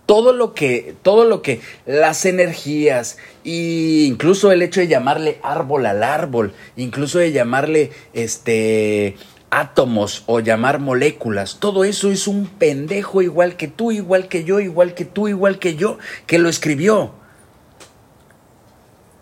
Todo 0.06 0.34
lo 0.34 0.52
que, 0.52 0.94
todo 1.02 1.24
lo 1.24 1.40
que, 1.40 1.60
las 1.86 2.26
energías, 2.26 3.16
e 3.42 4.04
incluso 4.06 4.52
el 4.52 4.60
hecho 4.60 4.80
de 4.80 4.86
llamarle 4.86 5.38
árbol 5.42 5.86
al 5.86 6.02
árbol, 6.02 6.52
incluso 6.76 7.18
de 7.18 7.32
llamarle 7.32 7.90
este 8.12 9.16
átomos 9.60 10.24
o 10.26 10.40
llamar 10.40 10.78
moléculas, 10.78 11.58
todo 11.60 11.84
eso 11.84 12.10
es 12.10 12.26
un 12.26 12.46
pendejo 12.46 13.22
igual 13.22 13.56
que 13.56 13.68
tú, 13.68 13.92
igual 13.92 14.28
que 14.28 14.44
yo, 14.44 14.60
igual 14.60 14.94
que 14.94 15.04
tú, 15.04 15.28
igual 15.28 15.58
que 15.58 15.76
yo, 15.76 15.98
que 16.26 16.38
lo 16.38 16.48
escribió. 16.48 17.12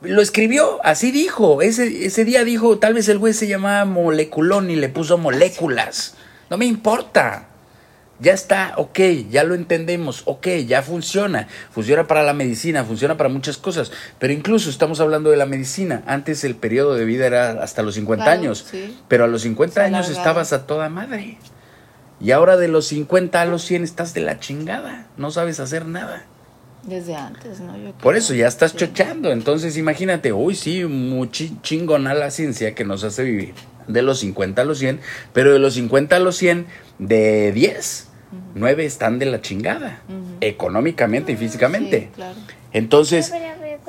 Lo 0.03 0.21
escribió, 0.21 0.81
así 0.85 1.13
dijo. 1.13 1.63
Ese, 1.63 2.07
ese 2.07 2.25
día 2.25 2.43
dijo, 2.45 2.79
tal 2.79 2.95
vez 2.95 3.09
el 3.09 3.19
güey 3.19 3.35
se 3.35 3.47
llamaba 3.47 3.85
moleculón 3.85 4.71
y 4.71 4.77
le 4.77 4.89
puso 4.89 5.17
moléculas. 5.17 6.17
No 6.51 6.59
me 6.59 6.67
importa. 6.67 7.49
Ya 8.23 8.33
está, 8.33 8.75
ok, 8.77 8.99
ya 9.31 9.43
lo 9.43 9.55
entendemos, 9.57 10.23
ok, 10.27 10.47
ya 10.67 10.81
funciona. 10.83 11.49
Funciona 11.73 12.07
para 12.07 12.23
la 12.23 12.33
medicina, 12.33 12.85
funciona 12.85 13.17
para 13.17 13.29
muchas 13.29 13.59
cosas. 13.59 13.91
Pero 14.21 14.33
incluso 14.33 14.71
estamos 14.71 15.01
hablando 15.01 15.29
de 15.31 15.37
la 15.37 15.45
medicina. 15.47 16.05
Antes 16.07 16.45
el 16.45 16.55
periodo 16.55 16.95
de 16.95 17.05
vida 17.05 17.27
era 17.27 17.63
hasta 17.63 17.83
los 17.83 17.97
50 17.97 18.25
Claro, 18.25 18.41
años. 18.41 18.65
sí. 18.71 18.97
Pero 19.09 19.25
a 19.25 19.27
los 19.27 19.43
50 19.43 19.75
Se 19.75 19.81
años 19.81 20.09
estabas 20.09 20.53
a 20.53 20.67
toda 20.67 20.89
madre. 20.89 21.37
Y 22.21 22.31
ahora 22.31 22.57
de 22.57 22.69
los 22.69 22.87
50 22.87 23.43
a 23.43 23.45
los 23.47 23.63
100 23.65 23.83
estás 23.83 24.15
de 24.15 24.21
la 24.21 24.39
chingada. 24.39 25.07
No 25.17 25.33
sabes 25.33 25.59
hacer 25.59 25.85
nada. 25.87 26.23
Desde 26.85 27.17
antes, 27.17 27.59
¿no? 27.61 27.77
Yo 27.77 27.93
Por 27.95 28.17
eso 28.17 28.35
ya 28.35 28.47
estás 28.47 28.71
Sí. 28.71 28.77
chochando. 28.79 29.33
Entonces 29.33 29.77
imagínate, 29.77 30.33
uy, 30.33 30.55
sí, 30.55 30.85
muy 30.85 31.29
chi- 31.31 31.57
chingona 31.63 32.15
la 32.15 32.31
ciencia 32.31 32.75
que 32.77 32.85
nos 32.85 33.03
hace 33.03 33.25
vivir 33.25 33.55
de 33.89 34.03
los 34.03 34.21
50 34.21 34.63
a 34.63 34.65
los 34.65 34.79
100, 34.79 35.01
pero 35.33 35.53
de 35.53 35.59
los 35.59 35.75
50 35.75 36.15
a 36.17 36.19
los 36.21 36.37
100, 36.37 36.67
de 37.01 37.51
10, 37.51 38.07
9 38.55 38.85
están 38.85 39.19
de 39.19 39.27
la 39.27 39.41
chingada, 39.41 40.01
económicamente 40.41 41.33
y 41.33 41.37
físicamente. 41.37 42.01
Sí, 42.01 42.09
claro. 42.15 42.39
Entonces, 42.73 43.33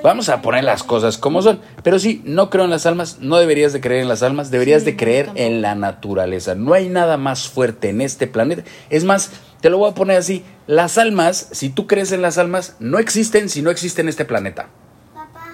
vamos 0.04 0.28
a 0.30 0.42
poner 0.42 0.64
las 0.66 0.84
cosas 0.84 1.18
como 1.18 1.42
son. 1.42 1.62
Pero 1.84 2.00
sí, 2.00 2.22
no 2.26 2.50
creo 2.50 2.66
en 2.66 2.70
las 2.70 2.86
almas, 2.86 3.20
no 3.20 3.38
deberías 3.38 3.72
de 3.74 3.80
creer 3.82 4.02
en 4.02 4.10
las 4.10 4.24
almas, 4.24 4.52
deberías 4.52 4.82
Sí, 4.84 4.92
de 4.92 4.98
creer 4.98 5.26
tampoco. 5.28 5.46
en 5.46 5.62
la 5.62 5.76
naturaleza. 5.76 6.56
No 6.56 6.74
hay 6.74 6.90
nada 6.90 7.18
más 7.18 7.48
fuerte 7.48 7.90
en 7.90 8.02
este 8.02 8.28
planeta. 8.28 8.64
Es 8.90 9.06
más, 9.06 9.32
te 9.62 9.70
lo 9.70 9.78
voy 9.78 9.90
a 9.92 9.94
poner 9.94 10.18
así, 10.18 10.44
las 10.68 10.98
almas, 10.98 11.48
si 11.52 11.70
tú 11.70 11.88
crees 11.88 12.12
en 12.12 12.22
las 12.22 12.38
almas, 12.38 12.76
no 12.80 13.00
existen 13.00 13.48
si 13.50 13.62
no 13.62 13.70
existe 13.72 14.02
en 14.02 14.10
este 14.10 14.26
planeta. 14.26 14.68
Papá, 15.14 15.46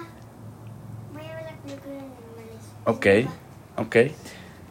voy 1.12 1.22
a 1.22 1.34
ver 1.36 1.44
la 1.44 1.56
película 1.62 1.94
de 1.94 2.00
animales. 2.00 3.26
Ok, 3.26 3.30
ok. 3.76 3.96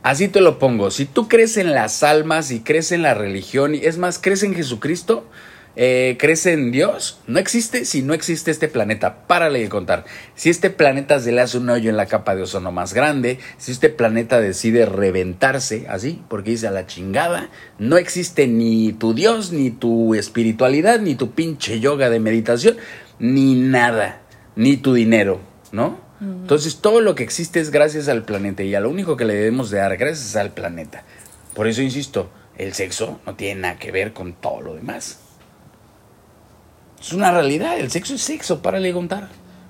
Así 0.02 0.30
te 0.30 0.42
lo 0.42 0.60
pongo. 0.60 0.92
Si 0.92 1.06
tú 1.06 1.28
crees 1.28 1.58
en 1.58 1.74
las 1.74 2.04
almas 2.04 2.52
y 2.52 2.62
crees 2.62 2.92
en 2.92 3.02
la 3.02 3.14
religión, 3.14 3.76
y 3.76 3.80
es 3.80 3.98
más, 3.98 4.18
crees 4.18 4.44
en 4.44 4.56
Jesucristo, 4.56 5.26
eh, 5.76 6.18
crees 6.20 6.46
en 6.46 6.72
Dios, 6.72 7.20
no 7.28 7.40
existe 7.40 7.86
si 7.86 8.02
no 8.02 8.14
existe 8.14 8.52
este 8.52 8.68
planeta. 8.68 9.28
Párale 9.28 9.60
de 9.60 9.70
contar. 9.70 10.06
Si 10.36 10.50
este 10.50 10.70
planeta 10.70 11.20
se 11.20 11.32
le 11.32 11.42
hace 11.42 11.58
un 11.58 11.70
hoyo 11.70 11.90
en 11.90 11.98
la 11.98 12.06
capa 12.06 12.36
de 12.36 12.44
ozono 12.44 12.72
más 12.72 12.94
grande, 12.94 13.40
si 13.58 13.72
este 13.72 13.90
planeta 13.90 14.42
decide 14.42 14.86
reventarse, 14.86 15.86
así, 15.90 16.22
porque 16.28 16.52
dice 16.52 16.68
a 16.68 16.72
la 16.72 16.88
chingada, 16.88 17.50
no 17.78 17.98
existe 17.98 18.48
ni 18.48 18.94
tu 18.94 19.14
Dios, 19.14 19.52
ni 19.52 19.70
tu 19.70 20.16
espiritualidad, 20.16 21.00
ni 21.00 21.16
tu 21.16 21.32
pinche 21.32 21.80
yoga 21.80 22.10
de 22.10 22.20
meditación, 22.20 22.78
ni 23.20 23.56
nada, 23.56 24.22
ni 24.56 24.78
tu 24.78 24.94
dinero, 24.94 25.40
¿no? 25.72 26.09
Entonces 26.22 26.78
todo 26.78 27.00
lo 27.00 27.16
que 27.16 27.24
existe 27.24 27.60
es 27.60 27.72
gracias 27.72 28.10
al 28.10 28.24
planeta 28.24 28.64
y 28.64 28.76
a 28.76 28.82
lo 28.82 28.90
único 28.90 29.16
que 29.16 29.26
le 29.26 29.36
debemos 29.36 29.70
de 29.70 29.78
dar 29.78 29.96
gracias 29.98 30.36
al 30.36 30.52
planeta. 30.52 31.04
Por 31.54 31.68
eso 31.68 31.82
insisto, 31.82 32.30
el 32.58 32.74
sexo 32.74 33.20
no 33.26 33.36
tiene 33.36 33.62
nada 33.62 33.80
que 33.80 33.92
ver 33.92 34.12
con 34.12 34.34
todo 34.34 34.62
lo 34.62 34.76
demás. 34.76 35.20
Es 37.00 37.14
una 37.14 37.32
realidad, 37.32 37.80
el 37.80 37.90
sexo 37.90 38.16
es 38.16 38.22
sexo, 38.22 38.62
párale 38.62 38.90
de 38.90 38.94
contar. 38.94 39.30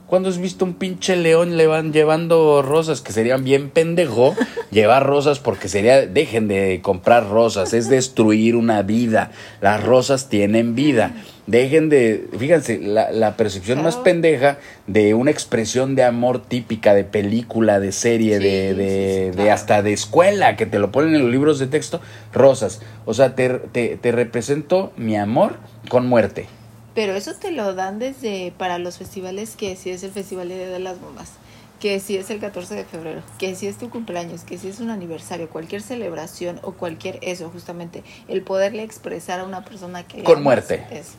¿Cuándo 0.09 0.29
has 0.29 0.39
visto 0.39 0.65
un 0.65 0.73
pinche 0.73 1.15
león 1.15 1.55
le 1.55 1.67
van 1.67 1.93
llevando 1.93 2.63
rosas? 2.63 3.01
Que 3.01 3.13
serían 3.13 3.43
bien 3.43 3.69
pendejo 3.69 4.35
llevar 4.71 5.05
rosas 5.05 5.37
porque 5.37 5.69
sería, 5.69 6.07
dejen 6.07 6.47
de 6.47 6.79
comprar 6.81 7.29
rosas, 7.29 7.75
es 7.75 7.89
destruir 7.89 8.55
una 8.55 8.81
vida. 8.81 9.29
Las 9.61 9.83
rosas 9.83 10.27
tienen 10.27 10.73
vida. 10.73 11.13
Dejen 11.45 11.89
de, 11.89 12.27
fíjense, 12.39 12.79
la, 12.79 13.11
la 13.11 13.37
percepción 13.37 13.83
más 13.83 13.97
pendeja 13.97 14.57
de 14.87 15.13
una 15.13 15.29
expresión 15.29 15.93
de 15.93 16.03
amor 16.03 16.41
típica 16.41 16.95
de 16.95 17.03
película, 17.03 17.79
de 17.79 17.91
serie, 17.91 18.37
Sí, 18.39 18.43
de, 18.43 18.73
de, 18.73 19.19
sí, 19.25 19.25
de 19.29 19.31
claro. 19.33 19.51
hasta 19.53 19.81
de 19.83 19.93
escuela, 19.93 20.55
que 20.55 20.65
te 20.65 20.79
lo 20.79 20.91
ponen 20.91 21.13
en 21.13 21.21
los 21.21 21.31
libros 21.31 21.59
de 21.59 21.67
texto, 21.67 22.01
rosas. 22.33 22.81
O 23.05 23.13
sea, 23.13 23.35
te, 23.35 23.49
te, 23.49 23.95
te 23.97 24.11
represento 24.11 24.91
mi 24.97 25.15
amor 25.17 25.57
con 25.87 26.07
muerte. 26.07 26.47
Pero 26.95 27.13
eso 27.15 27.33
te 27.33 27.51
lo 27.51 27.73
dan 27.75 27.99
desde 27.99 28.51
para 28.57 28.77
los 28.79 28.97
festivales, 28.97 29.55
que 29.55 29.75
si 29.75 29.89
es 29.91 30.03
el 30.03 30.11
Festival 30.11 30.49
de 30.49 30.55
Día 30.57 30.69
de 30.69 30.79
las 30.79 30.99
Mamás, 30.99 31.31
que 31.79 31.99
si 31.99 32.17
es 32.17 32.29
el 32.29 32.39
14 32.39 32.75
de 32.75 32.83
febrero, 32.83 33.21
que 33.37 33.55
si 33.55 33.67
es 33.67 33.77
tu 33.77 33.89
cumpleaños, 33.89 34.41
que 34.43 34.57
si 34.57 34.67
es 34.67 34.79
un 34.79 34.89
aniversario, 34.89 35.49
cualquier 35.49 35.81
celebración 35.81 36.59
o 36.63 36.73
cualquier 36.73 37.19
eso, 37.21 37.49
justamente, 37.49 38.03
el 38.27 38.41
poderle 38.41 38.83
expresar 38.83 39.39
a 39.39 39.45
una 39.45 39.63
persona 39.63 40.05
que... 40.05 40.23
Con 40.23 40.43
muerte. 40.43 40.85
es- 40.91 41.13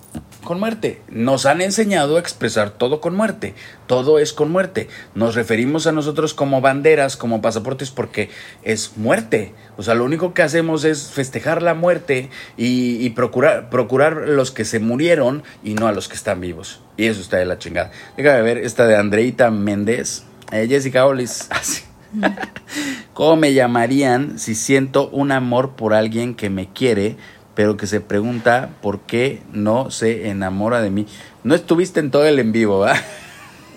Con 0.44 0.58
muerte. 0.58 1.00
Nos 1.10 1.46
han 1.46 1.60
enseñado 1.60 2.16
a 2.16 2.20
expresar 2.20 2.70
todo 2.70 3.00
con 3.00 3.14
muerte. 3.14 3.54
Todo 3.86 4.18
es 4.18 4.32
con 4.32 4.50
muerte. 4.50 4.88
Nos 5.14 5.34
referimos 5.34 5.86
a 5.86 5.92
nosotros 5.92 6.34
como 6.34 6.60
banderas, 6.60 7.16
como 7.16 7.42
pasaportes, 7.42 7.90
porque 7.90 8.30
es 8.62 8.96
muerte. 8.96 9.52
O 9.76 9.82
sea, 9.82 9.94
lo 9.94 10.04
único 10.04 10.32
que 10.32 10.42
hacemos 10.42 10.84
es 10.84 11.10
festejar 11.10 11.62
la 11.62 11.74
muerte 11.74 12.30
y, 12.56 13.08
procurar, 13.10 13.70
procurar 13.70 14.28
los 14.28 14.50
que 14.50 14.64
se 14.64 14.78
murieron 14.78 15.42
y 15.62 15.74
no 15.74 15.86
a 15.86 15.92
los 15.92 16.08
que 16.08 16.16
están 16.16 16.40
vivos. 16.40 16.80
Y 16.96 17.06
eso 17.06 17.20
está 17.20 17.36
de 17.36 17.46
la 17.46 17.58
chingada. 17.58 17.90
Déjame 18.16 18.42
ver 18.42 18.58
esta 18.58 18.86
de 18.86 18.96
Andreita 18.96 19.50
Méndez. 19.50 20.24
Eh, 20.52 20.66
Jessica 20.68 21.06
Olis. 21.06 21.46
Así. 21.50 21.82
¿Cómo 23.14 23.36
me 23.36 23.52
llamarían 23.52 24.38
si 24.38 24.54
siento 24.54 25.08
un 25.10 25.32
amor 25.32 25.76
por 25.76 25.94
alguien 25.94 26.34
que 26.34 26.50
me 26.50 26.68
quiere, 26.68 27.16
pero 27.54 27.76
que 27.76 27.86
se 27.86 28.00
pregunta 28.00 28.70
por 28.80 29.00
qué 29.00 29.42
no 29.52 29.90
se 29.90 30.28
enamora 30.28 30.80
de 30.80 30.90
mí? 30.90 31.06
No 31.44 31.54
estuviste 31.54 32.00
en 32.00 32.10
todo 32.10 32.26
el 32.26 32.38
en 32.38 32.52
vivo, 32.52 32.80
¿verdad? 32.80 33.02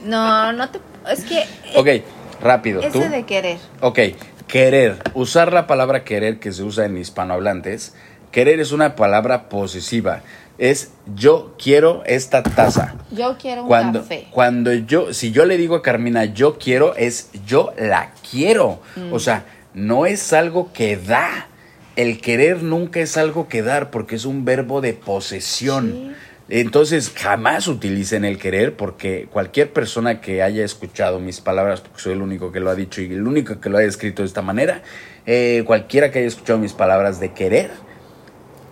No, 0.06 0.52
no 0.54 0.70
te... 0.70 0.80
Es 1.10 1.24
que... 1.24 1.46
Ok, 1.76 2.04
rápido. 2.42 2.82
¿Tú? 2.92 3.00
Ese 3.00 3.10
de 3.10 3.24
querer. 3.24 3.58
Ok, 3.82 4.00
querer. 4.48 5.02
Usar 5.14 5.54
la 5.54 5.66
palabra 5.68 6.04
querer 6.04 6.40
que 6.40 6.52
se 6.52 6.64
usa 6.64 6.86
en 6.86 6.98
hispanohablantes. 6.98 7.96
Querer 8.32 8.60
es 8.60 8.72
una 8.72 8.96
palabra 8.96 9.48
posesiva. 9.50 10.22
es 10.58 10.92
yo 11.16 11.56
quiero 11.62 12.04
esta 12.06 12.44
taza. 12.44 12.96
Yo 13.12 13.38
quiero 13.38 13.64
un 13.64 13.68
Cuando, 13.68 14.02
café. 14.02 14.28
cuando 14.32 14.74
yo, 14.74 15.14
si 15.14 15.32
yo 15.32 15.46
le 15.46 15.58
digo 15.58 15.76
a 15.76 15.82
Carmina 15.82 16.26
yo 16.26 16.58
quiero, 16.58 16.96
es 16.96 17.30
yo 17.46 17.74
la 17.78 18.12
quiero. 18.30 18.80
Mm. 18.96 19.14
O 19.14 19.20
sea, 19.20 19.46
no 19.74 20.06
es 20.06 20.34
algo 20.34 20.72
que 20.74 20.98
da. 20.98 21.48
El 21.96 22.20
querer 22.22 22.64
nunca 22.64 23.00
es 23.00 23.18
algo 23.18 23.48
que 23.48 23.62
dar 23.62 23.92
porque 23.92 24.16
es 24.16 24.26
un 24.26 24.46
verbo 24.46 24.82
de 24.82 24.94
posesión. 24.94 25.92
Sí. 25.92 26.12
Entonces, 26.50 27.12
jamás 27.16 27.68
utilicen 27.68 28.26
el 28.26 28.38
querer 28.38 28.76
porque 28.76 29.28
cualquier 29.32 29.72
persona 29.72 30.20
que 30.20 30.42
haya 30.44 30.66
escuchado 30.66 31.20
mis 31.20 31.40
palabras, 31.40 31.82
porque 31.82 32.02
soy 32.02 32.14
el 32.14 32.22
único 32.22 32.52
que 32.52 32.60
lo 32.60 32.70
ha 32.70 32.76
dicho 32.76 33.02
y 33.02 33.06
el 33.14 33.26
único 33.28 33.60
que 33.62 33.70
lo 33.70 33.78
haya 33.78 33.88
escrito 33.88 34.24
de 34.24 34.28
esta 34.28 34.42
manera, 34.42 34.82
eh, 35.26 35.64
cualquiera 35.66 36.12
que 36.12 36.20
haya 36.20 36.28
escuchado 36.28 36.60
mis 36.60 36.74
palabras 36.74 37.20
de 37.20 37.32
querer, 37.32 37.72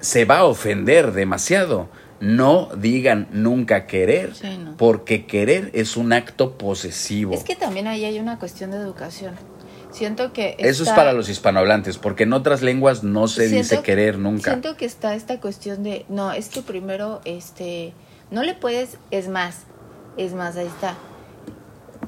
se 0.02 0.26
va 0.26 0.40
a 0.40 0.44
ofender 0.46 1.12
demasiado. 1.14 1.90
No 2.20 2.70
digan 2.78 3.28
nunca 3.32 3.88
querer, 3.88 4.36
Sí, 4.36 4.58
no. 4.64 4.76
porque 4.78 5.26
querer 5.26 5.72
es 5.74 5.96
un 5.98 6.14
acto 6.14 6.58
posesivo. 6.58 7.34
Es 7.34 7.44
que 7.44 7.56
también 7.56 7.88
ahí 7.88 8.06
hay 8.06 8.20
una 8.20 8.38
cuestión 8.38 8.72
de 8.72 8.78
educación. 8.78 9.34
Siento 9.92 10.32
que 10.34 10.56
Eso 10.58 10.84
es 10.84 10.90
para 10.90 11.14
los 11.14 11.28
hispanohablantes, 11.30 11.98
porque 11.98 12.24
en 12.24 12.34
otras 12.34 12.62
lenguas 12.62 13.04
no 13.04 13.28
se 13.28 13.50
Siento- 13.50 13.76
dice 13.76 13.84
querer 13.84 14.18
nunca. 14.18 14.52
Siento 14.52 14.78
que 14.78 14.86
está 14.86 15.16
esta 15.16 15.40
cuestión 15.40 15.84
de, 15.84 16.06
no, 16.10 16.32
es 16.32 16.50
que 16.50 16.62
primero, 16.62 17.20
este, 17.26 17.94
no 18.32 18.44
le 18.44 18.54
puedes, 18.54 18.98
es 19.12 19.28
más, 19.28 19.64
es 20.18 20.34
más, 20.34 20.56
ahí 20.56 20.68
está. 20.68 20.96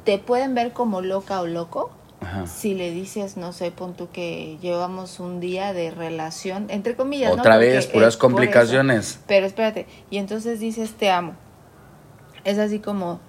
Te 0.05 0.17
pueden 0.17 0.55
ver 0.55 0.71
como 0.73 1.01
loca 1.01 1.41
o 1.41 1.47
loco 1.47 1.91
Ajá. 2.21 2.47
si 2.47 2.73
le 2.73 2.91
dices, 2.91 3.35
no 3.37 3.51
sé, 3.53 3.71
pon 3.71 3.93
tú 3.95 4.09
que 4.11 4.57
llevamos 4.61 5.19
un 5.19 5.39
día 5.41 5.73
de 5.73 5.91
relación, 5.91 6.67
entre 6.69 6.95
comillas. 6.95 7.33
Otra 7.33 7.57
vez, 7.57 7.87
puras 7.87 8.09
eso. 8.13 8.19
complicaciones. 8.19 9.19
Pero 9.27 9.45
espérate, 9.45 9.87
y 10.09 10.17
entonces 10.17 10.59
dices 10.61 10.91
te 10.93 11.09
amo. 11.11 11.35
Es 12.45 12.57
así 12.59 12.79
como, 12.79 13.19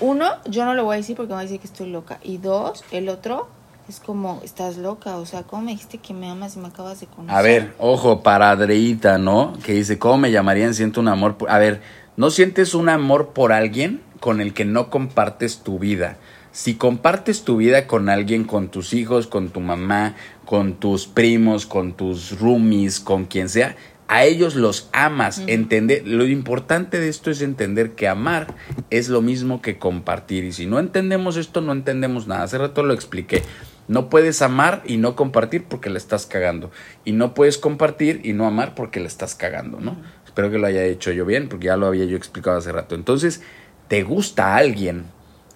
uno, 0.00 0.26
yo 0.46 0.64
no 0.64 0.74
lo 0.74 0.84
voy 0.84 0.94
a 0.94 0.96
decir 0.98 1.16
porque 1.16 1.28
me 1.28 1.34
va 1.34 1.40
a 1.40 1.44
decir 1.44 1.60
que 1.60 1.66
estoy 1.66 1.90
loca. 1.90 2.18
Y 2.22 2.38
dos, 2.38 2.84
el 2.90 3.08
otro 3.08 3.48
es 3.88 4.00
como, 4.00 4.40
estás 4.44 4.76
loca. 4.76 5.16
O 5.16 5.26
sea, 5.26 5.42
¿cómo 5.42 5.62
me 5.62 5.72
dijiste 5.72 5.98
que 5.98 6.14
me 6.14 6.28
amas 6.28 6.56
y 6.56 6.58
me 6.58 6.68
acabas 6.68 7.00
de 7.00 7.06
conocer? 7.06 7.36
A 7.36 7.42
ver, 7.42 7.74
ojo, 7.78 8.22
para 8.22 8.50
Adreita, 8.50 9.18
¿no? 9.18 9.54
Que 9.64 9.72
dice, 9.72 9.98
¿cómo 9.98 10.18
me 10.18 10.32
llamarían? 10.32 10.74
Siento 10.74 11.00
un 11.00 11.08
amor. 11.08 11.36
por-". 11.36 11.50
A 11.50 11.58
ver, 11.58 11.80
¿no 12.16 12.30
sientes 12.30 12.74
un 12.74 12.88
amor 12.88 13.28
por 13.28 13.52
alguien 13.52 14.00
con 14.20 14.40
el 14.40 14.54
que 14.54 14.64
no 14.64 14.90
compartes 14.90 15.58
tu 15.58 15.78
vida? 15.78 16.16
Si 16.52 16.76
compartes 16.76 17.44
tu 17.44 17.58
vida 17.58 17.86
con 17.86 18.08
alguien, 18.08 18.44
con 18.44 18.68
tus 18.68 18.94
hijos, 18.94 19.26
con 19.26 19.50
tu 19.50 19.60
mamá, 19.60 20.14
con 20.46 20.76
tus 20.76 21.06
primos, 21.06 21.66
con 21.66 21.92
tus 21.92 22.40
roomies, 22.40 22.98
con 22.98 23.26
quien 23.26 23.50
sea, 23.50 23.76
a 24.08 24.24
ellos 24.24 24.54
los 24.54 24.88
amas. 24.92 25.42
Entender, 25.46 26.06
lo 26.06 26.26
importante 26.26 27.00
de 27.00 27.08
esto 27.08 27.30
es 27.30 27.42
entender 27.42 27.92
que 27.92 28.08
amar 28.08 28.54
es 28.90 29.08
lo 29.08 29.22
mismo 29.22 29.62
que 29.62 29.78
compartir. 29.78 30.44
Y 30.44 30.52
si 30.52 30.66
no 30.66 30.78
entendemos 30.78 31.36
esto, 31.36 31.60
no 31.60 31.72
entendemos 31.72 32.26
nada. 32.26 32.44
Hace 32.44 32.58
rato 32.58 32.82
lo 32.82 32.94
expliqué. 32.94 33.42
No 33.88 34.08
puedes 34.08 34.42
amar 34.42 34.82
y 34.84 34.96
no 34.96 35.14
compartir 35.14 35.64
porque 35.64 35.90
la 35.90 35.98
estás 35.98 36.26
cagando. 36.26 36.70
Y 37.04 37.12
no 37.12 37.34
puedes 37.34 37.58
compartir 37.58 38.20
y 38.24 38.32
no 38.32 38.46
amar 38.46 38.74
porque 38.74 39.00
la 39.00 39.06
estás 39.06 39.34
cagando, 39.34 39.80
¿no? 39.80 39.96
Espero 40.24 40.50
que 40.50 40.58
lo 40.58 40.66
haya 40.66 40.84
hecho 40.84 41.12
yo 41.12 41.24
bien 41.24 41.48
porque 41.48 41.66
ya 41.66 41.76
lo 41.76 41.86
había 41.86 42.04
yo 42.04 42.16
explicado 42.16 42.58
hace 42.58 42.72
rato. 42.72 42.94
Entonces, 42.94 43.42
te 43.88 44.02
gusta 44.02 44.54
a 44.54 44.56
alguien. 44.56 45.04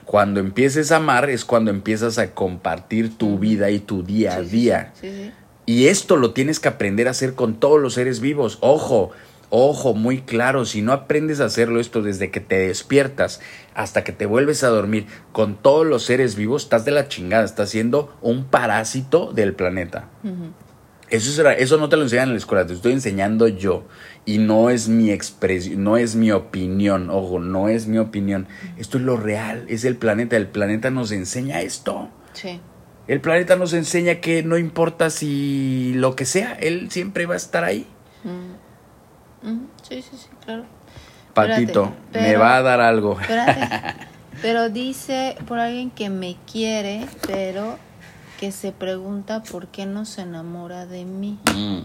Cuando 0.04 0.40
empieces 0.40 0.90
a 0.90 0.96
amar 0.96 1.30
es 1.30 1.44
cuando 1.44 1.70
empiezas 1.70 2.18
a 2.18 2.32
compartir 2.32 3.16
tu 3.16 3.38
vida 3.38 3.70
y 3.70 3.78
tu 3.78 4.02
día 4.02 4.36
a 4.36 4.42
sí, 4.42 4.50
día. 4.50 4.92
Sí, 5.00 5.08
sí. 5.08 5.32
Y 5.70 5.86
esto 5.86 6.16
lo 6.16 6.32
tienes 6.32 6.58
que 6.58 6.68
aprender 6.68 7.06
a 7.06 7.12
hacer 7.12 7.34
con 7.34 7.54
todos 7.54 7.80
los 7.80 7.94
seres 7.94 8.18
vivos. 8.18 8.58
Ojo, 8.60 9.10
ojo, 9.50 9.94
muy 9.94 10.20
claro, 10.22 10.64
si 10.64 10.82
no 10.82 10.92
aprendes 10.92 11.38
a 11.40 11.44
hacerlo 11.44 11.78
esto 11.78 12.02
desde 12.02 12.32
que 12.32 12.40
te 12.40 12.58
despiertas 12.58 13.40
hasta 13.74 14.02
que 14.02 14.10
te 14.10 14.26
vuelves 14.26 14.64
a 14.64 14.68
dormir 14.68 15.06
con 15.30 15.54
todos 15.54 15.86
los 15.86 16.02
seres 16.02 16.34
vivos, 16.34 16.64
estás 16.64 16.84
de 16.84 16.90
la 16.90 17.06
chingada, 17.06 17.44
estás 17.44 17.70
siendo 17.70 18.12
un 18.20 18.46
parásito 18.46 19.32
del 19.32 19.54
planeta. 19.54 20.08
Eso, 21.08 21.30
es 21.30 21.38
ra- 21.38 21.54
eso 21.54 21.76
no 21.76 21.88
te 21.88 21.96
lo 21.96 22.02
enseñan 22.02 22.28
en 22.28 22.34
la 22.34 22.38
escuela, 22.38 22.66
te 22.66 22.72
estoy 22.74 22.92
enseñando 22.92 23.46
yo. 23.46 23.84
Y 24.24 24.38
no 24.38 24.70
es 24.70 24.88
mi 24.88 25.12
expresión, 25.12 25.84
no 25.84 25.96
es 25.96 26.16
mi 26.16 26.32
opinión, 26.32 27.10
ojo, 27.10 27.38
no 27.38 27.68
es 27.68 27.86
mi 27.86 27.98
opinión. 27.98 28.48
Esto 28.76 28.98
es 28.98 29.04
lo 29.04 29.16
real, 29.16 29.66
es 29.68 29.84
el 29.84 29.94
planeta. 29.96 30.36
El 30.36 30.48
planeta 30.48 30.90
nos 30.90 31.12
enseña 31.12 31.60
esto. 31.62 32.08
Sí. 32.32 32.60
El 33.08 33.20
planeta 33.20 33.56
nos 33.56 33.72
enseña 33.72 34.16
que 34.16 34.42
no 34.42 34.56
importa 34.56 35.10
si 35.10 35.92
lo 35.94 36.14
que 36.16 36.24
sea, 36.26 36.52
él 36.54 36.90
siempre 36.90 37.26
va 37.26 37.34
a 37.34 37.38
estar 37.38 37.64
ahí. 37.64 37.86
Mm. 38.24 39.48
Ujú. 39.48 39.60
Sí, 39.82 40.02
sí, 40.02 40.10
sí, 40.16 40.28
claro. 40.44 40.64
Patito, 41.34 41.84
Espérate, 41.84 42.20
me 42.20 42.26
pero- 42.28 42.40
va 42.40 42.56
a 42.56 42.62
dar 42.62 42.80
algo. 42.80 43.20
Espérate. 43.20 43.94
Pero 44.42 44.70
dice 44.70 45.36
por 45.46 45.58
alguien 45.58 45.90
que 45.90 46.08
me 46.08 46.34
quiere, 46.50 47.04
pero 47.26 47.76
que 48.38 48.52
se 48.52 48.72
pregunta 48.72 49.42
por 49.42 49.66
qué 49.66 49.84
no 49.84 50.06
se 50.06 50.22
enamora 50.22 50.86
de 50.86 51.04
mí. 51.04 51.38
Mm. 51.54 51.80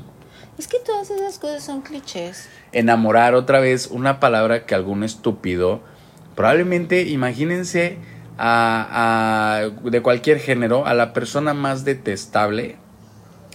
Es 0.58 0.70
que 0.70 0.78
todas 0.80 1.10
esas 1.10 1.38
cosas 1.38 1.66
son 1.66 1.82
clichés. 1.82 2.48
Enamorar 2.72 3.36
otra 3.36 3.60
vez, 3.60 3.88
una 3.88 4.22
palabra 4.22 4.66
que 4.66 4.74
algún 4.74 5.04
estúpido, 5.04 5.82
probablemente 6.34 7.02
imagínense 7.02 7.98
a, 8.38 9.62
a- 9.64 9.90
de 9.90 10.02
cualquier 10.02 10.40
género, 10.40 10.86
a 10.86 10.94
la 10.94 11.14
persona 11.14 11.54
más 11.54 11.86
detestable 11.86 12.78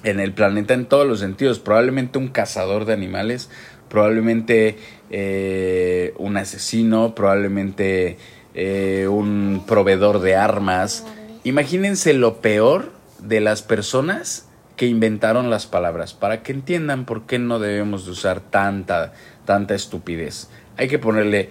en 0.03 0.21
el 0.21 0.33
planeta 0.33 0.75
en 0.75 0.87
todos 0.87 1.07
los 1.07 1.21
sentidos, 1.21 1.59
probablemente 1.59 2.19
un 2.19 2.29
cazador 2.29 2.87
de 2.87 2.95
animales, 2.95 3.51
probablemente 3.91 4.79
eh, 5.11 6.15
un 6.17 6.37
asesino, 6.37 7.15
probablemente 7.15 8.17
eh, 8.55 9.07
un 9.11 9.65
proveedor 9.67 10.21
de 10.21 10.37
armas. 10.37 11.05
Imagínense 11.45 12.15
lo 12.15 12.41
peor 12.41 12.93
de 13.19 13.41
las 13.41 13.63
personas 13.63 14.47
que 14.77 14.87
inventaron 14.87 15.51
las 15.51 15.67
palabras, 15.67 16.15
para 16.15 16.43
que 16.43 16.53
entiendan 16.53 17.05
por 17.05 17.27
qué 17.27 17.39
no 17.39 17.59
debemos 17.59 18.07
de 18.07 18.13
usar 18.13 18.41
tanta, 18.41 19.13
tanta 19.45 19.75
estupidez. 19.75 20.49
Hay 20.79 20.89
que 20.89 20.99
ponerle 20.99 21.51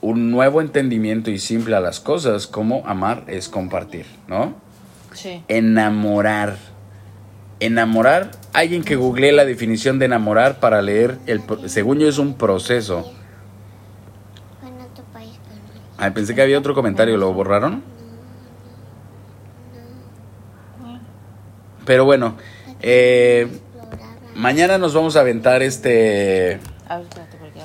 un 0.00 0.30
nuevo 0.30 0.60
entendimiento 0.60 1.30
y 1.30 1.38
simple 1.38 1.76
a 1.76 1.80
las 1.80 2.00
cosas, 2.00 2.46
como 2.46 2.86
amar 2.86 3.24
es 3.26 3.48
compartir, 3.48 4.06
¿no? 4.28 4.54
Sí. 5.12 5.42
Enamorar. 5.48 6.56
Enamorar, 7.60 8.30
alguien 8.54 8.82
que 8.82 8.96
googlee 8.96 9.32
la 9.32 9.44
definición 9.44 9.98
de 9.98 10.06
enamorar 10.06 10.60
para 10.60 10.80
leer, 10.80 11.18
el, 11.26 11.42
según 11.66 11.98
yo 11.98 12.08
es 12.08 12.16
un 12.18 12.34
proceso. 12.34 13.12
Ay, 15.98 16.12
pensé 16.12 16.34
que 16.34 16.40
había 16.40 16.58
otro 16.58 16.74
comentario, 16.74 17.18
¿lo 17.18 17.30
borraron? 17.34 17.82
Pero 21.84 22.06
bueno, 22.06 22.36
eh, 22.80 23.48
mañana 24.34 24.78
nos 24.78 24.94
vamos 24.94 25.16
a 25.16 25.20
aventar 25.20 25.62
este, 25.62 26.58
A 26.88 27.00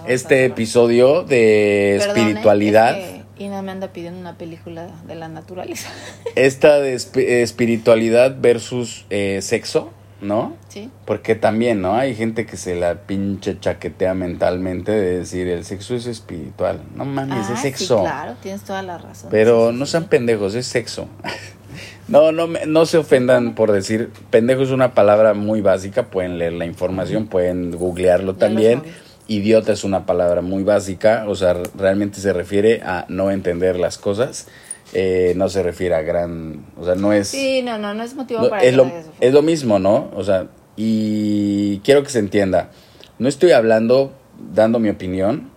este 0.07 0.45
episodio 0.45 1.23
de 1.23 1.97
Perdone, 1.99 2.21
espiritualidad. 2.21 2.97
es 2.99 3.23
que 3.37 3.43
Ina 3.43 3.61
me 3.61 3.71
anda 3.71 3.89
pidiendo 3.89 4.19
una 4.19 4.37
película 4.37 4.87
de 5.07 5.15
la 5.15 5.27
naturaleza. 5.27 5.89
Esta 6.35 6.79
de 6.79 6.95
espi- 6.95 7.27
espiritualidad 7.27 8.35
versus 8.39 9.05
eh, 9.09 9.39
sexo, 9.41 9.91
¿no? 10.21 10.55
¿Sí? 10.69 10.89
Porque 11.05 11.35
también, 11.35 11.81
¿no? 11.81 11.95
Hay 11.95 12.15
gente 12.15 12.45
que 12.45 12.55
se 12.55 12.75
la 12.75 12.95
pinche 13.01 13.59
chaquetea 13.59 14.13
mentalmente 14.13 14.91
de 14.93 15.19
decir 15.19 15.47
el 15.49 15.65
sexo 15.65 15.95
es 15.95 16.05
espiritual. 16.07 16.81
No 16.95 17.03
mames, 17.05 17.47
Ah, 17.49 17.53
es 17.53 17.59
sí, 17.59 17.63
sexo. 17.63 18.01
claro, 18.01 18.35
tienes 18.41 18.61
toda 18.61 18.81
la 18.81 18.97
razón. 18.97 19.29
Pero 19.29 19.71
no 19.73 19.85
sean 19.85 20.05
pendejos, 20.05 20.55
es 20.55 20.65
sexo. 20.67 21.07
No, 22.07 22.31
no, 22.31 22.47
no 22.47 22.85
se 22.85 22.99
ofendan 22.99 23.55
por 23.55 23.71
decir, 23.71 24.11
pendejo 24.29 24.61
es 24.61 24.69
una 24.69 24.93
palabra 24.93 25.33
muy 25.33 25.61
básica, 25.61 26.03
pueden 26.03 26.37
leer 26.37 26.53
la 26.53 26.65
información, 26.65 27.25
pueden 27.25 27.71
googlearlo 27.71 28.35
también. 28.35 28.83
Idiota 29.27 29.71
es 29.73 29.83
una 29.83 30.05
palabra 30.05 30.41
muy 30.41 30.63
básica, 30.63 31.25
o 31.27 31.35
sea, 31.35 31.55
realmente 31.75 32.19
se 32.19 32.31
refiere 32.33 32.81
a 32.83 33.05
no 33.09 33.31
entender 33.31 33.79
las 33.79 33.97
cosas, 33.97 34.47
eh, 34.93 35.33
no 35.35 35.49
se 35.49 35.63
refiere 35.63 35.95
a 35.95 36.01
gran, 36.01 36.65
o 36.77 36.85
sea, 36.85 36.95
no 36.95 37.11
es... 37.11 37.29
Sí, 37.29 37.61
no, 37.63 37.77
no, 37.77 37.93
no 37.93 38.03
es 38.03 38.13
motivo 38.15 38.41
No, 38.41 38.49
para 38.49 38.63
es, 38.63 38.71
que 38.71 38.77
lo, 38.77 38.85
a 38.85 38.91
es 39.19 39.33
lo 39.33 39.41
mismo, 39.41 39.79
¿no? 39.79 40.11
O 40.15 40.23
sea, 40.23 40.47
y 40.77 41.79
quiero 41.79 42.03
que 42.03 42.09
se 42.09 42.19
entienda. 42.19 42.69
No 43.17 43.27
estoy 43.27 43.51
hablando, 43.51 44.13
dando 44.53 44.77
mi 44.79 44.89
opinión, 44.89 45.49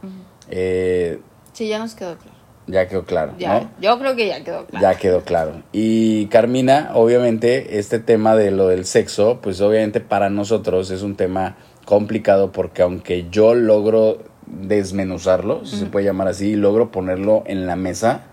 eh, 0.51 1.19
Sí, 1.53 1.69
ya 1.69 1.79
nos 1.79 1.95
quedó 1.95 2.17
claro. 2.17 2.37
ya 2.69 2.87
quedó 2.89 3.05
claro, 3.05 3.35
Ya, 3.39 3.61
¿no? 3.61 3.71
yo 3.81 3.99
creo 3.99 4.15
que 4.15 4.29
ya 4.29 4.45
quedó 4.45 4.65
claro. 4.67 4.83
Ya 4.83 4.99
quedó 4.99 5.23
claro. 5.23 5.63
Y 5.73 6.27
Carmina, 6.27 6.93
obviamente, 6.95 7.79
este 7.79 7.99
tema 7.99 8.37
de 8.37 8.51
lo 8.53 8.69
del 8.69 8.85
sexo, 8.87 9.41
pues 9.43 9.61
obviamente 9.61 10.01
para 10.01 10.31
nosotros 10.31 10.91
es 10.91 11.03
un 11.03 11.17
tema 11.17 11.57
complicado 11.89 12.53
porque 12.53 12.83
aunque 12.83 13.29
yo 13.31 13.55
logro 13.55 14.19
desmenuzarlo, 14.45 15.65
si 15.65 15.79
se 15.79 15.87
puede 15.87 16.05
llamar 16.05 16.29
así, 16.29 16.49
y 16.49 16.55
logro 16.55 16.93
ponerlo 16.93 17.45
en 17.47 17.67
la 17.67 17.77
mesa, 17.77 18.25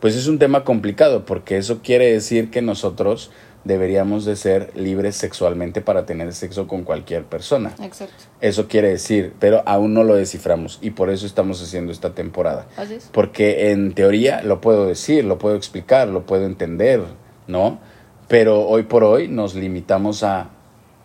pues 0.00 0.16
es 0.16 0.28
un 0.28 0.38
tema 0.38 0.64
complicado 0.64 1.26
porque 1.26 1.58
eso 1.58 1.80
quiere 1.82 2.10
decir 2.10 2.50
que 2.50 2.62
nosotros 2.62 3.30
deberíamos 3.64 4.24
de 4.24 4.34
ser 4.34 4.74
libres 4.74 5.14
sexualmente 5.14 5.82
para 5.82 6.06
tener 6.06 6.32
sexo 6.32 6.66
con 6.66 6.84
cualquier 6.84 7.24
persona. 7.24 7.74
Exacto. 7.82 8.14
Eso 8.40 8.66
quiere 8.66 8.88
decir, 8.88 9.34
pero 9.38 9.62
aún 9.66 9.92
no 9.92 10.04
lo 10.04 10.14
desciframos 10.14 10.78
y 10.80 10.92
por 10.92 11.10
eso 11.10 11.26
estamos 11.26 11.62
haciendo 11.62 11.92
esta 11.92 12.14
temporada. 12.14 12.66
Así 12.78 12.94
es. 12.94 13.10
Porque 13.12 13.72
en 13.72 13.92
teoría 13.92 14.40
lo 14.40 14.62
puedo 14.62 14.86
decir, 14.86 15.26
lo 15.26 15.36
puedo 15.36 15.56
explicar, 15.56 16.08
lo 16.08 16.24
puedo 16.24 16.46
entender, 16.46 17.02
¿no? 17.46 17.78
Pero 18.26 18.62
hoy 18.62 18.84
por 18.84 19.04
hoy 19.04 19.28
nos 19.28 19.54
limitamos 19.54 20.22
a 20.22 20.48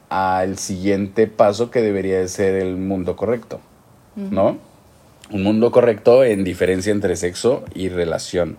al 0.09 0.57
siguiente 0.57 1.27
paso 1.27 1.69
que 1.71 1.81
debería 1.81 2.19
de 2.19 2.27
ser 2.27 2.55
el 2.55 2.77
mundo 2.77 3.15
correcto, 3.15 3.59
¿no? 4.15 4.57
Un 5.29 5.43
mundo 5.43 5.71
correcto 5.71 6.23
en 6.23 6.43
diferencia 6.43 6.91
entre 6.91 7.15
sexo 7.15 7.65
y 7.73 7.89
relación. 7.89 8.57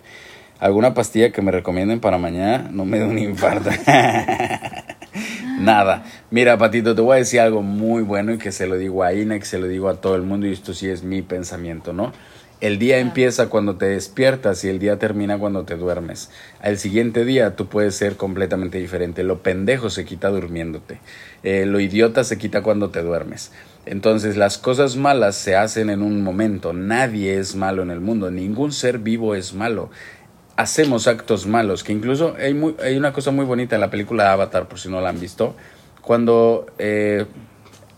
¿Alguna 0.61 0.93
pastilla 0.93 1.31
que 1.33 1.41
me 1.41 1.53
recomienden 1.53 2.01
para 2.01 2.19
mañana? 2.19 2.69
No 2.71 2.85
me 2.85 2.99
da 2.99 3.07
un 3.07 3.19
infarto. 3.19 3.71
Nada. 5.61 6.05
Mira, 6.31 6.59
Patito, 6.59 6.95
te 6.95 7.01
voy 7.01 7.15
a 7.15 7.19
decir 7.19 7.41
algo 7.41 7.63
muy 7.63 8.03
bueno 8.03 8.33
y 8.33 8.39
que 8.39 8.53
se 8.53 8.67
lo 8.67 8.77
digo 8.77 9.03
a 9.03 9.13
Ina, 9.15 9.39
que 9.39 9.45
se 9.45 9.59
lo 9.59 9.67
digo 9.67 9.89
a 9.89 10.01
todo 10.01 10.17
el 10.17 10.23
mundo 10.23 10.47
y 10.47 10.53
esto 10.53 10.75
sí 10.75 10.89
es 10.89 11.03
mi 11.03 11.23
pensamiento, 11.23 11.93
¿no? 11.93 12.13
El 12.61 12.81
día 12.81 12.99
empieza 12.99 13.49
cuando 13.49 13.77
te 13.77 13.87
despiertas 13.87 14.65
y 14.65 14.69
el 14.69 14.81
día 14.81 14.99
termina 14.99 15.39
cuando 15.39 15.65
te 15.65 15.77
duermes. 15.77 16.31
Al 16.61 16.77
siguiente 16.77 17.25
día 17.25 17.55
tú 17.55 17.69
puedes 17.69 17.95
ser 17.95 18.17
completamente 18.17 18.79
diferente. 18.79 19.23
Lo 19.23 19.45
pendejo 19.45 19.91
se 19.91 20.05
quita 20.05 20.29
durmiéndote. 20.29 20.99
Eh, 21.45 21.67
lo 21.67 21.79
idiota 21.79 22.25
se 22.25 22.37
quita 22.37 22.63
cuando 22.63 22.91
te 22.91 23.01
duermes. 23.03 23.53
Entonces 23.87 24.37
las 24.37 24.59
cosas 24.59 24.97
malas 24.97 25.37
se 25.37 25.55
hacen 25.55 25.89
en 25.89 26.03
un 26.03 26.25
momento. 26.25 26.73
Nadie 26.73 27.39
es 27.39 27.55
malo 27.55 27.83
en 27.83 27.93
el 27.93 28.01
mundo. 28.01 28.29
Ningún 28.33 28.73
ser 28.73 28.99
vivo 28.99 29.37
es 29.37 29.55
malo. 29.55 29.91
Hacemos 30.57 31.07
actos 31.07 31.47
malos. 31.47 31.85
Que 31.85 31.93
incluso 31.93 32.35
hay, 32.41 32.55
muy, 32.55 32.75
hay 32.83 32.97
una 32.97 33.13
cosa 33.13 33.31
muy 33.31 33.45
bonita 33.45 33.77
en 33.77 33.83
la 33.83 33.91
película 33.91 34.33
Avatar, 34.33 34.67
por 34.67 34.81
si 34.81 34.89
no 34.89 35.01
la 35.01 35.11
han 35.11 35.21
visto. 35.21 35.55
Cuando 36.03 36.67
eh, 36.79 37.25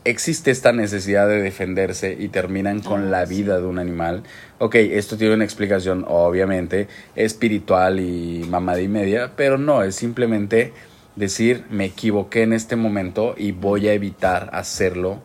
existe 0.04 0.50
esta 0.50 0.72
necesidad 0.72 1.28
de 1.28 1.42
defenderse 1.42 2.16
y 2.18 2.28
terminan 2.28 2.80
con 2.80 3.10
la 3.10 3.24
vida 3.24 3.58
de 3.58 3.66
un 3.66 3.78
animal. 3.78 4.22
Ok, 4.58 4.76
esto 4.76 5.16
tiene 5.16 5.34
una 5.34 5.44
explicación 5.44 6.04
obviamente 6.08 6.88
espiritual 7.16 8.00
y 8.00 8.44
mamada 8.48 8.80
y 8.80 8.88
media, 8.88 9.32
pero 9.36 9.58
no, 9.58 9.82
es 9.82 9.96
simplemente 9.96 10.72
decir 11.16 11.64
me 11.70 11.86
equivoqué 11.86 12.42
en 12.42 12.52
este 12.52 12.76
momento 12.76 13.34
y 13.36 13.52
voy 13.52 13.88
a 13.88 13.92
evitar 13.92 14.50
hacerlo 14.52 15.20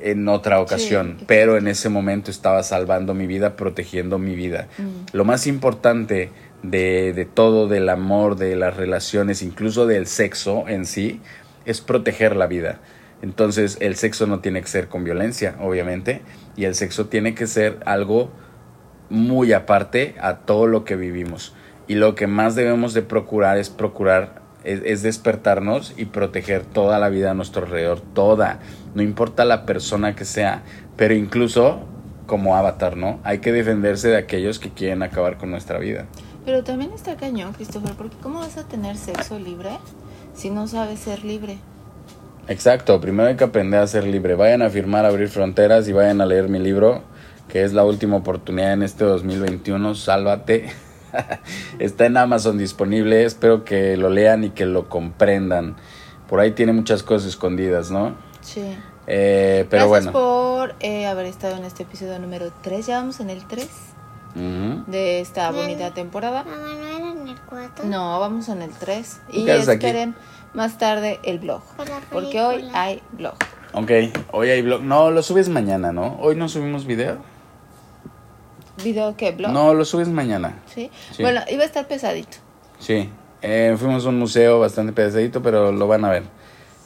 en 0.00 0.28
otra 0.28 0.60
ocasión, 0.60 1.16
Sí, 1.18 1.24
pero 1.26 1.56
en 1.56 1.66
ese 1.68 1.88
momento 1.88 2.30
estaba 2.30 2.62
salvando 2.62 3.14
mi 3.14 3.26
vida, 3.26 3.56
protegiendo 3.56 4.18
mi 4.18 4.34
vida. 4.34 4.68
Lo 5.12 5.24
más 5.24 5.46
importante 5.46 6.30
de, 6.62 7.12
de 7.14 7.24
todo, 7.24 7.68
del 7.68 7.88
amor, 7.88 8.36
de 8.36 8.56
las 8.56 8.76
relaciones, 8.76 9.40
incluso 9.40 9.86
del 9.86 10.06
sexo 10.06 10.68
en 10.68 10.84
sí, 10.84 11.20
es 11.64 11.80
proteger 11.80 12.36
la 12.36 12.46
vida. 12.46 12.80
Entonces 13.24 13.78
el 13.80 13.96
sexo 13.96 14.26
no 14.26 14.40
tiene 14.40 14.60
que 14.60 14.68
ser 14.68 14.88
con 14.88 15.02
violencia, 15.02 15.56
obviamente, 15.58 16.20
y 16.56 16.66
el 16.66 16.74
sexo 16.74 17.06
tiene 17.06 17.34
que 17.34 17.46
ser 17.46 17.80
algo 17.86 18.30
muy 19.08 19.54
aparte 19.54 20.14
a 20.20 20.40
todo 20.40 20.66
lo 20.66 20.84
que 20.84 20.94
vivimos. 20.94 21.54
Y 21.88 21.94
lo 21.94 22.14
que 22.16 22.26
más 22.26 22.54
debemos 22.54 22.92
de 22.92 23.00
procurar 23.00 23.56
es 23.56 23.70
procurar, 23.70 24.42
es, 24.62 24.82
es 24.84 25.02
despertarnos 25.02 25.94
y 25.96 26.04
proteger 26.04 26.66
toda 26.66 26.98
la 26.98 27.08
vida 27.08 27.30
a 27.30 27.34
nuestro 27.34 27.64
alrededor, 27.64 28.02
toda, 28.02 28.60
no 28.94 29.00
importa 29.00 29.46
la 29.46 29.64
persona 29.64 30.14
que 30.14 30.26
sea, 30.26 30.62
pero 30.98 31.14
incluso 31.14 31.80
como 32.26 32.56
avatar, 32.56 32.98
¿no? 32.98 33.20
Hay 33.24 33.38
que 33.38 33.52
defenderse 33.52 34.08
de 34.08 34.18
aquellos 34.18 34.58
que 34.58 34.68
quieren 34.68 35.02
acabar 35.02 35.38
con 35.38 35.50
nuestra 35.50 35.78
vida. 35.78 36.04
Pero 36.44 36.62
también 36.62 36.92
está 36.92 37.16
cañón, 37.16 37.54
Christopher, 37.54 37.92
porque 37.96 38.18
¿cómo 38.22 38.40
vas 38.40 38.58
a 38.58 38.68
tener 38.68 38.98
sexo 38.98 39.38
libre 39.38 39.70
si 40.34 40.50
no 40.50 40.68
sabes 40.68 41.00
ser 41.00 41.24
libre? 41.24 41.56
Exacto, 42.48 43.00
primero 43.00 43.28
hay 43.28 43.36
que 43.36 43.44
aprender 43.44 43.80
a 43.80 43.86
ser 43.86 44.04
libre. 44.04 44.34
Vayan 44.34 44.62
a 44.62 44.70
firmar 44.70 45.04
Abrir 45.06 45.28
Fronteras 45.28 45.88
y 45.88 45.92
vayan 45.92 46.20
a 46.20 46.26
leer 46.26 46.48
mi 46.48 46.58
libro, 46.58 47.02
que 47.48 47.62
es 47.64 47.72
la 47.72 47.84
última 47.84 48.16
oportunidad 48.16 48.72
en 48.72 48.82
este 48.82 49.04
2021, 49.04 49.94
Sálvate. 49.94 50.70
Está 51.78 52.06
en 52.06 52.16
Amazon 52.16 52.58
disponible, 52.58 53.24
espero 53.24 53.64
que 53.64 53.96
lo 53.96 54.10
lean 54.10 54.44
y 54.44 54.50
que 54.50 54.66
lo 54.66 54.88
comprendan. 54.88 55.76
Por 56.28 56.40
ahí 56.40 56.52
tiene 56.52 56.72
muchas 56.72 57.02
cosas 57.02 57.28
escondidas, 57.28 57.90
¿no? 57.90 58.16
Sí. 58.40 58.76
Eh, 59.06 59.66
pero 59.70 59.88
Gracias 59.88 60.12
bueno. 60.12 60.12
por 60.12 60.74
eh, 60.80 61.06
haber 61.06 61.26
estado 61.26 61.56
en 61.56 61.64
este 61.64 61.82
episodio 61.84 62.18
número 62.18 62.50
3. 62.62 62.86
Ya 62.86 62.96
vamos 62.96 63.20
en 63.20 63.30
el 63.30 63.46
3 63.46 63.68
Ujú. 64.36 64.90
de 64.90 65.20
esta 65.20 65.50
bonita 65.50 65.92
temporada. 65.94 66.44
Mamá, 66.44 66.74
¿no 66.78 66.86
era 66.88 67.10
en 67.12 67.28
el 67.28 67.40
4? 67.40 67.84
No, 67.86 68.18
vamos 68.20 68.48
en 68.48 68.62
el 68.62 68.70
3. 68.70 69.20
¿Tú 69.30 69.40
Y 69.40 69.44
qué 69.44 69.52
haces 69.52 69.68
aquí? 69.68 69.86
Más 70.54 70.78
tarde 70.78 71.20
el 71.24 71.38
blog. 71.38 71.62
Porque 72.10 72.40
hoy 72.40 72.64
hay 72.74 73.02
blog. 73.12 73.34
Ok, 73.72 73.90
hoy 74.32 74.50
hay 74.50 74.62
blog. 74.62 74.82
No, 74.82 75.10
lo 75.10 75.22
subes 75.22 75.48
mañana, 75.48 75.92
¿no? 75.92 76.16
Hoy 76.20 76.36
no 76.36 76.48
subimos 76.48 76.86
video. 76.86 77.18
¿Video 78.82 79.16
qué? 79.16 79.32
¿Blog? 79.32 79.52
No, 79.52 79.72
lo 79.74 79.84
subes 79.84 80.08
mañana. 80.08 80.54
¿Sí? 80.74 80.90
Sí. 81.12 81.22
Bueno, 81.22 81.40
iba 81.50 81.62
a 81.62 81.66
estar 81.66 81.86
pesadito. 81.86 82.38
Sí, 82.78 83.08
eh, 83.42 83.76
fuimos 83.78 84.04
a 84.04 84.08
un 84.08 84.18
museo 84.18 84.60
bastante 84.60 84.92
pesadito, 84.92 85.42
pero 85.42 85.70
lo 85.72 85.86
van 85.86 86.04
a 86.04 86.10
ver. 86.10 86.22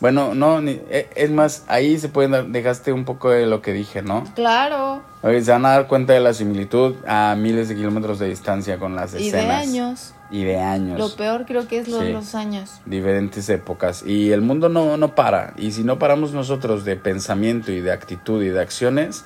Bueno, 0.01 0.33
no, 0.35 0.61
ni- 0.61 0.81
eh, 0.91 1.09
es 1.17 1.31
más, 1.31 1.65
ahí 1.67 1.99
se 1.99 2.09
pueden 2.09 2.31
dar, 2.31 2.47
dejaste 2.47 2.93
un 2.93 3.05
poco 3.05 3.31
de 3.31 3.47
lo 3.47 3.63
que 3.63 3.73
dije, 3.73 4.01
¿no? 4.03 4.23
Claro. 4.37 5.03
Oye, 5.23 5.43
se 5.43 5.51
van 5.51 5.67
a 5.67 5.71
dar 5.71 5.89
cuenta 5.89 6.13
de 6.13 6.21
la 6.21 6.35
similitud 6.35 6.95
a 7.07 7.35
miles 7.37 7.69
de 7.69 7.75
kilómetros 7.75 8.19
de 8.21 8.29
distancia 8.29 8.79
con 8.79 8.95
las 8.95 9.15
Y 9.15 9.31
de 9.31 9.39
escenas. 9.39 9.63
años. 9.67 10.15
Y 10.31 10.45
de 10.45 10.61
años. 10.61 10.99
Lo 10.99 11.17
peor 11.17 11.47
creo 11.47 11.67
que 11.67 11.79
es 11.79 11.89
lo- 11.89 12.01
Sí. 12.03 12.13
los 12.13 12.35
años. 12.35 12.81
diferentes 12.85 13.49
épocas 13.49 14.03
y 14.07 14.31
el 14.33 14.43
mundo 14.43 14.69
no, 14.69 14.97
no 14.99 15.15
para 15.15 15.55
y 15.57 15.73
si 15.73 15.85
no 15.85 15.99
paramos 15.99 16.33
nosotros 16.33 16.85
de 16.85 16.97
pensamiento 16.97 17.73
y 17.73 17.81
de 17.81 17.93
actitud 17.93 18.43
y 18.43 18.49
de 18.51 18.61
acciones 18.61 19.25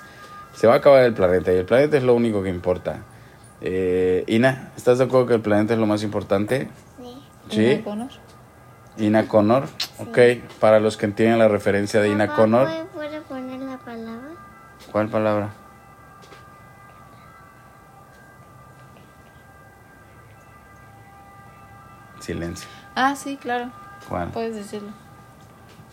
se 0.54 0.66
va 0.68 0.74
a 0.74 0.76
acabar 0.76 1.02
el 1.02 1.12
planeta 1.14 1.52
y 1.52 1.56
el 1.56 1.64
planeta 1.64 1.96
es 1.96 2.04
lo 2.04 2.14
único 2.14 2.42
que 2.44 2.50
importa 2.50 2.98
eh, 3.60 4.22
Ina 4.28 4.70
¿estás 4.76 4.98
de 4.98 5.04
acuerdo 5.04 5.26
que 5.26 5.34
el 5.34 5.40
planeta 5.40 5.74
es 5.74 5.80
lo 5.80 5.86
más 5.86 6.02
importante? 6.04 6.68
Sí. 7.00 7.22
sí 7.50 7.62
Ina 7.72 7.82
Connor. 7.84 8.08
Ina 8.98 9.28
Connor 9.28 9.64
ok 9.98 10.18
para 10.60 10.78
los 10.78 10.96
que 10.96 11.06
entienden 11.06 11.38
la 11.40 11.48
referencia 11.48 12.00
de 12.00 12.10
Ina 12.10 12.28
Connor 12.36 12.68
¿puede- 12.68 12.84
¿Puede 12.84 13.20
poner 13.22 13.58
la 13.60 13.78
palabra? 13.78 14.28
¿cuál 14.92 15.08
palabra? 15.08 15.50
Silencio 22.22 22.68
Ah, 22.94 23.14
sí, 23.16 23.36
claro. 23.36 23.70
¿cuál? 24.08 24.28
Puedes 24.30 24.54
decirlo. 24.54 24.90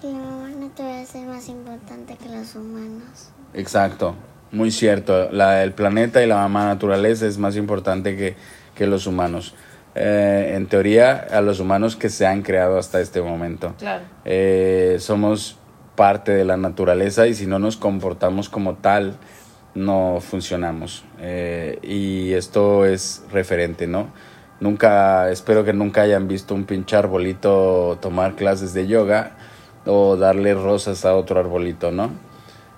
La 0.01 0.49
naturaleza 0.55 1.19
es 1.19 1.25
más 1.25 1.49
importante 1.49 2.15
que 2.15 2.29
los 2.29 2.55
humanos. 2.55 3.31
Exacto, 3.53 4.15
muy 4.51 4.71
cierto. 4.71 5.29
La, 5.31 5.63
el 5.63 5.73
planeta 5.73 6.23
y 6.23 6.27
la 6.27 6.35
mamá 6.35 6.65
naturaleza 6.65 7.25
es 7.25 7.37
más 7.37 7.55
importante 7.57 8.15
que, 8.15 8.35
que 8.75 8.87
los 8.87 9.07
humanos. 9.07 9.55
Eh, 9.95 10.53
en 10.55 10.67
teoría, 10.67 11.27
a 11.31 11.41
los 11.41 11.59
humanos 11.59 11.95
que 11.95 12.09
se 12.09 12.25
han 12.25 12.43
creado 12.43 12.77
hasta 12.77 13.01
este 13.01 13.21
momento. 13.21 13.73
Claro. 13.77 14.03
Eh, 14.23 14.97
somos 14.99 15.57
parte 15.95 16.31
de 16.31 16.45
la 16.45 16.55
naturaleza 16.55 17.27
y 17.27 17.33
si 17.33 17.45
no 17.45 17.59
nos 17.59 17.75
comportamos 17.75 18.47
como 18.47 18.75
tal, 18.75 19.17
no 19.75 20.19
funcionamos. 20.21 21.03
Eh, 21.19 21.79
y 21.83 22.33
esto 22.33 22.85
es 22.85 23.23
referente, 23.31 23.87
¿no? 23.87 24.07
Nunca, 24.59 25.31
espero 25.31 25.63
que 25.63 25.73
nunca 25.73 26.01
hayan 26.01 26.27
visto 26.27 26.53
un 26.53 26.65
pinche 26.65 26.95
arbolito 26.95 27.97
tomar 28.01 28.35
clases 28.35 28.73
de 28.73 28.87
yoga 28.87 29.31
o 29.85 30.17
darle 30.17 30.53
rosas 30.53 31.05
a 31.05 31.15
otro 31.15 31.39
arbolito, 31.39 31.91
¿no? 31.91 32.11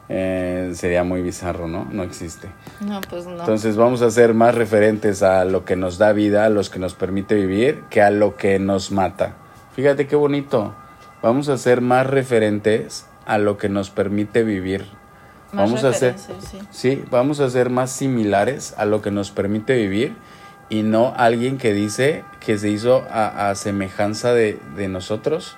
Eh, 0.07 0.71
sería 0.75 1.03
muy 1.03 1.21
bizarro, 1.21 1.67
¿no? 1.67 1.87
No 1.91 2.03
existe. 2.03 2.49
No, 2.81 2.99
pues 3.09 3.25
no. 3.25 3.39
Entonces 3.39 3.77
vamos 3.77 4.01
a 4.01 4.11
ser 4.11 4.33
más 4.33 4.53
referentes 4.55 5.23
a 5.23 5.45
lo 5.45 5.65
que 5.65 5.75
nos 5.75 5.97
da 5.97 6.11
vida, 6.11 6.45
a 6.45 6.49
los 6.49 6.69
que 6.69 6.79
nos 6.79 6.93
permite 6.93 7.33
vivir, 7.33 7.83
que 7.89 8.01
a 8.01 8.11
lo 8.11 8.35
que 8.35 8.59
nos 8.59 8.91
mata. 8.91 9.35
Fíjate 9.73 10.07
qué 10.07 10.15
bonito. 10.15 10.75
Vamos 11.23 11.49
a 11.49 11.57
ser 11.57 11.81
más 11.81 12.05
referentes 12.05 13.07
a 13.25 13.37
lo 13.37 13.57
que 13.57 13.69
nos 13.69 13.89
permite 13.89 14.43
vivir. 14.43 14.85
Más 15.53 15.69
vamos 15.69 15.83
a 15.83 15.93
ser, 15.93 16.17
sí. 16.17 16.59
sí, 16.71 17.03
vamos 17.09 17.39
a 17.39 17.49
ser 17.49 17.69
más 17.69 17.91
similares 17.91 18.73
a 18.77 18.85
lo 18.85 19.01
que 19.01 19.11
nos 19.11 19.31
permite 19.31 19.75
vivir 19.75 20.15
y 20.71 20.83
no 20.83 21.13
alguien 21.17 21.57
que 21.57 21.73
dice 21.73 22.23
que 22.39 22.57
se 22.57 22.69
hizo 22.69 23.05
a, 23.11 23.49
a 23.49 23.55
semejanza 23.55 24.33
de, 24.33 24.57
de 24.77 24.87
nosotros 24.87 25.57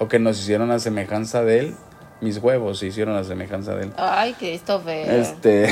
o 0.00 0.08
que 0.08 0.18
nos 0.18 0.40
hicieron 0.40 0.72
a 0.72 0.80
semejanza 0.80 1.44
de 1.44 1.60
él. 1.60 1.74
Mis 2.20 2.38
huevos 2.38 2.80
se 2.80 2.88
hicieron 2.88 3.16
a 3.16 3.22
semejanza 3.22 3.76
de 3.76 3.84
él. 3.84 3.92
Ay, 3.96 4.34
Christopher. 4.34 5.08
Este. 5.08 5.68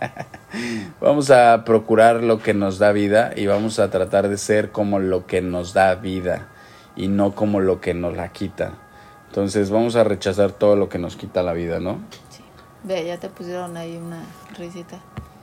vamos 1.00 1.30
a 1.30 1.62
procurar 1.66 2.22
lo 2.22 2.38
que 2.38 2.54
nos 2.54 2.78
da 2.78 2.90
vida 2.90 3.32
y 3.36 3.46
vamos 3.46 3.78
a 3.78 3.90
tratar 3.90 4.28
de 4.28 4.38
ser 4.38 4.72
como 4.72 4.98
lo 4.98 5.26
que 5.26 5.42
nos 5.42 5.74
da 5.74 5.94
vida 5.94 6.48
y 6.96 7.08
no 7.08 7.34
como 7.34 7.60
lo 7.60 7.82
que 7.82 7.92
nos 7.92 8.16
la 8.16 8.32
quita. 8.32 8.72
Entonces 9.28 9.70
vamos 9.70 9.94
a 9.96 10.04
rechazar 10.04 10.52
todo 10.52 10.74
lo 10.74 10.88
que 10.88 10.98
nos 10.98 11.16
quita 11.16 11.42
la 11.42 11.52
vida, 11.52 11.80
¿no? 11.80 11.98
Sí. 12.30 12.42
Ve, 12.82 13.04
ya 13.04 13.18
te 13.18 13.28
pusieron 13.28 13.76
ahí 13.76 13.98
una 13.98 14.22
risita. 14.56 14.98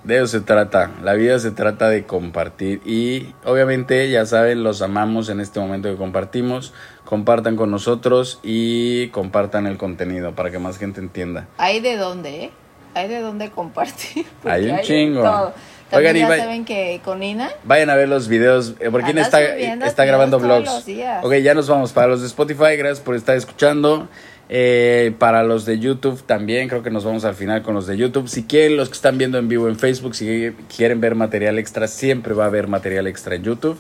De 0.10 0.16
eso 0.16 0.26
se 0.26 0.42
trata. 0.42 0.90
La 1.04 1.14
vida 1.14 1.38
se 1.38 1.52
trata 1.52 1.88
de 1.88 2.04
compartir. 2.04 2.82
Y 2.84 3.36
obviamente, 3.46 4.10
ya 4.10 4.26
saben, 4.26 4.64
los 4.64 4.82
amamos 4.82 5.30
en 5.30 5.40
este 5.40 5.60
momento 5.60 5.88
que 5.88 5.98
compartimos. 5.98 6.74
Compartan 7.06 7.56
con 7.56 7.70
nosotros 7.70 8.40
y 8.42 9.10
compartan 9.10 9.68
el 9.68 9.78
contenido 9.78 10.34
para 10.34 10.50
que 10.50 10.58
más 10.58 10.80
gente 10.80 11.00
entienda. 11.00 11.48
Hay 11.60 11.80
de 11.80 11.96
dónde, 11.96 12.46
¿eh? 12.46 12.52
Hay 12.96 13.08
de 13.08 13.22
dónde 13.22 13.52
compartir. 13.52 14.26
Hay 14.46 14.72
un 14.72 14.80
chingo. 14.80 15.22
todo. 15.22 15.54
Oigan, 15.92 16.14
También 16.14 16.18
y 16.18 16.20
ya 16.22 16.38
saben 16.38 16.66
que 16.66 17.02
con 17.06 17.22
Ina 17.22 17.52
Vayan 17.64 17.92
a 17.92 17.96
ver 17.96 18.10
los 18.10 18.28
videos. 18.28 18.74
eh, 18.80 18.90
Porque 18.90 19.12
está, 19.12 19.44
está 19.44 20.06
grabando 20.06 20.40
vlogs. 20.40 20.86
Ok, 21.22 21.36
ya 21.36 21.54
nos 21.54 21.70
vamos. 21.70 21.94
Para 21.94 22.08
los 22.08 22.22
de 22.22 22.28
Spotify, 22.28 22.78
gracias 22.78 23.00
por 23.00 23.16
estar 23.16 23.38
escuchando. 23.38 24.08
Eh, 24.52 25.14
para 25.20 25.44
los 25.44 25.66
de 25.66 25.78
YouTube 25.78 26.24
también, 26.24 26.68
creo 26.68 26.82
que 26.82 26.90
nos 26.90 27.06
vamos 27.06 27.24
al 27.24 27.36
final 27.36 27.62
con 27.62 27.76
los 27.76 27.86
de 27.86 27.98
YouTube. 27.98 28.28
Si 28.28 28.44
quieren, 28.46 28.78
los 28.78 28.90
que 28.90 28.96
están 28.96 29.20
viendo 29.20 29.38
en 29.38 29.48
vivo 29.48 29.68
en 29.68 29.78
Facebook, 29.78 30.16
si 30.16 30.54
quieren 30.76 31.00
ver 31.00 31.14
material 31.14 31.60
extra, 31.60 31.88
siempre 31.88 32.34
va 32.34 32.46
a 32.46 32.48
haber 32.48 32.68
material 32.68 33.06
extra 33.06 33.36
en 33.36 33.44
YouTube. 33.44 33.80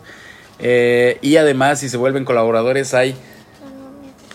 Eh, 0.59 1.17
y 1.21 1.37
además, 1.37 1.79
si 1.79 1.89
se 1.89 1.97
vuelven 1.97 2.23
colaboradores, 2.23 2.93
hay 2.93 3.15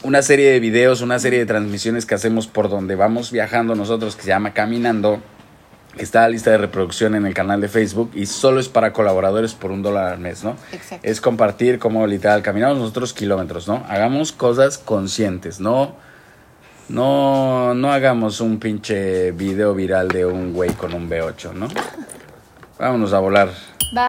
una 0.03 0.23
serie 0.23 0.51
de 0.51 0.61
videos, 0.61 1.03
una 1.03 1.19
serie 1.21 1.39
de 1.39 1.47
transmisiones 1.47 2.05
que 2.05 2.15
hacemos 2.15 2.47
por 2.47 2.69
donde 2.69 2.97
vamos 2.97 3.31
viajando 3.31 3.75
nosotros, 3.75 4.17
que 4.17 4.23
se 4.23 4.29
llama 4.29 4.53
Caminando, 4.53 5.21
que 5.97 6.03
está 6.03 6.21
a 6.21 6.23
la 6.23 6.31
lista 6.31 6.51
de 6.51 6.59
reproducción 6.59 7.15
en 7.15 7.27
el 7.27 7.35
canal 7.35 7.61
de 7.61 7.69
Facebook 7.69 8.11
y 8.15 8.27
solo 8.27 8.59
es 8.59 8.69
para 8.69 8.93
colaboradores 8.93 9.55
por 9.55 9.71
un 9.71 9.83
dólar 9.83 10.13
al 10.13 10.19
mes, 10.19 10.43
¿no? 10.43 10.57
Exacto. 10.73 11.09
Es 11.09 11.21
compartir 11.21 11.79
como 11.79 12.07
literal 12.07 12.43
caminamos 12.43 12.79
nosotros 12.79 13.13
kilómetros, 13.13 13.69
¿no? 13.69 13.85
Hagamos 13.89 14.33
cosas 14.33 14.77
conscientes, 14.77 15.61
no, 15.61 15.95
no, 16.89 17.75
no 17.75 17.93
hagamos 17.93 18.41
un 18.41 18.59
pinche 18.59 19.33
video 19.33 19.75
viral 19.75 20.09
de 20.09 20.27
un 20.27 20.53
güey 20.53 20.71
con 20.73 20.95
un 20.95 21.09
B8, 21.09 21.53
¿no? 21.53 21.69
Vámonos 22.79 23.13
a 23.13 23.19
volar. 23.21 23.51